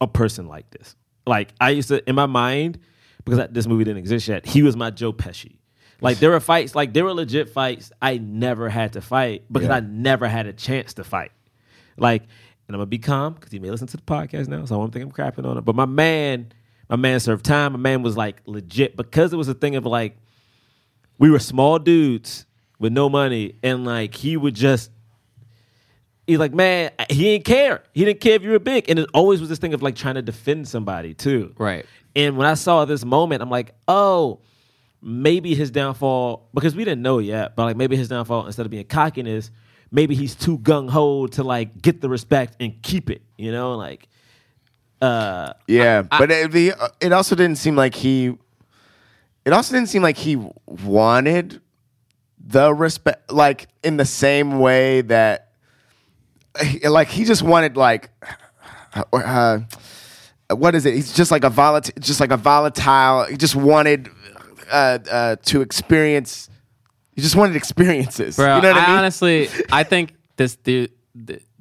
a 0.00 0.06
person 0.06 0.46
like 0.46 0.70
this. 0.70 0.94
Like 1.26 1.52
I 1.60 1.70
used 1.70 1.88
to 1.88 2.06
in 2.08 2.14
my 2.14 2.26
mind 2.26 2.78
because 3.24 3.38
that- 3.38 3.54
this 3.54 3.66
movie 3.66 3.84
didn't 3.84 3.98
exist 3.98 4.28
yet. 4.28 4.46
He 4.46 4.62
was 4.62 4.76
my 4.76 4.90
Joe 4.90 5.12
Pesci. 5.12 5.56
Like 6.00 6.18
there 6.18 6.30
were 6.30 6.38
fights, 6.40 6.74
like 6.76 6.92
there 6.92 7.04
were 7.04 7.12
legit 7.12 7.48
fights 7.48 7.90
I 8.00 8.18
never 8.18 8.68
had 8.68 8.92
to 8.92 9.00
fight 9.00 9.42
because 9.50 9.68
I 9.70 9.80
never 9.80 10.28
had 10.28 10.46
a 10.46 10.52
chance 10.52 10.94
to 10.94 11.04
fight. 11.04 11.32
Like, 11.96 12.22
and 12.22 12.74
I'm 12.74 12.78
gonna 12.78 12.86
be 12.86 12.98
calm 12.98 13.34
because 13.34 13.50
he 13.50 13.58
may 13.58 13.70
listen 13.70 13.88
to 13.88 13.96
the 13.96 14.02
podcast 14.04 14.46
now, 14.46 14.64
so 14.64 14.76
I 14.76 14.78
don't 14.78 14.92
think 14.92 15.04
I'm 15.04 15.10
crapping 15.10 15.44
on 15.44 15.58
it. 15.58 15.62
But 15.64 15.74
my 15.74 15.86
man, 15.86 16.52
my 16.88 16.94
man 16.96 17.18
served 17.18 17.44
time. 17.44 17.72
My 17.72 17.78
man 17.80 18.02
was 18.02 18.16
like 18.16 18.40
legit 18.46 18.96
because 18.96 19.32
it 19.32 19.36
was 19.36 19.48
a 19.48 19.54
thing 19.54 19.74
of 19.74 19.84
like 19.86 20.16
we 21.18 21.30
were 21.30 21.40
small 21.40 21.80
dudes 21.80 22.46
with 22.78 22.92
no 22.92 23.08
money, 23.08 23.56
and 23.64 23.84
like 23.84 24.14
he 24.14 24.36
would 24.36 24.54
just 24.54 24.92
he's 26.28 26.38
like, 26.38 26.54
man, 26.54 26.92
he 27.10 27.24
didn't 27.24 27.44
care. 27.44 27.82
He 27.92 28.04
didn't 28.04 28.20
care 28.20 28.34
if 28.34 28.42
you 28.42 28.50
were 28.50 28.60
big, 28.60 28.88
and 28.88 29.00
it 29.00 29.08
always 29.12 29.40
was 29.40 29.48
this 29.48 29.58
thing 29.58 29.74
of 29.74 29.82
like 29.82 29.96
trying 29.96 30.14
to 30.14 30.22
defend 30.22 30.68
somebody 30.68 31.14
too. 31.14 31.54
Right. 31.58 31.84
And 32.14 32.36
when 32.36 32.46
I 32.46 32.54
saw 32.54 32.84
this 32.84 33.04
moment, 33.04 33.42
I'm 33.42 33.50
like, 33.50 33.74
oh, 33.88 34.40
maybe 35.02 35.54
his 35.54 35.70
downfall 35.70 36.48
because 36.54 36.76
we 36.76 36.84
didn't 36.84 37.02
know 37.02 37.18
yet, 37.18 37.56
but 37.56 37.64
like 37.64 37.76
maybe 37.76 37.96
his 37.96 38.08
downfall 38.08 38.46
instead 38.46 38.66
of 38.66 38.70
being 38.70 38.84
cockiness, 38.84 39.50
maybe 39.90 40.14
he's 40.14 40.34
too 40.34 40.58
gung 40.58 40.88
ho 40.90 41.26
to 41.28 41.42
like 41.42 41.80
get 41.80 42.00
the 42.00 42.08
respect 42.08 42.56
and 42.60 42.80
keep 42.82 43.10
it. 43.10 43.22
You 43.36 43.50
know, 43.50 43.74
like. 43.74 44.08
Uh, 45.00 45.52
Yeah, 45.66 46.02
but 46.02 46.30
it, 46.30 46.50
the, 46.50 46.72
it 47.00 47.12
also 47.12 47.34
didn't 47.36 47.58
seem 47.58 47.76
like 47.76 47.94
he. 47.94 48.36
It 49.44 49.52
also 49.52 49.74
didn't 49.74 49.88
seem 49.88 50.02
like 50.02 50.16
he 50.16 50.36
wanted 50.66 51.60
the 52.38 52.74
respect, 52.74 53.30
like 53.32 53.68
in 53.82 53.96
the 53.96 54.04
same 54.04 54.58
way 54.58 55.02
that, 55.02 55.47
like 56.84 57.08
he 57.08 57.24
just 57.24 57.42
wanted 57.42 57.76
like, 57.76 58.10
uh, 59.12 59.60
what 60.50 60.74
is 60.74 60.86
it? 60.86 60.94
He's 60.94 61.12
just 61.12 61.30
like 61.30 61.44
a 61.44 61.50
volatile, 61.50 61.94
just 62.00 62.20
like 62.20 62.30
a 62.30 62.36
volatile. 62.36 63.24
He 63.24 63.36
just 63.36 63.56
wanted 63.56 64.08
uh, 64.70 64.98
uh, 65.10 65.36
to 65.46 65.60
experience. 65.60 66.48
He 67.12 67.22
just 67.22 67.36
wanted 67.36 67.56
experiences. 67.56 68.36
Bro, 68.36 68.56
you 68.56 68.62
know 68.62 68.68
what 68.68 68.78
I, 68.78 68.84
I 68.84 68.88
mean? 68.88 68.98
honestly, 68.98 69.48
I 69.72 69.82
think 69.82 70.14
this 70.36 70.56
dude, 70.56 70.92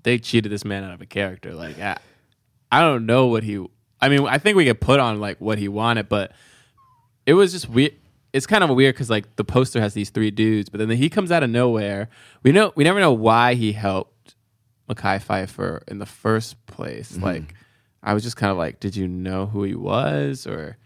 they 0.04 0.20
cheated 0.20 0.52
this 0.52 0.64
man 0.64 0.84
out 0.84 0.94
of 0.94 1.02
a 1.02 1.06
character. 1.06 1.54
Like, 1.54 1.80
I, 1.80 1.98
I 2.72 2.82
don't 2.82 3.06
know 3.06 3.28
what 3.28 3.44
he. 3.44 3.64
I 4.00 4.10
mean, 4.10 4.28
I 4.28 4.38
think 4.38 4.56
we 4.56 4.66
could 4.66 4.80
put 4.80 5.00
on 5.00 5.20
like 5.20 5.42
what 5.42 5.58
he 5.58 5.68
wanted, 5.68 6.08
but 6.08 6.32
it 7.26 7.34
was 7.34 7.52
just 7.52 7.70
weird. 7.70 7.94
It's 8.34 8.46
kind 8.46 8.64
of 8.64 8.70
weird 8.70 8.94
because 8.94 9.10
like 9.10 9.36
the 9.36 9.44
poster 9.44 9.82
has 9.82 9.94
these 9.94 10.12
three 10.12 10.32
dudes, 10.32 10.70
but 10.70 10.78
then 10.78 10.90
he 10.92 11.10
comes 11.10 11.32
out 11.32 11.44
of 11.44 11.50
nowhere. 11.50 12.10
We 12.44 12.52
know 12.52 12.72
we 12.76 12.84
never 12.84 13.00
know 13.00 13.14
why 13.14 13.56
he 13.56 13.72
helped 13.72 14.14
Mekhi 14.90 15.22
Phifer 15.24 15.82
in 15.88 16.00
the 16.00 16.06
first 16.06 16.64
place. 16.66 17.12
Mm-hmm. 17.14 17.24
Like, 17.24 17.54
I 18.04 18.14
was 18.14 18.24
just 18.24 18.38
kind 18.38 18.52
of 18.52 18.58
like, 18.58 18.80
did 18.80 18.96
you 18.96 19.08
know 19.08 19.46
who 19.46 19.64
he 19.64 19.76
was 19.76 20.48
or? 20.48 20.78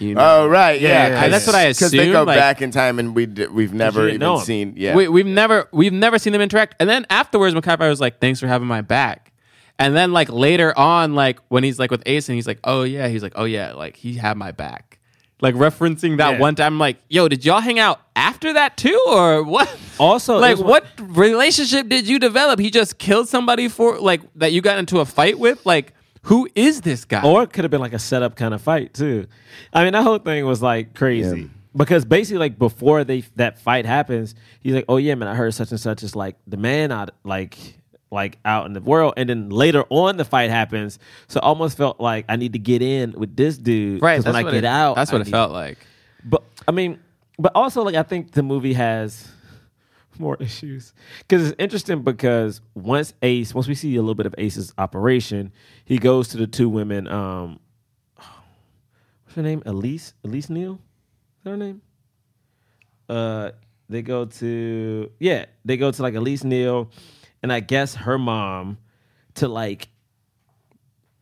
You 0.00 0.14
know? 0.16 0.20
Oh 0.42 0.48
right, 0.48 0.80
yeah, 0.80 1.08
Yeah, 1.08 1.28
that's 1.28 1.46
what 1.46 1.54
I 1.54 1.68
Because 1.68 1.92
they 1.92 2.10
go 2.10 2.24
like- 2.24 2.36
back 2.38 2.60
in 2.60 2.72
time 2.72 2.98
and 2.98 3.14
we 3.14 3.26
d- 3.26 3.46
we've 3.46 3.72
never 3.72 4.08
even 4.08 4.38
seen. 4.40 4.74
Yeah, 4.76 4.96
We, 4.96 5.06
we've 5.06 5.26
never 5.26 5.68
we've 5.72 5.92
never 5.92 6.18
seen 6.18 6.32
them 6.32 6.42
interact. 6.42 6.74
And 6.80 6.88
then 6.90 7.06
afterwards, 7.08 7.54
Mekhi 7.54 7.76
Phifer 7.76 7.88
was 7.88 8.00
like, 8.00 8.20
"Thanks 8.20 8.40
for 8.40 8.48
having 8.48 8.66
my 8.66 8.80
back." 8.80 9.32
And 9.78 9.94
then 9.94 10.12
like 10.12 10.28
later 10.28 10.76
on, 10.76 11.14
like 11.14 11.38
when 11.48 11.62
he's 11.62 11.78
like 11.78 11.92
with 11.92 12.02
Ace, 12.04 12.28
and 12.28 12.34
he's 12.34 12.48
like, 12.48 12.58
"Oh 12.64 12.82
yeah," 12.82 13.06
he's 13.06 13.22
like, 13.22 13.34
"Oh 13.36 13.44
yeah," 13.44 13.74
like 13.74 13.94
he 13.96 14.14
had 14.14 14.36
my 14.36 14.50
back. 14.50 14.98
Like 15.40 15.54
referencing 15.54 16.16
that 16.16 16.34
Yeah. 16.34 16.38
one 16.38 16.54
time, 16.54 16.74
I'm 16.74 16.78
like, 16.78 16.96
"Yo, 17.10 17.28
did 17.28 17.44
y'all 17.44 17.60
hang 17.60 17.78
out 17.78 18.00
after 18.14 18.54
that 18.54 18.76
too, 18.78 18.98
or 19.06 19.42
what?" 19.42 19.68
Also, 20.00 20.38
like 20.40 20.56
there's 20.56 20.60
one- 20.60 20.68
what 20.70 20.86
relationship 20.98 21.88
did 21.88 22.08
you 22.08 22.18
develop? 22.18 22.58
He 22.58 22.70
just 22.70 22.98
killed 22.98 23.28
somebody 23.28 23.68
for 23.68 23.98
like 23.98 24.22
that 24.36 24.52
you 24.52 24.60
got 24.62 24.78
into 24.78 25.00
a 25.00 25.04
fight 25.04 25.38
with. 25.38 25.64
Like 25.66 25.92
who 26.22 26.48
is 26.54 26.80
this 26.80 27.04
guy? 27.04 27.22
Or 27.22 27.42
it 27.44 27.52
could 27.52 27.64
have 27.64 27.70
been 27.70 27.80
like 27.80 27.92
a 27.92 27.98
setup 27.98 28.34
kind 28.34 28.52
of 28.54 28.60
fight 28.62 28.94
too. 28.94 29.26
I 29.72 29.84
mean, 29.84 29.92
that 29.92 30.02
whole 30.02 30.18
thing 30.18 30.44
was 30.46 30.62
like 30.62 30.94
crazy 30.94 31.50
because 31.76 32.04
basically, 32.06 32.38
like 32.38 32.58
before 32.58 33.04
they 33.04 33.20
that 33.36 33.58
fight 33.58 33.84
happens, 33.84 34.34
he's 34.60 34.72
like, 34.74 34.86
"Oh 34.88 34.96
yeah, 34.96 35.14
man, 35.16 35.28
I 35.28 35.34
heard 35.34 35.52
such 35.54 35.70
and 35.70 35.78
such 35.78 36.02
is 36.02 36.16
like 36.16 36.36
the 36.46 36.56
man 36.56 36.90
out 36.92 37.10
like 37.24 37.56
like 38.10 38.38
out 38.44 38.66
in 38.66 38.72
the 38.72 38.80
world, 38.80 39.14
and 39.16 39.28
then 39.28 39.50
later 39.50 39.84
on 39.90 40.16
the 40.16 40.24
fight 40.24 40.50
happens. 40.50 40.98
So 41.28 41.40
I 41.40 41.46
almost 41.46 41.76
felt 41.76 42.00
like 42.00 42.24
I 42.28 42.36
need 42.36 42.52
to 42.52 42.58
get 42.58 42.80
in 42.82 43.12
with 43.12 43.34
this 43.36 43.58
dude, 43.58 44.00
Right, 44.02 44.16
When 44.24 44.32
that's 44.32 44.36
I 44.36 44.42
get 44.44 44.54
it- 44.54 44.64
out, 44.64 44.94
that's 44.96 45.10
what 45.12 45.20
I 45.22 45.22
it 45.22 45.28
felt 45.30 45.50
like. 45.52 45.78
But 46.24 46.42
I 46.68 46.72
mean, 46.72 46.98
but 47.38 47.52
also 47.54 47.82
like 47.82 47.94
I 47.96 48.02
think 48.02 48.32
the 48.32 48.42
movie 48.42 48.72
has 48.74 49.28
more 50.18 50.36
issues 50.40 50.94
because 51.18 51.48
it's 51.50 51.56
interesting 51.58 52.02
because 52.02 52.60
once 52.74 53.12
Ace, 53.22 53.52
once 53.54 53.68
we 53.68 53.74
see 53.74 53.94
a 53.96 54.00
little 54.00 54.14
bit 54.14 54.26
of 54.26 54.34
Ace's 54.38 54.72
operation, 54.78 55.52
he 55.84 55.98
goes 55.98 56.28
to 56.28 56.36
the 56.36 56.46
two 56.46 56.68
women. 56.68 57.06
Um, 57.08 57.58
what's 58.16 59.34
her 59.36 59.42
name? 59.42 59.62
Elise. 59.66 60.14
Elise 60.24 60.48
Neal. 60.48 60.74
Is 60.74 61.44
that 61.44 61.50
her 61.50 61.56
name? 61.56 61.82
Uh, 63.08 63.50
they 63.88 64.02
go 64.02 64.24
to 64.24 65.10
yeah, 65.20 65.46
they 65.64 65.76
go 65.76 65.90
to 65.90 66.02
like 66.02 66.14
Elise 66.14 66.42
Neal, 66.44 66.90
and 67.42 67.52
I 67.52 67.60
guess 67.60 67.94
her 67.94 68.18
mom 68.18 68.78
to 69.34 69.48
like 69.48 69.88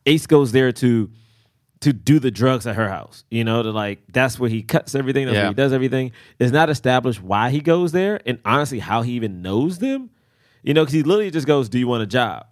Ace 0.05 0.27
goes 0.27 0.51
there 0.51 0.71
to 0.71 1.09
to 1.81 1.93
do 1.93 2.19
the 2.19 2.31
drugs 2.31 2.65
at 2.65 2.75
her 2.75 2.89
house. 2.89 3.23
You 3.29 3.43
know, 3.43 3.61
to 3.63 3.71
like 3.71 4.03
that's 4.11 4.39
where 4.39 4.49
he 4.49 4.61
cuts 4.63 4.95
everything, 4.95 5.25
that's 5.25 5.35
Yeah. 5.35 5.41
where 5.43 5.49
he 5.49 5.55
does 5.55 5.73
everything. 5.73 6.11
It's 6.39 6.51
not 6.51 6.69
established 6.69 7.21
why 7.21 7.49
he 7.49 7.59
goes 7.59 7.91
there, 7.91 8.19
and 8.25 8.39
honestly, 8.45 8.79
how 8.79 9.01
he 9.01 9.13
even 9.13 9.41
knows 9.41 9.79
them. 9.79 10.09
You 10.63 10.73
know, 10.73 10.81
because 10.83 10.93
he 10.93 11.03
literally 11.03 11.31
just 11.31 11.45
goes, 11.47 11.69
"Do 11.69 11.77
you 11.77 11.87
want 11.87 12.03
a 12.03 12.07
job?" 12.07 12.47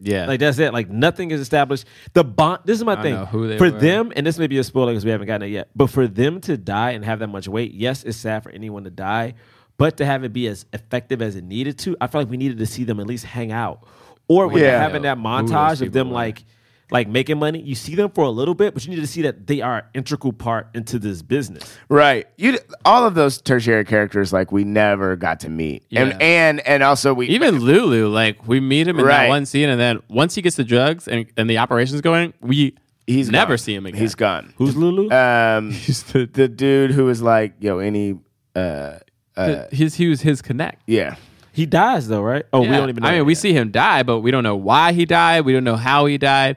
Yeah. 0.00 0.26
Like 0.26 0.40
that's 0.40 0.58
it. 0.58 0.72
Like 0.72 0.90
nothing 0.90 1.30
is 1.30 1.40
established. 1.40 1.86
The 2.14 2.24
bond. 2.24 2.60
This 2.64 2.78
is 2.78 2.84
my 2.84 2.98
I 2.98 3.02
thing. 3.02 3.14
know 3.14 3.26
who 3.26 3.48
they 3.48 3.58
for 3.58 3.70
were. 3.70 3.78
them, 3.78 4.12
and 4.16 4.26
this 4.26 4.38
may 4.38 4.46
be 4.46 4.58
a 4.58 4.64
spoiler 4.64 4.92
because 4.92 5.04
we 5.04 5.10
haven't 5.10 5.26
gotten 5.26 5.48
it 5.48 5.52
yet. 5.52 5.68
But 5.74 5.88
for 5.88 6.06
them 6.06 6.40
to 6.42 6.56
die 6.56 6.90
and 6.92 7.04
have 7.04 7.18
that 7.20 7.28
much 7.28 7.48
weight, 7.48 7.72
yes, 7.74 8.02
it's 8.04 8.16
sad 8.16 8.42
for 8.42 8.50
anyone 8.50 8.84
to 8.84 8.90
die. 8.90 9.34
But 9.76 9.96
to 9.96 10.04
have 10.06 10.22
it 10.24 10.32
be 10.32 10.46
as 10.46 10.66
effective 10.72 11.20
as 11.20 11.34
it 11.36 11.44
needed 11.44 11.78
to, 11.80 11.96
I 12.00 12.06
feel 12.06 12.20
like 12.20 12.30
we 12.30 12.36
needed 12.36 12.58
to 12.58 12.66
see 12.66 12.84
them 12.84 13.00
at 13.00 13.06
least 13.06 13.24
hang 13.24 13.50
out, 13.52 13.86
or 14.28 14.46
when 14.48 14.62
they're 14.62 14.78
having 14.78 15.02
that 15.02 15.16
Who 15.18 15.24
those 15.24 15.50
montage 15.50 15.82
of 15.86 15.92
them 15.92 16.10
like 16.10 16.44
like 16.90 17.08
making 17.08 17.38
money. 17.38 17.60
You 17.60 17.74
see 17.74 17.94
them 17.96 18.10
for 18.10 18.24
a 18.24 18.30
little 18.30 18.54
bit, 18.54 18.72
but 18.74 18.84
you 18.84 18.90
need 18.94 19.00
to 19.00 19.06
see 19.06 19.22
that 19.22 19.46
they 19.48 19.62
are 19.62 19.78
an 19.78 19.84
integral 19.94 20.32
part 20.34 20.68
into 20.74 20.98
this 20.98 21.22
business. 21.22 21.76
Right. 21.88 22.28
You 22.36 22.58
all 22.84 23.04
of 23.06 23.14
those 23.14 23.40
tertiary 23.40 23.84
characters 23.84 24.32
like 24.32 24.52
we 24.52 24.62
never 24.64 25.16
got 25.16 25.40
to 25.40 25.48
meet. 25.48 25.82
Yeah. 25.88 26.02
And 26.02 26.22
and 26.22 26.60
and 26.68 26.82
also 26.84 27.12
we 27.14 27.26
Even 27.28 27.58
Lulu, 27.58 28.06
like 28.08 28.46
we 28.46 28.60
meet 28.60 28.86
him 28.86 29.00
in 29.00 29.04
Right. 29.06 29.24
that 29.24 29.28
one 29.28 29.44
scene, 29.46 29.70
and 29.70 29.80
then 29.80 30.02
once 30.08 30.34
he 30.36 30.42
gets 30.42 30.54
the 30.56 30.62
drugs 30.64 31.08
and, 31.08 31.26
and 31.36 31.50
the 31.50 31.58
operation's 31.58 32.00
going, 32.02 32.32
we 32.40 32.76
he's 33.08 33.28
never 33.30 33.52
gone. 33.52 33.58
see 33.58 33.74
him 33.74 33.86
again. 33.86 34.00
He's 34.00 34.14
gone. 34.14 34.52
Who's 34.56 34.76
Lulu? 34.76 35.10
Um 35.10 35.70
He's 35.86 36.04
the, 36.04 36.26
the 36.26 36.46
dude 36.48 36.92
who 36.92 37.06
was 37.06 37.22
like, 37.22 37.54
yo, 37.60 37.78
any 37.78 38.18
uh 38.54 38.98
uh 39.36 39.64
his 39.70 39.94
he 39.94 40.08
was 40.08 40.20
his 40.20 40.40
connect. 40.42 40.82
yeah. 40.86 41.16
he 41.52 41.66
dies 41.66 42.08
though, 42.08 42.22
right? 42.22 42.44
Oh, 42.52 42.60
we 42.60 42.68
don't 42.68 42.88
even. 42.88 43.02
know 43.02 43.08
I 43.08 43.16
mean, 43.16 43.26
we 43.26 43.32
yet. 43.34 43.38
see 43.38 43.52
him 43.52 43.70
die, 43.70 44.02
but 44.02 44.20
we 44.20 44.30
don't 44.30 44.42
know 44.44 44.56
why 44.56 44.92
he 44.92 45.04
died. 45.04 45.44
We 45.44 45.52
don't 45.52 45.64
know 45.64 45.76
how 45.76 46.06
he 46.06 46.18
died, 46.18 46.56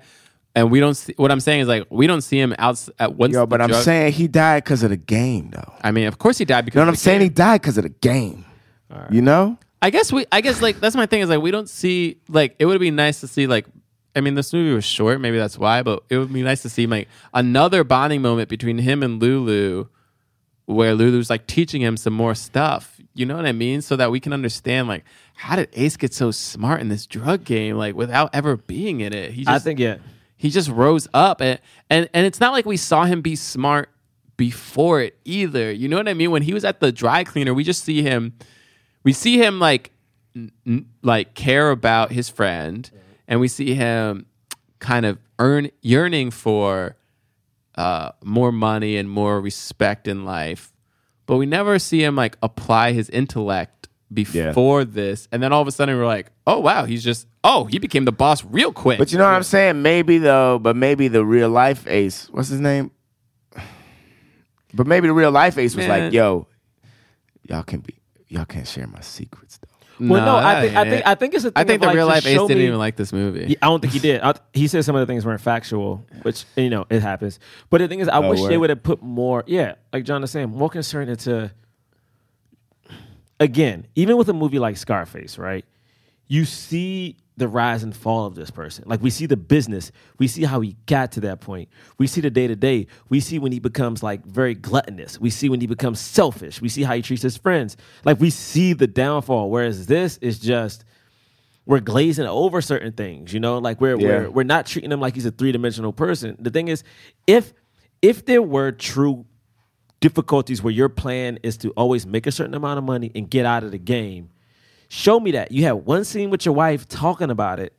and 0.56 0.72
we 0.72 0.80
don't. 0.80 0.94
See, 0.96 1.14
what 1.18 1.32
I'm 1.32 1.40
saying 1.40 1.62
is 1.62 1.68
like 1.68 1.86
we 1.90 2.08
don't 2.08 2.22
see 2.22 2.40
him 2.40 2.54
out 2.58 2.88
at 3.00 3.16
once. 3.16 3.34
Yo, 3.34 3.42
the 3.42 3.48
but 3.48 3.62
I'm 3.62 3.70
drug- 3.70 3.84
saying 3.84 4.14
he 4.14 4.28
died 4.28 4.64
because 4.64 4.84
of 4.84 4.90
the 4.90 4.98
game 4.98 5.50
though. 5.52 5.74
I 5.84 5.92
mean, 5.92 6.08
of 6.08 6.18
course 6.18 6.38
he 6.38 6.46
died 6.46 6.66
because. 6.66 6.76
You 6.76 6.80
know 6.82 6.86
what 6.86 6.90
of 6.90 6.94
I'm 6.94 6.96
the 6.96 7.00
saying? 7.00 7.20
game. 7.20 7.26
He 7.26 7.30
died 7.34 7.62
because 7.62 7.78
of 7.78 7.84
the 7.84 7.90
game. 7.90 8.46
You 9.12 9.22
know? 9.22 9.58
I 9.82 9.90
guess 9.92 10.12
we. 10.12 10.26
I 10.32 10.42
guess 10.42 10.62
like 10.62 10.80
that's 10.80 10.96
my 10.96 11.06
thing 11.06 11.22
is 11.22 11.30
like 11.30 11.42
we 11.42 11.52
don't 11.52 11.70
see 11.70 12.18
like 12.30 12.56
it 12.58 12.66
would 12.66 12.80
be 12.80 12.90
nice 12.92 13.20
to 13.22 13.28
see 13.28 13.46
like. 13.48 13.66
I 14.16 14.22
mean, 14.22 14.34
this 14.34 14.52
movie 14.52 14.74
was 14.74 14.84
short, 14.84 15.22
maybe 15.22 15.38
that's 15.38 15.60
why, 15.60 15.84
but 15.84 16.02
it 16.10 16.18
would 16.18 16.34
be 16.34 16.42
nice 16.42 16.64
to 16.64 16.70
see 16.70 16.88
like 16.88 17.08
another 17.36 17.84
bonding 17.84 18.24
moment 18.24 18.50
between 18.50 18.80
him 18.80 19.04
and 19.04 19.22
Lulu, 19.22 19.86
where 20.68 20.94
Lulu's 20.94 21.30
like 21.30 21.48
teaching 21.48 21.82
him 21.82 21.96
some 21.98 22.14
more 22.14 22.36
stuff. 22.36 23.00
You 23.14 23.26
know 23.26 23.36
what 23.36 23.46
I 23.46 23.54
mean? 23.54 23.82
So 23.82 23.96
that 23.96 24.12
we 24.12 24.20
can 24.20 24.34
understand 24.34 24.88
like 24.88 25.06
how 25.34 25.56
did 25.56 25.70
Ace 25.74 25.98
get 25.98 26.14
so 26.14 26.30
smart 26.30 26.82
in 26.82 26.90
this 26.90 27.08
drug 27.08 27.46
game, 27.46 27.78
like 27.78 27.96
without 27.96 28.30
ever 28.36 28.58
being 28.58 29.00
in 29.00 29.14
it. 29.14 29.32
He 29.32 29.44
just, 29.44 29.50
I 29.50 29.60
think 29.60 29.80
yeah. 29.80 29.98
he 30.36 30.50
just 30.50 30.70
rose 30.70 31.08
up 31.14 31.42
and 31.42 31.60
and 31.90 32.10
and 32.14 32.26
it's 32.26 32.40
not 32.40 32.52
like 32.52 32.66
we 32.66 32.78
saw 32.78 33.06
him 33.06 33.22
be 33.22 33.36
smart 33.36 33.90
before 34.36 35.02
it 35.02 35.18
either. 35.24 35.72
You 35.72 35.88
know 35.88 35.98
what 35.98 36.10
I 36.10 36.14
mean? 36.14 36.32
When 36.32 36.44
he 36.44 36.54
was 36.54 36.66
at 36.66 36.82
the 36.82 36.92
dry 36.92 37.24
cleaner, 37.24 37.54
we 37.54 37.64
just 37.64 37.84
see 37.84 38.04
him 38.04 38.34
we 39.04 39.14
see 39.14 39.38
him 39.38 39.60
like 39.60 39.92
n- 40.36 40.52
n- 40.68 40.86
like 41.02 41.34
care 41.34 41.72
about 41.72 42.12
his 42.12 42.30
friend 42.30 42.92
and 43.26 43.40
we 43.40 43.48
see 43.48 43.74
him 43.74 44.26
kind 44.80 45.06
of 45.06 45.18
earn 45.40 45.72
yearning 45.82 46.30
for 46.30 46.98
uh, 47.78 48.12
more 48.24 48.52
money 48.52 48.98
and 48.98 49.10
more 49.10 49.40
respect 49.40 50.08
in 50.08 50.26
life 50.26 50.74
but 51.28 51.38
we 51.38 51.46
never 51.46 51.78
see 51.80 52.04
him 52.04 52.16
like 52.16 52.38
apply 52.42 52.92
his 52.94 53.10
intellect 53.10 53.88
before 54.12 54.86
this 54.86 55.28
and 55.32 55.44
then 55.44 55.52
all 55.54 55.62
of 55.62 55.68
a 55.68 55.72
sudden 55.72 55.98
we're 55.98 56.06
like 56.06 56.32
oh 56.48 56.60
wow 56.60 56.86
he's 56.86 57.04
just 57.04 57.28
oh 57.44 57.66
he 57.66 57.78
became 57.78 58.06
the 58.06 58.12
boss 58.12 58.44
real 58.46 58.72
quick 58.72 58.98
But 58.98 59.12
you 59.12 59.18
know 59.18 59.26
what 59.26 59.34
I'm 59.34 59.44
saying? 59.44 59.82
Maybe 59.82 60.18
though, 60.18 60.60
but 60.60 60.76
maybe 60.76 61.08
the 61.10 61.26
real 61.26 61.50
life 61.50 61.86
ace, 61.88 62.28
what's 62.32 62.50
his 62.50 62.60
name? 62.62 62.92
But 64.74 64.86
maybe 64.86 65.08
the 65.08 65.14
real 65.14 65.32
life 65.32 65.58
ace 65.58 65.76
was 65.76 65.88
Man. 65.88 66.04
like, 66.06 66.14
yo, 66.14 66.48
y'all 67.44 67.64
can 67.64 67.80
be 67.80 67.96
y'all 68.28 68.46
can't 68.46 68.68
share 68.68 68.86
my 68.88 69.00
secrets 69.02 69.58
though. 69.60 69.67
Well, 70.00 70.24
no, 70.26 70.36
I 70.38 70.62
think 70.62 70.76
I 70.78 70.90
think. 70.90 71.08
I 71.08 71.16
think 71.16 71.34
it's 71.34 71.44
a 71.46 71.52
thing 71.52 71.54
I 71.56 71.64
think 71.64 71.76
of, 71.78 71.82
the 71.82 71.88
like, 71.88 71.96
real 71.96 72.08
just 72.08 72.16
life 72.26 72.32
Ace 72.32 72.36
show 72.36 72.48
didn't 72.48 72.60
me- 72.62 72.68
even 72.68 72.78
like 72.80 72.96
this 72.98 73.12
movie. 73.12 73.46
Yeah, 73.50 73.58
I 73.62 73.66
don't 73.68 73.80
think 73.82 73.94
he 73.94 74.00
did. 74.00 74.22
I, 74.22 74.34
he 74.54 74.68
said 74.68 74.86
some 74.86 74.96
of 74.96 75.00
the 75.00 75.12
things 75.12 75.26
weren't 75.26 75.42
factual, 75.42 76.06
which 76.22 76.46
you 76.56 76.70
know 76.70 76.86
it 76.90 77.02
happens. 77.02 77.40
But 77.70 77.80
the 77.80 77.88
thing 77.88 78.00
is, 78.00 78.08
I 78.08 78.18
Oh, 78.18 78.30
wish 78.30 78.40
they 78.42 78.50
word. 78.58 78.58
would 78.60 78.70
have 78.70 78.84
put 78.84 79.02
more. 79.02 79.44
Yeah, 79.48 79.76
like 79.92 80.04
John 80.04 80.24
is 80.24 80.32
saying, 80.32 80.50
more 80.50 80.70
concern 80.70 81.10
into. 81.10 81.52
Again, 83.40 83.86
even 83.96 84.18
with 84.18 84.30
a 84.30 84.34
movie 84.34 84.58
like 84.60 84.78
Scarface, 84.78 85.38
right? 85.38 85.64
You 86.28 86.46
see 86.46 87.16
the 87.38 87.48
rise 87.48 87.84
and 87.84 87.96
fall 87.96 88.26
of 88.26 88.34
this 88.36 88.50
person. 88.50 88.84
Like 88.88 89.02
we 89.02 89.12
see 89.12 89.28
the 89.28 89.38
business, 89.38 89.92
we 90.18 90.28
see 90.28 90.44
how 90.44 90.60
he 90.62 90.76
got 90.88 91.12
to 91.14 91.22
that 91.22 91.40
point. 91.40 91.70
We 92.00 92.08
see 92.08 92.20
the 92.20 92.32
day 92.32 92.48
to 92.48 92.56
day. 92.56 92.88
We 93.10 93.20
see 93.20 93.38
when 93.38 93.52
he 93.52 93.60
becomes 93.60 94.02
like 94.02 94.26
very 94.26 94.56
gluttonous. 94.56 95.20
We 95.20 95.30
see 95.30 95.48
when 95.48 95.62
he 95.62 95.68
becomes 95.68 96.00
selfish. 96.00 96.62
We 96.62 96.70
see 96.70 96.82
how 96.84 96.96
he 96.96 97.02
treats 97.04 97.22
his 97.22 97.38
friends. 97.38 97.78
Like 98.04 98.20
we 98.20 98.32
see 98.32 98.74
the 98.74 98.88
downfall. 98.88 99.52
Whereas 99.52 99.86
this 99.86 100.18
is 100.18 100.40
just 100.40 100.84
we're 101.68 101.80
glazing 101.82 102.26
over 102.26 102.62
certain 102.62 102.94
things, 102.94 103.34
you 103.34 103.40
know, 103.40 103.60
like 103.60 103.80
we're 103.80 104.00
Yeah. 104.00 104.08
we're 104.08 104.30
we're 104.32 104.44
not 104.44 104.66
treating 104.66 104.92
him 104.92 105.00
like 105.00 105.14
he's 105.14 105.26
a 105.26 105.32
three 105.32 105.52
dimensional 105.52 105.94
person. 105.94 106.36
The 106.40 106.50
thing 106.50 106.70
is, 106.70 106.84
if 107.28 107.54
if 108.02 108.26
there 108.26 108.42
were 108.42 108.72
true 108.72 109.26
difficulties 110.00 110.62
where 110.64 110.74
your 110.74 110.90
plan 110.90 111.40
is 111.44 111.58
to 111.58 111.72
always 111.72 112.06
make 112.06 112.26
a 112.28 112.32
certain 112.32 112.54
amount 112.54 112.78
of 112.78 112.84
money 112.84 113.12
and 113.16 113.30
get 113.30 113.46
out 113.46 113.64
of 113.64 113.72
the 113.72 113.78
game, 113.78 114.30
show 114.90 115.20
me 115.20 115.32
that. 115.32 115.52
You 115.52 115.64
had 115.64 115.74
one 115.74 116.04
scene 116.04 116.30
with 116.30 116.46
your 116.46 116.56
wife 116.56 116.88
talking 116.88 117.30
about 117.30 117.60
it, 117.60 117.74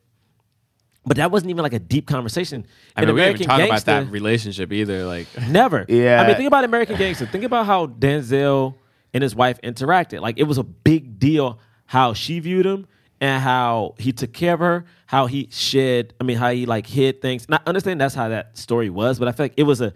but 1.06 1.16
that 1.16 1.30
wasn't 1.30 1.50
even 1.50 1.62
like 1.62 1.72
a 1.72 1.78
deep 1.78 2.06
conversation. 2.06 2.66
I 2.96 3.02
In 3.02 3.08
mean, 3.08 3.14
we 3.14 3.20
didn't 3.22 3.42
even 3.42 3.46
talk 3.48 3.60
about 3.60 3.84
that 3.86 4.10
relationship 4.10 4.72
either. 4.72 5.04
Like, 5.04 5.26
Never. 5.48 5.86
Yeah. 5.88 6.22
I 6.22 6.26
mean, 6.26 6.36
think 6.36 6.46
about 6.46 6.64
American 6.64 6.96
Gangster. 6.96 7.26
Think 7.26 7.44
about 7.44 7.66
how 7.66 7.86
Denzel 7.86 8.74
and 9.14 9.22
his 9.22 9.34
wife 9.34 9.60
interacted. 9.62 10.20
Like 10.20 10.38
it 10.38 10.44
was 10.44 10.58
a 10.58 10.64
big 10.64 11.18
deal 11.18 11.58
how 11.86 12.12
she 12.12 12.40
viewed 12.40 12.66
him 12.66 12.86
and 13.20 13.42
how 13.42 13.94
he 13.98 14.12
took 14.12 14.32
care 14.32 14.54
of 14.54 14.60
her, 14.60 14.84
how 15.06 15.26
he 15.26 15.48
shed, 15.50 16.14
I 16.20 16.24
mean, 16.24 16.36
how 16.36 16.50
he 16.50 16.66
like 16.66 16.86
hid 16.86 17.20
things. 17.22 17.46
And 17.46 17.54
I 17.54 17.60
understand 17.66 18.00
that's 18.00 18.14
how 18.14 18.28
that 18.28 18.56
story 18.56 18.90
was, 18.90 19.18
but 19.18 19.28
I 19.28 19.32
feel 19.32 19.44
like 19.44 19.54
it 19.56 19.64
was 19.64 19.80
a 19.80 19.92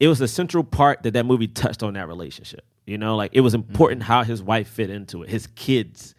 it 0.00 0.08
was 0.08 0.20
a 0.20 0.28
central 0.28 0.64
part 0.64 1.02
that 1.04 1.12
that 1.12 1.24
movie 1.24 1.48
touched 1.48 1.82
on 1.82 1.94
that 1.94 2.08
relationship. 2.08 2.64
You 2.86 2.98
know, 2.98 3.16
like 3.16 3.30
it 3.32 3.40
was 3.40 3.54
important 3.54 4.02
mm-hmm. 4.02 4.12
how 4.12 4.24
his 4.24 4.42
wife 4.42 4.68
fit 4.68 4.90
into 4.90 5.22
it, 5.22 5.30
his 5.30 5.46
kids. 5.46 6.14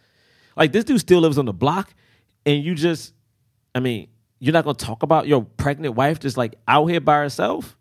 Like 0.55 0.71
this 0.71 0.83
dude 0.83 0.99
still 0.99 1.19
lives 1.19 1.37
on 1.37 1.45
the 1.45 1.53
block, 1.53 1.93
and 2.45 2.63
you 2.63 2.75
just, 2.75 3.13
I 3.73 3.79
mean, 3.79 4.07
you're 4.39 4.53
not 4.53 4.63
gonna 4.63 4.75
talk 4.75 5.03
about 5.03 5.27
your 5.27 5.43
pregnant 5.43 5.95
wife 5.95 6.19
just 6.19 6.37
like 6.37 6.55
out 6.67 6.85
here 6.85 7.01
by 7.01 7.17
herself. 7.17 7.77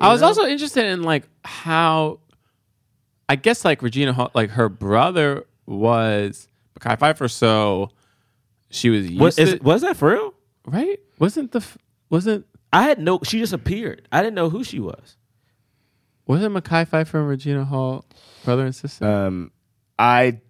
I 0.00 0.08
was 0.08 0.20
know? 0.20 0.28
also 0.28 0.44
interested 0.46 0.86
in 0.86 1.02
like 1.02 1.28
how, 1.44 2.20
I 3.28 3.36
guess 3.36 3.64
like 3.64 3.82
Regina, 3.82 4.12
Hall, 4.12 4.30
like 4.34 4.50
her 4.50 4.68
brother 4.68 5.44
was 5.66 6.48
Mekhi 6.78 6.98
Phifer, 6.98 7.30
so 7.30 7.90
she 8.70 8.90
was 8.90 9.08
used 9.08 9.20
Was, 9.20 9.36
to, 9.36 9.58
was 9.62 9.82
that 9.82 9.96
for 9.96 10.12
real? 10.12 10.34
right? 10.66 10.98
Wasn't 11.18 11.52
the 11.52 11.58
f- 11.60 11.78
wasn't 12.10 12.46
I 12.72 12.82
had 12.82 12.98
no. 12.98 13.20
She 13.22 13.38
just 13.38 13.52
appeared. 13.52 14.08
I 14.10 14.20
didn't 14.22 14.34
know 14.34 14.50
who 14.50 14.64
she 14.64 14.80
was. 14.80 15.16
wasn't 16.26 16.54
Mekhi 16.54 16.88
Phifer 16.88 17.14
and 17.20 17.28
Regina 17.28 17.64
Hall 17.64 18.04
brother 18.44 18.64
and 18.64 18.74
sister? 18.74 19.04
Um 19.06 19.52
I 19.98 20.32
d- 20.32 20.40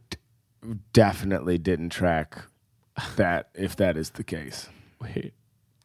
definitely 0.93 1.59
didn't 1.59 1.91
track 1.91 2.45
that 3.17 3.49
if 3.55 3.77
that 3.77 3.97
is 3.97 4.11
the 4.11 4.25
case. 4.25 4.69
Wait, 5.01 5.35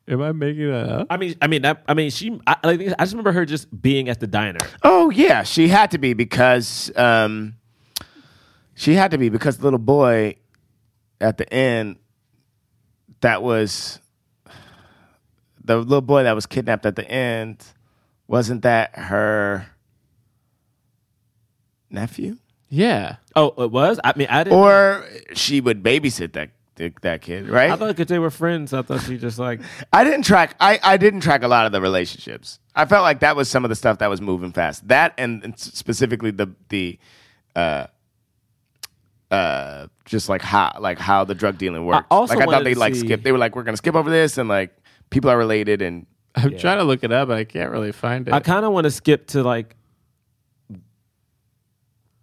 am 0.08 0.22
I 0.22 0.32
making 0.32 0.70
that 0.72 0.90
up? 0.90 1.08
I 1.10 1.18
mean, 1.18 1.36
I 1.42 1.48
mean, 1.48 1.62
that, 1.64 1.84
I 1.88 1.94
mean, 1.94 2.10
she. 2.10 2.40
I, 2.48 2.56
I 2.64 2.70
I 2.72 3.04
just 3.04 3.14
remember 3.14 3.32
her 3.32 3.46
just 3.46 3.82
being 3.82 4.10
at 4.10 4.20
the 4.20 4.28
diner. 4.28 4.60
Oh 4.84 5.10
yeah, 5.10 5.44
she 5.44 5.68
had 5.68 5.92
to 5.92 5.98
be 5.98 6.14
because 6.14 6.92
um, 6.96 7.56
she 8.76 8.94
had 8.94 9.12
to 9.12 9.18
be 9.18 9.30
because 9.30 9.58
the 9.58 9.64
little 9.64 9.80
boy 9.80 10.36
at 11.20 11.38
the 11.38 11.52
end 11.54 11.98
that 13.22 13.44
was 13.44 14.00
the 15.64 15.78
little 15.78 16.02
boy 16.02 16.24
that 16.24 16.34
was 16.34 16.46
kidnapped 16.46 16.86
at 16.86 16.96
the 16.96 17.10
end 17.10 17.64
wasn't 18.28 18.62
that 18.62 18.96
her 18.98 19.68
nephew 21.90 22.38
Yeah, 22.70 23.16
Oh, 23.36 23.54
it 23.64 23.72
was. 23.72 24.00
I 24.04 24.14
mean, 24.16 24.28
I 24.30 24.44
didn't. 24.44 24.58
or 24.60 25.06
she 25.34 25.60
would 25.62 25.82
babysit 25.84 26.34
that 26.34 26.52
that 27.02 27.22
kid, 27.22 27.50
right? 27.50 27.72
I 27.72 27.76
thought 27.76 27.88
because 27.90 28.08
they 28.08 28.20
were 28.20 28.30
friends, 28.30 28.74
I 28.74 28.82
thought 28.84 29.02
she 29.02 29.18
just 29.18 29.38
like 29.40 29.60
I 29.94 30.04
didn't 30.04 30.24
track. 30.24 30.56
I, 30.62 30.80
I 30.82 30.96
didn't 30.98 31.20
track 31.22 31.44
a 31.44 31.48
lot 31.48 31.66
of 31.66 31.72
the 31.74 31.82
relationships. 31.82 32.60
I 32.76 32.86
felt 32.86 33.04
like 33.04 33.20
that 33.20 33.36
was 33.36 33.50
some 33.50 33.66
of 33.66 33.70
the 33.70 33.76
stuff 33.76 33.98
that 34.00 34.10
was 34.10 34.22
moving 34.22 34.52
fast. 34.54 34.88
That 34.88 35.14
and, 35.18 35.44
and 35.44 35.60
specifically 35.60 36.32
the 36.32 36.54
the 36.70 36.98
uh 37.56 37.88
uh 39.32 39.88
just 40.06 40.30
like 40.30 40.42
how 40.42 40.76
like 40.80 40.98
how 41.00 41.24
the 41.24 41.36
drug 41.36 41.58
dealing 41.58 41.86
works. 41.86 42.08
also 42.10 42.36
like 42.36 42.48
I 42.48 42.52
thought 42.52 42.64
they 42.64 42.76
like 42.76 42.96
see- 42.96 43.02
skip. 43.02 43.24
They 43.24 43.32
were 43.32 43.38
like 43.38 43.56
we're 43.56 43.64
gonna 43.64 43.78
skip 43.78 43.96
over 43.96 44.10
this 44.10 44.38
and 44.38 44.48
like 44.50 44.76
people 45.10 45.30
are 45.30 45.38
related 45.38 45.82
and 45.82 46.06
I'm 46.36 46.58
trying 46.58 46.78
to 46.78 46.84
look 46.84 47.04
it 47.04 47.12
up, 47.12 47.28
but 47.28 47.38
I 47.38 47.44
can't 47.44 47.72
really 47.72 47.92
find 47.92 48.28
it. 48.28 48.34
I 48.34 48.40
kind 48.40 48.64
of 48.66 48.72
want 48.72 48.86
to 48.86 48.92
skip 48.92 49.28
to 49.28 49.44
like. 49.44 49.76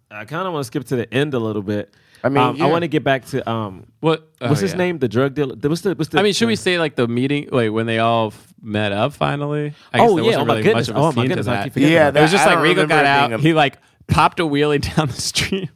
I 0.09 0.25
kind 0.25 0.47
of 0.47 0.53
want 0.53 0.63
to 0.63 0.67
skip 0.67 0.85
to 0.85 0.95
the 0.95 1.13
end 1.13 1.33
a 1.33 1.39
little 1.39 1.61
bit. 1.61 1.93
I 2.23 2.29
mean, 2.29 2.37
Um, 2.43 2.55
yeah. 2.55 2.65
I 2.65 2.67
want 2.69 2.81
to 2.83 2.87
get 2.87 3.03
back 3.03 3.25
to 3.27 3.47
um, 3.49 3.85
what? 3.99 4.27
oh, 4.41 4.49
what's 4.49 4.61
his 4.61 4.71
yeah. 4.71 4.77
name? 4.77 4.99
The 4.99 5.07
drug 5.07 5.33
dealer. 5.35 5.55
What's 5.55 5.81
the? 5.81 5.93
What's 5.95 6.09
the? 6.09 6.19
I 6.19 6.23
mean, 6.23 6.33
should 6.33 6.47
we 6.47 6.55
say 6.55 6.79
like 6.79 6.95
the 6.95 7.07
meeting, 7.07 7.49
like 7.51 7.71
when 7.71 7.85
they 7.85 7.99
all 7.99 8.27
f- 8.27 8.53
met 8.61 8.91
up 8.91 9.13
finally? 9.13 9.73
I 9.93 9.97
guess 9.99 10.09
Oh, 10.09 10.15
there 10.15 10.23
yeah. 10.23 10.37
wasn't 10.37 10.41
Oh, 10.41 10.45
my 10.45 10.53
really 10.53 10.63
goodness. 10.63 10.87
much 10.87 10.95
of 10.97 11.03
a 11.03 11.05
Oh, 11.05 11.11
my 11.11 11.27
goodness. 11.27 11.47
I 11.47 11.55
that. 11.55 11.63
keep 11.65 11.73
forgetting 11.73 11.93
Yeah, 11.93 12.07
about 12.07 12.19
it 12.19 12.21
was 12.23 12.31
just 12.31 12.43
I 12.43 12.47
like 12.47 12.55
don't 12.55 12.63
Rico 12.63 12.81
remember 12.81 12.95
got 12.95 13.05
out. 13.05 13.27
being 13.29 13.39
a- 13.39 13.43
He 13.43 13.53
like 13.53 13.77
popped 14.07 14.39
a 14.39 14.43
wheelie 14.43 14.95
down 14.95 15.07
the 15.07 15.13
street, 15.13 15.69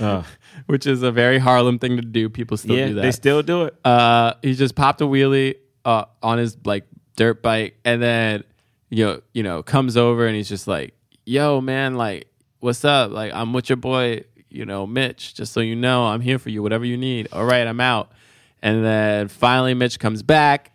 Uh, 0.00 0.22
which 0.66 0.86
is 0.86 1.02
a 1.02 1.12
very 1.12 1.38
Harlem 1.38 1.78
thing 1.78 1.96
to 1.96 2.02
do. 2.02 2.28
People 2.30 2.56
still 2.56 2.76
yeah, 2.76 2.86
do 2.88 2.94
that. 2.94 3.02
they 3.02 3.10
still 3.12 3.42
do 3.42 3.64
it. 3.64 3.76
uh, 3.84 4.34
he 4.42 4.54
just 4.54 4.74
popped 4.74 5.00
a 5.02 5.04
wheelie 5.04 5.56
uh, 5.84 6.04
on 6.22 6.38
his 6.38 6.56
like 6.64 6.84
dirt 7.16 7.42
bike, 7.42 7.76
and 7.84 8.00
then 8.00 8.44
you 8.88 9.04
know, 9.04 9.20
you 9.34 9.42
know, 9.42 9.62
comes 9.62 9.96
over 9.98 10.26
and 10.26 10.36
he's 10.36 10.48
just 10.48 10.66
like, 10.66 10.94
"Yo, 11.26 11.60
man, 11.60 11.96
like, 11.96 12.28
what's 12.62 12.84
up? 12.84 13.10
Like, 13.10 13.32
I'm 13.34 13.52
with 13.52 13.68
your 13.68 13.76
boy, 13.76 14.24
you 14.48 14.64
know, 14.64 14.86
Mitch. 14.86 15.34
Just 15.34 15.52
so 15.52 15.60
you 15.60 15.76
know, 15.76 16.04
I'm 16.04 16.20
here 16.20 16.38
for 16.38 16.48
you. 16.48 16.62
Whatever 16.62 16.84
you 16.84 16.96
need. 16.96 17.28
All 17.32 17.44
right, 17.44 17.66
I'm 17.66 17.80
out." 17.80 18.12
And 18.62 18.84
then 18.84 19.28
finally, 19.28 19.74
Mitch 19.74 19.98
comes 19.98 20.22
back, 20.22 20.72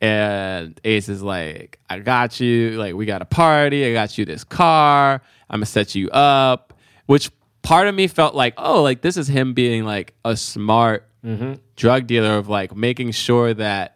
and 0.00 0.80
Ace 0.84 1.08
is 1.08 1.22
like, 1.22 1.78
"I 1.90 1.98
got 1.98 2.40
you. 2.40 2.70
Like, 2.72 2.94
we 2.94 3.06
got 3.06 3.22
a 3.22 3.26
party. 3.26 3.84
I 3.84 3.92
got 3.92 4.16
you 4.16 4.24
this 4.24 4.44
car. 4.44 5.20
I'm 5.50 5.58
gonna 5.58 5.66
set 5.66 5.94
you 5.94 6.08
up." 6.10 6.72
Which 7.06 7.30
part 7.62 7.88
of 7.88 7.94
me 7.94 8.06
felt 8.06 8.34
like, 8.34 8.54
oh, 8.56 8.82
like 8.82 9.02
this 9.02 9.16
is 9.16 9.28
him 9.28 9.52
being 9.52 9.84
like 9.84 10.14
a 10.24 10.36
smart 10.36 11.08
mm-hmm. 11.24 11.54
drug 11.76 12.06
dealer 12.06 12.36
of 12.36 12.48
like 12.48 12.76
making 12.76 13.10
sure 13.10 13.52
that 13.54 13.93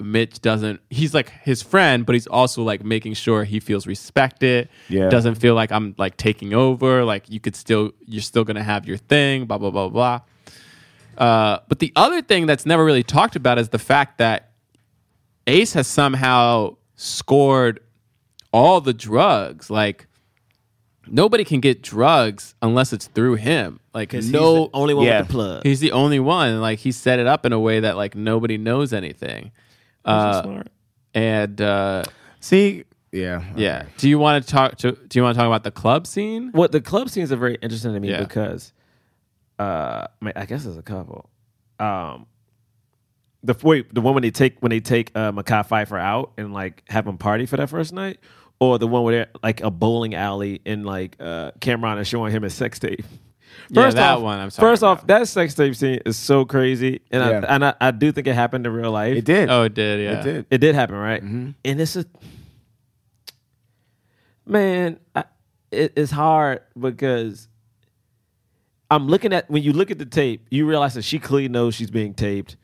Mitch 0.00 0.40
doesn't 0.40 0.80
he's 0.90 1.12
like 1.12 1.30
his 1.42 1.60
friend, 1.62 2.06
but 2.06 2.14
he's 2.14 2.28
also 2.28 2.62
like 2.62 2.84
making 2.84 3.14
sure 3.14 3.42
he 3.44 3.58
feels 3.58 3.86
respected. 3.86 4.68
Yeah. 4.88 5.08
Doesn't 5.08 5.34
feel 5.36 5.54
like 5.54 5.72
I'm 5.72 5.94
like 5.98 6.16
taking 6.16 6.54
over. 6.54 7.04
Like 7.04 7.28
you 7.28 7.40
could 7.40 7.56
still 7.56 7.92
you're 8.06 8.22
still 8.22 8.44
gonna 8.44 8.62
have 8.62 8.86
your 8.86 8.96
thing, 8.96 9.46
blah 9.46 9.58
blah 9.58 9.70
blah 9.70 9.88
blah. 9.88 10.20
Uh, 11.16 11.58
but 11.68 11.80
the 11.80 11.92
other 11.96 12.22
thing 12.22 12.46
that's 12.46 12.64
never 12.64 12.84
really 12.84 13.02
talked 13.02 13.34
about 13.34 13.58
is 13.58 13.70
the 13.70 13.78
fact 13.78 14.18
that 14.18 14.52
Ace 15.48 15.72
has 15.72 15.88
somehow 15.88 16.76
scored 16.94 17.80
all 18.52 18.80
the 18.80 18.94
drugs. 18.94 19.68
Like 19.68 20.06
nobody 21.08 21.42
can 21.42 21.58
get 21.58 21.82
drugs 21.82 22.54
unless 22.62 22.92
it's 22.92 23.08
through 23.08 23.34
him. 23.34 23.80
Like 23.92 24.12
no, 24.12 24.18
he's 24.20 24.30
the 24.30 24.70
only 24.72 24.94
one 24.94 25.06
Yeah. 25.06 25.18
with 25.20 25.26
the 25.28 25.32
plug. 25.32 25.62
He's 25.64 25.80
the 25.80 25.90
only 25.90 26.20
one. 26.20 26.60
Like 26.60 26.78
he 26.78 26.92
set 26.92 27.18
it 27.18 27.26
up 27.26 27.44
in 27.44 27.52
a 27.52 27.58
way 27.58 27.80
that 27.80 27.96
like 27.96 28.14
nobody 28.14 28.56
knows 28.56 28.92
anything. 28.92 29.50
Uh, 30.08 30.42
smart. 30.42 30.68
and 31.14 31.60
uh, 31.60 32.02
see 32.40 32.84
yeah 33.12 33.42
yeah. 33.56 33.84
Do 33.96 34.08
you 34.08 34.18
want 34.18 34.44
to 34.44 34.50
talk 34.50 34.76
to? 34.78 34.92
Do 34.92 35.18
you 35.18 35.22
want 35.22 35.34
to 35.34 35.38
talk 35.40 35.46
about 35.46 35.64
the 35.64 35.70
club 35.70 36.06
scene? 36.06 36.50
What 36.52 36.72
the 36.72 36.80
club 36.80 37.08
scenes 37.10 37.32
are 37.32 37.36
very 37.36 37.56
interesting 37.62 37.94
to 37.94 38.00
me 38.00 38.10
Yeah. 38.10 38.20
because, 38.20 38.72
uh, 39.58 40.06
I, 40.20 40.24
mean, 40.24 40.32
I 40.36 40.44
guess 40.46 40.64
there's 40.64 40.76
a 40.76 40.82
couple. 40.82 41.30
Um, 41.80 42.26
the 43.42 43.54
wait, 43.62 43.94
the 43.94 44.00
one 44.00 44.14
when 44.14 44.22
they 44.22 44.30
take 44.30 44.58
when 44.60 44.70
they 44.70 44.80
take 44.80 45.10
uh, 45.14 45.32
Mekhi 45.32 45.66
Phifer 45.66 45.98
out 46.00 46.32
and 46.36 46.52
like 46.52 46.82
have 46.88 47.06
him 47.06 47.16
party 47.18 47.46
for 47.46 47.56
that 47.56 47.70
first 47.70 47.92
night, 47.92 48.18
or 48.60 48.78
the 48.78 48.86
one 48.88 49.04
where 49.04 49.14
they're 49.14 49.28
like 49.42 49.62
a 49.62 49.70
bowling 49.70 50.14
alley 50.14 50.60
and 50.66 50.84
like 50.84 51.16
uh, 51.20 51.52
Cam'ron 51.60 51.98
is 52.00 52.08
showing 52.08 52.32
him 52.32 52.42
his 52.42 52.52
sex 52.54 52.78
tape. 52.78 53.04
Yeah, 53.70 53.90
that 53.90 54.20
one 54.22 54.38
I'm 54.38 54.50
talking 54.50 54.62
first 54.62 54.82
off, 54.82 55.06
that 55.06 55.28
sex 55.28 55.54
tape 55.54 55.74
scene 55.74 56.00
is 56.06 56.16
so 56.16 56.44
crazy, 56.44 57.00
and 57.10 57.22
Yeah. 57.22 57.40
I 57.48 57.54
and 57.54 57.64
I, 57.64 57.74
I 57.80 57.90
do 57.90 58.12
think 58.12 58.26
it 58.26 58.34
happened 58.34 58.66
in 58.66 58.72
real 58.72 58.90
life. 58.92 59.16
it 59.16 59.24
did 59.24 59.48
Oh, 59.50 59.64
it 59.64 59.74
did. 59.74 60.00
Yeah. 60.00 60.20
it 60.20 60.22
did 60.24 60.46
It 60.50 60.58
did 60.58 60.74
happen, 60.74 60.96
right? 60.96 61.22
Mm-hmm. 61.22 61.50
And 61.64 61.80
it's 61.80 61.96
a 61.96 62.04
man. 64.46 64.98
I, 65.14 65.24
it, 65.70 65.92
it's 65.96 66.10
hard 66.10 66.62
because 66.78 67.48
I'm 68.90 69.06
looking 69.08 69.32
at 69.32 69.50
when 69.50 69.62
you 69.62 69.72
look 69.72 69.90
at 69.90 69.98
the 69.98 70.06
tape, 70.06 70.46
you 70.50 70.66
realize 70.66 70.94
that 70.94 71.02
she 71.02 71.18
clearly 71.18 71.48
knows 71.48 71.74
she's 71.74 71.90
being 71.90 72.14
taped. 72.14 72.56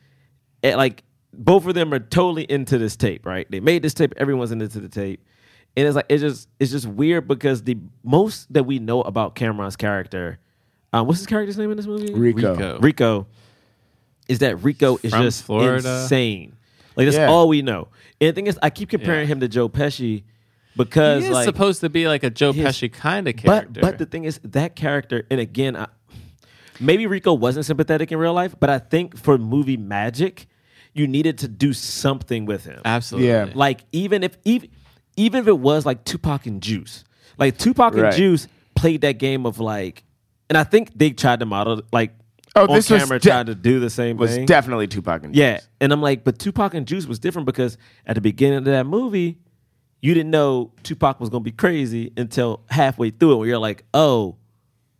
And 0.62 0.76
like 0.76 1.02
both 1.32 1.66
of 1.66 1.74
them 1.74 1.92
are 1.92 1.98
totally 1.98 2.44
into 2.44 2.78
this 2.78 2.96
tape, 2.96 3.26
right? 3.26 3.46
They 3.50 3.60
made 3.60 3.82
this 3.82 3.92
tape. 3.94 4.14
Everyone's 4.16 4.52
into 4.52 4.80
the 4.80 4.88
tape, 4.88 5.22
and 5.76 5.86
it's 5.86 5.96
like 5.96 6.06
it's 6.08 6.22
just 6.22 6.48
it's 6.58 6.70
just 6.70 6.86
weird 6.86 7.28
because 7.28 7.64
the 7.64 7.76
most 8.02 8.50
that 8.54 8.64
we 8.64 8.78
know 8.78 9.02
about 9.02 9.34
Cam'ron's 9.34 9.76
character, 9.76 10.38
um, 10.94 11.06
what's 11.06 11.18
his 11.18 11.26
character's 11.26 11.58
name 11.58 11.70
in 11.70 11.76
this 11.76 11.86
movie? 11.86 12.12
Rico. 12.14 12.52
Rico. 12.54 12.78
Rico 12.80 13.26
is 14.28 14.38
that 14.38 14.56
Rico 14.62 14.98
is 15.02 15.10
From 15.12 15.22
just 15.22 15.44
Florida. 15.44 16.02
insane. 16.02 16.56
Like 16.96 17.06
that's 17.06 17.16
Yeah. 17.16 17.26
all 17.30 17.48
we 17.48 17.62
know. 17.62 17.88
And 18.20 18.28
the 18.28 18.32
thing 18.32 18.46
is, 18.46 18.58
I 18.62 18.70
keep 18.70 18.88
comparing 18.88 19.22
Yeah. 19.28 19.32
him 19.34 19.40
to 19.40 19.48
Joe 19.48 19.68
Pesci 19.68 20.22
because 20.76 21.22
He 21.24 21.28
is 21.28 21.34
like, 21.34 21.44
supposed 21.44 21.80
to 21.82 21.88
be 21.90 22.06
like 22.08 22.22
a 22.24 22.30
Joe 22.30 22.52
his- 22.52 22.64
Pesci 22.66 22.92
kind 22.92 23.28
of 23.28 23.34
but 23.36 23.42
character. 23.44 23.80
but 23.80 23.98
the 23.98 24.06
thing 24.06 24.24
is, 24.24 24.40
that 24.44 24.76
character, 24.76 25.26
and 25.30 25.40
again, 25.40 25.76
I, 25.76 25.88
maybe 26.80 27.06
Rico 27.06 27.32
wasn't 27.34 27.66
sympathetic 27.66 28.12
in 28.12 28.18
real 28.18 28.32
life, 28.32 28.54
but 28.58 28.70
I 28.70 28.78
think 28.78 29.16
for 29.18 29.36
movie 29.38 29.76
magic, 29.76 30.46
you 30.94 31.06
needed 31.08 31.38
to 31.38 31.48
do 31.48 31.72
something 31.72 32.46
with 32.46 32.64
him. 32.64 32.80
absolutely. 32.84 33.28
Yeah. 33.28 33.48
Like 33.54 33.84
even 33.92 34.22
if 34.22 34.38
even 34.44 34.70
even 35.16 35.40
if 35.40 35.48
it 35.48 35.58
was 35.58 35.84
like 35.86 36.04
Tupac 36.04 36.46
and 36.46 36.60
Juice, 36.62 37.04
like 37.38 37.58
Tupac 37.58 37.94
Right. 37.94 38.06
and 38.06 38.16
Juice 38.16 38.48
played 38.74 39.00
that 39.02 39.18
game 39.18 39.46
of 39.46 39.58
like, 39.60 40.02
and 40.48 40.58
I 40.58 40.64
think 40.64 40.90
they 40.96 41.10
tried 41.10 41.40
to 41.40 41.46
model 41.46 41.82
like 41.92 42.12
Oh, 42.56 42.68
on 42.68 42.74
this 42.76 42.88
was 42.88 43.02
camera 43.02 43.18
de- 43.18 43.28
tried 43.28 43.46
to 43.46 43.54
do 43.56 43.80
the 43.80 43.90
same 43.90 44.10
thing. 44.16 44.20
was 44.20 44.30
thing. 44.36 44.46
definitely 44.46 44.86
Tupac 44.86 45.24
and 45.24 45.34
Yeah, 45.34 45.56
Juice. 45.56 45.68
and 45.80 45.92
I'm 45.92 46.00
like, 46.00 46.22
but 46.22 46.38
Tupac 46.38 46.74
and 46.74 46.86
Juice 46.86 47.04
was 47.06 47.18
different 47.18 47.46
because 47.46 47.76
at 48.06 48.14
the 48.14 48.20
beginning 48.20 48.58
of 48.58 48.64
that 48.66 48.86
movie, 48.86 49.38
you 50.00 50.14
didn't 50.14 50.30
know 50.30 50.72
Tupac 50.84 51.18
was 51.18 51.30
gonna 51.30 51.42
be 51.42 51.50
crazy 51.50 52.12
until 52.16 52.62
halfway 52.70 53.10
through 53.10 53.32
it, 53.32 53.36
where 53.36 53.48
you're 53.48 53.58
like, 53.58 53.84
oh, 53.92 54.36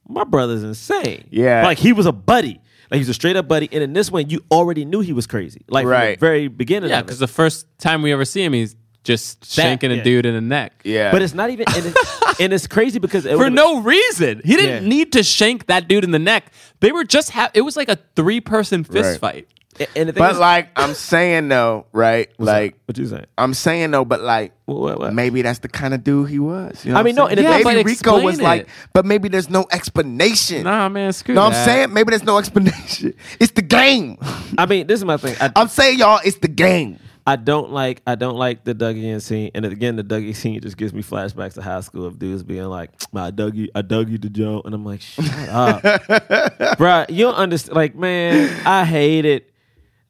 my 0.09 0.25
brother's 0.25 0.65
insane. 0.65 1.29
Yeah. 1.31 1.63
like 1.65 1.79
he 1.79 1.93
was 1.93 2.07
a 2.07 2.13
buddy, 2.13 2.61
like 2.91 2.99
he's 2.99 3.09
a 3.09 3.15
straight 3.15 3.37
up 3.37 3.47
buddy. 3.47 3.69
And 3.71 3.85
in 3.85 3.93
this 3.93 4.11
one, 4.11 4.29
you 4.31 4.41
already 4.51 4.85
knew 4.85 4.99
he 5.01 5.13
was 5.13 5.27
crazy, 5.29 5.63
like 5.69 5.85
from 5.85 5.91
Right. 5.93 6.19
the 6.19 6.27
very 6.27 6.49
beginning. 6.49 6.91
Yeah, 6.91 7.03
because 7.03 7.21
the 7.21 7.29
first 7.29 7.67
time 7.79 8.03
we 8.03 8.13
ever 8.13 8.25
see 8.25 8.43
him, 8.43 8.53
he's 8.53 8.75
just 9.05 9.41
That- 9.57 9.81
shanking 9.81 9.93
a 9.93 9.97
yeah. 9.97 10.03
dude 10.03 10.27
in 10.27 10.35
the 10.35 10.41
neck. 10.41 10.73
Yeah. 10.85 11.13
but 11.13 11.23
it's 11.23 11.35
not 11.35 11.51
even, 11.51 11.67
and, 11.75 11.87
it, 11.87 11.97
and 12.41 12.53
it's 12.53 12.67
crazy 12.67 12.99
because 12.99 13.25
it 13.27 13.37
For 13.37 13.51
no 13.51 13.81
reason. 13.81 14.41
He 14.45 14.57
didn't 14.57 14.83
Yeah. 14.85 14.89
need 14.89 15.13
to 15.13 15.23
shank 15.23 15.67
that 15.67 15.87
dude 15.89 16.05
in 16.05 16.11
the 16.11 16.19
neck. 16.19 16.53
They 16.81 16.91
were 16.91 17.05
just 17.05 17.31
ha- 17.31 17.51
it 17.55 17.61
was 17.61 17.77
like 17.77 17.89
a 17.89 17.99
three 18.17 18.41
person 18.41 18.83
fist 18.85 19.21
Right. 19.23 19.47
fight. 19.47 19.49
And 19.97 20.09
the 20.09 20.13
thing 20.13 20.21
But 20.23 20.35
is, 20.35 20.39
like 20.39 20.69
I'm 20.77 20.95
saying 20.95 21.49
though, 21.49 21.87
right? 21.93 22.29
like 22.39 22.77
what 22.85 22.97
you 22.97 23.07
saying? 23.07 23.27
I'm 23.37 23.55
saying 23.55 23.91
though, 23.91 24.05
but 24.05 24.21
like 24.21 24.53
What- 24.67 24.79
what- 24.81 24.99
what? 25.01 25.13
maybe 25.15 25.43
that's 25.43 25.59
the 25.59 25.69
kind 25.69 25.93
of 25.93 26.05
dude 26.05 26.31
he 26.31 26.39
was. 26.39 26.85
You 26.85 26.93
know 26.93 26.99
I 26.99 27.01
what 27.01 27.05
mean, 27.07 27.19
I'm 27.19 27.25
no, 27.25 27.27
and 27.27 27.39
the 27.39 27.43
thing- 27.43 27.51
maybe 27.65 27.83
but 27.83 27.85
Rico 27.87 28.21
was 28.23 28.35
explain 28.37 28.59
like, 28.61 28.69
but 28.93 29.05
maybe 29.05 29.29
there's 29.29 29.51
no 29.51 29.67
explanation. 29.73 30.63
Nah, 30.63 30.89
man, 30.89 31.13
screw 31.13 31.35
no, 31.35 31.43
I'm 31.43 31.53
saying 31.53 31.93
maybe 31.93 32.11
there's 32.11 32.23
no 32.23 32.39
explanation. 32.39 33.15
It's 33.41 33.51
the 33.53 33.63
game. 33.63 34.17
I 34.57 34.67
mean, 34.67 34.87
this 34.87 35.01
is 35.01 35.05
my 35.05 35.17
thing. 35.17 35.35
I, 35.41 35.51
I'm 35.57 35.67
saying 35.69 35.99
y'all, 35.99 36.21
it's 36.25 36.39
the 36.39 36.47
game. 36.49 36.99
I 37.27 37.37
don't 37.37 37.71
like 37.71 38.03
I 38.07 38.17
don't 38.17 38.37
like 38.37 38.65
the 38.65 38.75
Dougie 38.75 38.99
Ian 38.99 39.21
scene, 39.21 39.51
and 39.55 39.65
again, 39.65 39.97
the 39.97 40.05
Dougie 40.05 40.37
scene 40.37 40.61
just 40.61 40.77
gives 40.77 40.93
me 40.93 41.03
flashbacks 41.03 41.55
to 41.55 41.63
high 41.63 41.81
school 41.81 42.05
of 42.05 42.19
dudes 42.19 42.43
being 42.43 42.65
like, 42.65 42.91
"I 43.15 43.31
dug 43.31 43.55
you, 43.57 43.69
I 43.75 43.83
dug 43.83 44.11
you 44.11 44.19
to 44.19 44.29
Joe," 44.29 44.61
and 44.65 44.75
I'm 44.75 44.85
like, 44.85 45.01
"Shut 45.01 45.27
up, 45.49 45.83
bruh, 46.79 47.09
You 47.09 47.25
don't 47.25 47.35
understand? 47.35 47.77
Like, 47.77 47.95
man, 47.95 48.67
I 48.67 48.85
hate 48.85 49.25
it. 49.25 49.51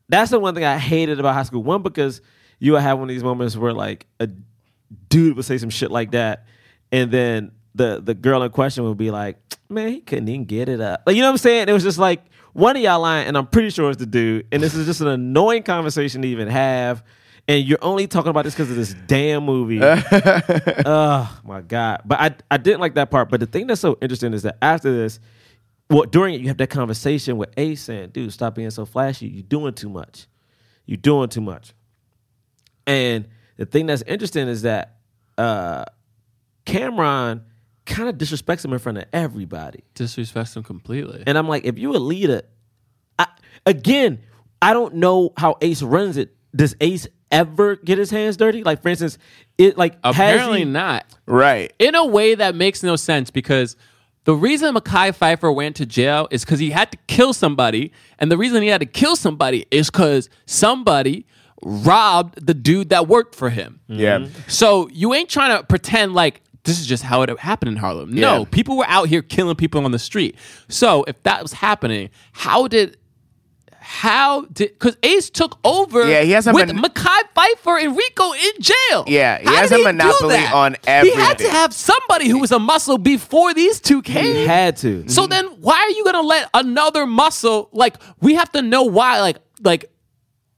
That's 0.09 0.33
the 0.33 0.41
one 0.41 0.55
thing 0.55 0.65
I 0.65 0.77
hated 0.77 1.21
about 1.21 1.35
high 1.35 1.45
school. 1.45 1.63
One 1.63 1.83
because 1.83 2.21
you 2.59 2.73
would 2.73 2.83
have 2.83 2.99
one 2.99 3.09
of 3.09 3.15
these 3.15 3.25
moments 3.25 3.57
where 3.57 3.73
like 3.73 4.07
a 4.19 4.29
dude 5.09 5.37
would 5.37 5.45
say 5.45 5.59
some 5.59 5.71
shit 5.71 5.93
like 5.93 6.11
that, 6.13 6.47
and 6.91 7.13
then 7.13 7.53
the 7.77 8.01
the 8.03 8.15
girl 8.15 8.43
in 8.43 8.51
question 8.51 8.83
would 8.85 8.99
be 8.99 9.13
like, 9.13 9.39
"Man, 9.69 9.89
he 9.89 10.01
couldn't 10.01 10.29
even 10.29 10.47
get 10.47 10.69
it 10.69 10.81
up." 10.81 11.03
Like, 11.07 11.15
you 11.15 11.23
know 11.23 11.29
what 11.29 11.35
I'm 11.35 11.39
saying? 11.39 11.69
It 11.69 11.73
was 11.73 11.85
just 11.85 11.99
like 11.99 12.25
one 12.55 12.77
of 12.77 12.83
y'all 12.83 13.01
lying, 13.01 13.27
and 13.29 13.37
I'm 13.37 13.49
pretty 13.49 13.71
sure 13.71 13.91
it's 13.91 13.99
the 13.99 14.07
dude. 14.07 14.47
And 14.51 14.63
this 14.63 14.75
is 14.75 14.87
just 14.87 15.01
an 15.01 15.09
annoying 15.09 15.65
conversation 15.65 16.23
to 16.23 16.29
even 16.29 16.49
have. 16.49 17.05
And 17.47 17.67
you're 17.67 17.83
only 17.83 18.07
talking 18.07 18.31
about 18.31 18.45
this 18.45 18.55
because 18.55 18.71
of 18.71 18.77
this 18.77 18.95
damn 19.07 19.45
movie. 19.45 19.81
oh 19.83 21.41
my 21.45 21.61
god! 21.61 22.01
But 22.07 22.21
I 22.21 22.35
I 22.51 22.57
didn't 22.57 22.81
like 22.81 22.95
that 22.95 23.11
part. 23.11 23.29
But 23.29 23.41
the 23.41 23.47
thing 23.47 23.67
that's 23.67 23.83
so 23.83 23.99
interesting 24.01 24.33
is 24.33 24.45
that 24.45 24.57
after 24.63 24.91
this, 24.91 25.21
well, 25.91 26.05
during 26.05 26.35
it, 26.35 26.41
you 26.41 26.49
have 26.49 26.57
that 26.57 26.71
conversation 26.71 27.37
with 27.37 27.51
Ace 27.59 27.83
saying, 27.83 28.11
"Dude, 28.11 28.33
stop 28.33 28.55
being 28.55 28.71
so 28.71 28.87
flashy. 28.87 29.27
You're 29.27 29.43
doing 29.43 29.75
too 29.75 29.91
much. 29.91 30.27
You're 30.87 30.97
doing 30.97 31.29
too 31.29 31.43
much." 31.43 31.75
And 32.87 33.29
the 33.59 33.67
thing 33.67 33.87
that's 33.87 34.03
interesting 34.03 34.49
is 34.49 34.63
that 34.63 34.97
uh, 35.37 35.85
Cam'ron 36.65 37.43
kind 37.87 38.09
of 38.09 38.17
disrespects 38.17 38.65
him 38.65 38.73
in 38.73 38.79
front 38.79 38.99
of 38.99 39.05
everybody. 39.13 39.85
Disrespects 39.95 40.57
him 40.57 40.63
completely. 40.63 41.23
And 41.27 41.37
I'm 41.37 41.49
like, 41.49 41.65
if 41.65 41.79
you 41.79 41.95
a 41.95 41.99
leader, 41.99 42.43
I, 43.19 43.27
again, 43.67 44.21
I 44.63 44.73
don't 44.73 44.95
know 44.97 45.33
how 45.37 45.57
Ace 45.61 45.83
runs 45.83 46.17
it. 46.17 46.35
Does 46.57 46.75
Ace 46.81 47.07
ever 47.31 47.77
get 47.77 47.99
his 47.99 48.11
hands 48.11 48.37
dirty? 48.37 48.63
Like 48.63 48.81
for 48.83 48.89
instance, 48.89 49.19
it 49.59 49.77
like 49.77 49.95
has 50.05 50.15
Apparently 50.15 50.61
he- 50.61 50.65
not. 50.65 51.05
Right. 51.27 51.73
In 51.79 51.95
a 51.95 52.07
way 52.07 52.35
that 52.35 52.55
makes 52.55 52.83
no 52.83 52.97
sense 52.97 53.31
because 53.31 53.77
the 54.25 54.35
reason 54.35 54.75
Mekhi 54.75 55.15
Phifer 55.15 55.55
went 55.55 55.77
to 55.77 55.85
jail 55.85 56.29
is 56.31 56.45
because 56.45 56.59
he 56.59 56.71
had 56.71 56.91
to 56.93 56.99
kill 57.09 57.35
somebody, 57.35 57.93
and 58.19 58.31
the 58.33 58.39
reason 58.39 58.63
he 58.63 58.69
had 58.69 58.81
to 58.81 58.87
kill 58.87 59.17
somebody 59.17 59.67
is 59.71 59.91
because 59.91 60.31
somebody 60.47 61.27
robbed 61.63 62.45
the 62.47 62.55
dude 62.55 62.89
that 62.91 63.09
worked 63.09 63.35
for 63.35 63.51
him. 63.51 63.81
Yeah. 63.87 64.27
So 64.49 64.89
you 64.93 65.13
ain't 65.13 65.29
trying 65.29 65.59
to 65.59 65.65
pretend 65.65 66.15
like 66.15 66.41
this 66.65 66.81
is 66.81 66.87
just 66.87 67.03
how 67.03 67.23
it 67.23 67.39
happened 67.39 67.71
in 67.71 67.77
Harlem. 67.77 68.13
No, 68.13 68.39
Yeah. 68.41 68.45
people 68.51 68.77
were 68.77 68.87
out 68.89 69.09
here 69.09 69.23
killing 69.23 69.55
people 69.55 69.85
on 69.85 69.93
the 69.93 69.99
street. 69.99 70.37
So 70.69 71.05
if 71.05 71.23
that 71.23 71.43
was 71.43 71.53
happening, 71.53 72.11
how 72.33 72.69
did 72.69 72.97
how 73.87 74.47
did 74.47 74.71
because 74.71 74.97
Ace 75.03 75.29
took 75.29 75.59
over 75.63 76.09
Yeah, 76.09 76.23
he 76.23 76.33
has 76.33 76.47
a 76.47 76.55
with 76.55 76.73
mon- 76.73 76.85
Mekhi 76.85 77.21
Phifer 77.37 77.85
and 77.85 77.95
Rico 77.95 78.33
in 78.33 78.53
jail. 78.59 79.05
Yeah, 79.07 79.39
he 79.39 79.45
How 79.45 79.57
has 79.57 79.73
a 79.73 79.77
do 79.77 79.85
monopoly 79.85 80.37
on 80.37 80.77
everything. 80.87 81.19
He 81.19 81.25
had 81.25 81.39
to 81.39 81.51
have 81.51 81.75
somebody 81.75 82.29
who 82.29 82.39
was 82.39 82.51
a 82.51 82.59
muscle 82.59 82.97
before 82.97 83.53
these 83.53 83.81
two 83.81 84.01
came. 84.01 84.25
He 84.35 84.47
had 84.47 84.79
to. 84.79 85.07
So 85.11 85.23
mm-hmm. 85.23 85.31
then 85.31 85.47
why 85.61 85.75
are 85.77 85.91
you 85.91 86.03
gonna 86.03 86.23
let 86.23 86.49
another 86.55 87.07
muscle 87.07 87.69
like 87.73 87.97
we 88.23 88.35
have 88.35 88.51
to 88.53 88.63
know 88.63 88.85
why 88.85 89.21
like 89.21 89.37
like 89.63 89.85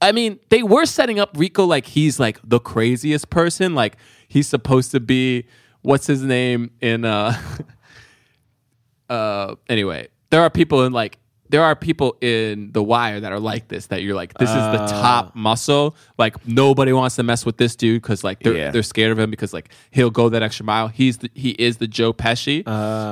I 0.01 0.13
mean 0.13 0.39
they 0.47 0.63
were 0.63 0.85
setting 0.85 1.19
up 1.19 1.31
Rico 1.35 1.65
like 1.65 1.85
he's 1.85 2.21
like 2.21 2.39
the 2.45 2.59
craziest 2.59 3.29
person 3.29 3.75
like 3.75 3.97
he's 4.29 4.47
supposed 4.47 4.91
to 4.91 5.01
be 5.01 5.47
what's 5.87 6.05
his 6.05 6.21
name 6.21 6.69
in 6.81 7.05
uh 7.05 7.33
uh 9.09 9.55
anyway 9.69 10.07
there 10.29 10.41
are 10.41 10.49
people 10.49 10.83
in 10.83 10.91
like 10.91 11.17
there 11.49 11.63
are 11.63 11.77
people 11.77 12.17
in 12.19 12.73
the 12.73 12.83
wire 12.83 13.21
that 13.21 13.31
are 13.31 13.39
like 13.39 13.69
this 13.69 13.87
that 13.87 14.01
you're 14.01 14.15
like 14.15 14.33
this 14.33 14.49
is 14.49 14.55
the 14.55 14.85
top 14.89 15.33
muscle. 15.33 15.95
Like 16.17 16.45
nobody 16.45 16.91
wants 16.91 17.15
to 17.15 17.23
mess 17.23 17.45
with 17.45 17.55
this 17.55 17.73
dude 17.77 18.01
because 18.01 18.21
like 18.21 18.41
they're, 18.41 18.53
Yeah. 18.57 18.71
they're 18.71 18.83
scared 18.83 19.13
of 19.13 19.19
him 19.19 19.31
because 19.31 19.53
like 19.53 19.69
he'll 19.91 20.09
go 20.09 20.27
that 20.27 20.43
extra 20.43 20.65
mile. 20.65 20.89
He's 20.89 21.19
the, 21.19 21.31
he 21.33 21.51
is 21.51 21.77
the 21.77 21.87
joe 21.87 22.11
pesci 22.11 22.65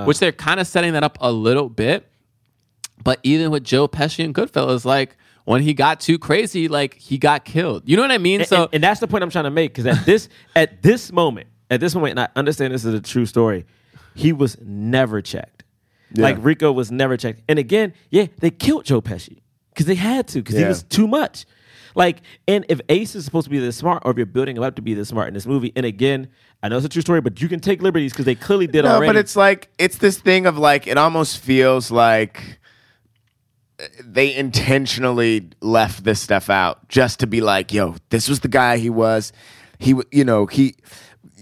which 0.06 0.19
they're 0.19 0.34
kind 0.34 0.60
of 0.60 0.68
setting 0.68 0.91
that 0.93 1.03
up 1.06 1.18
a 1.22 1.31
little 1.31 1.69
bit. 1.69 2.10
But 3.02 3.22
even 3.23 3.52
with 3.52 3.64
joe 3.64 3.88
pesci 3.88 4.26
and 4.26 4.35
goodfellas 4.35 4.84
like 4.84 5.15
when 5.45 5.61
he 5.61 5.73
got 5.73 6.02
too 6.02 6.19
crazy 6.19 6.68
like 6.68 6.95
he 6.95 7.18
got 7.18 7.45
killed. 7.45 7.84
You 7.85 7.95
know 7.95 8.02
what 8.02 8.11
i 8.11 8.18
mean? 8.18 8.41
And, 8.41 8.49
so 8.49 8.64
and, 8.64 8.73
and 8.73 8.84
that's 8.84 8.99
the 8.99 9.07
point 9.07 9.23
I'm 9.23 9.30
trying 9.30 9.45
to 9.45 9.49
make 9.52 9.73
because 9.73 9.85
at 9.85 10.06
this 10.06 10.27
at 10.57 10.81
this 10.81 11.14
moment, 11.14 11.47
at 11.70 11.80
this 11.80 11.96
and 11.96 12.20
I 12.20 12.28
understand 12.36 12.74
this 12.74 12.86
is 12.86 12.94
a 12.94 13.02
true 13.02 13.26
story, 13.26 13.66
he 14.14 14.34
was 14.34 14.58
never 14.62 15.22
checked. 15.22 15.64
Like 16.16 16.38
Rico 16.40 16.72
was 16.72 16.92
never 16.92 17.18
checked. 17.18 17.42
And 17.50 17.60
again, 17.60 17.94
yeah, 18.10 18.28
they 18.40 18.52
killed 18.52 18.86
Joe 18.86 19.02
Pesci 19.02 19.40
because 19.70 19.86
they 19.86 19.96
had 19.96 20.28
to 20.30 20.42
because 20.42 20.56
he 20.58 20.64
was 20.64 20.84
too 20.84 21.08
much. 21.08 21.46
Like, 21.96 22.22
and 22.48 22.66
if 22.68 22.82
Ace 22.90 23.16
is 23.16 23.24
supposed 23.24 23.46
to 23.46 23.50
be 23.50 23.58
this 23.60 23.78
smart, 23.78 24.04
or 24.06 24.12
if 24.12 24.18
you're 24.18 24.26
building 24.26 24.58
him 24.58 24.64
up 24.64 24.76
to 24.76 24.82
be 24.82 24.94
this 24.94 25.10
smart 25.10 25.30
in 25.30 25.34
this 25.34 25.46
movie, 25.46 25.72
and 25.78 25.86
again, 25.86 26.28
I 26.62 26.68
know 26.68 26.76
it's 26.76 26.86
a 26.86 26.90
true 26.90 27.02
story, 27.02 27.22
but 27.22 27.42
you 27.42 27.48
can 27.48 27.62
take 27.62 27.82
liberties 27.82 28.12
because 28.12 28.26
they 28.26 28.36
clearly 28.36 28.68
did 28.68 28.84
No, 28.84 28.96
already. 28.96 29.10
but 29.10 29.16
it's 29.16 29.36
like 29.38 29.70
it's 29.78 29.98
this 29.98 30.18
thing 30.20 30.46
of 30.46 30.58
like 30.58 30.88
it 30.88 30.98
almost 30.98 31.40
feels 31.40 31.92
like 31.92 32.60
uh, 33.80 33.86
they 34.04 34.36
intentionally 34.36 35.50
left 35.62 36.04
this 36.04 36.20
stuff 36.20 36.50
out 36.50 36.86
just 36.90 37.22
to 37.22 37.28
be 37.28 37.40
like, 37.40 37.72
yo, 37.72 37.96
this 38.10 38.28
was 38.28 38.42
the 38.42 38.50
guy 38.50 38.78
he 38.78 38.90
was. 38.90 39.32
He, 39.80 39.96
you 40.12 40.26
know, 40.26 40.46
he. 40.48 40.76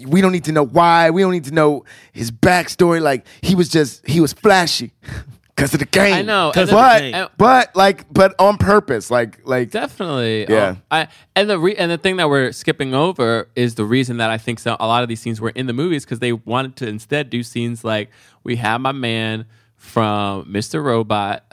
We 0.08 0.22
don't 0.22 0.32
need 0.32 0.46
to 0.46 0.52
know 0.52 0.66
why. 0.66 1.10
We 1.10 1.22
don't 1.22 1.32
need 1.32 1.46
to 1.46 1.54
know 1.54 1.86
his 2.12 2.32
backstory. 2.32 3.02
Like 3.02 3.26
he 3.42 3.56
was 3.56 3.70
just 3.70 4.08
he 4.08 4.20
was 4.20 4.34
flashy 4.34 4.92
because 5.56 5.74
of 5.74 5.80
the 5.80 5.86
game. 5.86 6.14
I 6.14 6.22
know, 6.22 6.52
and 6.56 6.70
but 6.70 7.00
then- 7.00 7.14
and- 7.14 7.30
but 7.38 7.76
like 7.76 8.12
but 8.14 8.34
on 8.40 8.58
purpose. 8.58 9.10
Like 9.12 9.40
like 9.46 9.70
Definitely. 9.72 10.46
Yeah. 10.50 10.68
Um, 10.70 10.82
I 10.92 11.08
and 11.36 11.50
the 11.50 11.60
re- 11.60 11.76
and 11.76 11.90
the 11.92 11.98
thing 11.98 12.18
that 12.18 12.30
we're 12.30 12.52
skipping 12.52 12.94
over 12.94 13.50
is 13.56 13.76
the 13.76 13.86
reason 13.86 14.18
that 14.18 14.30
I 14.30 14.38
think 14.38 14.60
so, 14.60 14.76
a 14.80 14.88
lot 14.88 15.04
of 15.04 15.10
these 15.10 15.20
scenes 15.22 15.40
were 15.42 15.50
in 15.52 15.68
the 15.68 15.74
movies 15.74 16.06
because 16.06 16.20
they 16.20 16.34
wanted 16.34 16.76
to 16.78 16.88
instead 16.88 17.30
do 17.30 17.44
scenes 17.44 17.84
like 17.84 18.10
we 18.44 18.56
have 18.58 18.82
my 18.82 18.92
man 18.92 19.46
from 19.76 20.46
Mr. 20.46 20.84
Robot. 20.84 21.44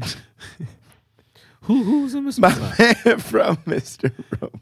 who 1.62 1.82
who's 1.84 2.14
in 2.14 2.24
this 2.24 2.38
my 2.38 2.54
man 2.78 2.94
from 3.18 3.56
Mr. 3.58 4.12
Rope. 4.40 4.58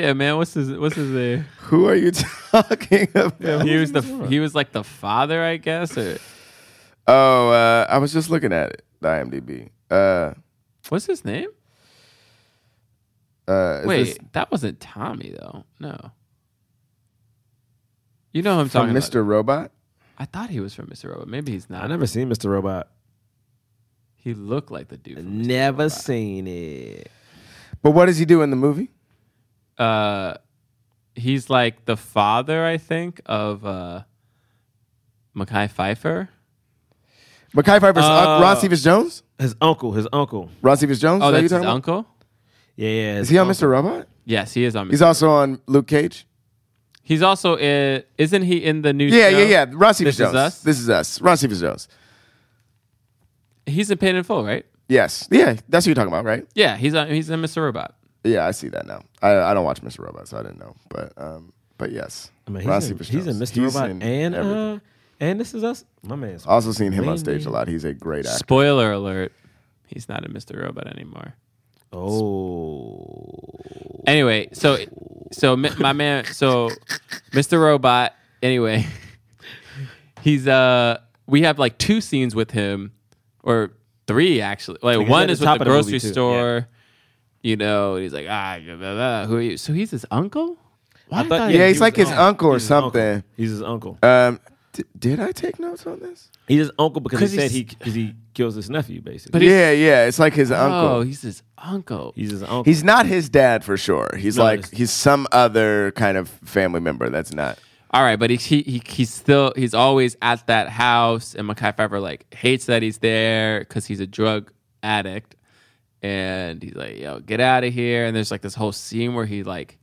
Yeah, 0.00 0.12
man. 0.12 0.36
What's 0.36 0.54
his 0.54 0.70
What's 0.72 0.96
his 0.96 1.10
name? 1.10 1.46
Who 1.60 1.86
are 1.88 1.94
you 1.94 2.10
talking 2.50 3.08
about? 3.14 3.62
he 3.66 3.76
was 3.76 3.92
the 3.92 4.02
he 4.28 4.40
was 4.40 4.54
like 4.54 4.72
the 4.72 4.84
father, 4.84 5.42
I 5.42 5.56
guess. 5.56 5.96
Or 5.96 6.18
Oh, 7.08 7.50
uh, 7.50 7.86
I 7.88 7.98
was 7.98 8.12
just 8.12 8.30
looking 8.30 8.52
at 8.52 8.70
it. 8.70 8.84
The 9.00 9.08
IMDb. 9.08 9.70
Uh, 9.90 10.34
what's 10.88 11.06
his 11.06 11.24
name? 11.24 11.48
uh, 13.48 13.82
Wait, 13.84 14.04
this 14.04 14.18
that 14.32 14.50
wasn't 14.50 14.80
Tommy 14.80 15.34
though. 15.38 15.64
No. 15.78 16.10
You 18.32 18.42
know 18.42 18.54
who 18.56 18.60
I'm 18.62 18.68
from 18.68 18.88
talking 18.88 18.94
Mr. 19.00 19.20
about. 19.20 19.28
Robot. 19.28 19.70
I 20.18 20.24
thought 20.24 20.50
he 20.50 20.60
was 20.60 20.74
from 20.74 20.86
Mr. 20.86 21.10
Robot. 21.10 21.28
Maybe 21.28 21.52
he's 21.52 21.68
not. 21.70 21.84
I 21.84 21.86
never 21.86 22.06
seen 22.06 22.28
Mr. 22.28 22.50
Robot. 22.50 22.88
He 24.16 24.34
looked 24.34 24.70
like 24.70 24.88
the 24.88 24.96
dude. 24.96 25.18
From 25.18 25.26
Mr. 25.42 25.46
Never 25.46 25.82
Robot. 25.84 25.92
seen 25.92 26.46
it. 26.46 27.10
But 27.82 27.90
what 27.92 28.06
does 28.06 28.18
he 28.18 28.24
do 28.24 28.42
in 28.42 28.50
the 28.50 28.56
movie? 28.56 28.90
Uh 29.78 30.34
he's 31.14 31.48
like 31.50 31.84
the 31.86 31.96
father 31.96 32.64
i 32.66 32.76
think 32.78 33.20
of 33.26 33.64
uh 33.64 34.02
Mekhi 35.36 35.70
Phifer. 35.70 36.28
Mekhi 37.54 37.78
Phifer's 37.80 38.04
Uh, 38.04 38.36
un- 38.36 38.42
Ron 38.42 38.56
Cephas 38.56 38.82
Jones. 38.82 39.22
His 39.38 39.54
uncle, 39.60 39.92
his 39.92 40.08
uncle. 40.12 40.48
Ron 40.62 40.76
Cephas 40.78 40.98
Jones. 40.98 41.22
Oh, 41.22 41.26
is 41.28 41.32
that 41.32 41.32
that's 41.32 41.42
his 41.42 41.50
you're 41.52 41.60
talking 41.60 41.64
about? 41.68 41.74
uncle. 41.74 42.06
Yeah, 42.76 42.88
yeah. 42.88 43.12
Is 43.12 43.18
his 43.20 43.28
he 43.30 43.38
on 43.38 43.48
uncle. 43.48 43.66
Mr. 43.68 43.70
Robot? 43.70 44.08
Yes, 44.24 44.54
he 44.54 44.64
is 44.64 44.74
on. 44.76 44.86
Mr. 44.88 44.90
He's 44.92 45.02
also 45.02 45.28
on 45.30 45.60
Luke 45.66 45.86
Cage. 45.86 46.26
He's 47.02 47.20
also 47.22 47.56
in. 47.58 48.02
Isn't 48.16 48.42
he 48.42 48.64
in 48.64 48.80
the 48.82 48.92
new? 48.94 49.06
Yeah, 49.06 49.28
show? 49.30 49.38
yeah, 49.38 49.44
yeah. 49.44 49.66
Ron 49.72 49.92
Cephas 49.94 50.16
This 50.16 50.32
Jones. 50.32 50.32
This 50.32 50.32
is 50.32 50.36
Us? 50.58 50.60
This 50.62 50.80
is 50.80 50.90
us. 50.90 51.20
Ron 51.20 51.36
Cephas 51.36 51.60
Jones. 51.60 51.88
He's 53.66 53.90
in 53.90 53.98
Paid 53.98 54.14
in 54.14 54.22
Full, 54.22 54.44
right? 54.44 54.64
Yes. 54.88 55.28
Yeah, 55.30 55.56
that's 55.68 55.84
who 55.84 55.90
you're 55.90 55.96
talking 55.96 56.08
about, 56.12 56.24
right? 56.24 56.46
Yeah, 56.54 56.76
he's 56.76 56.94
on. 56.94 57.08
He's 57.10 57.28
in 57.30 57.40
Mr. 57.42 57.62
Robot. 57.62 57.94
Yeah, 58.26 58.46
I 58.46 58.50
see 58.50 58.68
that 58.68 58.86
now. 58.86 59.02
I, 59.22 59.36
I 59.36 59.54
don't 59.54 59.64
watch 59.64 59.80
Mr. 59.82 60.00
Robot, 60.04 60.28
so 60.28 60.38
I 60.38 60.42
didn't 60.42 60.58
know. 60.58 60.74
But 60.88 61.12
um, 61.16 61.52
but 61.78 61.92
yes, 61.92 62.30
I 62.46 62.50
mean, 62.50 62.66
Ron 62.66 62.80
he's, 62.80 62.90
in, 62.90 62.96
Cephas 62.96 63.08
he's 63.08 63.26
in 63.26 63.38
Jones. 63.38 63.52
Mr. 63.52 63.64
Robot 63.64 63.90
in 63.90 64.02
and 64.02 64.34
everything. 64.34 64.58
uh, 64.58 64.78
and 65.20 65.40
this 65.40 65.54
is 65.54 65.64
us. 65.64 65.84
My 66.02 66.16
man's 66.16 66.44
also 66.46 66.72
seen 66.72 66.92
him 66.92 67.08
on 67.08 67.18
stage 67.18 67.46
a 67.46 67.50
lot. 67.50 67.68
He's 67.68 67.84
a 67.84 67.94
great 67.94 68.26
actor. 68.26 68.38
Spoiler 68.38 68.92
alert: 68.92 69.32
He's 69.86 70.08
not 70.08 70.24
in 70.26 70.32
Mr. 70.32 70.62
Robot 70.62 70.86
anymore. 70.88 71.34
Oh. 71.92 73.32
Anyway, 74.06 74.48
so 74.52 74.78
so 75.32 75.56
mi- 75.56 75.70
my 75.78 75.92
man, 75.92 76.24
so 76.26 76.70
Mr. 77.32 77.60
Robot. 77.60 78.14
Anyway, 78.42 78.86
he's 80.22 80.46
uh, 80.46 80.98
we 81.26 81.42
have 81.42 81.58
like 81.58 81.78
two 81.78 82.00
scenes 82.00 82.34
with 82.34 82.50
him, 82.50 82.92
or 83.42 83.72
three 84.06 84.40
actually. 84.40 84.78
Like 84.82 84.98
Like 84.98 85.06
I 85.06 85.10
one 85.10 85.22
said, 85.22 85.30
is 85.30 85.40
with 85.40 85.46
top 85.46 85.58
the 85.58 85.62
of 85.62 85.66
the 85.66 85.72
movie, 85.72 85.90
grocery 85.92 86.00
too. 86.00 86.12
store. 86.12 86.68
You 87.46 87.56
know, 87.56 87.94
he's 87.96 88.12
like 88.12 88.26
ah, 88.28 88.58
blah, 88.64 88.76
blah, 88.76 88.94
blah. 88.94 89.26
who 89.26 89.36
are 89.36 89.40
you? 89.40 89.56
So 89.56 89.72
he's 89.72 89.90
his 89.92 90.04
uncle. 90.10 90.56
Why 91.08 91.22
did 91.22 91.32
I- 91.32 91.50
yeah, 91.50 91.66
he's 91.68 91.76
he 91.76 91.80
like 91.80 91.96
was 91.96 92.08
his 92.08 92.18
uncle. 92.18 92.24
uncle 92.26 92.48
or 92.48 92.52
He's 92.54 92.62
his 92.62 92.70
uncle. 92.72 92.90
something. 92.90 93.24
He's 93.36 93.50
his 93.50 93.62
uncle. 93.62 93.98
Um, 94.02 94.40
d- 94.72 94.82
did 94.98 95.20
I 95.20 95.30
take 95.30 95.60
notes 95.60 95.86
on 95.86 96.00
this? 96.00 96.28
He's 96.48 96.58
his 96.58 96.70
uncle 96.78 97.00
because 97.00 97.20
'Cause 97.20 97.30
he 97.30 97.38
said 97.38 97.50
he's- 97.52 97.70
he 97.70 97.76
because 97.78 97.94
he 97.94 98.14
kills 98.34 98.54
his 98.56 98.68
nephew 98.68 99.00
basically. 99.00 99.38
But 99.38 99.46
yeah, 99.46 99.70
yeah, 99.70 100.06
it's 100.06 100.18
like 100.18 100.34
his 100.34 100.50
uncle. 100.50 100.72
Oh, 100.76 100.86
uncle. 100.88 101.02
he's 101.02 101.22
his 101.22 101.42
uncle. 101.56 102.12
he's 102.16 102.30
his 102.32 102.42
uncle. 102.42 102.64
He's 102.64 102.82
not 102.82 103.06
his 103.06 103.28
dad 103.28 103.62
for 103.64 103.76
sure. 103.76 104.10
He's 104.18 104.36
No, 104.38 104.42
like 104.42 104.58
it's- 104.60 104.76
he's 104.76 104.90
some 104.90 105.28
other 105.30 105.92
kind 105.92 106.16
of 106.18 106.28
family 106.44 106.80
member 106.80 107.08
that's 107.10 107.32
not. 107.32 107.58
All 107.92 108.02
right, 108.02 108.18
but 108.18 108.30
he, 108.30 108.36
he 108.36 108.62
he 108.62 108.82
he's 108.84 109.14
still 109.14 109.52
he's 109.54 109.72
always 109.72 110.16
at 110.20 110.44
that 110.48 110.68
house, 110.70 111.36
and 111.36 111.48
Mekhi 111.48 111.76
Phifer 111.76 112.02
like 112.02 112.26
hates 112.34 112.66
that 112.66 112.82
he's 112.82 112.98
there 112.98 113.60
because 113.60 113.86
he's 113.86 114.00
a 114.00 114.06
drug 114.08 114.50
addict, 114.82 115.35
and 116.02 116.62
he's 116.62 116.74
like, 116.74 116.98
"Yo, 116.98 117.20
get 117.20 117.40
out 117.40 117.64
of 117.64 117.72
here!" 117.72 118.06
And 118.06 118.14
there's 118.16 118.30
like 118.30 118.42
this 118.42 118.54
whole 118.54 118.72
scene 118.72 119.14
where 119.14 119.26
he 119.26 119.42
like 119.42 119.78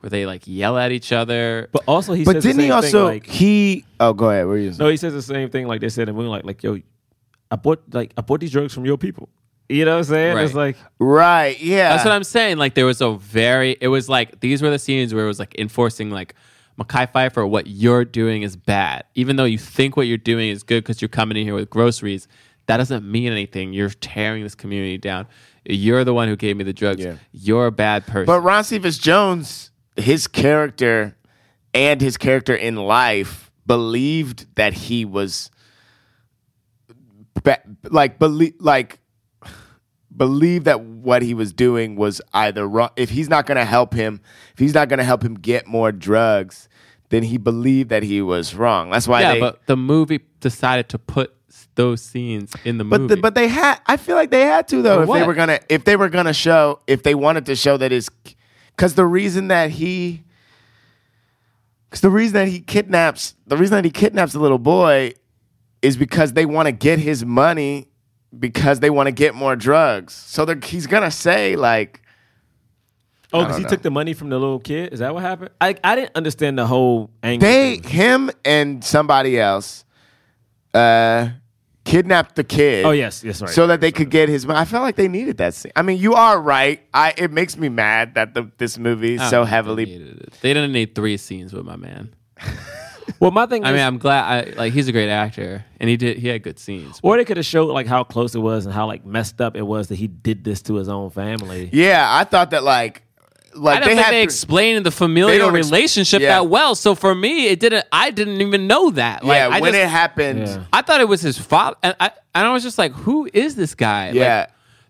where 0.00 0.10
they 0.10 0.24
like 0.26 0.42
yell 0.46 0.78
at 0.78 0.92
each 0.92 1.12
other. 1.12 1.68
but 1.72 1.82
also 1.86 2.14
he 2.14 2.24
But 2.24 2.36
says 2.36 2.42
didn't 2.44 2.60
he 2.60 2.66
same 2.68 2.72
also 2.72 2.90
thing, 2.90 3.04
like 3.04 3.26
he? 3.26 3.84
Oh, 3.98 4.12
go 4.12 4.30
ahead. 4.30 4.46
Where 4.46 4.56
are 4.56 4.58
you? 4.58 4.72
no 4.78 4.88
he 4.88 4.96
says 4.96 5.12
the 5.12 5.22
same 5.22 5.50
thing 5.50 5.66
like 5.66 5.80
they 5.80 5.88
said 5.90 6.08
in 6.08 6.14
Moonlight 6.16 6.44
like 6.44 6.62
like, 6.62 6.62
yo 6.62 6.80
I 7.50 7.56
bought 7.56 7.82
like 7.92 8.12
I 8.16 8.22
bought 8.22 8.40
these 8.40 8.52
drugs 8.52 8.72
from 8.72 8.84
your 8.86 8.96
people. 8.96 9.28
You 9.68 9.84
know 9.84 9.92
what 9.92 9.98
I'm 9.98 10.04
saying? 10.04 10.38
It's 10.38 10.54
like 10.54 10.76
right. 10.98 11.60
Yeah. 11.60 11.90
That's 11.90 12.04
what 12.04 12.12
I'm 12.12 12.24
saying. 12.24 12.56
Like 12.56 12.74
there 12.74 12.86
was 12.86 13.00
a 13.00 13.12
very 13.12 13.76
it 13.80 13.88
was 13.88 14.08
like 14.08 14.40
these 14.40 14.62
were 14.62 14.70
the 14.70 14.78
scenes 14.78 15.12
where 15.14 15.24
it 15.24 15.28
was 15.28 15.38
like 15.38 15.54
enforcing 15.58 16.10
like 16.10 16.34
Mekhi 16.78 17.12
Phifer, 17.12 17.48
what 17.48 17.66
you're 17.66 18.04
doing 18.06 18.42
is 18.42 18.56
bad. 18.56 19.04
Even 19.14 19.36
though 19.36 19.44
you 19.44 19.58
think 19.58 19.96
what 19.96 20.06
you're 20.06 20.16
doing 20.16 20.48
is 20.48 20.62
good 20.62 20.82
because 20.82 21.02
you're 21.02 21.08
coming 21.10 21.36
in 21.36 21.44
here 21.44 21.54
with 21.54 21.68
groceries, 21.68 22.26
that 22.66 22.78
doesn't 22.78 23.04
mean 23.04 23.30
anything. 23.30 23.72
You're 23.74 23.90
tearing 23.90 24.42
this 24.42 24.54
community 24.54 24.96
down. 24.96 25.26
You're 25.64 26.04
the 26.04 26.14
one 26.14 26.28
who 26.28 26.36
gave 26.36 26.56
me 26.56 26.64
the 26.64 26.72
drugs. 26.72 27.04
Yeah. 27.04 27.16
You're 27.32 27.66
a 27.66 27.72
bad 27.72 28.06
person. 28.06 28.26
But 28.26 28.40
Ron 28.40 28.64
Cephas 28.64 28.98
Jones, 28.98 29.70
his 29.96 30.26
character 30.26 31.16
and 31.74 32.00
his 32.00 32.16
character 32.16 32.54
in 32.54 32.76
life 32.76 33.50
believed 33.66 34.46
that 34.56 34.72
he 34.72 35.04
was 35.04 35.50
ba- 37.42 37.62
like 37.84 38.18
believe 38.18 38.54
like 38.58 38.98
believed 40.16 40.64
that 40.64 40.80
what 40.80 41.22
he 41.22 41.34
was 41.34 41.52
doing 41.52 41.96
was 41.96 42.20
either 42.32 42.66
wrong. 42.66 42.90
If 42.96 43.10
he's 43.10 43.28
not 43.28 43.46
going 43.46 43.56
to 43.56 43.64
help 43.64 43.94
him, 43.94 44.20
if 44.52 44.58
he's 44.58 44.74
not 44.74 44.88
going 44.88 44.98
to 44.98 45.04
help 45.04 45.22
him 45.22 45.34
get 45.34 45.66
more 45.66 45.92
drugs, 45.92 46.68
then 47.10 47.22
he 47.22 47.38
believed 47.38 47.90
that 47.90 48.02
he 48.02 48.22
was 48.22 48.54
wrong. 48.54 48.90
That's 48.90 49.06
why 49.06 49.20
yeah, 49.20 49.34
they. 49.34 49.40
but 49.40 49.66
the 49.66 49.76
movie 49.76 50.20
decided 50.40 50.88
to 50.90 50.98
put 50.98 51.34
those 51.74 52.02
scenes 52.02 52.52
in 52.64 52.78
the 52.78 52.84
But 52.84 53.00
movie. 53.02 53.14
the, 53.16 53.20
but 53.20 53.34
they 53.34 53.48
had. 53.48 53.80
I 53.86 53.96
feel 53.96 54.16
like 54.16 54.30
they 54.30 54.42
had 54.42 54.68
to 54.68 54.82
though. 54.82 55.04
For 55.06 55.16
if 55.16 55.20
they 55.22 55.26
were 55.26 55.34
gonna, 55.34 55.60
if 55.68 55.84
they 55.84 55.96
were 55.96 56.08
gonna 56.08 56.32
show, 56.32 56.80
if 56.86 57.02
they 57.02 57.14
wanted 57.14 57.46
to 57.46 57.56
show 57.56 57.76
that 57.76 57.90
his, 57.92 58.08
because 58.76 58.94
the 58.94 59.06
reason 59.06 59.48
that 59.48 59.70
he, 59.70 60.24
because 61.88 62.00
the 62.00 62.10
reason 62.10 62.34
that 62.34 62.48
he 62.48 62.60
kidnaps, 62.60 63.34
the 63.46 63.56
reason 63.56 63.76
that 63.76 63.84
he 63.84 63.90
kidnaps 63.90 64.32
the 64.32 64.38
little 64.40 64.58
boy, 64.58 65.12
is 65.82 65.96
because 65.96 66.32
they 66.34 66.46
want 66.46 66.66
to 66.66 66.72
get 66.72 66.98
his 66.98 67.24
money, 67.24 67.88
because 68.38 68.80
they 68.80 68.90
want 68.90 69.06
to 69.08 69.12
get 69.12 69.34
more 69.34 69.56
drugs. 69.56 70.12
So 70.14 70.44
they're, 70.44 70.58
he's 70.62 70.86
gonna 70.86 71.10
say 71.10 71.56
like, 71.56 72.00
Oh, 73.32 73.42
because 73.42 73.58
he 73.58 73.62
know. 73.62 73.68
took 73.68 73.82
the 73.82 73.90
money 73.92 74.12
from 74.12 74.28
the 74.28 74.38
little 74.38 74.58
kid. 74.58 74.92
Is 74.92 74.98
that 74.98 75.14
what 75.14 75.22
happened? 75.22 75.50
I 75.60 75.76
I 75.84 75.94
didn't 75.94 76.16
understand 76.16 76.58
the 76.58 76.66
whole 76.66 77.10
angle. 77.22 77.48
they, 77.48 77.76
him 77.76 78.30
and 78.44 78.84
somebody 78.84 79.38
else, 79.38 79.84
uh, 80.74 81.28
kidnapped 81.90 82.36
the 82.36 82.44
kid. 82.44 82.84
Oh, 82.84 82.90
yes, 82.90 83.24
yes, 83.24 83.42
right. 83.42 83.50
So 83.50 83.66
that 83.66 83.80
they 83.80 83.92
could 83.92 84.10
get 84.10 84.28
his. 84.28 84.46
I 84.46 84.64
felt 84.64 84.82
like 84.82 84.96
they 84.96 85.08
needed 85.08 85.38
that 85.38 85.54
scene. 85.54 85.72
I 85.76 85.82
mean, 85.82 85.98
you 85.98 86.14
are 86.14 86.40
right. 86.40 86.80
I 86.94 87.14
it 87.16 87.30
makes 87.30 87.56
me 87.56 87.68
mad 87.68 88.14
that 88.14 88.34
the, 88.34 88.50
this 88.58 88.78
movie 88.78 89.14
I 89.14 89.16
don't 89.16 89.26
ah, 89.26 89.30
so 89.30 89.36
think 89.38 89.46
they 89.46 89.50
heavily. 89.50 89.84
They 90.40 90.54
didn't 90.54 90.72
need 90.72 90.94
three 90.94 91.16
scenes 91.16 91.52
with 91.52 91.64
my 91.64 91.76
man. 91.76 92.14
Well, 93.18 93.30
my 93.32 93.46
thing. 93.46 93.64
I 93.64 93.70
is, 93.70 93.74
mean, 93.74 93.86
I'm 93.86 93.98
glad. 93.98 94.48
I 94.48 94.52
like 94.56 94.72
he's 94.72 94.88
a 94.88 94.92
great 94.92 95.10
actor, 95.10 95.64
and 95.78 95.90
he 95.90 95.96
did. 95.96 96.18
He 96.18 96.28
had 96.28 96.42
good 96.42 96.58
scenes. 96.58 97.00
or 97.02 97.16
they 97.16 97.24
could 97.24 97.36
have 97.36 97.46
showed 97.46 97.66
like 97.66 97.86
how 97.86 98.04
close 98.04 98.34
it 98.34 98.38
was 98.38 98.64
and 98.64 98.74
how 98.74 98.86
like 98.86 99.04
messed 99.04 99.40
up 99.40 99.56
it 99.56 99.62
was 99.62 99.88
that 99.88 99.96
he 99.96 100.06
did 100.06 100.44
this 100.44 100.62
to 100.62 100.74
his 100.76 100.88
own 100.88 101.10
family. 101.10 101.68
Yeah, 101.72 102.06
I 102.08 102.24
thought 102.24 102.50
that 102.52 102.64
like, 102.64 103.02
like 103.54 103.76
I 103.76 103.80
don't 103.80 103.88
they 103.88 103.94
think 103.96 104.04
had 104.06 104.12
they 104.12 104.22
explained 104.22 104.86
the 104.86 104.90
They 104.90 104.96
familial 104.96 105.38
don't 105.38 105.52
relationship 105.54 106.20
yeah. 106.22 106.28
that 106.40 106.48
well. 106.48 106.74
So 106.74 106.94
for 106.94 107.14
me, 107.14 107.46
it 107.48 107.60
didn't. 107.60 107.84
I 107.92 108.10
didn't 108.10 108.40
even 108.40 108.66
know 108.66 108.90
that. 108.90 109.24
Like, 109.24 109.36
yeah, 109.38 109.48
I 109.48 109.60
when 109.60 109.72
just- 109.72 109.84
it 109.84 109.88
happened. 109.88 110.46
Yeah. 110.46 110.64
I 110.72 110.82
thought 110.82 111.00
it 111.00 111.08
was 111.08 111.20
his 111.22 111.38
father, 111.38 111.76
and 111.82 111.94
I 112.00 112.10
and 112.34 112.46
I 112.46 112.52
was 112.52 112.62
just 112.62 112.78
like, 112.78 112.92
"Who 112.92 113.28
is 113.32 113.56
this 113.56 113.74
guy?" 113.74 114.06
Like, 114.08 114.14
Yeah. 114.16 114.46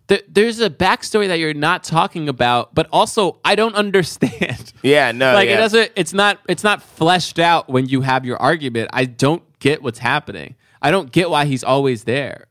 th- 0.09 0.25
there's 0.29 0.61
a 0.61 0.69
backstory 0.69 1.29
that 1.29 1.39
you're 1.39 1.55
not 1.55 1.85
talking 1.85 2.29
about, 2.29 2.75
but 2.75 2.87
also 2.93 3.39
I 3.45 3.55
don't 3.55 3.75
understand. 3.85 4.73
Yeah, 4.83 5.13
no, 5.13 5.33
like 5.35 5.49
yeah. 5.49 5.55
it 5.55 5.59
doesn't. 5.59 5.93
It's 5.97 6.13
not. 6.13 6.39
It's 6.49 6.65
not 6.65 6.83
fleshed 6.83 7.39
out 7.39 7.69
when 7.69 7.87
you 7.87 8.03
have 8.03 8.25
your 8.25 8.37
argument. 8.37 8.91
I 8.93 9.05
don't 9.07 9.43
get 9.61 9.83
what's 9.83 9.99
happening. 10.01 10.55
I 10.83 10.91
don't 10.91 11.11
get 11.13 11.29
why 11.31 11.45
he's 11.47 11.63
always 11.65 12.05
there. 12.05 12.47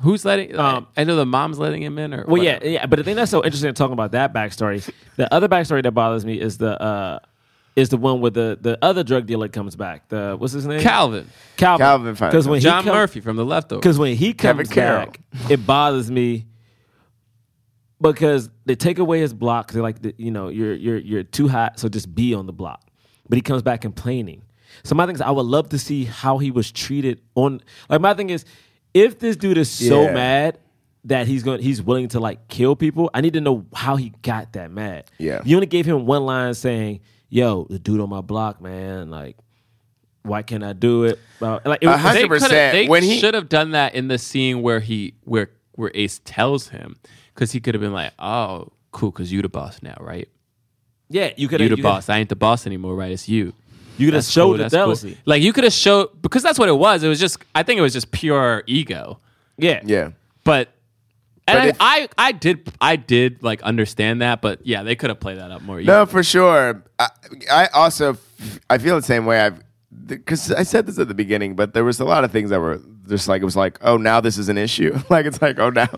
Who's 0.00 0.24
letting? 0.24 0.56
Um, 0.58 0.86
I 0.96 1.04
know 1.04 1.16
the 1.16 1.26
mom's 1.26 1.58
letting 1.58 1.82
him 1.82 1.98
in, 1.98 2.14
or 2.14 2.24
Well, 2.26 2.42
yeah, 2.42 2.54
whatever. 2.54 2.68
yeah. 2.70 2.86
But 2.86 2.96
the 2.96 3.04
thing 3.04 3.16
that's 3.16 3.30
so 3.30 3.44
interesting 3.44 3.72
talking 3.74 3.92
about 3.92 4.12
that 4.12 4.32
backstory, 4.32 4.88
the 5.16 5.32
other 5.32 5.48
backstory 5.48 5.82
that 5.82 5.92
bothers 5.92 6.24
me 6.24 6.40
is 6.40 6.58
the 6.58 6.80
uh 6.80 7.18
is 7.76 7.88
the 7.90 7.96
one 7.96 8.20
where 8.20 8.30
the 8.30 8.58
the 8.60 8.78
other 8.82 9.02
drug 9.04 9.26
dealer 9.26 9.48
comes 9.48 9.76
back. 9.76 10.08
The 10.08 10.36
what's 10.38 10.52
his 10.54 10.66
name? 10.66 10.80
Calvin, 10.80 11.28
Calvin. 11.56 11.84
Calvin 11.84 12.12
Because 12.14 12.48
when 12.48 12.60
John 12.60 12.82
he 12.84 12.88
come- 12.90 12.96
Murphy 12.96 13.20
from 13.20 13.36
The 13.36 13.44
Leftovers. 13.44 13.80
Because 13.80 13.98
when 13.98 14.16
he 14.16 14.32
comes 14.32 14.68
back, 14.70 15.20
it 15.48 15.66
bothers 15.66 16.10
me 16.10 16.46
because 18.00 18.48
they 18.64 18.74
take 18.74 18.98
away 18.98 19.20
his 19.20 19.34
block. 19.34 19.72
They're 19.72 19.82
like, 19.82 19.96
you 20.18 20.30
know, 20.30 20.48
you're 20.48 20.74
you're 20.74 20.98
you're 20.98 21.22
too 21.22 21.48
hot, 21.48 21.78
so 21.78 21.88
just 21.88 22.14
be 22.14 22.34
on 22.34 22.46
the 22.46 22.52
block. 22.52 22.82
But 23.28 23.36
he 23.36 23.42
comes 23.42 23.62
back 23.62 23.80
complaining. 23.82 24.42
So 24.82 24.94
my 24.94 25.04
thing 25.06 25.14
is, 25.14 25.20
I 25.20 25.30
would 25.30 25.46
love 25.46 25.68
to 25.70 25.78
see 25.78 26.04
how 26.04 26.38
he 26.38 26.50
was 26.50 26.72
treated 26.72 27.20
on. 27.34 27.60
Like 27.88 28.00
my 28.00 28.14
thing 28.14 28.30
is, 28.30 28.44
if 28.94 29.18
this 29.18 29.36
dude 29.36 29.58
is 29.58 29.70
so 29.70 30.02
Yeah. 30.04 30.12
mad 30.14 30.58
that 31.04 31.26
he's 31.26 31.42
going, 31.42 31.62
he's 31.62 31.82
willing 31.82 32.08
to 32.08 32.20
like 32.20 32.48
kill 32.48 32.76
people. 32.76 33.10
I 33.14 33.20
need 33.20 33.32
to 33.34 33.40
know 33.40 33.64
how 33.74 33.96
he 33.96 34.12
got 34.22 34.52
that 34.54 34.70
mad. 34.70 35.04
Yeah. 35.18 35.40
you 35.44 35.56
only 35.56 35.66
gave 35.66 35.86
him 35.86 36.06
one 36.06 36.24
line 36.26 36.52
saying, 36.54 37.00
"Yo, 37.28 37.66
the 37.70 37.78
dude 37.78 38.00
on 38.00 38.08
my 38.10 38.20
block, 38.20 38.60
man, 38.60 39.10
like." 39.10 39.36
Why 40.22 40.42
can't 40.42 40.62
I 40.62 40.74
do 40.74 41.04
it? 41.04 41.18
Well, 41.40 41.62
Like 41.64 41.78
it 41.82 41.86
was- 41.86 41.98
hundred 41.98 42.14
They 42.24 42.28
coulda- 42.28 42.44
percent. 42.44 42.72
They 42.74 42.86
When 42.88 43.02
he- 43.02 43.18
should 43.18 43.32
have 43.32 43.48
done 43.48 43.70
that 43.70 43.94
in 43.94 44.08
the 44.08 44.18
scene 44.18 44.60
where 44.60 44.80
he 44.80 45.14
where 45.24 45.48
where 45.76 45.90
Ace 45.94 46.20
tells 46.26 46.68
him 46.68 46.96
because 47.34 47.52
he 47.52 47.58
could 47.60 47.72
have 47.74 47.80
been 47.80 47.94
like, 47.94 48.12
"Oh, 48.18 48.68
cool, 48.92 49.10
because 49.12 49.32
you 49.32 49.40
the 49.40 49.48
boss 49.48 49.82
now, 49.82 49.96
right? 49.98 50.28
yeah, 51.08 51.30
you 51.38 51.48
could 51.48 51.62
You 51.62 51.70
the 51.70 51.80
boss. 51.80 52.10
I 52.10 52.18
ain't 52.18 52.28
the 52.28 52.36
boss 52.36 52.66
anymore, 52.66 52.94
right? 52.96 53.10
It's 53.12 53.30
you." 53.30 53.54
You 54.00 54.06
could 54.08 54.14
have 54.14 54.24
showed 54.24 54.44
cool, 54.44 54.52
the 54.52 54.58
that's 54.58 54.72
cool. 54.74 54.80
jealousy. 54.82 55.18
Like 55.26 55.42
you 55.42 55.52
could 55.52 55.64
have 55.64 55.72
showed 55.72 56.20
because 56.22 56.42
that's 56.42 56.58
what 56.58 56.68
it 56.68 56.76
was. 56.76 57.02
It 57.02 57.08
was 57.08 57.20
just 57.20 57.38
I 57.54 57.62
think 57.62 57.78
it 57.78 57.82
was 57.82 57.92
just 57.92 58.10
pure 58.10 58.62
ego. 58.66 59.20
Yeah, 59.56 59.80
yeah. 59.84 60.10
But 60.44 60.68
and 61.46 61.56
But 61.56 61.58
I, 61.58 61.66
if- 61.68 61.76
I 62.18 62.28
I 62.28 62.32
did 62.32 62.72
I 62.80 62.96
did 62.96 63.42
like 63.42 63.62
understand 63.62 64.22
that, 64.22 64.40
but 64.40 64.66
yeah, 64.66 64.82
they 64.82 64.96
could 64.96 65.10
have 65.10 65.20
played 65.20 65.38
that 65.38 65.50
up 65.50 65.62
more. 65.62 65.80
No, 65.80 66.06
for 66.06 66.22
sure. 66.22 66.82
I, 66.98 67.08
I 67.50 67.66
also 67.68 68.16
I 68.68 68.78
feel 68.78 68.96
the 68.96 69.02
same 69.02 69.26
way. 69.26 69.40
I've 69.40 69.62
because 70.06 70.50
I 70.52 70.62
said 70.62 70.86
this 70.86 70.98
at 70.98 71.08
the 71.08 71.14
beginning, 71.14 71.54
but 71.56 71.74
there 71.74 71.84
was 71.84 72.00
a 72.00 72.04
lot 72.04 72.24
of 72.24 72.30
things 72.32 72.50
that 72.50 72.60
were 72.60 72.80
just 73.08 73.28
like 73.28 73.42
it 73.42 73.44
was 73.44 73.56
like, 73.56 73.78
oh, 73.82 73.96
now 73.96 74.20
this 74.20 74.38
is 74.38 74.48
an 74.48 74.56
issue. 74.58 74.96
like 75.10 75.26
it's 75.26 75.42
like, 75.42 75.58
oh, 75.58 75.70
now, 75.70 75.88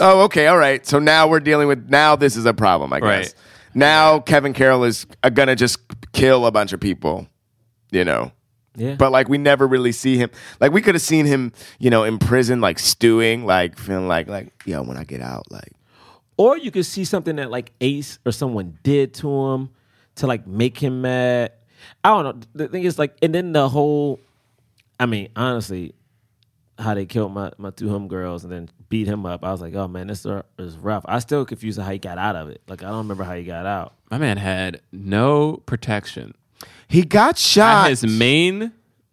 oh, 0.00 0.22
okay, 0.22 0.46
all 0.46 0.58
right. 0.58 0.86
So 0.86 0.98
now 0.98 1.26
we're 1.28 1.40
dealing 1.40 1.66
with 1.68 1.88
now 1.88 2.16
this 2.16 2.36
is 2.36 2.46
a 2.46 2.54
problem. 2.54 2.92
I 2.92 3.00
guess 3.00 3.06
Right. 3.06 3.34
now 3.74 4.18
Kevin 4.20 4.52
Carroll 4.52 4.84
is 4.84 5.06
uh, 5.22 5.30
gonna 5.30 5.56
just 5.56 5.78
kill 6.12 6.46
a 6.46 6.50
bunch 6.50 6.72
of 6.72 6.80
people. 6.80 7.26
You 7.90 8.04
know. 8.04 8.32
Yeah. 8.76 8.94
But 8.94 9.10
like 9.10 9.28
we 9.28 9.36
never 9.38 9.66
really 9.66 9.92
see 9.92 10.16
him. 10.16 10.30
Like 10.60 10.72
we 10.72 10.80
could 10.80 10.94
have 10.94 11.02
seen 11.02 11.26
him, 11.26 11.52
you 11.78 11.90
know, 11.90 12.04
in 12.04 12.18
prison, 12.18 12.60
like 12.60 12.78
stewing, 12.78 13.44
like 13.44 13.78
feeling 13.78 14.06
like, 14.06 14.28
like, 14.28 14.52
yo, 14.64 14.82
when 14.82 14.96
I 14.96 15.04
get 15.04 15.20
out, 15.20 15.50
like, 15.50 15.72
Or 16.36 16.56
you 16.56 16.70
could 16.70 16.86
see 16.86 17.04
something 17.04 17.36
that 17.36 17.50
like 17.50 17.72
Ace 17.80 18.18
or 18.24 18.32
someone 18.32 18.78
did 18.82 19.12
to 19.14 19.28
him 19.28 19.70
to 20.16 20.26
like 20.26 20.46
make 20.46 20.78
him 20.78 21.02
mad. 21.02 21.52
I 22.04 22.10
don't 22.10 22.24
know. 22.24 22.46
The 22.54 22.68
thing 22.68 22.84
is 22.84 22.98
like, 22.98 23.16
and 23.22 23.34
then 23.34 23.52
the 23.52 23.68
whole, 23.68 24.20
I 24.98 25.06
mean, 25.06 25.30
honestly, 25.34 25.94
how 26.78 26.94
they 26.94 27.06
killed 27.06 27.32
my, 27.32 27.50
my 27.58 27.70
two 27.70 27.86
homegirls 27.86 28.44
and 28.44 28.52
then 28.52 28.70
beat 28.88 29.06
him 29.06 29.26
up. 29.26 29.44
I 29.44 29.50
was 29.52 29.60
like, 29.60 29.74
oh 29.74 29.88
man, 29.88 30.06
this 30.06 30.24
is 30.58 30.76
rough. 30.78 31.04
I 31.06 31.18
still 31.18 31.44
confused 31.44 31.78
how 31.78 31.90
he 31.90 31.98
got 31.98 32.18
out 32.18 32.36
of 32.36 32.48
it. 32.48 32.62
Like 32.68 32.82
I 32.82 32.88
don't 32.88 32.98
remember 32.98 33.24
how 33.24 33.34
he 33.34 33.44
got 33.44 33.66
out. 33.66 33.94
My 34.10 34.18
man 34.18 34.36
had 34.36 34.80
no 34.92 35.62
protection. 35.66 36.34
He 36.90 37.02
got 37.04 37.38
shot. 37.38 37.84
At 37.86 37.90
his 37.90 38.04
main 38.06 38.72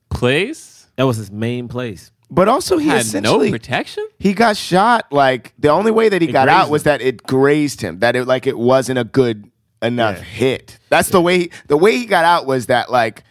place 0.09 0.87
That 0.95 1.03
was 1.03 1.17
his 1.17 1.31
main 1.31 1.67
place. 1.67 2.11
but 2.29 2.47
also 2.49 2.77
he 2.77 2.87
had 2.87 3.05
no 3.23 3.39
protection. 3.49 4.05
he 4.19 4.33
got 4.33 4.57
shot 4.57 5.05
like 5.11 5.53
the 5.59 5.69
only 5.69 5.91
way 5.91 6.09
that 6.09 6.21
he 6.21 6.29
It 6.29 6.31
got 6.31 6.45
grazed 6.47 6.57
out 6.65 6.69
was 6.69 6.83
that 6.83 7.01
it 7.01 7.23
grazed 7.23 7.81
him 7.81 7.99
that 7.99 8.15
it 8.15 8.25
like 8.25 8.47
it 8.47 8.57
wasn't 8.57 8.99
a 8.99 9.03
good 9.03 9.49
enough 9.81 10.17
Yeah. 10.17 10.23
hit 10.23 10.79
that's 10.89 11.09
the 11.09 11.21
way 11.21 11.37
he, 11.39 11.51
the 11.67 11.77
way 11.77 11.95
he 11.97 12.05
got 12.05 12.25
out 12.25 12.45
was 12.47 12.65
that 12.67 12.89
like 12.91 13.23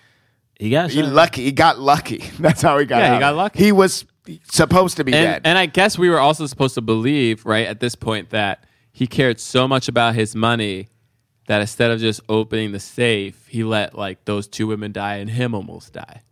He 0.59 0.71
got 0.71 0.91
he 0.91 1.01
shot. 1.03 1.13
lucky 1.13 1.43
he 1.45 1.53
got 1.53 1.79
lucky 1.79 2.19
that's 2.39 2.63
how 2.63 2.79
he 2.79 2.85
got 2.87 2.99
Yeah, 2.99 3.15
he 3.15 3.21
got 3.21 3.35
lucky. 3.35 3.65
he 3.65 3.73
was 3.73 4.05
supposed 4.51 4.97
to 4.99 5.05
be 5.05 5.13
And, 5.13 5.25
dead 5.25 5.43
and 5.45 5.59
I 5.59 5.67
guess 5.67 5.99
we 5.99 6.09
were 6.09 6.19
also 6.21 6.47
supposed 6.47 6.75
to 6.75 6.81
believe, 6.81 7.47
right, 7.47 7.67
at 7.67 7.79
this 7.79 7.95
point, 7.95 8.31
that 8.31 8.65
he 8.93 9.07
cared 9.07 9.39
so 9.39 9.69
much 9.69 9.87
about 9.89 10.15
his 10.17 10.35
money 10.35 10.89
that 11.47 11.61
instead 11.61 11.91
of 11.91 12.01
just 12.01 12.21
opening 12.29 12.73
the 12.73 12.81
safe, 12.81 13.47
he 13.47 13.65
let 13.65 13.97
like 13.97 14.25
those 14.25 14.49
two 14.49 14.67
women 14.67 14.93
die 14.93 15.17
and 15.17 15.31
him 15.31 15.55
almost 15.55 15.93
die. 15.93 16.23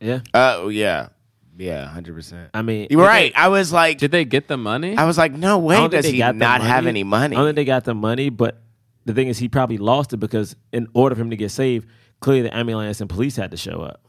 Yeah. 0.00 0.20
oh 0.34 0.68
yeah 0.68 1.08
yeah 1.56 1.90
100% 1.96 2.50
I 2.52 2.60
mean, 2.62 2.88
you're 2.90 3.00
right 3.00 3.32
i 3.36 3.48
was 3.48 3.72
like 3.72 3.96
Did 3.98 4.10
they 4.10 4.24
get 4.26 4.48
the 4.48 4.56
money? 4.58 4.96
i 4.96 5.04
was 5.04 5.16
like 5.16 5.32
no 5.32 5.58
way 5.60 5.76
don't 5.76 5.90
does 5.90 6.04
he 6.04 6.18
got 6.18 6.34
not 6.36 6.60
have 6.60 6.86
any 6.86 7.04
money 7.04 7.36
I 7.36 7.38
don't 7.38 7.46
think 7.46 7.56
they 7.56 7.64
got 7.64 7.84
the 7.84 7.94
money, 7.94 8.28
but 8.28 8.60
the 9.06 9.12
thing 9.14 9.28
is, 9.28 9.38
he 9.38 9.48
probably 9.48 9.78
lost 9.78 10.12
it 10.12 10.16
because 10.18 10.56
in 10.72 10.88
order 10.94 11.14
for 11.14 11.20
him 11.22 11.30
to 11.30 11.36
get 11.36 11.50
saved, 11.50 11.88
clearly 12.20 12.42
the 12.42 12.56
ambulance 12.56 13.00
and 13.00 13.08
police 13.08 13.36
had 13.36 13.50
to 13.50 13.56
show 13.56 13.80
up. 13.82 14.03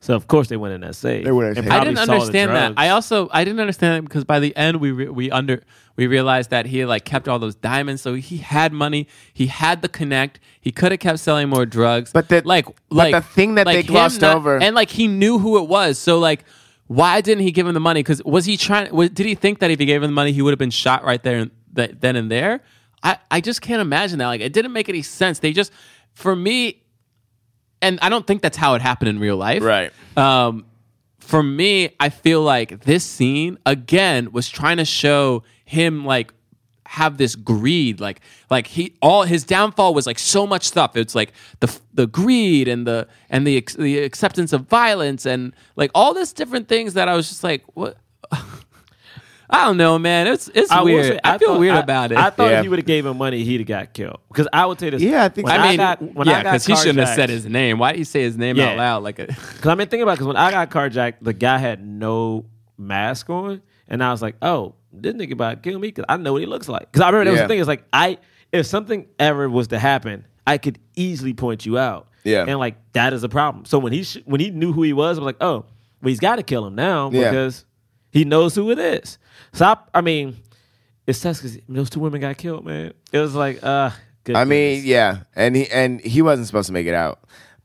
So 0.00 0.14
of 0.14 0.28
course 0.28 0.48
they 0.48 0.56
went 0.56 0.74
in 0.74 0.80
that 0.82 0.94
safe. 0.94 1.24
They 1.24 1.32
went 1.32 1.58
in 1.58 1.64
that 1.64 1.70
safe. 1.70 1.80
I 1.80 1.84
didn't 1.84 1.98
understand 1.98 2.50
that. 2.52 2.74
I 2.76 2.90
also 2.90 3.28
I 3.32 3.44
didn't 3.44 3.60
understand 3.60 3.98
it 3.98 4.08
because 4.08 4.24
by 4.24 4.38
the 4.38 4.54
end 4.56 4.76
we 4.76 4.92
re- 4.92 5.08
we 5.08 5.30
under 5.30 5.62
we 5.96 6.06
realized 6.06 6.50
that 6.50 6.66
he 6.66 6.78
had 6.78 6.88
like 6.88 7.04
kept 7.04 7.28
all 7.28 7.40
those 7.40 7.56
diamonds, 7.56 8.02
so 8.02 8.14
he 8.14 8.36
had 8.38 8.72
money. 8.72 9.08
He 9.32 9.48
had 9.48 9.82
the 9.82 9.88
connect. 9.88 10.38
He 10.60 10.70
could 10.70 10.92
have 10.92 11.00
kept 11.00 11.18
selling 11.18 11.48
more 11.48 11.66
drugs. 11.66 12.12
But 12.12 12.28
the- 12.28 12.42
like 12.44 12.66
but 12.66 12.76
like 12.90 13.14
the 13.14 13.20
thing 13.22 13.56
that 13.56 13.66
they 13.66 13.82
glossed 13.82 14.20
not- 14.20 14.36
over- 14.36 14.58
and 14.58 14.76
like 14.76 14.90
he 14.90 15.08
knew 15.08 15.38
who 15.38 15.58
it 15.58 15.68
was. 15.68 15.98
So 15.98 16.18
like. 16.18 16.44
Why 16.90 17.20
didn't 17.20 17.44
he 17.44 17.52
give 17.52 17.66
him 17.66 17.74
the 17.74 17.80
money? 17.80 18.00
Because 18.00 18.24
was 18.24 18.46
he 18.46 18.56
trying? 18.56 18.90
Was, 18.94 19.10
did 19.10 19.26
he 19.26 19.34
think 19.34 19.58
that 19.58 19.70
if 19.70 19.78
he 19.78 19.84
gave 19.84 20.02
him 20.02 20.08
the 20.08 20.14
money, 20.14 20.32
he 20.32 20.40
would 20.40 20.52
have 20.52 20.58
been 20.58 20.70
shot 20.70 21.04
right 21.04 21.22
there, 21.22 21.36
and 21.40 21.50
th- 21.76 21.96
then 22.00 22.16
and 22.16 22.30
there? 22.30 22.62
I, 23.02 23.18
I 23.30 23.42
just 23.42 23.60
can't 23.60 23.82
imagine 23.82 24.18
that. 24.20 24.26
Like, 24.26 24.40
it 24.40 24.54
didn't 24.54 24.72
make 24.72 24.88
any 24.88 25.02
sense. 25.02 25.40
They 25.40 25.52
just, 25.52 25.70
for 26.14 26.34
me, 26.34 26.80
and 27.80 27.98
I 28.02 28.08
don't 28.08 28.26
think 28.26 28.42
that's 28.42 28.56
how 28.56 28.74
it 28.74 28.82
happened 28.82 29.08
in 29.08 29.18
real 29.18 29.36
life. 29.36 29.62
Right. 29.62 29.92
Um, 30.16 30.66
for 31.18 31.42
me, 31.42 31.94
I 32.00 32.08
feel 32.08 32.42
like 32.42 32.84
this 32.84 33.04
scene 33.04 33.58
again 33.66 34.32
was 34.32 34.48
trying 34.48 34.78
to 34.78 34.84
show 34.84 35.44
him 35.64 36.04
like 36.04 36.32
have 36.86 37.18
this 37.18 37.34
greed, 37.36 38.00
like 38.00 38.20
like 38.48 38.66
he 38.66 38.94
all 39.02 39.24
his 39.24 39.44
downfall 39.44 39.92
was 39.92 40.06
like 40.06 40.18
so 40.18 40.46
much 40.46 40.64
stuff. 40.64 40.96
It's 40.96 41.14
like 41.14 41.32
the 41.60 41.78
the 41.92 42.06
greed 42.06 42.66
and 42.66 42.86
the 42.86 43.06
and 43.28 43.46
the 43.46 43.62
the 43.78 43.98
acceptance 43.98 44.54
of 44.54 44.62
violence 44.62 45.26
and 45.26 45.52
like 45.76 45.90
all 45.94 46.14
this 46.14 46.32
different 46.32 46.66
things 46.66 46.94
that 46.94 47.08
I 47.08 47.14
was 47.14 47.28
just 47.28 47.44
like 47.44 47.62
what. 47.74 47.98
I 49.50 49.64
don't 49.64 49.76
know, 49.78 49.98
man. 49.98 50.26
It's 50.26 50.48
it's 50.54 50.70
I 50.70 50.82
weird. 50.82 51.06
say, 51.06 51.20
I, 51.24 51.38
feel 51.38 51.48
thought- 51.48 51.60
weird 51.60 51.76
I- 51.76 51.80
about 51.80 52.12
it. 52.12 52.18
I 52.18 52.28
thought 52.30 52.50
Yeah. 52.50 52.58
if 52.58 52.62
he 52.64 52.68
would 52.68 52.78
have 52.80 52.86
gave 52.86 53.06
him 53.06 53.16
money, 53.16 53.44
he'd 53.44 53.60
have 53.60 53.66
got 53.66 53.92
killed. 53.94 54.18
Because 54.28 54.46
I 54.52 54.66
would 54.66 54.78
say 54.78 54.90
this. 54.90 55.00
Yeah, 55.00 55.24
I 55.24 55.28
think 55.30 55.46
when. 55.46 55.60
I 55.60 55.68
mean, 55.68 55.76
got, 55.78 56.02
when 56.02 56.26
yeah, 56.28 56.38
I 56.38 56.42
got 56.42 56.52
because 56.52 56.66
he 56.66 56.76
shouldn't 56.76 56.98
have 56.98 57.14
said 57.16 57.30
his 57.30 57.46
name. 57.46 57.78
Why 57.78 57.92
did 57.92 57.98
he 57.98 58.04
say 58.04 58.22
his 58.22 58.36
name 58.36 58.56
Yeah. 58.56 58.70
out 58.72 58.76
loud? 58.76 59.02
Like 59.04 59.18
a 59.18 59.26
Because 59.26 59.66
I 59.66 59.68
mean, 59.70 59.78
been 59.78 59.88
thinking 59.88 60.02
about 60.02 60.14
because 60.16 60.26
when 60.26 60.36
I 60.36 60.50
got 60.50 60.70
carjacked, 60.70 61.14
the 61.22 61.32
guy 61.32 61.56
had 61.58 61.84
no 61.86 62.44
mask 62.76 63.30
on, 63.30 63.62
and 63.88 64.04
I 64.04 64.10
was 64.10 64.20
like, 64.22 64.36
"Oh, 64.42 64.74
this 64.92 65.14
nigga 65.14 65.32
about 65.32 65.62
to 65.62 65.70
kill 65.70 65.78
me 65.78 65.88
because 65.88 66.04
I 66.08 66.16
know 66.18 66.34
what 66.34 66.40
he 66.42 66.46
looks 66.46 66.68
like." 66.68 66.90
Because 66.92 67.00
I 67.02 67.06
remember 67.08 67.24
that 67.26 67.30
was 67.32 67.40
the 67.40 67.48
thing. 67.48 67.58
It's 67.60 67.68
like 67.68 67.84
I, 67.92 68.18
if 68.52 68.66
something 68.66 69.06
ever 69.18 69.48
was 69.48 69.68
to 69.68 69.78
happen, 69.78 70.26
I 70.46 70.58
could 70.58 70.78
easily 70.94 71.32
point 71.34 71.64
you 71.64 71.78
out. 71.78 72.06
Yeah. 72.24 72.44
and 72.46 72.58
like 72.58 72.74
that 72.92 73.14
is 73.14 73.22
a 73.24 73.28
problem. 73.30 73.64
So 73.64 73.78
when 73.78 73.92
he 73.94 74.02
sh- 74.02 74.18
when 74.26 74.40
he 74.40 74.50
knew 74.50 74.72
who 74.74 74.82
he 74.82 74.92
was, 74.92 75.16
I 75.16 75.20
was 75.22 75.26
like, 75.26 75.36
"Oh, 75.40 75.64
well, 76.02 76.08
he's 76.10 76.20
got 76.20 76.36
to 76.36 76.42
kill 76.42 76.66
him 76.66 76.74
now 76.74 77.10
Yeah. 77.10 77.30
because 77.30 77.64
he 78.10 78.24
knows 78.24 78.54
who 78.54 78.70
it 78.70 78.78
is." 78.78 79.18
So 79.52 79.66
I, 79.66 79.76
I 79.94 80.00
mean, 80.00 80.36
it's 81.06 81.20
tough 81.20 81.36
because 81.42 81.58
those 81.68 81.90
two 81.90 82.00
women 82.00 82.20
got 82.20 82.36
killed, 82.36 82.64
man. 82.64 82.92
It 83.12 83.18
was 83.18 83.34
like, 83.34 83.62
uh, 83.62 83.90
good 84.24 84.36
I 84.36 84.44
mean, 84.44 84.82
yeah, 84.84 85.20
and 85.34 85.56
he 85.56 85.68
and 85.70 86.00
he 86.00 86.22
wasn't 86.22 86.46
supposed 86.46 86.66
to 86.66 86.72
make 86.72 86.86
it 86.86 86.94
out. 86.94 87.20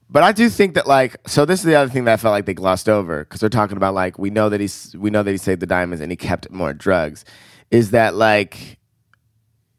But 0.09 0.21
I 0.21 0.31
do 0.31 0.47
think 0.47 0.75
that 0.75 0.85
like 0.85 1.15
so 1.27 1.43
this 1.43 1.59
is 1.59 1.65
the 1.65 1.75
other 1.75 1.89
thing 1.89 2.05
that 2.05 2.13
I 2.13 2.17
felt 2.17 2.33
like 2.33 2.45
they 2.45 2.53
glossed 2.53 2.87
over 2.87 3.23
because 3.23 3.39
they're 3.41 3.49
talking 3.49 3.77
about 3.77 3.95
like 3.95 4.19
we 4.19 4.29
know 4.29 4.47
that 4.49 4.61
he's 4.61 4.95
we 4.97 5.09
know 5.09 5.23
that 5.23 5.31
he 5.31 5.37
saved 5.37 5.59
the 5.59 5.65
diamonds 5.65 6.01
and 6.01 6.11
he 6.11 6.15
kept 6.15 6.51
more 6.51 6.71
drugs 6.71 7.25
is 7.71 7.91
that 7.91 8.13
like 8.13 8.77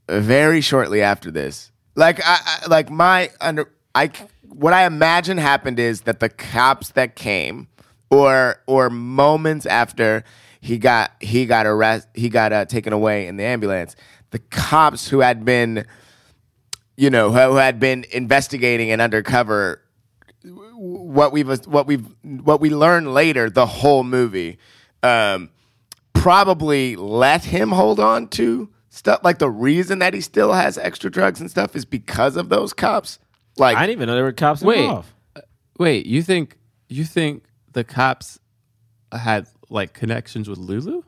very 0.08 0.60
shortly 0.60 1.02
after 1.02 1.30
this 1.30 1.70
like 1.94 2.20
I, 2.24 2.38
I 2.44 2.66
like 2.66 2.90
my 2.90 3.30
under 3.40 3.70
I 3.94 4.10
what 4.42 4.72
I 4.72 4.86
imagine 4.86 5.38
happened 5.38 5.78
is 5.78 6.02
that 6.02 6.18
the 6.18 6.28
cops 6.28 6.90
that 6.90 7.14
came 7.14 7.68
or 8.10 8.60
or 8.66 8.90
moments 8.90 9.66
after 9.66 10.24
he 10.64 10.78
got 10.78 11.12
he 11.20 11.44
got 11.44 11.66
arrest 11.66 12.08
he 12.14 12.28
got 12.28 12.52
uh, 12.52 12.64
taken 12.64 12.92
away 12.92 13.26
in 13.26 13.36
the 13.36 13.44
ambulance 13.44 13.94
the 14.30 14.38
cops 14.38 15.08
who 15.08 15.20
had 15.20 15.44
been 15.44 15.86
you 16.96 17.10
know 17.10 17.30
who, 17.30 17.38
who 17.38 17.56
had 17.56 17.78
been 17.78 18.04
investigating 18.12 18.90
and 18.90 19.02
undercover 19.02 19.82
what 20.42 21.32
we've 21.32 21.66
what 21.66 21.86
we've 21.86 22.06
what 22.22 22.60
we 22.60 22.70
learn 22.70 23.12
later 23.12 23.50
the 23.50 23.66
whole 23.66 24.04
movie 24.04 24.58
um 25.02 25.50
probably 26.14 26.96
let 26.96 27.44
him 27.44 27.70
hold 27.70 28.00
on 28.00 28.26
to 28.26 28.70
stuff 28.88 29.20
like 29.22 29.38
the 29.38 29.50
reason 29.50 29.98
that 29.98 30.14
he 30.14 30.20
still 30.20 30.52
has 30.52 30.78
extra 30.78 31.10
drugs 31.10 31.40
and 31.40 31.50
stuff 31.50 31.76
is 31.76 31.84
because 31.84 32.36
of 32.36 32.48
those 32.48 32.72
cops 32.72 33.18
like 33.56 33.76
I 33.76 33.86
didn't 33.86 33.98
even 33.98 34.06
know 34.06 34.14
there 34.14 34.24
were 34.24 34.32
cops 34.32 34.62
wait, 34.62 34.84
involved. 34.84 35.12
wait. 35.78 36.06
You 36.06 36.22
think 36.22 36.58
you 36.88 37.04
think 37.04 37.44
the 37.72 37.84
cops 37.84 38.38
had 39.12 39.46
like 39.70 39.92
connections 39.92 40.48
with 40.48 40.58
Lulu? 40.58 41.02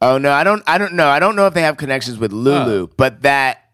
Oh 0.00 0.18
no, 0.18 0.32
I 0.32 0.44
don't. 0.44 0.62
I 0.66 0.76
don't 0.76 0.94
know. 0.94 1.08
I 1.08 1.18
don't 1.18 1.34
know 1.34 1.46
if 1.46 1.54
they 1.54 1.62
have 1.62 1.76
connections 1.76 2.18
with 2.18 2.32
Lulu, 2.32 2.82
oh. 2.82 2.90
but 2.96 3.22
that, 3.22 3.70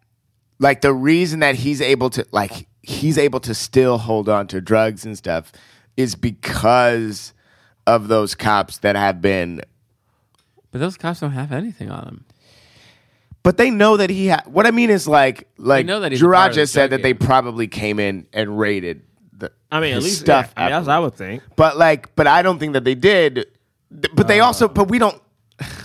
like, 0.59 0.81
the 0.81 0.93
reason 0.93 1.41
that 1.41 1.57
he's 1.57 1.81
able 1.81 2.09
to, 2.11 2.25
like, 2.31 2.69
he's 2.83 3.19
able 3.19 3.41
to 3.41 3.55
still 3.55 3.99
hold 3.99 4.29
on 4.29 4.47
to 4.49 4.61
drugs 4.61 5.05
and 5.05 5.19
stuff, 5.19 5.51
is 5.97 6.15
because 6.15 7.33
of 7.87 8.09
those 8.09 8.35
cops 8.35 8.79
that 8.79 8.95
have 8.95 9.21
been. 9.21 9.63
But 10.71 10.79
those 10.79 10.97
cops 10.97 11.21
don't 11.21 11.33
have 11.33 11.51
anything 11.51 11.91
on 11.91 12.05
them. 12.05 12.25
But 13.43 13.57
they 13.57 13.71
know 13.71 13.97
that 13.97 14.11
he. 14.11 14.29
Ha- 14.29 14.45
what 14.47 14.67
I 14.67 14.71
mean 14.71 14.91
is, 14.91 15.09
like, 15.09 15.49
like 15.57 15.85
know 15.87 16.01
that 16.01 16.13
he's 16.13 16.21
a 16.21 16.25
part 16.25 16.33
Gerard 16.33 16.51
of 16.51 16.55
the 16.55 16.63
just 16.63 16.73
said 16.73 16.91
drug 16.91 16.91
that 16.91 17.03
they 17.03 17.15
game. 17.15 17.27
probably 17.27 17.67
came 17.67 17.99
in 17.99 18.27
and 18.33 18.57
raided 18.57 19.03
the. 19.33 19.51
I 19.73 19.81
mean, 19.81 19.93
at 19.93 19.97
his 19.97 20.05
least 20.05 20.21
stuff. 20.21 20.53
Yeah, 20.57 20.63
I 20.63 20.67
mean, 20.67 20.73
that's 20.73 20.87
what 20.87 20.95
I 20.95 20.99
would 21.01 21.15
think. 21.15 21.43
But 21.57 21.77
like, 21.77 22.15
but 22.15 22.29
I 22.29 22.43
don't 22.43 22.59
think 22.59 22.75
that 22.75 22.85
they 22.85 22.95
did. 22.95 23.47
But 23.91 24.29
they 24.29 24.41
oh. 24.41 24.45
also, 24.47 24.69
but 24.69 24.89
we 24.89 24.99
don't. 24.99 25.21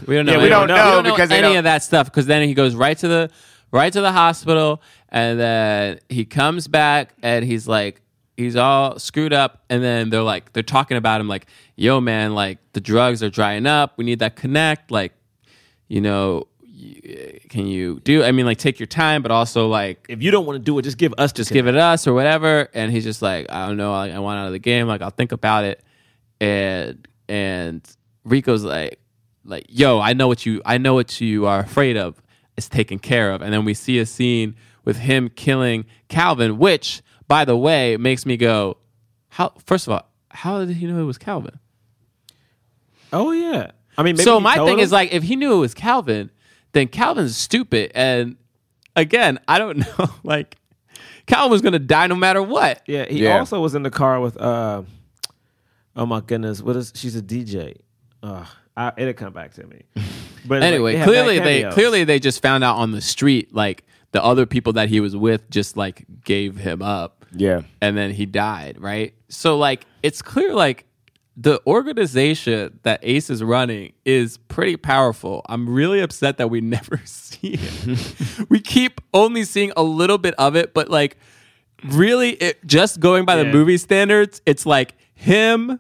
We 0.08 0.16
don't 0.16 0.26
know. 0.28 0.32
Yeah, 0.34 0.38
we 0.38 0.44
any- 0.44 0.50
don't 0.50 0.68
know 0.68 1.02
because 1.04 1.30
they 1.30 1.38
any 1.40 1.48
don't- 1.50 1.58
of 1.58 1.64
that 1.66 1.84
stuff. 1.84 2.08
Because 2.08 2.26
then 2.28 2.48
he 2.48 2.54
goes 2.54 2.76
right 2.76 2.98
to 2.98 3.08
the 3.08 3.32
right 3.72 3.92
to 3.92 4.02
the 4.02 4.12
hospital, 4.12 4.82
and 5.10 5.40
then 5.40 6.00
he 6.10 6.24
comes 6.26 6.68
back, 6.68 7.14
and 7.24 7.44
he's 7.44 7.68
like, 7.68 8.02
he's 8.38 8.56
all 8.56 9.00
screwed 9.00 9.34
up, 9.34 9.64
and 9.70 9.84
then 9.84 10.10
they're 10.10 10.22
like, 10.22 10.54
they're 10.54 10.64
talking 10.64 10.98
about 10.98 11.20
him, 11.20 11.28
like, 11.28 11.48
yo, 11.76 12.00
man, 12.00 12.34
like 12.36 12.60
the 12.74 12.80
drugs 12.82 13.22
are 13.24 13.30
drying 13.30 13.66
up. 13.66 13.94
We 13.98 14.06
need 14.06 14.20
that 14.20 14.36
connect, 14.36 14.92
like, 14.92 15.14
you 15.88 16.00
know. 16.02 16.48
y- 16.62 17.40
Can 17.50 17.66
you 17.68 18.00
do? 18.02 18.24
I 18.24 18.32
mean, 18.32 18.46
like, 18.46 18.58
take 18.60 18.80
your 18.80 18.88
time, 18.88 19.22
but 19.24 19.32
also 19.32 19.68
like, 19.68 20.06
If 20.10 20.22
you 20.22 20.30
don't 20.32 20.46
want 20.46 20.58
to 20.58 20.64
do 20.64 20.78
it, 20.78 20.84
just 20.84 20.98
give 20.98 21.14
us 21.18 21.32
just 21.34 21.52
give 21.52 21.68
it 21.68 21.76
us 21.76 22.06
or 22.08 22.14
whatever. 22.14 22.70
And 22.74 22.92
he's 22.92 23.04
just 23.04 23.22
like, 23.22 23.50
I 23.52 23.68
don't 23.68 23.78
know, 23.78 23.92
like, 23.92 24.12
I 24.14 24.20
want 24.20 24.40
out 24.40 24.46
of 24.48 24.52
the 24.54 24.60
game. 24.60 24.88
Like, 24.88 25.02
I'll 25.02 25.10
think 25.10 25.32
about 25.32 25.64
it. 25.66 25.84
And 26.40 27.08
and 27.30 27.82
Rico's 28.24 28.64
like, 28.64 29.00
like, 29.44 29.66
yo, 29.70 30.00
I 30.00 30.14
know 30.14 30.28
what 30.28 30.46
you, 30.46 30.62
I 30.66 30.78
know 30.78 30.94
what 30.96 31.20
you 31.22 31.46
are 31.46 31.60
afraid 31.60 31.98
of. 31.98 32.22
It's 32.58 32.70
taken 32.70 33.00
care 33.00 33.32
of. 33.32 33.42
And 33.42 33.52
then 33.54 33.66
we 33.66 33.74
see 33.74 34.00
a 34.00 34.06
scene 34.06 34.56
with 34.86 34.98
him 34.98 35.30
killing 35.30 35.86
Calvin, 36.08 36.58
which, 36.58 37.02
by 37.28 37.46
the 37.46 37.56
way, 37.58 37.98
makes 37.98 38.26
me 38.26 38.38
go, 38.38 38.78
how? 39.30 39.54
First 39.66 39.88
of 39.88 39.94
all, 39.94 40.08
how 40.30 40.64
did 40.66 40.76
he 40.78 40.86
know 40.88 41.00
it 41.00 41.04
was 41.04 41.18
Calvin? 41.18 41.60
Oh 43.14 43.32
yeah. 43.32 43.72
I 43.98 44.04
mean, 44.04 44.16
maybe 44.16 44.24
so 44.24 44.40
my 44.40 44.56
thing 44.56 44.80
him. 44.80 44.84
is 44.84 44.92
like, 44.92 45.14
if 45.14 45.24
he 45.24 45.36
knew 45.36 45.54
it 45.54 45.60
was 45.60 45.74
Calvin, 45.74 46.30
then 46.74 46.88
Calvin's 46.88 47.38
stupid. 47.38 47.92
And 47.96 48.36
again, 48.96 49.40
I 49.48 49.58
don't 49.58 49.78
know, 50.00 50.10
like. 50.24 50.58
Calvin 51.28 51.50
was 51.52 51.62
gonna 51.64 51.80
die 51.80 52.06
no 52.08 52.16
matter 52.16 52.42
what. 52.44 52.84
Yeah, 52.88 53.06
he 53.10 53.24
Yeah. 53.24 53.40
also 53.40 53.60
was 53.60 53.74
in 53.74 53.82
the 53.84 53.90
car 53.90 54.20
with. 54.20 54.38
uh 54.38 54.84
Oh 55.96 56.06
my 56.06 56.20
goodness, 56.22 56.62
what 56.62 56.76
is? 56.76 56.92
She's 56.96 57.16
a 57.16 57.22
DJ. 57.22 57.78
Uh, 58.22 58.46
I, 58.76 58.92
it'll 58.98 59.14
come 59.14 59.34
back 59.34 59.54
to 59.56 59.66
me. 59.68 59.84
But 60.48 60.62
like, 60.62 60.68
anyway, 60.74 60.96
they 60.98 61.04
clearly 61.04 61.40
they 61.40 61.64
clearly 61.72 62.04
they 62.04 62.20
just 62.20 62.40
found 62.40 62.64
out 62.64 62.76
on 62.76 62.92
the 62.92 63.02
street 63.02 63.52
like 63.56 63.84
the 64.12 64.24
other 64.24 64.46
people 64.46 64.74
that 64.74 64.90
he 64.90 65.00
was 65.00 65.16
with 65.16 65.50
just 65.50 65.76
like 65.76 66.06
gave 66.24 66.56
him 66.56 66.84
up 66.84 67.26
Yeah. 67.32 67.64
and 67.82 67.98
then 67.98 68.12
he 68.12 68.28
died, 68.28 68.80
right? 68.80 69.16
So 69.28 69.58
like 69.58 69.88
it's 70.04 70.22
clear 70.22 70.54
like 70.54 70.86
the 71.36 71.60
organization 71.66 72.80
that 72.84 73.00
Ace 73.02 73.32
is 73.32 73.44
running 73.44 73.94
is 74.06 74.38
pretty 74.38 74.78
powerful. 74.78 75.42
I'm 75.50 75.68
really 75.68 76.00
upset 76.00 76.38
that 76.38 76.52
we 76.52 76.62
never 76.78 77.02
see 77.06 77.58
it. 77.60 78.46
we 78.50 78.60
keep 78.60 79.02
only 79.16 79.46
seeing 79.46 79.72
a 79.76 79.82
little 79.82 80.20
bit 80.20 80.36
of 80.38 80.56
it, 80.56 80.76
but 80.76 80.90
like 80.90 81.18
really 81.86 82.34
it 82.34 82.64
just 82.68 83.00
going 83.00 83.26
by 83.26 83.36
the 83.36 83.46
movie 83.46 83.78
standards, 83.78 84.44
it's 84.46 84.68
like 84.68 84.94
him 85.26 85.80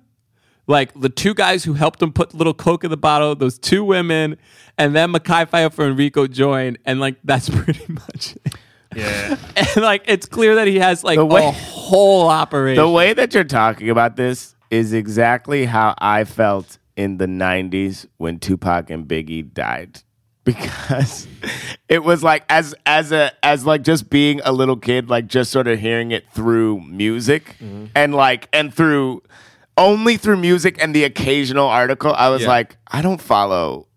like 0.67 0.99
the 0.99 1.09
two 1.09 1.33
guys 1.33 1.63
who 1.63 1.73
helped 1.73 2.01
him 2.01 2.11
put 2.11 2.33
little 2.33 2.53
coke 2.53 2.83
in 2.83 2.89
the 2.89 2.97
bottle, 2.97 3.35
those 3.35 3.57
two 3.59 3.83
women, 3.83 4.37
and 4.77 4.95
then 4.95 5.13
Mekhi 5.13 5.47
Phifer 5.49 5.79
and 5.83 5.91
Enrico 5.91 6.25
join, 6.27 6.77
and 6.85 6.99
like 6.99 7.15
that's 7.23 7.49
pretty 7.63 7.85
much 7.91 8.35
it. 8.45 8.55
Yeah. 8.95 9.37
And 9.75 9.83
like 9.83 10.03
it's 10.05 10.25
clear 10.25 10.55
that 10.55 10.67
he 10.67 10.79
has 10.79 11.03
like 11.03 11.17
The 11.17 11.25
way- 11.25 11.47
a 11.47 11.51
whole 11.51 12.27
operation. 12.29 12.81
The 12.83 12.89
way 12.89 13.13
that 13.13 13.33
you're 13.33 13.43
talking 13.43 13.89
about 13.89 14.15
this 14.15 14.55
is 14.71 14.93
exactly 14.93 15.65
how 15.65 15.93
I 15.99 16.23
felt 16.23 16.77
in 16.95 17.17
the 17.17 17.25
90s 17.27 18.07
when 18.17 18.39
Tupac 18.39 18.89
and 18.89 19.05
Biggie 19.07 19.53
died. 19.53 20.01
Because 20.45 21.27
it 21.89 22.03
was 22.03 22.23
like 22.23 22.45
as 22.49 22.75
as 22.85 23.11
a 23.11 23.31
as 23.43 23.65
like 23.65 23.81
just 23.81 24.09
being 24.09 24.41
a 24.45 24.51
little 24.51 24.77
kid, 24.77 25.09
like 25.09 25.27
just 25.27 25.51
sort 25.51 25.67
of 25.67 25.79
hearing 25.79 26.11
it 26.11 26.29
through 26.31 26.81
music 26.81 27.55
mm-hmm. 27.59 27.85
and 27.95 28.13
like 28.13 28.47
and 28.53 28.73
through 28.73 29.23
only 29.77 30.17
through 30.17 30.37
music 30.37 30.81
and 30.81 30.95
the 30.95 31.03
occasional 31.03 31.67
article, 31.67 32.13
I 32.13 32.29
was 32.29 32.43
Yeah. 32.43 32.47
like, 32.49 32.77
I 32.87 33.01
don't 33.01 33.21
follow 33.21 33.87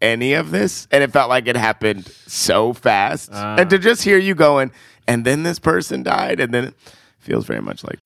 any 0.00 0.34
of 0.34 0.50
this. 0.50 0.86
And 0.90 1.02
it 1.02 1.12
felt 1.12 1.28
like 1.28 1.46
it 1.46 1.56
happened 1.56 2.06
so 2.26 2.72
fast. 2.72 3.30
Ah. 3.32 3.56
and 3.58 3.68
to 3.70 3.78
just 3.78 4.02
hear 4.02 4.18
you 4.18 4.34
going, 4.34 4.70
and 5.06 5.24
then 5.24 5.42
this 5.42 5.58
person 5.58 6.02
died, 6.02 6.40
and 6.40 6.54
then 6.54 6.64
it 6.64 6.74
feels 7.18 7.46
very 7.46 7.60
much 7.60 7.84
like 7.84 7.98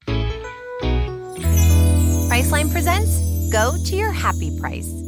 Priceline 2.29 2.71
presents 2.71 3.51
Go 3.53 3.77
to 3.87 3.97
Your 3.97 4.11
Happy 4.13 4.57
Price. 4.59 5.08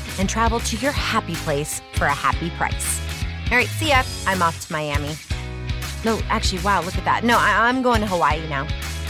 and 0.19 0.29
travel 0.29 0.59
to 0.61 0.75
your 0.77 0.91
happy 0.91 1.35
place 1.35 1.81
for 1.93 2.05
a 2.05 2.13
happy 2.13 2.49
price. 2.51 2.99
All 3.51 3.57
right, 3.57 3.67
see 3.67 3.89
ya. 3.89 4.03
I'm 4.25 4.41
off 4.41 4.65
to 4.67 4.71
Miami. 4.71 5.15
No, 6.03 6.19
actually, 6.29 6.61
wow, 6.63 6.81
look 6.81 6.97
at 6.97 7.05
that. 7.05 7.23
No, 7.23 7.37
I- 7.37 7.67
I'm 7.67 7.81
going 7.81 8.01
to 8.01 8.07
Hawaii 8.07 8.47
now. 8.47 8.63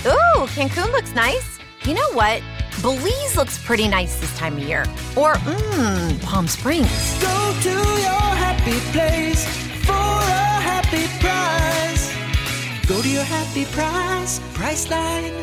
Ooh, 0.05 0.45
Cancun 0.55 0.91
looks 0.91 1.13
nice. 1.15 1.59
You 1.83 1.93
know 1.93 2.11
what? 2.13 2.41
Belize 2.81 3.35
looks 3.37 3.57
pretty 3.63 3.87
nice 3.87 4.19
this 4.19 4.35
time 4.37 4.57
of 4.57 4.63
year. 4.63 4.81
Or, 5.15 5.33
mmm, 5.35 6.21
Palm 6.23 6.47
Springs. 6.47 6.89
Go 7.21 7.57
to 7.61 7.69
your 7.69 8.29
happy 8.45 8.79
place 8.91 9.45
for 9.85 9.93
a 9.93 10.61
happy 10.69 11.07
price. 11.19 12.11
Go 12.87 13.01
to 13.01 13.07
your 13.09 13.23
happy 13.23 13.65
price, 13.65 14.39
Priceline. 14.53 15.33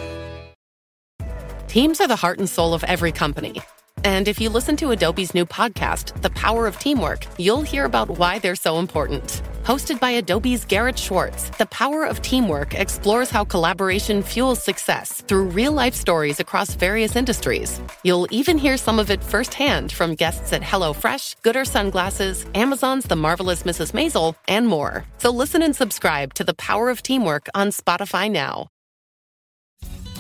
Teams 1.69 2.01
are 2.01 2.09
the 2.09 2.17
heart 2.17 2.39
and 2.39 2.49
soul 2.49 2.75
of 2.75 2.83
every 2.85 3.13
company. 3.13 3.61
And 4.05 4.29
if 4.29 4.41
you 4.41 4.49
listen 4.49 4.77
to 4.77 4.91
Adobe's 4.91 5.35
new 5.35 5.45
podcast, 5.45 6.21
The 6.23 6.31
Power 6.31 6.67
of 6.67 6.79
Teamwork, 6.79 7.27
you'll 7.37 7.63
hear 7.63 7.85
about 7.85 8.11
why 8.11 8.39
they're 8.39 8.55
so 8.55 8.79
important. 8.79 9.43
Hosted 9.65 10.01
by 10.01 10.13
Adobe's 10.13 10.65
Garrett 10.65 10.99
Schwartz, 10.99 11.51
The 11.59 11.67
Power 11.67 12.05
of 12.05 12.23
Teamwork 12.23 12.75
explores 12.75 13.29
how 13.29 13.45
collaboration 13.45 14.23
fuels 14.23 14.63
success 14.63 15.21
through 15.23 15.49
real 15.49 15.73
life 15.73 15.95
stories 15.95 16.41
across 16.41 16.75
various 16.75 17.17
industries. 17.17 17.79
You'll 18.03 18.29
even 18.31 18.57
hear 18.57 18.77
some 18.77 18.99
of 18.99 19.11
it 19.11 19.23
firsthand 19.23 19.93
from 19.93 20.15
guests 20.15 20.53
at 20.53 20.63
HelloFresh, 20.63 21.37
Goodr 21.43 21.67
Sunglasses, 21.67 22.47
Amazon's 22.55 23.05
The 23.05 23.17
Marvelous 23.17 23.65
Mrs. 23.65 23.93
Maisel, 23.93 24.37
and 24.47 24.67
more. 24.67 25.05
So 25.19 25.31
listen 25.31 25.61
and 25.61 25.77
subscribe 25.77 26.35
to 26.35 26.45
The 26.45 26.55
Power 26.55 26.89
of 26.89 27.03
Teamwork 27.03 27.49
on 27.55 27.69
Spotify 27.69 28.31
now. 28.31 28.69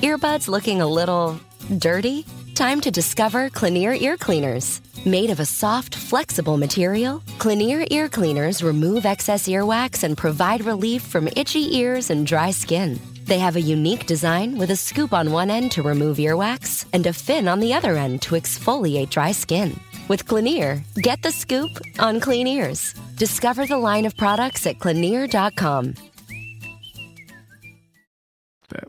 Earbuds 0.02 0.48
looking 0.48 0.80
a 0.80 0.86
little 0.86 1.40
dirty? 1.78 2.24
Time 2.58 2.80
to 2.80 2.90
discover 2.90 3.48
Clinere 3.50 4.02
ear 4.02 4.16
cleaners. 4.16 4.80
Made 5.06 5.30
of 5.30 5.38
a 5.38 5.44
soft, 5.44 5.94
flexible 5.94 6.56
material, 6.56 7.22
Clinere 7.38 7.86
ear 7.92 8.08
cleaners 8.08 8.64
remove 8.64 9.06
excess 9.06 9.46
earwax 9.46 10.02
and 10.02 10.18
provide 10.18 10.64
relief 10.64 11.02
from 11.02 11.28
itchy 11.36 11.76
ears 11.76 12.10
and 12.10 12.26
dry 12.26 12.50
skin. 12.50 12.98
They 13.26 13.38
have 13.38 13.54
a 13.54 13.60
unique 13.60 14.06
design 14.06 14.58
with 14.58 14.72
a 14.72 14.74
scoop 14.74 15.12
on 15.12 15.30
one 15.30 15.50
end 15.50 15.70
to 15.70 15.84
remove 15.84 16.16
earwax 16.16 16.84
and 16.92 17.06
a 17.06 17.12
fin 17.12 17.46
on 17.46 17.60
the 17.60 17.72
other 17.72 17.96
end 17.96 18.22
to 18.22 18.34
exfoliate 18.34 19.10
dry 19.10 19.30
skin. 19.30 19.78
With 20.08 20.26
Clinere, 20.26 20.82
get 20.96 21.22
the 21.22 21.30
scoop 21.30 21.70
on 22.00 22.18
clean 22.18 22.48
ears. 22.48 22.92
Discover 23.14 23.66
the 23.66 23.78
line 23.78 24.04
of 24.04 24.16
products 24.16 24.66
at 24.66 24.80
Clinere.com. 24.80 25.94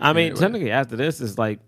I 0.02 0.14
mean, 0.14 0.34
technically, 0.34 0.72
after 0.72 0.96
this 0.96 1.22
is 1.22 1.38
like, 1.38 1.60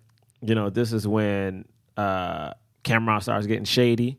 you 0.42 0.56
know, 0.56 0.72
this 0.72 0.94
is 0.94 1.08
when 1.08 1.66
uh 1.98 2.54
Cam'ron 2.84 3.22
starts 3.22 3.46
getting 3.48 3.66
shady. 3.66 4.18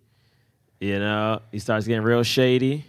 You 0.81 0.99
know, 0.99 1.41
he 1.53 1.59
starts 1.61 1.87
getting 1.87 2.03
real 2.03 2.23
shady, 2.25 2.85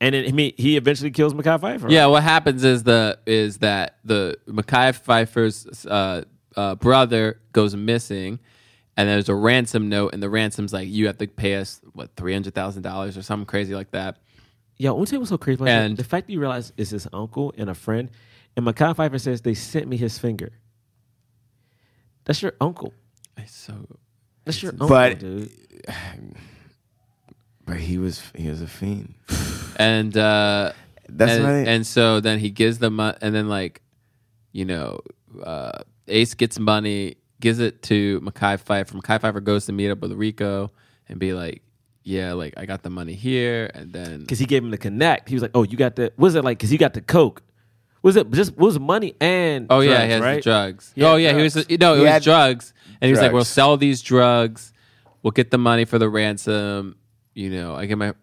and 0.00 0.14
then 0.14 0.34
mean, 0.34 0.52
he 0.56 0.76
eventually 0.76 1.10
kills 1.12 1.32
Mekhi 1.32 1.60
Phifer. 1.60 1.90
Yeah, 1.90 2.06
what 2.06 2.22
happens 2.24 2.64
is 2.64 2.82
the 2.82 3.18
is 3.24 3.58
that 3.58 3.98
the 4.04 4.36
Mekhi 4.48 4.92
Phifer's 5.00 5.86
uh, 5.86 6.24
uh, 6.56 6.74
brother 6.74 7.38
goes 7.52 7.76
missing, 7.76 8.40
and 8.96 9.08
there's 9.08 9.28
a 9.28 9.34
ransom 9.34 9.88
note, 9.88 10.12
and 10.12 10.20
the 10.20 10.28
ransom's 10.28 10.72
like 10.72 10.88
you 10.88 11.06
have 11.06 11.18
to 11.18 11.28
pay 11.28 11.54
us 11.54 11.80
what 11.92 12.16
three 12.16 12.32
hundred 12.32 12.54
thousand 12.54 12.82
dollars 12.82 13.16
or 13.16 13.22
something 13.22 13.46
crazy 13.46 13.76
like 13.76 13.92
that. 13.92 14.16
Yeah, 14.76 14.90
tell 14.90 14.96
what's 14.98 15.28
so 15.28 15.38
crazy 15.38 15.60
And- 15.60 15.68
and 15.70 15.96
the 15.96 16.04
fact 16.04 16.26
that 16.26 16.32
you 16.32 16.40
realize 16.40 16.72
it's 16.76 16.90
his 16.90 17.06
uncle 17.12 17.54
and 17.56 17.70
a 17.70 17.74
friend, 17.74 18.10
and 18.56 18.66
Mekhi 18.66 18.94
Phifer 18.96 19.20
says 19.20 19.42
they 19.42 19.54
sent 19.54 19.86
me 19.86 19.96
his 19.96 20.18
finger. 20.18 20.50
That's 22.24 22.42
your 22.42 22.54
uncle. 22.60 22.92
It's 23.38 23.56
so. 23.56 23.74
That's 24.44 24.62
your 24.62 24.72
uncle, 24.72 24.88
But 24.88 25.18
dude. 25.18 25.50
but 27.64 27.76
he 27.76 27.98
was 27.98 28.22
he 28.34 28.48
was 28.48 28.62
a 28.62 28.66
fiend. 28.66 29.14
and 29.76 30.16
uh 30.16 30.72
That's 31.08 31.32
and, 31.32 31.44
right. 31.44 31.68
and 31.68 31.86
so 31.86 32.20
then 32.20 32.38
he 32.38 32.50
gives 32.50 32.78
the 32.78 32.90
money, 32.90 33.16
and 33.20 33.34
then 33.34 33.48
like 33.48 33.82
you 34.52 34.64
know 34.64 35.00
uh 35.42 35.82
ace 36.08 36.34
gets 36.34 36.58
money 36.58 37.16
gives 37.40 37.58
it 37.58 37.82
to 37.84 38.20
Mekhi 38.22 38.58
Phifer 38.62 38.92
Mekhi 39.00 39.20
Phifer 39.20 39.44
goes 39.44 39.66
to 39.66 39.72
meet 39.72 39.90
up 39.90 40.00
with 40.00 40.12
Rico 40.12 40.70
and 41.08 41.18
be 41.18 41.32
like 41.34 41.62
yeah 42.02 42.32
like 42.32 42.54
I 42.56 42.64
got 42.64 42.82
the 42.82 42.90
money 42.90 43.12
here 43.14 43.70
and 43.74 43.92
then 43.92 44.20
because 44.20 44.38
he 44.38 44.46
gave 44.46 44.64
him 44.64 44.70
the 44.70 44.78
connect. 44.78 45.28
He 45.28 45.34
was 45.34 45.42
like, 45.42 45.50
"Oh, 45.54 45.62
you 45.62 45.76
got 45.76 45.96
the 45.96 46.12
was 46.16 46.34
it 46.34 46.42
like? 46.44 46.58
Because 46.58 46.72
you 46.72 46.78
got 46.78 46.94
the 46.94 47.02
coke. 47.02 47.42
Was 48.02 48.16
it 48.16 48.30
just 48.30 48.56
was 48.56 48.76
it 48.76 48.80
money 48.80 49.14
and 49.20 49.66
Oh 49.70 49.82
drugs, 49.82 49.86
yeah, 49.86 50.04
he 50.06 50.12
has 50.12 50.20
right? 50.20 50.34
the 50.36 50.42
drugs. 50.42 50.92
He 50.94 51.02
oh 51.02 51.16
yeah, 51.16 51.36
he 51.36 51.42
was 51.42 51.54
drugs. 51.54 51.68
no, 51.80 51.94
it 51.94 51.98
He 51.98 52.04
was 52.04 52.24
drugs, 52.24 52.72
and 53.00 53.08
he 53.08 53.12
was 53.12 53.20
like, 53.20 53.32
"We'll 53.32 53.44
sell 53.44 53.76
these 53.76 54.02
drugs, 54.02 54.72
we'll 55.22 55.32
get 55.32 55.50
the 55.50 55.58
money 55.58 55.84
for 55.84 55.98
the 55.98 56.08
ransom. 56.08 56.96
You 57.34 57.50
know, 57.50 57.74
I 57.74 57.86
get 57.86 57.98
my, 57.98 58.14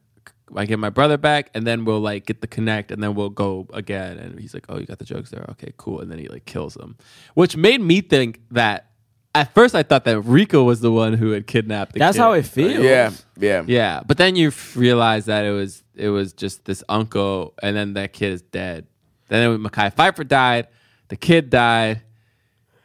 I 0.55 0.65
get 0.65 0.79
my 0.79 0.89
brother 0.89 1.17
back, 1.17 1.49
and 1.53 1.65
then 1.65 1.85
we'll 1.85 1.99
like 1.99 2.25
get 2.25 2.41
the 2.41 2.47
connect, 2.47 2.91
and 2.91 3.01
then 3.03 3.15
we'll 3.15 3.29
go 3.29 3.67
again." 3.73 4.17
And 4.17 4.39
he's 4.39 4.53
like, 4.53 4.65
"Oh, 4.69 4.77
you 4.79 4.85
got 4.85 4.99
the 4.99 5.05
drugs 5.05 5.29
there? 5.29 5.45
Okay, 5.51 5.73
cool." 5.77 5.99
And 5.99 6.11
then 6.11 6.19
he 6.19 6.27
like 6.27 6.45
kills 6.45 6.75
him, 6.75 6.97
which 7.33 7.57
made 7.57 7.81
me 7.81 8.01
think 8.01 8.41
that. 8.51 8.91
At 9.33 9.53
first, 9.53 9.75
I 9.75 9.83
thought 9.83 10.05
that 10.05 10.21
Rico 10.21 10.63
was 10.63 10.79
the 10.79 10.93
one 10.93 11.11
who 11.11 11.31
had 11.31 11.45
kidnapped. 11.45 11.91
The 11.91 11.99
kid. 11.99 12.05
That's 12.05 12.15
kid. 12.15 12.21
how 12.21 12.31
it 12.31 12.45
feels. 12.45 12.81
Yeah, 12.85 13.11
yeah, 13.37 13.63
yeah. 13.67 14.01
But 14.07 14.17
then 14.17 14.37
you 14.37 14.53
realize 14.75 15.25
that 15.25 15.43
it 15.43 15.51
was 15.51 15.83
it 15.93 16.07
was 16.07 16.31
just 16.31 16.63
this 16.63 16.85
uncle, 16.87 17.53
and 17.61 17.75
then 17.75 17.95
that 17.95 18.13
kid 18.13 18.31
is 18.31 18.41
dead. 18.41 18.87
Then 19.27 19.57
Mekhi 19.63 19.93
Phifer 19.95 20.27
died. 20.27 20.67
The 21.07 21.15
kid 21.15 21.49
died. 21.49 22.01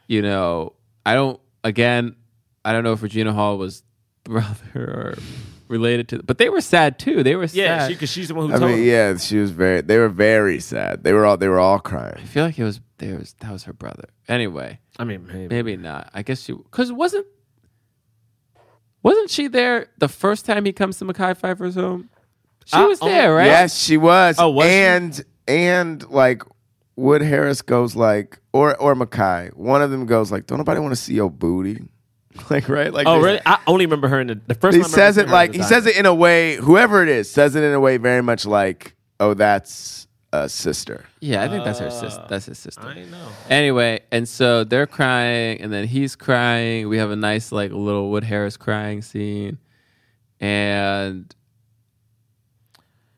You 0.06 0.22
know, 0.22 0.74
I 1.06 1.14
don't. 1.14 1.40
Again, 1.62 2.16
I 2.64 2.72
don't 2.72 2.84
know 2.84 2.92
if 2.92 3.02
Regina 3.02 3.32
Hall 3.32 3.58
was 3.58 3.82
brother 4.24 4.54
or 4.74 5.14
related 5.68 6.08
to, 6.08 6.22
but 6.22 6.38
they 6.38 6.48
were 6.48 6.60
sad 6.60 6.98
too. 6.98 7.22
They 7.22 7.36
were 7.36 7.44
Yeah, 7.52 7.78
sad. 7.80 7.90
she- 7.90 7.96
'cause 7.96 8.08
she's 8.10 8.28
the 8.28 8.34
one 8.34 8.48
who 8.50 8.56
I 8.56 8.58
told 8.58 8.70
mean, 8.72 8.80
him. 8.80 8.86
yeah, 8.86 9.16
she 9.18 9.36
was 9.38 9.50
very. 9.50 9.80
They 9.82 9.98
were 9.98 10.08
very 10.08 10.58
sad. 10.60 11.04
They 11.04 11.12
were 11.12 11.24
all. 11.26 11.36
They 11.36 11.48
were 11.48 11.60
all 11.60 11.78
crying. 11.78 12.16
I 12.18 12.24
feel 12.24 12.44
like 12.44 12.58
it 12.58 12.64
was 12.64 12.80
there 12.98 13.16
was 13.18 13.34
that 13.40 13.52
was 13.52 13.64
her 13.64 13.72
brother. 13.72 14.08
Anyway, 14.28 14.78
I 14.98 15.04
mean, 15.04 15.26
maybe, 15.26 15.48
maybe 15.48 15.76
not. 15.76 16.10
I 16.14 16.22
guess 16.22 16.40
she 16.42 16.52
because 16.54 16.90
wasn't 16.92 17.26
wasn't 19.02 19.30
she 19.30 19.46
there 19.48 19.88
the 19.98 20.08
first 20.08 20.44
time 20.44 20.64
he 20.64 20.72
comes 20.72 20.98
to 20.98 21.04
Mekhi 21.04 21.36
Phifer's 21.38 21.74
home? 21.74 22.10
She 22.66 22.76
Uh, 22.76 22.86
was 22.86 22.98
oh, 23.02 23.06
there, 23.08 23.34
right? 23.34 23.46
Yes, 23.46 23.78
she 23.78 23.96
was. 23.96 24.36
Oh, 24.38 24.50
was 24.50 24.66
she? 24.66 24.72
and 24.74 25.24
and 25.50 26.08
like 26.10 26.42
Wood 26.94 27.22
Harris 27.22 27.60
goes 27.60 27.96
like, 27.96 28.38
or 28.52 28.76
or 28.76 28.94
Mekhi. 28.94 29.54
One 29.56 29.82
of 29.82 29.90
them 29.90 30.06
goes 30.06 30.30
like, 30.30 30.46
"Don't 30.46 30.58
nobody 30.58 30.80
want 30.80 30.92
to 30.92 30.96
see 30.96 31.14
your 31.14 31.30
booty." 31.30 31.82
Like 32.48 32.68
right, 32.68 32.94
like 32.94 33.08
oh 33.08 33.20
really? 33.20 33.40
I 33.44 33.58
only 33.66 33.86
remember 33.86 34.06
her 34.08 34.20
in 34.20 34.28
the, 34.28 34.40
the 34.46 34.54
first. 34.54 34.76
he 34.76 34.82
time 34.82 34.90
says 34.90 35.18
it 35.18 35.28
like 35.28 35.52
he 35.52 35.62
says 35.62 35.84
it 35.84 35.96
in 35.96 36.06
a 36.06 36.14
way. 36.14 36.56
Whoever 36.56 37.02
it 37.02 37.08
is 37.08 37.28
says 37.28 37.56
it 37.56 37.64
in 37.64 37.74
a 37.74 37.80
way 37.80 37.96
very 37.96 38.22
much 38.22 38.46
like, 38.46 38.94
"Oh, 39.18 39.34
that's 39.34 40.06
a 40.32 40.48
sister." 40.48 41.04
Yeah, 41.20 41.42
I 41.42 41.48
think 41.48 41.64
that's 41.64 41.80
her 41.80 41.90
sister. 41.90 42.20
Uh, 42.20 42.28
that's 42.28 42.46
his 42.46 42.56
sister. 42.56 42.86
I 42.86 43.02
know. 43.02 43.28
Anyway, 43.50 44.00
and 44.12 44.28
so 44.28 44.62
they're 44.62 44.86
crying, 44.86 45.60
and 45.60 45.72
then 45.72 45.88
he's 45.88 46.14
crying. 46.14 46.88
We 46.88 46.98
have 46.98 47.10
a 47.10 47.16
nice 47.16 47.50
like 47.50 47.72
little 47.72 48.10
Wood 48.10 48.24
Harris 48.24 48.56
crying 48.56 49.02
scene, 49.02 49.58
and 50.38 51.34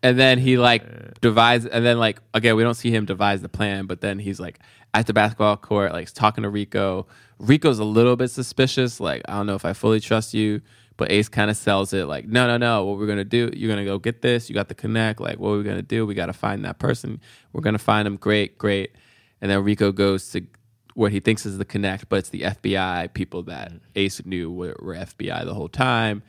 and 0.02 0.18
then 0.18 0.38
he 0.38 0.58
like 0.58 1.20
devise, 1.20 1.66
and 1.66 1.84
then 1.84 1.98
like 1.98 2.20
again 2.34 2.56
we 2.56 2.62
don't 2.62 2.74
see 2.74 2.90
him 2.90 3.04
devise 3.04 3.42
the 3.42 3.48
plan, 3.48 3.86
but 3.86 4.00
then 4.00 4.18
he's 4.18 4.40
like 4.40 4.58
at 4.94 5.06
the 5.06 5.12
basketball 5.12 5.56
court, 5.56 5.92
like 5.92 6.12
talking 6.12 6.42
to 6.42 6.50
Rico. 6.50 7.06
Rico's 7.38 7.78
a 7.78 7.84
little 7.84 8.16
bit 8.16 8.30
suspicious, 8.30 9.00
like 9.00 9.22
I 9.28 9.34
don't 9.34 9.46
know 9.46 9.54
if 9.54 9.64
I 9.64 9.72
fully 9.72 10.00
trust 10.00 10.34
you. 10.34 10.60
But 10.98 11.10
Ace 11.10 11.28
kind 11.28 11.50
of 11.50 11.56
sells 11.56 11.94
it 11.94 12.04
like, 12.04 12.28
no, 12.28 12.46
no, 12.46 12.58
no. 12.58 12.84
What 12.84 12.98
we're 12.98 13.06
gonna 13.06 13.24
do? 13.24 13.50
You're 13.54 13.70
gonna 13.70 13.84
go 13.84 13.98
get 13.98 14.20
this. 14.20 14.48
You 14.48 14.54
got 14.54 14.68
the 14.68 14.74
connect. 14.74 15.20
Like, 15.20 15.38
what 15.38 15.48
are 15.48 15.58
we 15.58 15.64
gonna 15.64 15.82
do? 15.82 16.06
We 16.06 16.14
gotta 16.14 16.34
find 16.34 16.64
that 16.64 16.78
person. 16.78 17.20
We're 17.52 17.62
gonna 17.62 17.78
find 17.78 18.06
him. 18.06 18.16
Great, 18.16 18.58
great. 18.58 18.92
And 19.40 19.50
then 19.50 19.64
Rico 19.64 19.90
goes 19.90 20.30
to 20.30 20.46
what 20.94 21.12
he 21.12 21.20
thinks 21.20 21.46
is 21.46 21.58
the 21.58 21.64
connect, 21.64 22.08
but 22.08 22.16
it's 22.16 22.28
the 22.28 22.42
FBI 22.42 23.12
people 23.14 23.42
that 23.44 23.72
mm. 23.72 23.80
Ace 23.96 24.24
knew 24.24 24.50
were, 24.50 24.76
were 24.80 24.94
FBI 24.94 25.44
the 25.44 25.54
whole 25.54 25.68
time. 25.68 26.22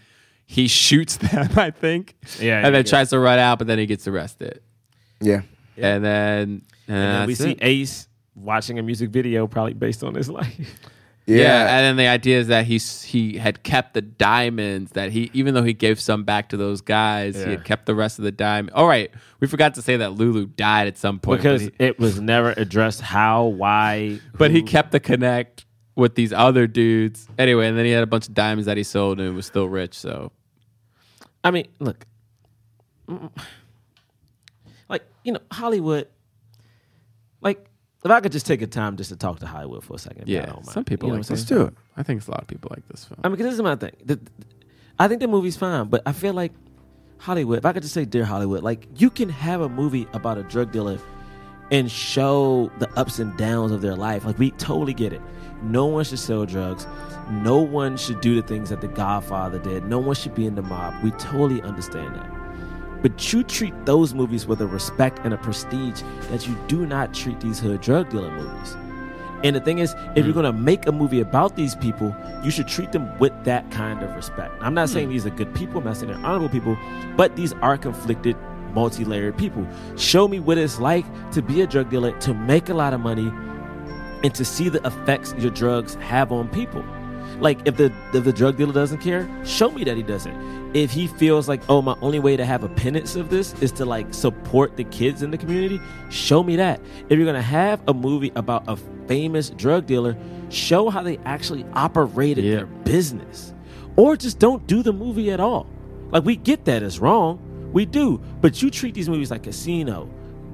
He 0.54 0.68
shoots 0.68 1.18
them, 1.26 1.50
I 1.58 1.72
think. 1.72 2.14
Yeah, 2.40 2.58
and 2.64 2.76
then 2.76 2.86
yeah. 2.86 2.90
tries 2.90 3.10
to 3.10 3.18
run 3.18 3.40
out, 3.40 3.58
but 3.58 3.66
then 3.66 3.80
he 3.80 3.88
gets 3.88 4.08
arrested. 4.08 4.62
Yeah. 5.20 5.42
And 5.78 6.06
then 6.06 6.40
and, 6.88 6.96
And 6.96 6.98
then 7.22 7.28
we 7.28 7.34
see 7.36 7.52
it. 7.54 7.60
Ace 7.62 8.08
watching 8.36 8.78
a 8.78 8.84
music 8.84 9.10
video, 9.10 9.48
probably 9.48 9.74
based 9.74 10.04
on 10.04 10.14
his 10.14 10.30
life. 10.40 10.70
Yeah. 11.26 11.78
and 11.78 11.86
then 11.86 11.96
the 11.96 12.08
idea 12.08 12.38
is 12.40 12.48
that 12.50 12.66
he 12.66 12.78
he 12.78 13.38
had 13.38 13.64
kept 13.64 13.94
the 13.96 14.02
diamonds 14.02 14.92
that 14.92 15.12
he 15.12 15.32
even 15.34 15.54
though 15.56 15.64
he 15.64 15.74
gave 15.74 16.00
some 16.00 16.24
back 16.24 16.50
to 16.50 16.58
those 16.58 16.82
guys, 16.82 17.36
he 17.42 17.50
had 17.50 17.64
kept 17.66 17.86
the 17.88 17.96
rest 17.96 18.20
of 18.20 18.24
the 18.26 18.32
diamond. 18.32 18.76
All 18.76 18.88
right, 18.88 19.10
we 19.40 19.48
forgot 19.48 19.74
to 19.76 19.82
say 19.82 19.98
that 19.98 20.12
Lulu 20.14 20.46
died 20.48 20.88
at 20.88 20.98
some 21.00 21.20
point 21.20 21.40
because 21.42 21.62
he- 21.64 21.72
it 21.80 21.98
was 21.98 22.20
never 22.22 22.54
addressed 22.58 23.02
how, 23.02 23.46
why. 23.46 24.20
but 24.38 24.52
he 24.52 24.62
kept 24.62 24.92
the 24.92 25.00
connect 25.00 25.66
with 25.96 26.14
these 26.16 26.34
other 26.34 26.68
dudes. 26.68 27.28
Anyway, 27.40 27.68
and 27.70 27.78
then 27.78 27.86
he 27.86 27.92
had 27.92 28.04
a 28.04 28.08
bunch 28.08 28.28
of 28.28 28.34
diamonds 28.34 28.66
that 28.68 28.78
he 28.78 28.84
sold 28.84 29.20
and 29.22 29.34
was 29.36 29.46
still 29.46 29.70
rich. 29.70 29.94
So 29.98 30.32
I 31.44 31.52
mean, 31.52 31.68
look, 31.80 32.06
mm, 33.08 33.30
like 34.90 35.04
you 35.24 35.34
know, 35.34 35.40
Hollywood. 35.52 36.08
Like, 37.42 37.66
if 38.06 38.10
I 38.12 38.22
could 38.22 38.32
just 38.32 38.46
take 38.46 38.62
a 38.62 38.68
time 38.68 38.96
just 38.98 39.10
to 39.10 39.16
talk 39.18 39.40
to 39.40 39.46
Hollywood 39.48 39.84
for 39.84 39.96
a 39.96 40.00
second, 40.00 40.28
yeah, 40.28 40.54
some 40.64 40.86
people 40.86 41.08
You 41.10 41.14
know 41.14 41.20
like 41.20 41.28
this. 41.28 41.44
film. 41.48 41.76
I 41.98 42.04
think 42.04 42.20
it's 42.20 42.28
a 42.28 42.32
lot 42.32 42.42
of 42.42 42.48
people 42.48 42.72
like 42.74 42.88
this 42.88 43.04
film. 43.06 43.20
I 43.24 43.28
mean, 43.30 43.38
'cause 43.38 43.46
this 43.46 43.54
is 43.56 43.62
my 43.62 43.76
thing. 43.76 43.92
The- 44.06 44.20
I 45.00 45.08
think 45.08 45.22
the 45.22 45.28
movie's 45.28 45.58
fine, 45.58 45.88
but 45.90 46.02
I 46.06 46.12
feel 46.14 46.34
like 46.34 46.52
Hollywood. 47.18 47.58
If 47.58 47.66
I 47.66 47.74
could 47.74 47.82
just 47.84 47.94
say, 47.94 48.06
dear 48.06 48.26
Hollywood, 48.26 48.64
like 48.64 48.88
you 48.96 49.10
can 49.10 49.30
have 49.30 49.62
a 49.62 49.68
movie 49.70 50.08
about 50.14 50.38
a 50.38 50.44
drug 50.44 50.72
dealer 50.72 50.98
and 51.74 51.92
show 51.92 52.72
the 52.78 52.88
ups 52.98 53.18
and 53.18 53.36
downs 53.36 53.72
of 53.72 53.82
their 53.82 53.96
life. 53.96 54.26
Like 54.26 54.38
we 54.38 54.52
totally 54.52 54.94
get 54.94 55.12
it. 55.12 55.22
No 55.64 55.88
one 55.88 56.04
should 56.04 56.20
sell 56.20 56.46
drugs. 56.46 56.86
No 57.32 57.58
one 57.58 57.98
should 57.98 58.22
do 58.22 58.36
the 58.40 58.48
things 58.48 58.70
that 58.70 58.80
the 58.80 58.88
Godfather 58.88 59.58
did. 59.58 59.86
No 59.86 59.98
one 59.98 60.14
should 60.14 60.36
be 60.36 60.46
in 60.46 60.54
the 60.54 60.62
mob. 60.62 61.04
We 61.04 61.10
totally 61.12 61.64
understand 61.64 62.16
that. 62.16 62.30
But 63.02 63.34
you 63.34 63.44
treat 63.44 63.74
those 63.86 64.14
movies 64.14 64.46
with 64.46 64.62
a 64.62 64.68
respect 64.68 65.20
and 65.24 65.34
a 65.34 65.38
prestige 65.38 66.04
that 66.30 66.48
you 66.48 66.56
do 66.68 66.86
not 66.86 67.12
treat 67.12 67.40
these 67.40 67.60
hood 67.60 67.82
drug 67.82 68.10
dealer 68.12 68.30
movies. 68.30 68.78
And 69.44 69.56
the 69.56 69.60
thing 69.60 69.80
is, 69.80 69.94
if 70.16 70.18
you're 70.18 70.28
hmm. 70.28 70.42
going 70.42 70.46
to 70.46 70.54
make 70.54 70.86
a 70.86 70.92
movie 70.92 71.22
about 71.22 71.56
these 71.56 71.76
people, 71.76 72.16
you 72.44 72.52
should 72.52 72.68
treat 72.68 72.92
them 72.92 73.18
with 73.18 73.34
that 73.46 73.70
kind 73.72 74.04
of 74.04 74.16
respect. 74.16 74.54
I'm 74.62 74.76
not 74.76 74.90
hmm. 74.90 74.94
saying 74.94 75.10
these 75.10 75.26
are 75.26 75.32
good 75.32 75.54
people, 75.56 75.80
I'm 75.80 75.86
not 75.86 75.98
saying 75.98 76.12
they're 76.12 76.26
honorable 76.26 76.50
people, 76.50 76.78
but 77.18 77.36
these 77.36 77.52
are 77.54 77.78
conflicted, 77.78 78.38
multi 78.74 79.06
layered 79.06 79.38
people. 79.38 79.66
Show 79.98 80.28
me 80.28 80.40
what 80.40 80.58
it's 80.58 80.80
like 80.80 81.06
to 81.32 81.42
be 81.42 81.62
a 81.62 81.68
drug 81.68 81.90
dealer, 81.90 82.18
to 82.20 82.34
make 82.34 82.70
a 82.70 82.74
lot 82.74 82.94
of 82.94 83.00
money, 83.00 83.32
and 84.24 84.34
to 84.36 84.46
see 84.46 84.70
the 84.70 84.86
effects 84.86 85.34
your 85.38 85.52
drugs 85.52 85.96
have 85.96 86.32
on 86.32 86.48
people. 86.50 86.84
Like 87.40 87.60
if 87.66 87.78
the 87.78 87.92
if 88.14 88.24
the 88.24 88.34
drug 88.34 88.58
dealer 88.58 88.74
doesn't 88.74 89.00
care, 89.00 89.30
show 89.46 89.72
me 89.72 89.84
that 89.84 89.98
he 89.98 90.04
doesn't. 90.04 90.76
If 90.76 90.92
he 90.92 91.08
feels 91.08 91.48
like, 91.48 91.62
oh, 91.70 91.82
my 91.82 91.96
only 92.02 92.20
way 92.20 92.36
to 92.36 92.46
have 92.46 92.64
a 92.64 92.70
penance 92.70 93.16
of 93.16 93.30
this 93.30 93.54
is 93.62 93.72
to 93.74 93.86
like 93.86 94.14
support 94.14 94.76
the 94.78 94.84
kids 94.86 95.22
in 95.22 95.32
the 95.32 95.38
community, 95.38 95.80
show 96.10 96.44
me 96.44 96.56
that. 96.56 96.80
If 97.10 97.18
you're 97.18 97.26
gonna 97.26 97.42
have 97.42 97.82
a 97.88 97.94
movie 97.94 98.32
about 98.36 98.64
a 98.68 98.78
famous 99.08 99.50
drug 99.50 99.86
dealer, 99.86 100.18
show 100.50 100.90
how 100.90 101.04
they 101.04 101.18
actually 101.26 101.66
operated 101.74 102.46
their 102.46 102.66
business. 102.66 103.54
Or 103.96 104.16
just 104.16 104.40
don't 104.40 104.66
do 104.66 104.82
the 104.82 104.94
movie 104.94 105.32
at 105.32 105.40
all. 105.40 105.68
Like 106.12 106.24
we 106.24 106.36
get 106.36 106.66
that 106.66 106.84
it's 106.84 107.00
wrong. 107.00 107.40
We 107.74 107.86
do. 107.86 108.22
But 108.40 108.62
you 108.62 108.70
treat 108.70 108.94
these 108.94 109.10
movies 109.10 109.32
like 109.32 109.44
Casino, 109.44 110.10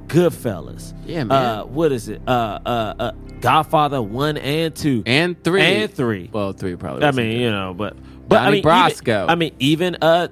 Goodfellas. 0.08 0.94
Yeah, 1.06 1.26
man. 1.26 1.32
Uh, 1.32 1.64
what 1.66 1.92
is 1.92 2.10
it? 2.10 2.22
Uh, 2.28 2.60
uh, 2.66 2.94
uh, 3.00 3.12
Godfather 3.42 4.02
one 4.02 4.38
and 4.38 4.76
two 4.76 5.04
and 5.06 5.42
three 5.44 5.62
and 5.62 5.94
three. 5.94 6.30
Well, 6.32 6.54
three 6.54 6.76
probably. 6.76 7.06
I 7.06 7.12
mean, 7.12 7.32
good. 7.32 7.42
you 7.42 7.52
know, 7.52 7.74
but 7.74 7.96
but 8.28 8.42
I 8.42 8.52
mean, 8.52 8.64
Brasco. 8.64 9.24
Even, 9.24 9.30
I 9.30 9.36
mean, 9.36 9.56
even 9.60 9.98
uh, 10.02 10.30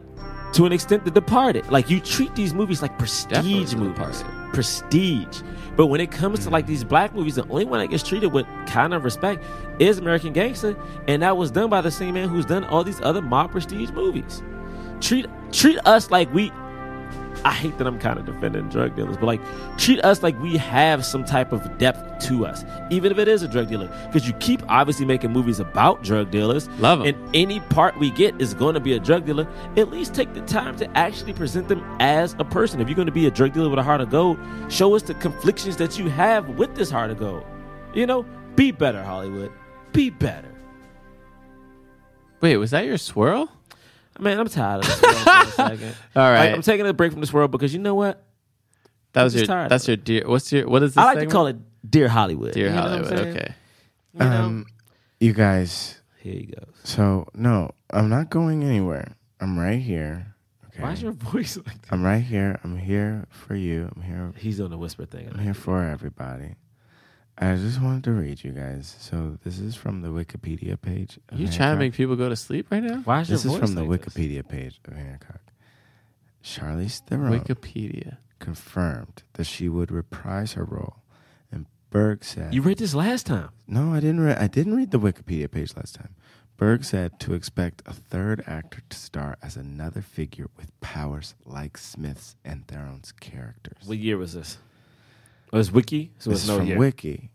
to 0.53 0.65
an 0.65 0.71
extent, 0.71 1.05
The 1.05 1.11
Departed. 1.11 1.69
Like 1.69 1.89
you 1.89 1.99
treat 1.99 2.33
these 2.35 2.53
movies 2.53 2.81
like 2.81 2.97
prestige 2.97 3.71
The 3.71 3.77
movies, 3.77 4.23
prestige. 4.53 5.41
But 5.75 5.87
when 5.87 6.01
it 6.01 6.09
comes 6.09 6.39
to 6.45 6.49
like 6.49 6.65
these 6.65 6.83
black 6.83 7.13
movies, 7.13 7.35
the 7.35 7.47
only 7.49 7.65
one 7.65 7.79
that 7.79 7.87
gets 7.87 8.01
treated 8.01 8.33
with 8.33 8.47
kind 8.65 8.95
of 8.95 9.03
respect 9.03 9.43
is 9.79 9.99
American 9.99 10.33
Gangster, 10.33 10.75
and 11.07 11.21
that 11.21 11.37
was 11.37 11.51
done 11.51 11.69
by 11.69 11.81
the 11.81 11.91
same 11.91 12.15
man 12.15 12.29
who's 12.29 12.45
done 12.45 12.63
all 12.63 12.83
these 12.83 12.99
other 13.01 13.21
mob 13.21 13.51
prestige 13.51 13.91
movies. 13.91 14.41
Treat 14.99 15.27
treat 15.51 15.77
us 15.85 16.09
like 16.09 16.33
we. 16.33 16.51
I 17.45 17.53
hate 17.53 17.77
that 17.77 17.87
I'm 17.87 17.99
kind 17.99 18.19
of 18.19 18.25
defending 18.25 18.69
drug 18.69 18.95
dealers, 18.95 19.17
but 19.17 19.25
like 19.25 19.41
treat 19.77 20.03
us 20.03 20.23
like 20.23 20.39
we 20.41 20.57
have 20.57 21.05
some 21.05 21.23
type 21.23 21.51
of 21.51 21.77
depth 21.77 22.25
to 22.27 22.45
us, 22.45 22.63
even 22.89 23.11
if 23.11 23.19
it 23.19 23.27
is 23.27 23.43
a 23.43 23.47
drug 23.47 23.69
dealer. 23.69 23.87
Because 24.07 24.27
you 24.27 24.33
keep 24.33 24.61
obviously 24.69 25.05
making 25.05 25.31
movies 25.31 25.59
about 25.59 26.03
drug 26.03 26.31
dealers. 26.31 26.67
Love 26.79 26.99
them. 26.99 27.07
And 27.07 27.35
any 27.35 27.59
part 27.59 27.97
we 27.99 28.11
get 28.11 28.39
is 28.41 28.53
going 28.53 28.73
to 28.73 28.79
be 28.79 28.93
a 28.93 28.99
drug 28.99 29.25
dealer. 29.25 29.47
At 29.75 29.89
least 29.89 30.13
take 30.13 30.33
the 30.33 30.41
time 30.41 30.75
to 30.77 30.97
actually 30.97 31.33
present 31.33 31.67
them 31.67 31.83
as 31.99 32.35
a 32.39 32.45
person. 32.45 32.81
If 32.81 32.87
you're 32.87 32.95
going 32.95 33.07
to 33.07 33.11
be 33.11 33.27
a 33.27 33.31
drug 33.31 33.53
dealer 33.53 33.69
with 33.69 33.79
a 33.79 33.83
heart 33.83 34.01
of 34.01 34.09
gold, 34.09 34.39
show 34.69 34.95
us 34.95 35.03
the 35.03 35.13
conflictions 35.15 35.77
that 35.77 35.97
you 35.97 36.09
have 36.09 36.49
with 36.49 36.75
this 36.75 36.89
heart 36.89 37.11
of 37.11 37.19
gold. 37.19 37.43
You 37.93 38.05
know, 38.05 38.25
be 38.55 38.71
better, 38.71 39.03
Hollywood. 39.03 39.51
Be 39.93 40.09
better. 40.09 40.53
Wait, 42.41 42.57
was 42.57 42.71
that 42.71 42.85
your 42.85 42.97
swirl? 42.97 43.49
Man, 44.19 44.39
I'm 44.39 44.47
tired 44.47 44.83
of 44.83 44.85
this 44.89 45.01
world 45.01 45.17
for 45.17 45.31
a 45.31 45.45
second. 45.51 45.95
All 46.15 46.23
right. 46.31 46.47
Like, 46.47 46.55
I'm 46.55 46.61
taking 46.61 46.87
a 46.87 46.93
break 46.93 47.11
from 47.11 47.21
this 47.21 47.31
world 47.33 47.51
because 47.51 47.73
you 47.73 47.79
know 47.79 47.95
what? 47.95 48.23
That 49.13 49.21
I'm 49.21 49.23
was 49.25 49.33
just 49.33 49.45
your. 49.47 49.55
tired 49.55 49.69
That's 49.71 49.83
of 49.85 49.87
your 49.89 49.97
dear. 49.97 50.23
What's 50.27 50.51
your? 50.51 50.67
What 50.67 50.83
is 50.83 50.93
this? 50.95 51.01
I 51.01 51.05
like 51.05 51.19
to 51.19 51.25
call 51.27 51.47
it 51.47 51.57
Dear 51.89 52.07
Hollywood. 52.09 52.53
Dear 52.53 52.67
You 52.67 52.73
know 52.73 52.81
what 52.81 52.91
I'm 52.91 53.03
Hollywood. 53.03 53.19
saying? 53.23 53.37
Okay. 53.37 53.53
You 54.13 54.19
know? 54.19 54.25
Um, 54.43 54.65
you 55.19 55.33
guys. 55.33 56.01
Here 56.19 56.33
you 56.33 56.47
go. 56.47 56.63
So 56.83 57.27
no, 57.33 57.71
I'm 57.91 58.09
not 58.09 58.29
going 58.29 58.63
anywhere. 58.63 59.15
I'm 59.39 59.57
right 59.57 59.79
here. 59.81 60.35
Okay. 60.67 60.83
Why 60.83 60.91
is 60.91 61.01
your 61.01 61.11
voice 61.31 61.57
like 61.57 61.65
that? 61.81 61.91
I'm 61.91 62.03
right 62.03 62.21
here. 62.23 62.59
I'm 62.63 62.77
here 62.77 63.25
for 63.29 63.55
you. 63.55 63.89
I'm 63.95 64.01
here. 64.01 64.33
He's 64.37 64.57
doing 64.57 64.71
the 64.71 64.77
whisper 64.77 65.05
thing. 65.05 65.29
I'm 65.31 65.39
here 65.39 65.53
for 65.53 65.83
everybody. 65.83 66.55
I 67.39 67.55
just 67.55 67.79
wanted 67.81 68.03
to 68.05 68.11
read 68.13 68.43
you 68.43 68.51
guys. 68.51 68.95
So 68.99 69.37
this 69.43 69.59
is 69.59 69.75
from 69.75 70.01
the 70.01 70.07
Wikipedia 70.09 70.79
page. 70.81 71.19
of 71.29 71.39
You 71.39 71.47
trying 71.47 71.75
to 71.75 71.79
make 71.79 71.93
people 71.93 72.15
go 72.15 72.29
to 72.29 72.35
sleep 72.35 72.67
right 72.71 72.81
now? 72.81 73.01
Why 73.05 73.21
is 73.21 73.29
your 73.29 73.35
This 73.37 73.45
is 73.45 73.51
voice 73.51 73.59
from 73.59 73.75
the 73.75 73.83
like 73.83 74.05
this? 74.05 74.13
Wikipedia 74.15 74.47
page 74.47 74.79
of 74.85 74.93
Hancock. 74.95 75.41
Charlize 76.43 76.99
Theron 77.05 77.39
Wikipedia. 77.39 78.17
confirmed 78.39 79.23
that 79.33 79.43
she 79.45 79.67
would 79.69 79.91
reprise 79.91 80.53
her 80.53 80.63
role, 80.63 80.97
and 81.51 81.65
Berg 81.89 82.23
said, 82.23 82.53
You 82.53 82.61
read 82.61 82.77
this 82.79 82.93
last 82.95 83.25
time. 83.25 83.49
"No, 83.67 83.93
I 83.93 83.99
didn't. 83.99 84.21
Re- 84.21 84.35
I 84.35 84.47
didn't 84.47 84.75
read 84.75 84.91
the 84.91 84.99
Wikipedia 84.99 85.49
page 85.51 85.75
last 85.75 85.95
time." 85.95 86.15
Berg 86.55 86.83
said 86.83 87.19
to 87.19 87.33
expect 87.35 87.83
a 87.85 87.93
third 87.93 88.43
actor 88.47 88.81
to 88.89 88.97
star 88.97 89.37
as 89.43 89.57
another 89.57 90.01
figure 90.01 90.47
with 90.57 90.71
powers 90.81 91.35
like 91.45 91.77
Smith's 91.77 92.35
and 92.43 92.65
Theron's 92.67 93.11
characters. 93.11 93.83
What 93.85 93.97
year 93.99 94.17
was 94.17 94.33
this? 94.33 94.57
Oh, 95.53 95.59
it's 95.59 95.71
Wiki? 95.71 96.11
So 96.19 96.29
this 96.29 96.39
it's 96.39 96.43
is 96.43 96.49
no 96.49 96.57
from 96.57 96.67
year. 96.67 96.77
Wiki. 96.77 97.31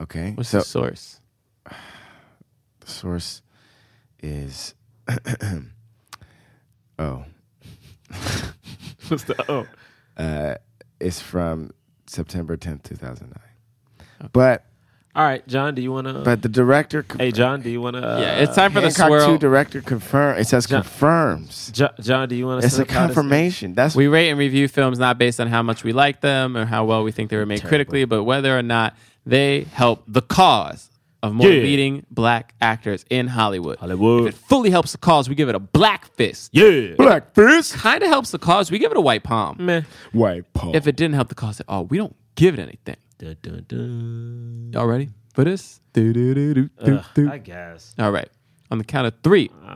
Okay, 0.00 0.32
What's 0.32 0.48
so 0.48 0.58
the 0.58 0.64
source? 0.64 1.20
the 2.80 2.86
source 2.86 3.42
is 4.22 4.74
oh 6.98 7.24
What's 9.08 9.24
the 9.24 9.44
oh? 9.50 9.66
uh, 10.16 10.54
it's 11.00 11.20
from 11.20 11.72
September 12.06 12.56
tenth, 12.56 12.82
two 12.84 12.96
thousand 12.96 13.28
nine. 13.30 14.28
But 14.32 14.64
All 15.14 15.24
right, 15.24 15.46
John, 15.48 15.74
do 15.74 15.82
you 15.82 15.90
want 15.90 16.06
to? 16.06 16.14
but 16.20 16.40
the 16.42 16.48
director. 16.48 17.04
hey, 17.18 17.32
John, 17.32 17.62
do 17.62 17.68
you 17.70 17.80
want 17.80 17.96
to? 17.96 18.08
Uh, 18.16 18.20
yeah, 18.20 18.36
it's 18.38 18.54
time 18.54 18.70
for 18.70 18.80
the 18.80 18.86
Hancock 18.86 19.08
swirl. 19.08 19.26
Two 19.26 19.38
director 19.38 19.80
confirm. 19.80 20.38
It 20.38 20.46
says 20.46 20.66
John- 20.66 20.82
confirms. 20.82 21.70
Jo- 21.72 21.90
John, 22.00 22.28
do 22.28 22.36
you 22.36 22.46
want 22.46 22.60
to? 22.60 22.66
It's 22.66 22.78
a 22.78 22.84
confirmation. 22.84 23.74
That's 23.74 23.96
We 23.96 24.06
rate 24.06 24.30
and 24.30 24.38
review 24.38 24.68
films 24.68 24.98
not 25.00 25.18
based 25.18 25.40
on 25.40 25.48
how 25.48 25.62
much 25.62 25.82
we 25.82 25.92
like 25.92 26.20
them 26.20 26.56
or 26.56 26.64
how 26.64 26.84
well 26.84 27.02
we 27.02 27.10
think 27.10 27.30
they 27.30 27.36
were 27.36 27.46
made 27.46 27.64
critically, 27.64 28.04
but 28.04 28.22
whether 28.22 28.56
or 28.56 28.62
not 28.62 28.94
they 29.26 29.62
help 29.72 30.04
the 30.06 30.22
cause 30.22 30.90
of 31.24 31.34
more 31.34 31.48
Yeah. 31.50 31.60
leading 31.62 32.06
black 32.10 32.54
actors 32.60 33.04
in 33.10 33.26
Hollywood. 33.26 33.78
Hollywood. 33.78 34.28
If 34.28 34.34
it 34.36 34.38
fully 34.38 34.70
helps 34.70 34.92
the 34.92 34.98
cause, 34.98 35.28
we 35.28 35.34
give 35.34 35.48
it 35.48 35.54
a 35.56 35.58
black 35.60 36.06
fist. 36.14 36.50
Yeah. 36.52 36.94
black 36.96 37.34
fist. 37.34 37.74
Kind 37.74 38.02
of 38.04 38.08
helps 38.08 38.30
the 38.30 38.38
cause, 38.38 38.70
we 38.70 38.78
give 38.78 38.90
it 38.92 38.96
a 38.96 39.00
white 39.02 39.24
palm. 39.24 39.56
Meh. 39.58 39.82
White 40.12 40.50
palm. 40.54 40.74
If 40.74 40.86
it 40.86 40.94
didn't 40.96 41.14
help 41.16 41.28
the 41.28 41.34
cause 41.34 41.58
at 41.60 41.66
all, 41.68 41.84
we 41.84 41.98
don't 41.98 42.14
give 42.36 42.54
it 42.54 42.60
anything. 42.62 42.96
Dun, 43.20 43.36
dun, 43.42 43.64
dun. 43.68 44.70
Y'all 44.72 44.86
ready 44.86 45.10
for 45.34 45.44
this? 45.44 45.78
Do-do-do-do-do-do. 45.92 47.30
I 47.30 47.36
guess. 47.36 47.94
All 47.98 48.10
right. 48.10 48.30
On 48.70 48.78
the 48.78 48.84
count 48.84 49.06
of 49.08 49.12
three. 49.22 49.50
Oh, 49.62 49.66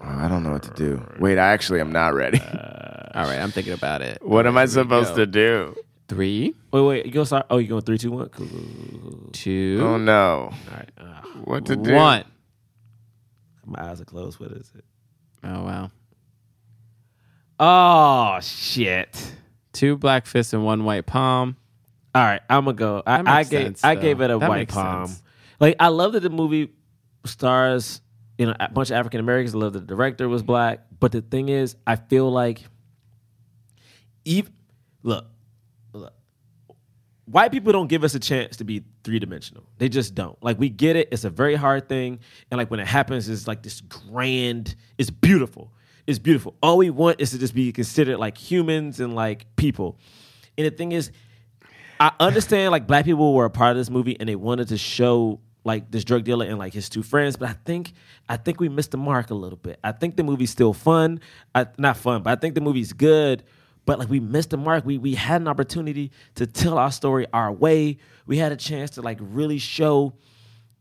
I 0.00 0.28
don't 0.30 0.42
know 0.42 0.52
what 0.52 0.62
to 0.62 0.70
do. 0.70 1.06
Wait, 1.18 1.36
I 1.36 1.48
actually 1.52 1.82
am 1.82 1.92
not 1.92 2.14
ready. 2.14 2.40
All 3.14 3.24
right, 3.26 3.38
I'm 3.38 3.50
thinking 3.50 3.74
about 3.74 4.00
it. 4.00 4.24
what 4.24 4.46
am 4.46 4.56
I 4.56 4.64
supposed 4.64 5.14
to 5.16 5.26
do? 5.26 5.76
Three, 6.08 6.54
Wait, 6.72 6.80
wait. 6.80 7.04
You 7.04 7.12
go 7.12 7.24
start. 7.24 7.44
Oh, 7.50 7.58
you 7.58 7.68
going 7.68 7.82
three, 7.82 7.98
two, 7.98 8.12
one. 8.12 8.30
Cool. 8.30 8.46
cool, 8.46 8.58
cool, 8.58 9.10
cool. 9.10 9.30
two, 9.32 9.78
Oh 9.82 9.98
no. 9.98 10.50
All 10.50 10.74
right. 10.74 10.88
Uh, 10.96 11.20
What 11.44 11.66
to 11.66 11.76
do? 11.76 11.92
one. 11.94 12.24
my 13.66 13.90
eyes 13.90 14.00
are 14.00 14.06
closed. 14.06 14.40
What 14.40 14.52
is 14.52 14.72
it? 14.74 14.84
Oh, 15.44 15.64
wow. 15.64 15.90
Oh 17.60 18.40
shit. 18.40 19.32
Two 19.74 19.98
black 19.98 20.24
fists 20.24 20.54
and 20.54 20.64
one 20.64 20.84
white 20.84 21.04
palm. 21.04 21.56
All 22.14 22.22
right, 22.22 22.40
I'm 22.48 22.64
gonna 22.64 22.76
go. 22.76 23.02
I, 23.06 23.22
I 23.24 23.44
gave 23.44 23.66
sense, 23.66 23.84
I 23.84 23.94
gave 23.94 24.20
it 24.20 24.30
a 24.30 24.38
That 24.38 24.48
white 24.48 24.68
palm. 24.68 25.06
sense. 25.06 25.22
Like 25.60 25.76
I 25.78 25.88
love 25.88 26.12
that 26.12 26.20
the 26.20 26.30
movie 26.30 26.70
stars 27.24 28.00
you 28.38 28.46
know 28.46 28.54
a 28.58 28.68
bunch 28.70 28.90
of 28.90 28.96
African 28.96 29.20
Americans. 29.20 29.54
I 29.54 29.58
love 29.58 29.74
that 29.74 29.80
the 29.80 29.86
director 29.94 30.28
was 30.28 30.42
black. 30.42 30.80
But 30.98 31.12
the 31.12 31.20
thing 31.20 31.48
is, 31.50 31.76
I 31.86 31.96
feel 31.96 32.30
like 32.30 32.62
even 34.24 34.52
look, 35.02 35.26
look, 35.92 36.12
white 37.26 37.52
people 37.52 37.72
don't 37.72 37.88
give 37.88 38.02
us 38.02 38.14
a 38.14 38.18
chance 38.20 38.56
to 38.56 38.64
be 38.64 38.82
three 39.04 39.18
dimensional. 39.18 39.64
They 39.78 39.88
just 39.88 40.14
don't. 40.14 40.42
Like 40.42 40.58
we 40.58 40.68
get 40.68 40.96
it. 40.96 41.08
It's 41.12 41.24
a 41.24 41.30
very 41.30 41.54
hard 41.54 41.88
thing, 41.88 42.20
and 42.50 42.58
like 42.58 42.70
when 42.70 42.80
it 42.80 42.86
happens, 42.86 43.28
it's 43.28 43.46
like 43.46 43.62
this 43.62 43.80
grand. 43.82 44.74
It's 44.98 45.10
beautiful. 45.10 45.72
It's 46.06 46.18
beautiful. 46.18 46.56
All 46.62 46.78
we 46.78 46.90
want 46.90 47.20
is 47.20 47.30
to 47.30 47.38
just 47.38 47.54
be 47.54 47.70
considered 47.72 48.16
like 48.18 48.36
humans 48.36 49.00
and 49.00 49.14
like 49.14 49.54
people. 49.56 49.98
And 50.58 50.66
the 50.66 50.70
thing 50.70 50.92
is, 50.92 51.12
I 52.00 52.12
understand 52.18 52.72
like 52.72 52.86
black 52.86 53.04
people 53.04 53.34
were 53.34 53.44
a 53.44 53.50
part 53.50 53.72
of 53.72 53.76
this 53.76 53.90
movie 53.90 54.18
and 54.18 54.26
they 54.26 54.34
wanted 54.34 54.68
to 54.68 54.78
show 54.78 55.38
like 55.64 55.90
this 55.90 56.02
drug 56.02 56.24
dealer 56.24 56.46
and 56.46 56.58
like 56.58 56.72
his 56.72 56.88
two 56.88 57.02
friends, 57.02 57.36
but 57.36 57.50
I 57.50 57.52
think 57.52 57.92
I 58.26 58.38
think 58.38 58.58
we 58.58 58.70
missed 58.70 58.92
the 58.92 58.96
mark 58.96 59.28
a 59.28 59.34
little 59.34 59.58
bit. 59.58 59.78
I 59.84 59.92
think 59.92 60.16
the 60.16 60.22
movie's 60.22 60.50
still 60.50 60.72
fun, 60.72 61.20
I, 61.54 61.66
not 61.76 61.98
fun, 61.98 62.22
but 62.22 62.30
I 62.30 62.40
think 62.40 62.54
the 62.54 62.62
movie's 62.62 62.94
good. 62.94 63.42
But 63.84 63.98
like 63.98 64.08
we 64.08 64.18
missed 64.18 64.50
the 64.50 64.56
mark. 64.56 64.86
We 64.86 64.96
we 64.96 65.14
had 65.14 65.42
an 65.42 65.48
opportunity 65.48 66.10
to 66.36 66.46
tell 66.46 66.78
our 66.78 66.90
story 66.90 67.26
our 67.34 67.52
way. 67.52 67.98
We 68.26 68.38
had 68.38 68.50
a 68.50 68.56
chance 68.56 68.92
to 68.92 69.02
like 69.02 69.18
really 69.20 69.58
show, 69.58 70.14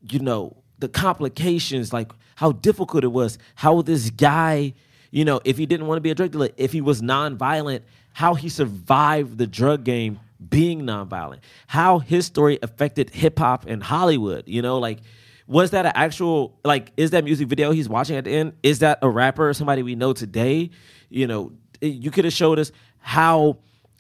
you 0.10 0.20
know, 0.20 0.56
the 0.78 0.88
complications, 0.88 1.92
like 1.92 2.14
how 2.36 2.54
difficult 2.54 3.04
it 3.04 3.12
was, 3.12 3.38
how 3.56 3.82
this 3.82 4.10
guy, 4.10 4.74
you 5.12 5.26
know, 5.26 5.42
if 5.44 5.58
he 5.58 5.66
didn't 5.66 5.88
want 5.88 5.98
to 5.98 6.02
be 6.02 6.12
a 6.12 6.16
drug 6.16 6.32
dealer, 6.32 6.50
if 6.56 6.72
he 6.72 6.80
was 6.80 7.02
nonviolent, 7.02 7.82
how 8.14 8.36
he 8.36 8.48
survived 8.48 9.38
the 9.38 9.48
drug 9.48 9.84
game 9.84 10.20
being 10.48 10.82
nonviolent, 10.82 11.40
how 11.68 12.00
his 12.00 12.26
story 12.26 12.60
affected 12.62 13.10
hip 13.10 13.40
hop 13.40 13.66
and 13.68 13.84
Hollywood. 13.84 14.44
You 14.48 14.62
know, 14.62 14.80
like 14.80 15.00
was 15.48 15.72
that 15.72 15.86
an 15.86 15.94
actual 15.96 16.60
like 16.64 16.92
is 16.96 17.12
that 17.12 17.24
music 17.24 17.48
video 17.48 17.72
he's 17.72 17.90
watching 17.90 18.16
at 18.16 18.26
the 18.26 18.32
end? 18.32 18.54
Is 18.64 18.80
that 18.80 19.00
a 19.02 19.10
rapper 19.10 19.50
or 19.50 19.54
somebody 19.54 19.84
we 19.84 19.96
know 19.96 20.14
today? 20.14 20.70
You 21.10 21.28
know, 21.28 21.52
you 21.82 22.12
could 22.12 22.26
have 22.26 22.34
showed 22.34 22.60
us 22.60 22.72
how 23.00 23.58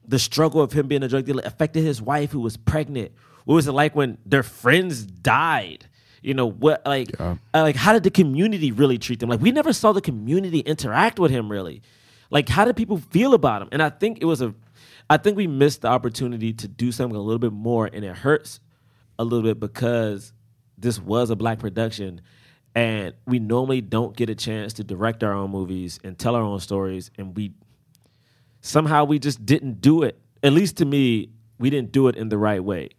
the 0.07 0.19
struggle 0.19 0.61
of 0.61 0.71
him 0.71 0.87
being 0.87 1.03
a 1.03 1.07
drug 1.07 1.25
dealer 1.25 1.43
affected 1.45 1.83
his 1.83 2.01
wife 2.01 2.31
who 2.31 2.39
was 2.39 2.57
pregnant. 2.57 3.11
What 3.45 3.55
was 3.55 3.67
it 3.67 3.71
like 3.71 3.95
when 3.95 4.17
their 4.25 4.43
friends 4.43 5.03
died? 5.05 5.85
You 6.21 6.33
know 6.33 6.49
what? 6.49 6.85
Like, 6.85 7.19
uh, 7.19 7.61
like 7.61 7.75
how 7.75 7.93
did 7.93 8.03
the 8.03 8.11
community 8.11 8.71
really 8.71 8.97
treat 8.97 9.19
them? 9.19 9.29
Like, 9.29 9.39
we 9.39 9.51
never 9.51 9.71
saw 9.71 9.91
the 9.91 10.01
community 10.01 10.59
interact 10.59 11.19
with 11.19 11.31
him 11.31 11.49
really. 11.49 11.81
Like, 12.29 12.49
how 12.49 12.65
did 12.65 12.75
people 12.75 12.97
feel 12.97 13.33
about 13.33 13.61
him? 13.61 13.69
And 13.71 13.81
I 13.81 13.89
think 13.89 14.19
it 14.21 14.25
was 14.25 14.41
a, 14.41 14.53
I 15.10 15.18
think 15.18 15.38
we 15.38 15.48
missed 15.48 15.81
the 15.81 15.88
opportunity 15.88 16.53
to 16.53 16.68
do 16.68 16.91
something 16.91 17.15
a 17.15 17.22
little 17.22 17.40
bit 17.40 17.53
more, 17.53 17.90
and 17.91 18.06
it 18.06 18.15
hurts 18.15 18.60
a 19.18 19.23
little 19.23 19.44
bit 19.44 19.60
because 19.60 20.34
this 20.77 20.99
was 20.99 21.30
a 21.30 21.36
black 21.36 21.60
production, 21.60 22.22
and 22.76 23.15
we 23.26 23.40
normally 23.40 23.81
don't 23.81 24.15
get 24.15 24.30
a 24.30 24.36
chance 24.36 24.73
to 24.73 24.84
direct 24.84 25.23
our 25.23 25.34
own 25.34 25.49
movies 25.49 25.99
and 26.03 26.18
tell 26.18 26.36
our 26.36 26.44
own 26.44 26.60
stories, 26.60 27.10
and 27.18 27.36
we 27.36 27.53
somehow 28.61 29.03
we 29.03 29.18
just 29.19 29.45
didn't 29.45 29.81
do 29.81 30.03
it. 30.03 30.19
At 30.44 30.53
least 30.53 30.77
to 30.77 30.86
me, 30.86 31.30
we 31.57 31.69
didn't 31.69 31.91
do 31.91 32.07
it 32.07 32.15
in 32.15 32.30
the 32.30 32.38
right 32.38 32.64
way. 32.64 32.90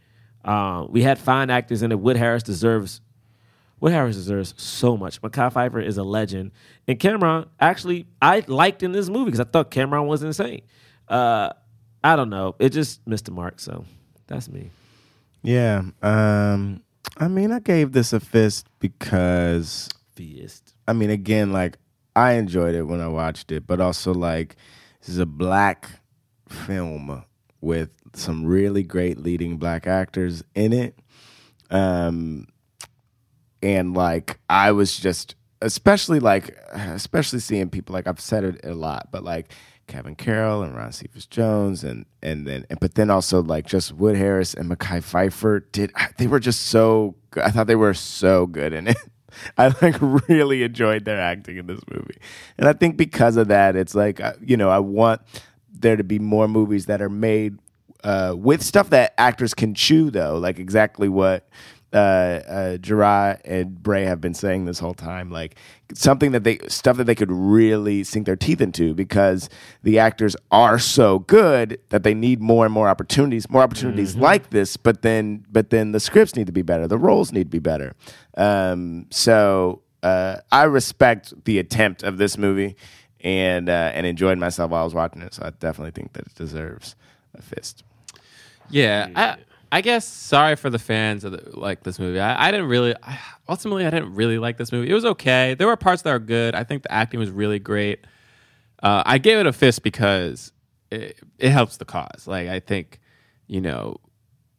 Uh, 0.45 0.87
we 0.89 1.03
had 1.03 1.19
fine 1.19 1.49
actors 1.49 1.82
in 1.82 1.93
it. 1.93 2.01
Wood 2.01 2.16
Harris 2.16 2.43
deserves. 2.43 3.01
Wood 3.78 3.93
Harris 3.93 4.16
deserves 4.16 4.53
so 4.57 4.97
much. 4.97 5.23
Mekhi 5.23 5.53
Phifer 5.53 5.85
is 5.85 5.97
a 5.97 6.03
legend, 6.03 6.51
and 6.89 6.99
Cam'ron 6.99 7.49
actually 7.61 8.09
I 8.20 8.45
liked 8.47 8.82
in 8.82 8.93
this 8.93 9.09
movie 9.09 9.27
because 9.27 9.41
I 9.41 9.45
thought 9.45 9.70
Cam'ron 9.70 10.07
was 10.07 10.23
insane. 10.23 10.62
Uh, 11.09 11.51
I 12.02 12.16
don't 12.16 12.31
know, 12.31 12.55
it 12.59 12.70
just 12.70 13.06
missed 13.06 13.27
the 13.27 13.31
mark. 13.32 13.60
So 13.60 13.85
that's 14.27 14.48
me. 14.48 14.70
Yeah. 15.43 15.82
Um, 16.02 16.82
I 17.16 17.28
mean, 17.28 17.52
I 17.52 17.60
gave 17.60 17.93
this 17.93 18.12
a 18.12 18.20
fist 18.20 18.66
because 18.78 19.89
fist. 20.14 20.74
I 20.86 20.93
mean, 20.93 21.10
again, 21.10 21.52
like 21.52 21.78
I 22.16 22.32
enjoyed 22.32 22.74
it 22.74 22.82
when 22.82 23.01
I 23.01 23.09
watched 23.09 23.52
it, 23.52 23.66
but 23.66 23.81
also 23.81 24.12
like 24.12 24.56
this 25.01 25.10
is 25.10 25.18
a 25.18 25.27
black 25.27 25.89
film 26.48 27.24
with 27.60 27.90
some 28.14 28.44
really 28.44 28.82
great 28.82 29.18
leading 29.18 29.56
black 29.56 29.86
actors 29.86 30.43
in 30.55 30.72
it. 30.72 30.98
Um, 31.70 32.48
and 33.62 33.94
like 33.94 34.39
I 34.48 34.72
was 34.72 34.97
just 34.97 35.35
especially 35.62 36.20
like 36.20 36.56
especially 36.72 37.40
seeing 37.40 37.68
people 37.68 37.93
like 37.93 38.06
I've 38.06 38.20
said 38.20 38.44
it 38.44 38.64
a 38.64 38.74
lot, 38.74 39.09
but 39.10 39.22
like 39.24 39.52
Kevin 39.90 40.14
Carroll 40.14 40.62
and 40.62 40.76
Ron 40.76 40.92
Cephas 40.92 41.26
Jones 41.26 41.82
and 41.82 42.06
and 42.22 42.46
then 42.46 42.64
and, 42.70 42.78
but 42.78 42.94
then 42.94 43.10
also 43.10 43.42
like 43.42 43.66
just 43.66 43.92
Wood 43.92 44.16
Harris 44.16 44.54
and 44.54 44.70
Mekhi 44.70 45.02
Phifer 45.02 45.64
did 45.72 45.92
they 46.16 46.28
were 46.28 46.40
just 46.40 46.66
so. 46.66 47.16
I 47.36 47.50
thought 47.50 47.66
they 47.66 47.76
were 47.76 47.92
so 47.94 48.46
good 48.46 48.72
in 48.72 48.88
it. 48.88 48.96
I 49.58 49.74
like 49.82 49.96
really 50.28 50.62
enjoyed 50.62 51.04
their 51.04 51.20
acting 51.20 51.56
in 51.56 51.66
this 51.66 51.80
movie. 51.90 52.18
And 52.56 52.68
I 52.68 52.72
think 52.72 52.96
because 52.96 53.36
of 53.36 53.48
that 53.48 53.74
it's 53.74 53.94
like 53.94 54.20
uh, 54.20 54.34
you 54.40 54.56
know 54.56 54.70
I 54.70 54.78
want 54.78 55.22
there 55.72 55.96
to 55.96 56.04
be 56.04 56.20
more 56.20 56.46
movies 56.46 56.86
that 56.86 57.02
are 57.02 57.10
made 57.10 57.58
uh, 58.04 58.34
with 58.36 58.62
stuff 58.62 58.90
that 58.90 59.12
actors 59.18 59.54
can 59.54 59.74
chew 59.74 60.10
though, 60.10 60.38
like 60.38 60.58
exactly 60.60 61.08
what 61.08 61.48
uh, 61.92 61.96
uh, 61.96 62.76
Gerard 62.76 63.40
and 63.44 63.82
Bray 63.82 64.04
have 64.04 64.20
been 64.20 64.34
saying 64.34 64.64
this 64.64 64.78
whole 64.78 64.94
time, 64.94 65.30
like 65.30 65.56
something 65.94 66.32
that 66.32 66.44
they 66.44 66.58
stuff 66.68 66.96
that 66.98 67.04
they 67.04 67.14
could 67.14 67.32
really 67.32 68.04
sink 68.04 68.26
their 68.26 68.36
teeth 68.36 68.60
into 68.60 68.94
because 68.94 69.48
the 69.82 69.98
actors 69.98 70.36
are 70.50 70.78
so 70.78 71.20
good 71.20 71.80
that 71.88 72.02
they 72.04 72.14
need 72.14 72.40
more 72.40 72.64
and 72.64 72.72
more 72.72 72.88
opportunities, 72.88 73.50
more 73.50 73.62
opportunities 73.62 74.14
like 74.16 74.50
this. 74.50 74.76
But 74.76 75.02
then, 75.02 75.44
but 75.50 75.70
then 75.70 75.92
the 75.92 76.00
scripts 76.00 76.36
need 76.36 76.46
to 76.46 76.52
be 76.52 76.62
better, 76.62 76.86
the 76.86 76.98
roles 76.98 77.32
need 77.32 77.44
to 77.44 77.50
be 77.50 77.58
better. 77.58 77.94
Um, 78.36 79.06
so 79.10 79.82
uh, 80.02 80.36
I 80.52 80.64
respect 80.64 81.44
the 81.44 81.58
attempt 81.58 82.02
of 82.02 82.18
this 82.18 82.38
movie 82.38 82.76
and 83.22 83.68
uh, 83.68 83.90
and 83.94 84.06
enjoyed 84.06 84.38
myself 84.38 84.70
while 84.70 84.82
I 84.82 84.84
was 84.84 84.94
watching 84.94 85.22
it. 85.22 85.34
So 85.34 85.42
I 85.44 85.50
definitely 85.50 85.90
think 85.90 86.12
that 86.12 86.26
it 86.26 86.34
deserves 86.34 86.94
a 87.34 87.42
fist. 87.42 87.82
Yeah, 88.70 89.08
I, 89.16 89.36
I 89.72 89.80
guess 89.82 90.06
sorry 90.06 90.56
for 90.56 90.68
the 90.68 90.78
fans 90.78 91.24
of 91.24 91.32
the, 91.32 91.59
like 91.59 91.82
this 91.84 91.98
movie. 91.98 92.18
I, 92.18 92.48
I 92.48 92.51
didn't 92.51 92.66
really, 92.66 92.94
I, 93.02 93.18
ultimately, 93.48 93.86
I 93.86 93.90
didn't 93.90 94.14
really 94.14 94.38
like 94.38 94.56
this 94.56 94.72
movie. 94.72 94.90
It 94.90 94.94
was 94.94 95.05
okay. 95.05 95.55
There 95.55 95.66
were 95.66 95.76
parts 95.76 96.02
that 96.02 96.12
were 96.12 96.18
good. 96.18 96.55
I 96.55 96.64
think 96.64 96.82
the 96.82 96.92
acting 96.92 97.20
was 97.20 97.30
really 97.30 97.59
great. 97.59 98.05
Uh, 98.82 99.02
I 99.06 99.18
gave 99.18 99.38
it 99.38 99.47
a 99.47 99.52
fist 99.52 99.82
because 99.82 100.52
it, 100.90 101.18
it 101.38 101.51
helps 101.51 101.76
the 101.76 101.84
cause. 101.84 102.26
Like 102.26 102.48
I 102.48 102.59
think, 102.60 103.01
you 103.47 103.60
know, 103.60 103.98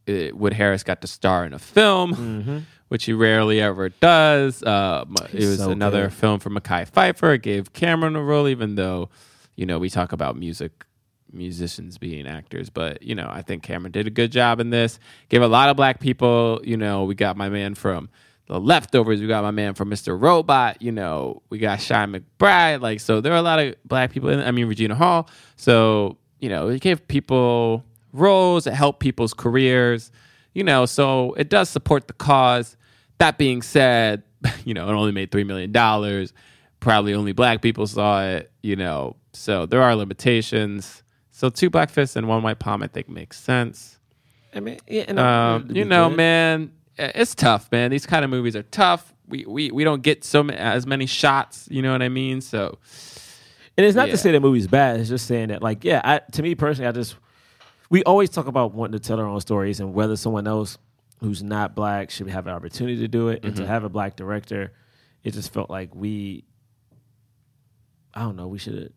it, 0.05 0.35
Wood 0.38 0.53
Harris 0.53 0.83
got 0.83 1.01
to 1.01 1.07
star 1.07 1.45
in 1.45 1.53
a 1.53 1.59
film, 1.59 2.65
which 2.88 3.05
he 3.05 3.13
rarely 3.13 3.59
ever 3.61 3.89
does. 3.89 4.63
Uh, 4.63 5.05
it 5.33 5.45
was 5.45 5.57
so 5.57 5.71
another 5.71 6.03
good. 6.03 6.13
film 6.13 6.39
from 6.39 6.55
Mekhi 6.55 6.89
Phifer. 6.89 7.35
It 7.35 7.41
gave 7.41 7.73
Cam'ron 7.73 8.15
a 8.15 8.21
role, 8.21 8.47
even 8.47 8.75
though, 8.75 9.09
you 9.55 9.65
know, 9.65 9.77
we 9.77 9.89
talk 9.89 10.13
about 10.13 10.38
music 10.38 10.85
musicians 11.33 11.97
being 11.97 12.27
actors, 12.27 12.69
but 12.69 13.01
you 13.01 13.15
know, 13.15 13.29
I 13.31 13.41
think 13.41 13.63
Cam'ron 13.63 13.91
did 13.91 14.07
a 14.07 14.09
good 14.09 14.31
job 14.31 14.59
in 14.59 14.69
this. 14.69 14.99
Gave 15.29 15.41
a 15.41 15.47
lot 15.47 15.69
of 15.69 15.77
black 15.77 15.99
people, 15.99 16.61
you 16.63 16.77
know, 16.77 17.03
we 17.05 17.15
got 17.15 17.37
my 17.37 17.49
man 17.49 17.75
from 17.75 18.09
the 18.47 18.59
leftovers, 18.59 19.21
we 19.21 19.27
got 19.27 19.43
my 19.43 19.51
man 19.51 19.73
from 19.73 19.89
Mr. 19.89 20.19
Robot, 20.19 20.81
you 20.81 20.91
know, 20.91 21.41
we 21.49 21.57
got 21.57 21.79
Chi 21.79 22.05
McBride, 22.05 22.81
like 22.81 22.99
so 22.99 23.21
there 23.21 23.33
are 23.33 23.37
a 23.37 23.41
lot 23.41 23.59
of 23.59 23.75
black 23.85 24.11
people 24.11 24.29
in 24.29 24.39
I 24.39 24.51
mean 24.51 24.67
Regina 24.67 24.95
Hall. 24.95 25.29
So, 25.55 26.17
you 26.39 26.49
know, 26.49 26.69
it 26.69 26.81
gave 26.81 27.07
people 27.07 27.85
roles, 28.13 28.67
it 28.67 28.73
helped 28.73 28.99
people's 28.99 29.33
careers, 29.33 30.11
you 30.53 30.63
know, 30.63 30.85
so 30.85 31.33
it 31.33 31.49
does 31.49 31.69
support 31.69 32.07
the 32.07 32.13
cause. 32.13 32.75
That 33.19 33.37
being 33.37 33.61
said, 33.61 34.23
you 34.65 34.73
know, 34.73 34.89
it 34.89 34.93
only 34.93 35.11
made 35.11 35.31
three 35.31 35.43
million 35.43 35.71
dollars. 35.71 36.33
Probably 36.79 37.13
only 37.13 37.31
black 37.31 37.61
people 37.61 37.85
saw 37.85 38.23
it, 38.25 38.51
you 38.63 38.75
know. 38.75 39.15
So 39.33 39.65
there 39.65 39.81
are 39.83 39.95
limitations. 39.95 41.03
So 41.41 41.49
two 41.49 41.72
black 41.72 41.89
fists 41.89 42.15
and 42.15 42.27
one 42.27 42.43
white 42.43 42.59
palm, 42.59 42.84
I 42.84 42.88
think 42.88 43.09
makes 43.09 43.39
sense. 43.39 43.97
I 44.53 44.59
mean, 44.59 44.77
yeah, 44.88 45.05
and 45.07 45.18
Um, 45.18 45.65
you 45.73 45.85
know, 45.85 46.07
good. 46.09 46.15
man, 46.18 46.72
eh, 46.99 47.13
it's 47.15 47.34
tough, 47.34 47.68
man. 47.72 47.89
These 47.89 48.05
kind 48.05 48.23
of 48.23 48.30
movies 48.30 48.55
are 48.55 48.61
tough. 48.61 49.11
We 49.27 49.45
we 49.47 49.72
we 49.72 49.84
don't 49.84 50.03
get 50.03 50.23
so 50.23 50.43
ma- 50.43 50.53
as 50.53 50.85
many 50.85 51.07
shots. 51.07 51.68
You 51.72 51.81
know 51.81 51.93
what 51.93 52.03
I 52.03 52.09
mean? 52.09 52.41
So, 52.41 52.77
And 53.76 53.88
it's 53.88 53.95
not 53.95 54.09
Yeah. 54.09 54.11
to 54.11 54.18
say 54.19 54.31
the 54.31 54.39
movie's 54.39 54.68
bad. 54.68 54.99
It's 54.99 55.09
just 55.09 55.26
saying 55.26 55.47
that, 55.47 55.63
like, 55.63 55.84
yeah, 55.84 56.01
I, 56.03 56.19
to 56.34 56.43
me 56.43 56.53
personally, 56.53 56.88
I 56.88 56.91
just 56.91 57.15
we 57.89 58.03
always 58.03 58.30
talk 58.30 58.45
about 58.45 58.76
wanting 58.76 58.99
to 58.99 59.07
tell 59.07 59.19
our 59.19 59.26
own 59.26 59.41
stories 59.41 59.80
and 59.80 59.95
whether 59.95 60.15
someone 60.18 60.45
else 60.45 60.77
who's 61.22 61.41
not 61.41 61.73
black 61.73 62.11
should 62.11 62.30
have 62.30 62.45
an 62.45 62.53
opportunity 62.53 62.97
to 62.99 63.07
do 63.07 63.30
it, 63.30 63.43
and 63.43 63.55
to 63.55 63.63
Mhm. 63.63 63.68
have 63.68 63.84
a 63.84 63.89
black 63.89 64.15
director, 64.15 64.73
it 65.23 65.31
just 65.31 65.51
felt 65.51 65.72
like 65.72 65.95
we, 65.95 66.43
I 68.13 68.22
don't 68.22 68.35
know, 68.35 68.47
we 68.47 68.59
should 68.59 68.76
have 68.76 68.89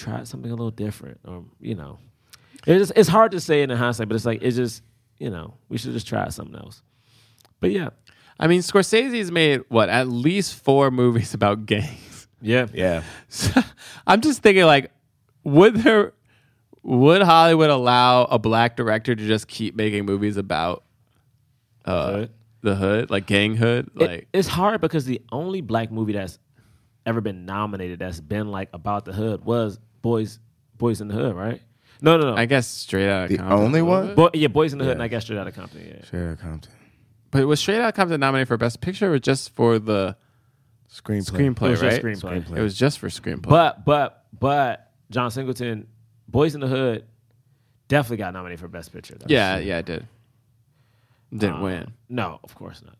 tried 0.00 0.26
something 0.28 0.50
a 0.50 0.54
little 0.54 0.70
different, 0.70 1.20
or 1.24 1.44
you 1.60 1.74
know, 1.74 1.98
it's 2.66 2.90
it's 2.96 3.08
hard 3.08 3.32
to 3.32 3.40
say 3.40 3.62
in 3.62 3.68
the 3.68 3.76
hindsight, 3.76 4.08
but 4.08 4.14
it's 4.16 4.24
like 4.26 4.42
it's 4.42 4.56
just 4.56 4.82
you 5.18 5.30
know 5.30 5.54
we 5.68 5.78
should 5.78 5.92
just 5.92 6.06
try 6.08 6.28
something 6.28 6.56
else. 6.56 6.82
But 7.60 7.70
yeah, 7.72 7.90
I 8.38 8.46
mean, 8.46 8.60
Scorsese's 8.60 9.30
made 9.30 9.62
what 9.68 9.88
at 9.88 10.08
least 10.08 10.54
four 10.54 10.90
movies 10.90 11.34
about 11.38 11.66
gangs. 11.66 12.26
Yeah, 12.42 12.66
yeah. 12.72 13.02
So, 13.28 13.60
I'm 14.06 14.20
just 14.22 14.42
thinking, 14.42 14.64
like, 14.64 14.90
would 15.44 15.74
there 15.76 16.12
would 16.82 17.20
Hollywood 17.22 17.68
allow 17.70 18.24
a 18.24 18.38
black 18.38 18.76
director 18.76 19.14
to 19.14 19.26
just 19.26 19.46
keep 19.46 19.74
making 19.76 20.06
movies 20.06 20.38
about 20.38 20.82
uh, 21.84 22.26
the 22.62 22.74
hood, 22.74 23.10
like 23.10 23.26
gang 23.26 23.56
hood? 23.56 23.90
It- 23.94 24.08
Like, 24.08 24.28
it's 24.32 24.48
hard 24.48 24.80
because 24.80 25.04
the 25.04 25.20
only 25.30 25.60
black 25.60 25.90
movie 25.92 26.14
that's 26.14 26.38
ever 27.06 27.20
been 27.20 27.44
nominated 27.46 27.98
that's 27.98 28.20
been 28.20 28.50
like 28.50 28.68
about 28.72 29.04
the 29.04 29.12
hood 29.12 29.44
was 29.44 29.78
Boys 30.02 30.38
Boys 30.76 31.00
in 31.00 31.08
the 31.08 31.14
Hood, 31.14 31.34
right? 31.34 31.60
No, 32.02 32.16
no, 32.16 32.30
no. 32.30 32.36
I 32.36 32.46
guess 32.46 32.66
Straight 32.66 33.08
Outta 33.10 33.28
The 33.28 33.36
Compton. 33.38 33.58
The 33.58 33.64
only 33.64 33.82
one? 33.82 34.08
it? 34.10 34.16
Boy, 34.16 34.30
yeah, 34.34 34.48
Boys 34.48 34.72
in 34.72 34.78
the 34.78 34.84
Hood, 34.84 34.92
Yeah. 34.92 34.94
and 34.94 35.02
I 35.02 35.08
guess 35.08 35.24
Straight 35.24 35.38
Outta 35.38 35.52
Compton. 35.52 35.86
Yeah. 35.86 36.04
Sure, 36.06 36.36
Compton. 36.36 36.72
But 37.30 37.46
was 37.46 37.60
Straight 37.60 37.80
Outta 37.80 37.92
Compton 37.92 38.18
nominated 38.20 38.48
for 38.48 38.56
Best 38.56 38.80
Picture 38.80 39.12
or 39.12 39.18
just 39.18 39.54
for 39.54 39.78
the 39.78 40.16
Screenplay. 40.90 41.54
screenplay? 41.54 41.66
It 41.66 41.70
was 41.70 41.80
just 41.80 42.02
right? 42.02 42.16
screenplay. 42.16 42.56
It 42.56 42.62
was 42.62 42.74
just 42.76 42.98
for 42.98 43.08
screenplay. 43.08 43.42
But 43.48 43.84
but 43.84 44.24
but 44.38 44.90
John 45.10 45.30
Singleton, 45.30 45.86
Boys 46.28 46.54
in 46.54 46.60
the 46.62 46.66
Hood, 46.66 47.04
definitely 47.88 48.16
got 48.16 48.32
nominated 48.32 48.60
for 48.60 48.68
Best 48.68 48.92
Picture. 48.92 49.16
though. 49.18 49.26
yeah, 49.28 49.58
yeah, 49.58 49.78
it 49.78 49.86
did. 49.86 50.08
Didn't 51.32 51.56
Um, 51.56 51.62
win. 51.62 51.92
No, 52.08 52.40
of 52.42 52.54
course 52.56 52.82
not. 52.84 52.96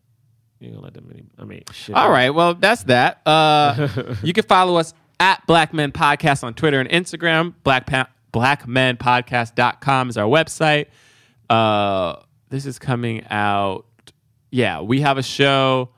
You 0.59 0.67
ain't 0.67 0.75
gonna 0.75 0.85
let 0.85 0.93
them 0.93 1.09
any. 1.11 1.23
I 1.39 1.43
mean, 1.43 1.63
shit. 1.73 1.95
All 1.95 2.09
right, 2.11 2.29
well, 2.29 2.53
that's 2.53 2.83
that. 2.83 3.21
Uh, 3.25 3.87
you 4.23 4.31
can 4.31 4.43
follow 4.43 4.75
us 4.77 4.93
at 5.21 5.45
Black 5.45 5.71
Men 5.71 5.91
Podcast 5.91 6.43
on 6.43 6.55
Twitter 6.55 6.79
and 6.79 6.89
Instagram. 6.89 7.53
Black 7.63 7.85
pa- 7.85 8.09
BlackMenPodcast.com 8.33 10.09
is 10.09 10.17
our 10.17 10.27
website. 10.27 10.87
Uh, 11.47 12.15
this 12.49 12.65
is 12.65 12.79
coming 12.79 13.23
out. 13.29 13.85
Yeah, 14.49 14.81
we 14.81 15.01
have 15.01 15.19
a 15.19 15.23
show 15.23 15.89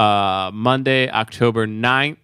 uh, 0.00 0.50
Monday, 0.52 1.08
October 1.08 1.66
9th 1.66 2.16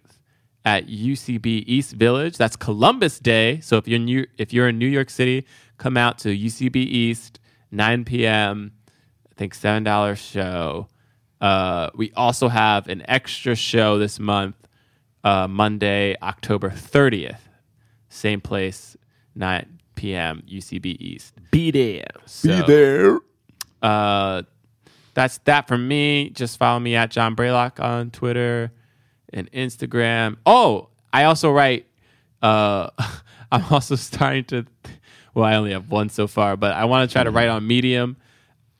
at 0.65 0.87
UCB 0.87 1.63
East 1.65 1.93
Village. 1.93 2.37
That's 2.37 2.57
Columbus 2.57 3.19
Day. 3.19 3.61
So 3.61 3.77
if 3.77 3.87
you're 3.87 3.99
new, 3.99 4.27
if 4.37 4.51
you're 4.51 4.67
in 4.67 4.77
New 4.77 4.87
York 4.87 5.09
City, 5.09 5.45
come 5.77 5.95
out 5.95 6.17
to 6.19 6.29
UCB 6.29 6.75
East 6.75 7.39
9 7.71 8.03
p.m. 8.03 8.73
I 9.31 9.33
think 9.35 9.53
seven 9.53 9.83
dollar 9.83 10.15
show. 10.15 10.87
Uh, 11.39 11.89
we 11.95 12.11
also 12.15 12.49
have 12.49 12.87
an 12.89 13.03
extra 13.07 13.55
show 13.55 13.97
this 13.97 14.19
month, 14.19 14.55
uh, 15.23 15.47
Monday, 15.47 16.15
October 16.21 16.69
30th. 16.69 17.39
Same 18.09 18.41
place, 18.41 18.95
9 19.35 19.79
p.m. 19.95 20.43
UCB 20.47 20.97
East. 20.99 21.33
Be 21.51 21.71
there. 21.71 22.07
So, 22.25 22.61
there. 22.63 23.19
Uh, 23.81 24.43
that's 25.13 25.37
that 25.39 25.67
from 25.67 25.87
me. 25.87 26.29
Just 26.29 26.57
follow 26.57 26.79
me 26.79 26.95
at 26.95 27.11
John 27.11 27.35
Braylock 27.35 27.83
on 27.83 28.11
Twitter 28.11 28.71
and 29.31 29.51
Instagram. 29.51 30.37
Oh, 30.45 30.89
I 31.11 31.25
also 31.25 31.51
write. 31.51 31.87
Uh, 32.41 32.89
I'm 33.51 33.65
also 33.71 33.95
starting 33.95 34.45
to. 34.45 34.65
Well, 35.33 35.45
I 35.45 35.55
only 35.55 35.71
have 35.71 35.89
one 35.89 36.09
so 36.09 36.27
far, 36.27 36.57
but 36.57 36.73
I 36.75 36.85
want 36.85 37.09
to 37.09 37.13
try 37.13 37.23
to 37.23 37.31
write 37.31 37.49
on 37.49 37.65
Medium. 37.65 38.17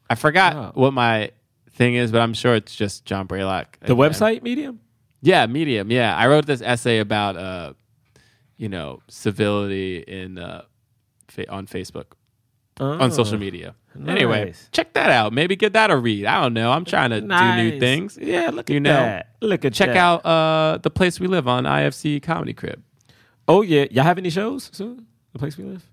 I 0.10 0.16
forgot 0.16 0.76
what 0.76 0.94
my 0.94 1.32
thing 1.72 1.96
is, 1.96 2.12
but 2.12 2.22
I'm 2.22 2.34
sure 2.34 2.54
it's 2.56 2.76
just 2.76 3.06
John 3.06 3.28
Braylock. 3.28 3.66
The 3.82 3.96
website 3.96 4.44
Medium. 4.44 4.80
Yeah, 5.24 5.46
Medium. 5.48 5.90
Yeah, 5.92 6.16
I 6.16 6.28
wrote 6.28 6.46
this 6.46 6.62
essay 6.62 7.00
about 7.00 7.36
uh, 7.38 7.74
you 8.58 8.70
know, 8.70 9.02
civility 9.10 9.98
in 9.98 10.38
uh, 10.38 10.64
fa- 11.28 11.50
on 11.52 11.66
Facebook, 11.66 12.06
on 12.80 13.12
social 13.12 13.36
Oh, 13.36 13.40
media. 13.40 13.76
Anyway, 14.08 14.54
check 14.72 14.94
that 14.94 15.10
out. 15.12 15.34
Maybe 15.34 15.56
give 15.56 15.74
that 15.74 15.92
a 15.92 15.98
read. 15.98 16.26
I 16.26 16.42
don't 16.42 16.54
know. 16.54 16.72
I'm 16.72 16.84
trying 16.86 17.12
to 17.12 17.22
do 17.22 17.56
new 17.58 17.80
things. 17.80 18.18
Yeah, 18.20 18.50
look 18.52 18.70
you 18.70 18.78
at 18.78 18.82
know, 18.82 18.94
that. 18.94 19.30
Look 19.42 19.66
at 19.66 19.74
check 19.74 19.90
that. 19.90 19.98
out 19.98 20.26
uh, 20.26 20.78
the 20.80 20.90
place 20.90 21.20
we 21.20 21.28
live 21.28 21.48
on 21.48 21.66
IFC 21.66 22.22
Comedy 22.22 22.54
Crib. 22.54 22.82
Oh 23.48 23.62
yeah, 23.62 23.86
y'all 23.92 24.04
have 24.04 24.18
any 24.18 24.30
shows 24.30 24.70
soon? 24.74 25.06
The 25.34 25.40
place 25.40 25.58
we 25.58 25.64
live. 25.66 25.84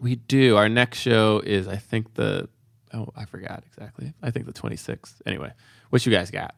We 0.00 0.16
do. 0.16 0.56
Our 0.56 0.68
next 0.68 0.98
show 0.98 1.40
is, 1.44 1.68
I 1.68 1.76
think 1.76 2.14
the. 2.14 2.48
Oh, 2.92 3.08
I 3.16 3.24
forgot 3.24 3.64
exactly. 3.66 4.12
I 4.22 4.30
think 4.30 4.46
the 4.46 4.52
26th. 4.52 5.14
Anyway, 5.26 5.52
what 5.90 6.04
you 6.04 6.12
guys 6.12 6.30
got? 6.30 6.54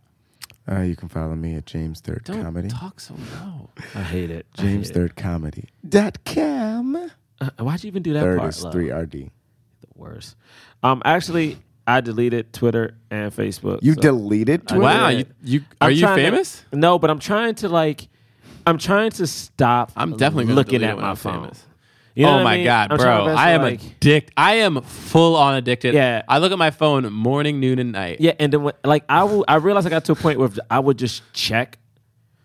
Uh, 0.71 0.81
you 0.81 0.97
can 0.97 1.09
follow 1.09 1.35
me 1.37 1.55
at 1.55 1.65
James 1.67 2.01
Third 2.01 2.25
Don't 2.25 2.43
Comedy. 2.43 2.69
talk 2.69 2.99
so 2.99 3.15
low. 3.41 3.71
I 3.95 4.03
hate 4.03 4.31
it. 4.31 4.47
I 4.59 4.63
James 4.63 4.89
hate 4.89 4.97
it. 4.97 4.99
Third 4.99 5.17
Comedy. 5.17 5.69
Dot 5.89 6.19
com. 6.25 6.97
Uh, 7.41 7.51
why'd 7.59 7.85
you 7.85 7.89
even 7.89 8.03
do 8.03 8.13
that 8.15 8.21
Third 8.23 8.39
part? 8.39 8.49
is 8.55 8.65
love? 8.65 8.73
three 8.73 8.91
RD. 8.91 9.13
The 9.13 9.31
worst. 9.95 10.35
Um, 10.83 11.03
actually, 11.05 11.59
I 11.87 12.01
deleted 12.01 12.53
Twitter 12.53 12.97
and 13.11 13.33
Facebook. 13.33 13.79
You 13.83 13.95
so- 13.95 14.01
deleted 14.01 14.67
Twitter? 14.67 14.83
Wow, 14.83 15.11
did. 15.11 15.19
you, 15.43 15.61
you 15.61 15.65
I'm 15.81 15.87
are 15.87 15.91
you 15.91 16.01
trying 16.01 16.17
to- 16.17 16.23
famous? 16.25 16.65
no, 16.73 16.99
but 16.99 17.11
I'm 17.11 17.21
trying 17.21 17.55
to 17.57 17.69
like. 17.69 18.09
I'm 18.67 18.79
trying 18.79 19.11
to 19.13 19.27
stop. 19.29 19.93
I'm 19.97 20.17
definitely 20.17 20.47
gonna 20.47 20.57
looking 20.57 20.81
delete 20.81 20.89
it 20.89 20.91
at 20.91 20.97
when 20.97 21.05
my 21.05 21.11
I'm 21.11 21.17
phone. 21.17 21.43
famous. 21.43 21.67
You 22.17 22.25
know 22.25 22.31
oh 22.31 22.33
what 22.37 22.41
I 22.41 22.45
my 22.45 22.57
mean? 22.57 22.65
god, 22.65 22.93
I'm 22.93 22.99
bro! 22.99 23.27
I 23.37 23.45
to, 23.47 23.51
am 23.53 23.63
like- 23.63 23.81
addicted. 23.83 24.33
I 24.39 24.55
am 24.57 24.81
full 24.81 25.37
on 25.37 25.55
addicted. 25.55 25.93
Yeah. 25.95 26.23
I 26.27 26.39
look 26.39 26.51
at 26.51 26.57
my 26.59 26.71
phone 26.71 27.13
morning, 27.13 27.61
noon, 27.61 27.79
and 27.79 27.93
night. 27.93 28.21
Yeah, 28.21 28.33
and 28.41 28.51
then 28.53 28.63
when, 28.63 28.73
like 28.85 29.05
I 29.09 29.25
will, 29.25 29.45
I 29.47 29.57
realized 29.57 29.87
I 29.87 29.91
got 29.91 30.07
to 30.07 30.13
a 30.13 30.17
point 30.17 30.39
where 30.39 30.49
I 30.71 30.79
would 30.81 30.99
just 30.99 31.23
check 31.35 31.79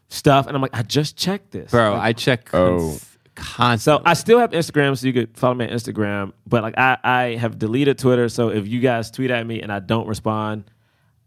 stuff, 0.10 0.48
and 0.48 0.56
I'm 0.58 0.62
like, 0.62 0.76
I 0.76 0.82
just 0.84 1.16
checked 1.16 1.52
this, 1.52 1.72
bro. 1.72 1.94
Like, 1.94 2.02
I 2.02 2.12
check 2.14 2.50
Oh. 2.54 3.00
constantly. 3.34 4.04
So 4.04 4.10
I 4.10 4.14
still 4.14 4.40
have 4.40 4.52
Instagram, 4.52 4.98
so 4.98 5.08
you 5.08 5.14
could 5.14 5.38
follow 5.38 5.54
me 5.54 5.66
on 5.66 5.72
Instagram. 5.72 6.34
But 6.46 6.64
like 6.64 6.78
I, 6.78 6.98
I 7.02 7.24
have 7.38 7.58
deleted 7.58 7.98
Twitter. 7.98 8.28
So 8.28 8.50
if 8.50 8.68
you 8.68 8.82
guys 8.82 9.10
tweet 9.10 9.32
at 9.32 9.48
me 9.48 9.62
and 9.62 9.72
I 9.72 9.80
don't 9.80 10.06
respond, 10.06 10.66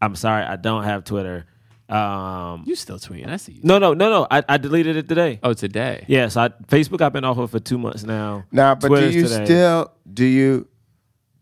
I'm 0.03 0.17
sorry, 0.17 0.45
I 0.45 0.57
don't 0.57 0.85
have 0.85 1.05
Twitter. 1.05 1.47
Um, 1.89 2.65
you 2.67 2.75
still 2.77 2.99
tweeting? 2.99 3.29
I 3.29 3.37
see 3.37 3.53
you. 3.53 3.61
no, 3.63 3.79
no, 3.79 3.93
no, 3.93 4.09
no. 4.09 4.27
I, 4.31 4.43
I 4.49 4.57
deleted 4.57 4.97
it 4.97 5.07
today. 5.09 5.39
Oh, 5.43 5.53
today. 5.53 6.05
Yeah, 6.09 6.29
so 6.29 6.41
I, 6.43 6.49
Facebook 6.49 7.01
I've 7.03 7.13
been 7.13 7.25
off 7.25 7.37
of 7.39 7.51
for 7.51 7.61
two 7.61 7.77
months 7.79 8.05
now. 8.05 8.45
Nah, 8.51 8.75
but 8.75 8.89
Twitter's 8.89 9.13
do 9.13 9.19
you 9.19 9.29
today. 9.29 9.45
still 9.45 9.93
do 10.13 10.25
you 10.25 10.67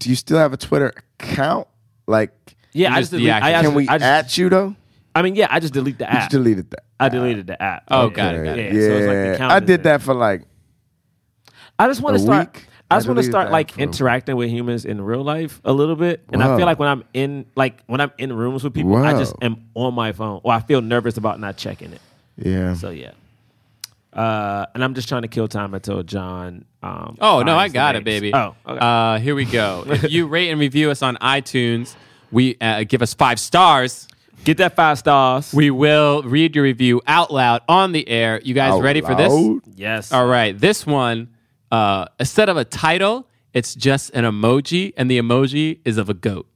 do 0.01 0.11
you 0.11 0.17
still 0.17 0.39
have 0.39 0.53
a 0.53 0.57
Twitter 0.57 0.93
account? 1.21 1.69
Like, 2.09 2.33
Yeah, 2.73 2.93
I 2.93 3.01
just 3.01 3.13
just 3.13 3.23
delete, 3.23 3.31
I, 3.31 3.41
deactivate. 3.41 3.53
actually- 3.55 3.63
can 3.69 3.75
we 3.77 3.89
I 3.89 3.99
just, 3.99 4.05
at 4.05 4.39
you 4.39 4.49
though? 4.49 4.77
I 5.15 5.23
mean, 5.23 5.37
yeah, 5.37 5.47
I 5.51 5.61
just 5.61 5.75
delete 5.75 5.99
the 5.99 6.05
You 6.07 6.09
app. 6.11 6.19
just 6.23 6.31
deleted 6.31 6.71
that. 6.73 6.85
I 6.99 7.09
deleted 7.09 7.47
the 7.47 7.63
app. 7.63 7.85
Oh, 7.89 8.09
Yeah. 8.09 8.15
got 8.15 8.35
it, 8.35 8.45
got 8.45 8.57
Yeah, 8.57 8.63
it. 8.65 8.73
Yeah, 8.75 8.81
so 8.81 8.97
it's 8.97 9.07
like 9.39 9.39
the 9.49 9.55
I 9.55 9.61
did 9.61 9.83
that 9.85 10.03
for 10.03 10.15
like 10.15 10.43
I 11.79 11.87
just 11.87 12.01
want 12.01 12.17
to 12.17 12.23
start. 12.23 12.55
week. 12.55 12.67
I 12.93 12.97
I 12.97 12.99
just 12.99 13.09
want 13.09 13.19
to 13.19 13.25
start 13.25 13.51
like 13.51 13.73
for- 13.73 13.81
interacting 13.81 14.37
with 14.37 14.51
humans 14.51 14.85
in 14.85 15.01
real 15.01 15.23
life 15.25 15.61
a 15.65 15.73
little 15.73 15.97
bit, 15.97 16.23
and 16.33 16.43
I 16.43 16.57
feel 16.57 16.67
like 16.67 16.79
when 16.79 16.89
I'm 16.89 17.05
in 17.15 17.47
like 17.57 17.83
when 17.87 18.01
I'm 18.01 18.13
in 18.19 18.33
rooms 18.33 18.63
with 18.65 18.75
people, 18.75 18.97
I 18.97 19.13
just 19.15 19.35
am 19.43 19.69
on 19.75 19.95
my 19.95 20.13
phone, 20.13 20.41
or 20.45 20.53
I 20.53 20.61
feel 20.61 20.81
nervous 20.81 21.17
about 21.17 21.41
not 21.41 21.57
checking 21.57 21.93
it. 21.93 22.01
yeah. 22.37 22.75
So 22.75 22.91
yeah, 22.91 23.13
uh, 24.13 24.67
and 24.75 24.85
I'm 24.85 24.95
just 24.95 25.09
trying 25.09 25.23
to 25.23 25.29
kill 25.29 25.49
time 25.49 25.75
until 25.75 26.03
John. 26.03 26.65
Um, 26.83 27.17
Oh 27.21 27.43
no, 27.43 27.53
I 27.55 27.61
finds 27.69 27.73
the 27.73 27.77
got 27.79 27.97
it, 27.97 28.05
baby. 28.05 28.35
Oh, 28.35 28.55
okay. 28.67 28.79
uh, 28.81 29.19
here 29.19 29.35
we 29.35 29.45
go. 29.45 29.85
if 29.89 30.11
you 30.11 30.27
rate 30.27 30.51
and 30.51 30.61
review 30.61 30.91
us 30.91 31.03
on 31.03 31.17
iTunes, 31.17 31.95
we 32.31 32.57
uh, 32.61 32.85
give 32.85 33.03
us 33.03 33.15
five 33.15 33.39
stars. 33.41 34.09
get 34.45 34.57
that 34.59 34.75
five 34.77 34.99
stars. 34.99 35.55
We 35.55 35.71
will 35.71 36.23
read 36.25 36.57
your 36.57 36.65
review 36.65 37.01
out 37.07 37.33
loud 37.33 37.63
on 37.69 37.93
the 37.93 38.07
air. 38.09 38.41
You 38.45 38.55
guys 38.55 38.73
Out 38.73 38.83
ready 38.83 39.01
for 39.01 39.15
this? 39.15 39.33
yes. 39.77 40.13
All 40.13 40.27
right, 40.27 40.59
this 40.59 40.85
one, 40.85 41.29
uh, 41.73 42.05
instead 42.21 42.49
of 42.49 42.57
a 42.57 42.65
title, 42.65 43.27
it's 43.53 43.75
just 43.75 44.11
an 44.15 44.25
emoji, 44.25 44.93
and 44.97 45.11
the 45.11 45.19
emoji 45.19 45.81
is 45.85 45.99
of 45.99 46.09
a 46.09 46.15
goat. 46.15 46.47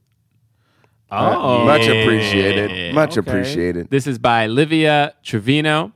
Oh, 1.11 1.65
Much 1.65 1.85
Yeah. 1.87 1.93
appreciated. 1.93 2.93
Much 2.95 3.17
Okay. 3.17 3.19
appreciated. 3.29 3.89
This 3.89 4.07
is 4.07 4.17
by 4.19 4.47
Livia 4.47 5.13
Trevino. 5.23 5.91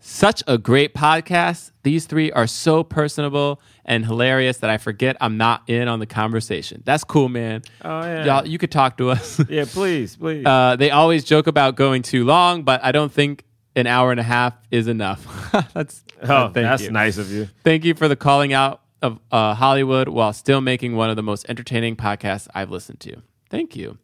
Such 0.00 0.42
a 0.46 0.58
great 0.58 0.94
podcast. 0.94 1.70
These 1.82 2.06
three 2.06 2.30
are 2.32 2.46
so 2.46 2.82
personable 2.84 3.60
and 3.84 4.04
hilarious 4.04 4.58
that 4.58 4.70
I 4.70 4.76
forget 4.78 5.16
I'm 5.20 5.36
not 5.36 5.62
in 5.68 5.88
on 5.88 5.98
the 6.00 6.06
conversation. 6.06 6.82
That's 6.84 7.02
cool, 7.04 7.28
man. 7.28 7.62
Oh, 7.84 8.02
yeah. 8.02 8.24
Y'all, 8.24 8.46
you 8.46 8.58
could 8.58 8.70
talk 8.72 8.98
to 8.98 9.10
us. 9.10 9.40
yeah, 9.48 9.64
please, 9.66 10.16
please. 10.16 10.44
Uh, 10.46 10.76
they 10.76 10.90
always 10.90 11.24
joke 11.24 11.46
about 11.46 11.76
going 11.76 12.02
too 12.02 12.24
long, 12.24 12.62
but 12.62 12.82
I 12.84 12.92
don't 12.92 13.10
think 13.12 13.44
an 13.74 13.86
hour 13.86 14.10
and 14.10 14.18
a 14.20 14.24
half 14.24 14.54
is 14.70 14.86
enough. 14.88 15.26
that's 15.74 16.02
oh, 16.22 16.34
uh, 16.34 16.50
thank 16.50 16.64
that's 16.64 16.82
you. 16.84 16.90
nice 16.90 17.18
of 17.18 17.30
you. 17.30 17.48
Thank 17.64 17.84
you 17.84 17.94
for 17.94 18.08
the 18.08 18.16
calling 18.16 18.52
out 18.52 18.82
of 19.02 19.18
uh, 19.30 19.54
Hollywood 19.54 20.08
while 20.08 20.32
still 20.32 20.60
making 20.60 20.96
one 20.96 21.10
of 21.10 21.16
the 21.16 21.22
most 21.22 21.46
entertaining 21.48 21.96
podcasts 21.96 22.48
I've 22.54 22.70
listened 22.70 23.00
to. 23.00 23.22
Thank 23.50 23.76
you. 23.76 23.98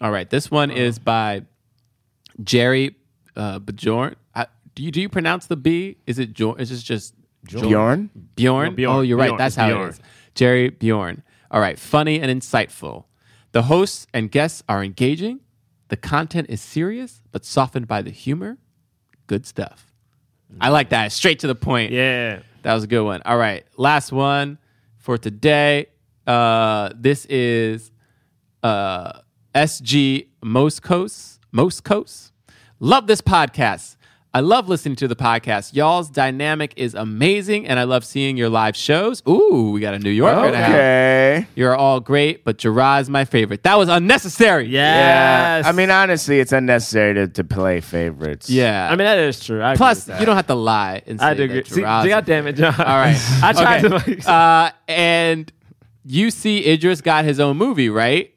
All 0.00 0.10
right, 0.10 0.28
this 0.28 0.50
one 0.50 0.70
is 0.70 0.98
by 0.98 1.42
Jerry 2.42 2.96
uh, 3.36 3.58
Bjorn. 3.60 4.16
I, 4.34 4.46
do 4.74 4.82
you 4.82 4.90
do 4.90 5.00
you 5.00 5.08
pronounce 5.08 5.46
the 5.46 5.56
B? 5.56 5.96
Is 6.06 6.18
it 6.18 6.34
Jorn? 6.34 6.60
Is 6.60 6.70
it 6.70 6.78
just 6.78 7.14
Bjorn? 7.44 8.10
Bjorn? 8.36 8.68
No, 8.70 8.70
Bjorn. 8.74 8.96
Oh, 8.96 9.00
you're 9.00 9.18
right. 9.18 9.26
Bjorn. 9.28 9.38
That's 9.38 9.54
It's 9.54 9.60
how 9.60 9.68
Bjorn. 9.68 9.88
it 9.88 9.90
is. 9.90 10.00
Jerry 10.34 10.70
Bjorn. 10.70 11.22
All 11.50 11.60
right. 11.60 11.78
Funny 11.78 12.20
and 12.20 12.30
insightful. 12.30 13.04
The 13.52 13.62
hosts 13.62 14.06
and 14.12 14.30
guests 14.30 14.62
are 14.68 14.82
engaging. 14.82 15.40
The 15.88 15.96
content 15.96 16.48
is 16.50 16.60
serious, 16.60 17.22
but 17.30 17.44
softened 17.44 17.86
by 17.86 18.02
the 18.02 18.10
humor. 18.10 18.58
Good 19.26 19.46
stuff. 19.46 19.93
I 20.60 20.68
like 20.68 20.90
that. 20.90 21.12
Straight 21.12 21.40
to 21.40 21.46
the 21.46 21.54
point. 21.54 21.92
Yeah. 21.92 22.40
That 22.62 22.74
was 22.74 22.84
a 22.84 22.86
good 22.86 23.04
one. 23.04 23.22
All 23.24 23.36
right. 23.36 23.64
Last 23.76 24.12
one 24.12 24.58
for 24.98 25.18
today. 25.18 25.86
Uh, 26.26 26.90
this 26.96 27.26
is 27.26 27.90
uh, 28.62 29.20
SG 29.54 30.28
Moscos. 30.42 31.38
Moscos. 31.52 32.32
Love 32.80 33.06
this 33.06 33.20
podcast. 33.20 33.96
I 34.36 34.40
love 34.40 34.68
listening 34.68 34.96
to 34.96 35.06
the 35.06 35.14
podcast. 35.14 35.74
Y'all's 35.74 36.10
dynamic 36.10 36.74
is 36.76 36.94
amazing, 36.96 37.68
and 37.68 37.78
I 37.78 37.84
love 37.84 38.04
seeing 38.04 38.36
your 38.36 38.48
live 38.48 38.74
shows. 38.74 39.22
Ooh, 39.28 39.70
we 39.72 39.80
got 39.80 39.94
a 39.94 40.00
New 40.00 40.10
Yorker 40.10 40.46
in 40.46 40.50
the 40.50 40.58
house. 40.58 40.68
Okay. 40.70 41.46
You're 41.54 41.76
all 41.76 42.00
great, 42.00 42.42
but 42.42 42.58
Gerard's 42.58 43.08
my 43.08 43.24
favorite. 43.26 43.62
That 43.62 43.78
was 43.78 43.88
unnecessary. 43.88 44.66
Yeah. 44.66 45.58
Yes. 45.58 45.66
I 45.66 45.70
mean, 45.70 45.88
honestly, 45.88 46.40
it's 46.40 46.50
unnecessary 46.50 47.14
to, 47.14 47.28
to 47.28 47.44
play 47.44 47.80
favorites. 47.80 48.50
Yeah. 48.50 48.86
I 48.88 48.90
mean 48.96 49.04
that 49.06 49.18
is 49.18 49.38
true. 49.38 49.62
I 49.62 49.76
Plus, 49.76 50.08
you 50.08 50.26
don't 50.26 50.34
have 50.34 50.48
to 50.48 50.56
lie 50.56 51.02
and 51.06 51.20
say 51.20 51.26
I 51.26 51.34
do 51.34 51.46
that 51.46 51.54
agree. 51.56 51.70
See, 51.70 51.80
Gerard's 51.82 52.08
God 52.08 52.24
damn 52.26 52.48
it, 52.48 52.54
John. 52.54 52.74
All 52.76 52.84
right. 52.86 53.16
I 53.42 53.52
tried 53.52 53.84
Okay. 53.84 53.88
to 53.88 54.10
like. 54.10 54.26
Uh, 54.34 54.70
and 54.88 55.52
you 56.04 56.32
see 56.32 56.66
Idris 56.72 57.00
got 57.02 57.24
his 57.24 57.38
own 57.38 57.56
movie, 57.56 57.88
right? 57.88 58.34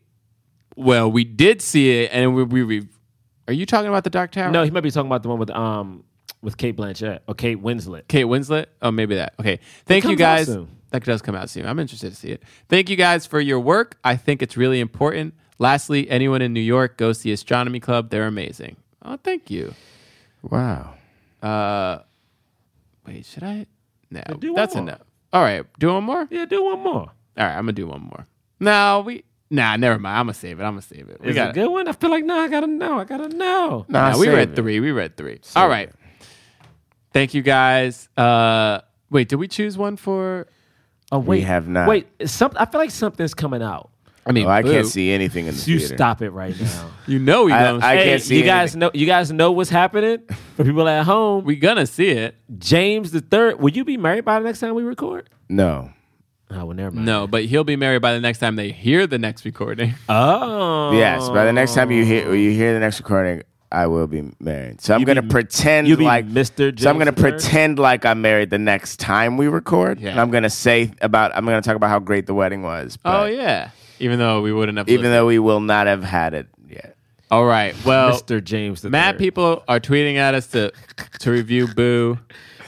Well, 0.76 1.12
we 1.12 1.24
did 1.24 1.64
see 1.64 2.04
it, 2.04 2.12
and 2.14 2.36
we, 2.36 2.44
we, 2.44 2.64
we 2.64 2.88
are 3.48 3.54
you 3.54 3.66
talking 3.66 3.90
about 3.90 4.04
the 4.04 4.10
Dark 4.10 4.32
Tower? 4.32 4.52
no, 4.52 4.64
he 4.64 4.72
might 4.72 4.82
be 4.82 4.92
talking 4.92 5.08
about 5.10 5.24
the 5.24 5.30
one 5.30 5.40
with 5.40 5.50
um 5.52 6.04
with 6.42 6.58
Cate 6.58 6.76
Blanchett 6.78 7.20
or 7.28 7.34
Kate 7.36 7.62
Winslet. 7.62 8.08
Kate 8.08 8.26
Winslet. 8.26 8.68
Oh, 8.82 8.92
maybe 8.92 9.16
that. 9.16 9.34
Okay. 9.40 9.60
Thank 9.86 10.06
you 10.06 10.16
guys. 10.16 10.56
That 10.92 11.04
does 11.04 11.22
come 11.22 11.36
out 11.36 11.50
soon. 11.50 11.66
I'm 11.66 11.80
interested 11.80 12.12
to 12.12 12.16
see 12.16 12.30
it. 12.30 12.44
Thank 12.70 12.90
you 12.90 12.96
guys 12.96 13.26
for 13.26 13.42
your 13.42 13.60
work. 13.60 13.98
I 14.06 14.16
think 14.16 14.42
it's 14.42 14.56
really 14.56 14.80
important. 14.80 15.34
Lastly, 15.60 16.10
anyone 16.10 16.42
in 16.42 16.54
New 16.54 16.62
York, 16.62 16.98
go 16.98 17.12
see 17.12 17.32
Astronomy 17.32 17.80
Club. 17.82 18.10
They're 18.10 18.28
amazing. 18.28 18.78
Oh, 19.04 19.18
thank 19.22 19.50
you. 19.50 19.74
Wow. 20.44 20.94
Uh, 21.42 22.00
wait, 23.06 23.26
should 23.26 23.44
I? 23.44 23.66
No, 24.10 24.22
do 24.40 24.54
that's 24.54 24.76
more. 24.76 24.84
enough. 24.84 25.02
All 25.34 25.42
right, 25.42 25.66
do 25.80 25.94
one 25.94 26.04
more. 26.06 26.28
Yeah, 26.30 26.46
do 26.46 26.64
one 26.64 26.80
more. 26.80 26.94
All 27.02 27.12
right, 27.38 27.52
I'm 27.56 27.64
gonna 27.64 27.74
do 27.74 27.88
one 27.88 28.02
more. 28.02 28.26
No, 28.60 29.04
we. 29.06 29.24
Nah, 29.50 29.78
never 29.78 29.98
mind. 30.00 30.18
I'm 30.20 30.26
gonna 30.26 30.34
save 30.34 30.60
it. 30.60 30.64
I'm 30.64 30.74
gonna 30.74 30.82
save 30.82 31.08
it. 31.10 31.22
We 31.22 31.30
Is 31.30 31.36
it 31.36 31.40
got 31.40 31.50
a 31.52 31.54
good 31.54 31.70
one? 31.70 31.88
I 31.88 31.94
feel 31.94 32.10
like 32.10 32.26
no, 32.26 32.38
I 32.38 32.48
gotta 32.50 32.68
know. 32.68 33.00
I 33.00 33.06
gotta 33.06 33.30
know. 33.30 33.86
Nah, 33.88 34.12
Nah, 34.12 34.18
we 34.18 34.26
save 34.26 34.36
read 34.36 34.50
it. 34.52 34.56
three. 34.56 34.80
We 34.80 34.92
read 34.92 35.16
three. 35.18 35.40
All 35.56 35.70
right. 35.70 35.90
Thank 37.14 37.34
you 37.34 37.42
guys. 37.42 38.10
Uh, 38.18 38.82
wait, 39.10 39.30
did 39.30 39.38
we 39.38 39.48
choose 39.48 39.78
one 39.78 39.96
for? 39.98 40.48
Oh 41.12 41.20
We 41.20 41.28
wait, 41.38 41.42
have 41.46 41.68
not. 41.68 41.88
Wait, 41.88 42.08
some, 42.26 42.52
I 42.58 42.66
feel 42.66 42.82
like 42.82 42.92
something's 42.92 43.34
coming 43.34 43.62
out. 43.64 43.90
I 44.26 44.34
mean, 44.34 44.46
Oh, 44.46 44.50
I 44.50 44.62
can't 44.62 44.86
see 44.86 45.12
anything 45.12 45.46
in 45.48 45.56
the 45.56 45.72
You 45.72 45.80
theater. 45.80 45.96
stop 45.96 46.22
it 46.22 46.32
right 46.32 46.60
now. 46.60 46.90
You 47.08 47.20
know 47.20 47.46
we 47.46 47.54
I- 47.54 47.64
gonna. 47.72 47.86
I 47.86 47.96
Hey, 47.96 48.04
can't 48.04 48.22
see 48.22 48.38
you 48.38 48.44
guys 48.44 48.76
know. 48.76 48.92
You 48.94 49.06
guys 49.06 49.32
know 49.32 49.54
what's 49.54 49.70
happening 49.70 50.18
for 50.58 50.66
people 50.66 50.86
at 50.90 51.06
home. 51.06 51.46
we 51.46 51.56
gonna 51.56 51.86
see 51.88 52.10
it. 52.10 52.36
James 52.60 53.12
the 53.12 53.22
third. 53.22 53.62
Will 53.62 53.70
you 53.72 53.86
be 53.86 53.96
married 53.96 54.26
by 54.26 54.38
the 54.40 54.44
next 54.46 54.60
time 54.60 54.76
we 54.76 54.84
record? 54.84 55.30
No. 55.48 55.92
Oh, 56.50 56.66
well, 56.66 56.76
never 56.76 56.92
mind. 56.96 57.06
No, 57.06 57.28
but 57.28 57.44
he'll 57.46 57.64
be 57.66 57.76
married 57.76 58.02
by 58.02 58.14
the 58.14 58.22
next 58.22 58.40
time 58.40 58.56
they 58.56 58.72
hear 58.72 59.06
the 59.06 59.18
next 59.20 59.44
recording. 59.46 59.94
Oh, 60.10 60.98
Yes. 60.98 61.28
By 61.30 61.44
the 61.46 61.52
next 61.54 61.74
time 61.76 61.92
you 61.92 62.06
hear 62.06 62.34
you 62.34 62.52
hear 62.52 62.74
the 62.74 62.80
next 62.80 63.00
recording, 63.00 63.44
I 63.70 63.88
will 63.88 64.08
be 64.08 64.32
married. 64.40 64.80
So 64.80 64.96
I'm 64.96 65.04
gonna 65.04 65.24
pretend 65.24 65.90
you 65.90 65.98
be 65.98 66.06
like 66.06 66.26
Mr. 66.28 66.80
So 66.80 66.90
I'm 66.90 66.98
gonna 66.98 67.12
pretend 67.12 67.80
like 67.80 68.06
I'm 68.06 68.22
married 68.22 68.50
the 68.50 68.58
next 68.58 68.98
time 69.02 69.36
we 69.36 69.48
record, 69.50 70.00
Yeah. 70.00 70.12
and 70.12 70.22
I'm 70.22 70.32
gonna 70.32 70.50
say 70.50 70.92
about 71.02 71.36
I'm 71.36 71.44
gonna 71.44 71.62
talk 71.62 71.76
about 71.76 71.90
how 71.90 72.00
great 72.00 72.28
the 72.28 72.34
wedding 72.34 72.62
was. 72.64 72.98
oh 73.04 73.26
yeah, 73.26 73.72
even 74.00 74.18
though 74.20 74.42
we 74.42 74.54
wouldn't 74.54 74.78
have. 74.78 74.88
Even 74.88 75.02
listened. 75.02 75.14
though 75.16 75.26
we 75.28 75.40
will 75.40 75.60
not 75.60 75.88
have 75.88 76.02
had 76.04 76.34
it 76.34 76.48
yet. 76.70 76.96
All 77.30 77.44
right. 77.46 77.76
Well, 77.84 78.14
Mr. 78.14 78.42
James 78.42 78.82
the 78.82 78.90
mad 78.90 79.16
third. 79.16 79.20
people 79.20 79.64
are 79.68 79.82
tweeting 79.82 80.16
at 80.16 80.34
us 80.34 80.48
to 80.48 80.72
to 81.20 81.32
review 81.32 81.68
Boo. 81.68 82.18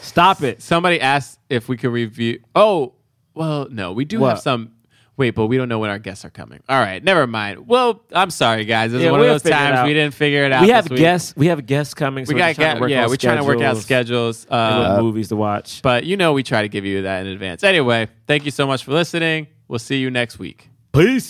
Stop 0.02 0.44
it. 0.44 0.62
Somebody 0.62 1.00
asked 1.00 1.40
if 1.50 1.70
we 1.70 1.78
could 1.78 1.92
review. 1.92 2.42
Oh, 2.56 2.92
well, 3.40 3.68
no, 3.72 3.94
we 3.94 4.06
do 4.06 4.24
have 4.26 4.40
some. 4.40 4.74
Wait, 5.18 5.32
but 5.32 5.48
we 5.48 5.58
don't 5.58 5.68
know 5.68 5.80
when 5.80 5.90
our 5.90 6.00
guests 6.00 6.24
are 6.24 6.30
coming. 6.30 6.62
All 6.70 6.80
right, 6.80 7.04
never 7.04 7.28
mind. 7.28 7.68
Well, 7.68 8.02
I'm 8.14 8.30
sorry, 8.32 8.64
guys. 8.64 8.92
This 8.94 9.02
Yeah, 9.02 9.12
one 9.12 9.20
of 9.20 9.26
we'll 9.26 9.34
those 9.34 9.42
figure 9.44 9.58
it 9.58 9.60
times 9.60 9.78
out. 9.80 9.88
we 9.88 9.94
didn't 9.94 10.14
figure 10.14 10.46
it 10.46 10.52
out. 10.54 10.62
We 10.62 10.68
this 10.68 10.76
have 10.76 10.90
week. 10.90 11.00
guests. 11.00 11.34
We 11.36 11.48
have 11.48 11.66
guests 11.66 11.94
coming. 11.94 12.26
So 12.26 12.30
We 12.30 12.36
we're 12.36 12.40
got 12.40 12.56
trying 12.56 12.76
to 12.76 12.82
work 12.82 12.90
yeah. 12.90 13.08
We're 13.08 13.16
trying 13.18 13.38
to 13.38 13.44
work 13.44 13.60
out 13.62 13.76
schedules 13.78 14.42
schedules. 14.42 14.46
and 14.50 14.86
Uh, 14.86 14.94
what 14.96 15.04
movies 15.04 15.28
to 15.30 15.36
watch. 15.36 15.82
but 15.82 16.06
you 16.06 16.16
know, 16.16 16.32
we 16.34 16.44
try 16.44 16.62
to 16.62 16.70
give 16.70 16.86
you 16.86 17.02
that 17.02 17.26
in 17.26 17.28
advance. 17.34 17.64
Anyway, 17.66 18.08
thank 18.28 18.46
you 18.46 18.52
so 18.52 18.66
much 18.68 18.84
for 18.86 18.92
listening. 18.94 19.48
We'll 19.68 19.80
see 19.80 19.98
you 19.98 20.10
next 20.10 20.40
week. 20.40 20.70
Peace. 20.94 21.28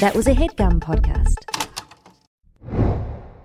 That 0.00 0.12
was 0.14 0.26
a 0.26 0.32
headgum 0.34 0.78
podcast. 0.80 1.55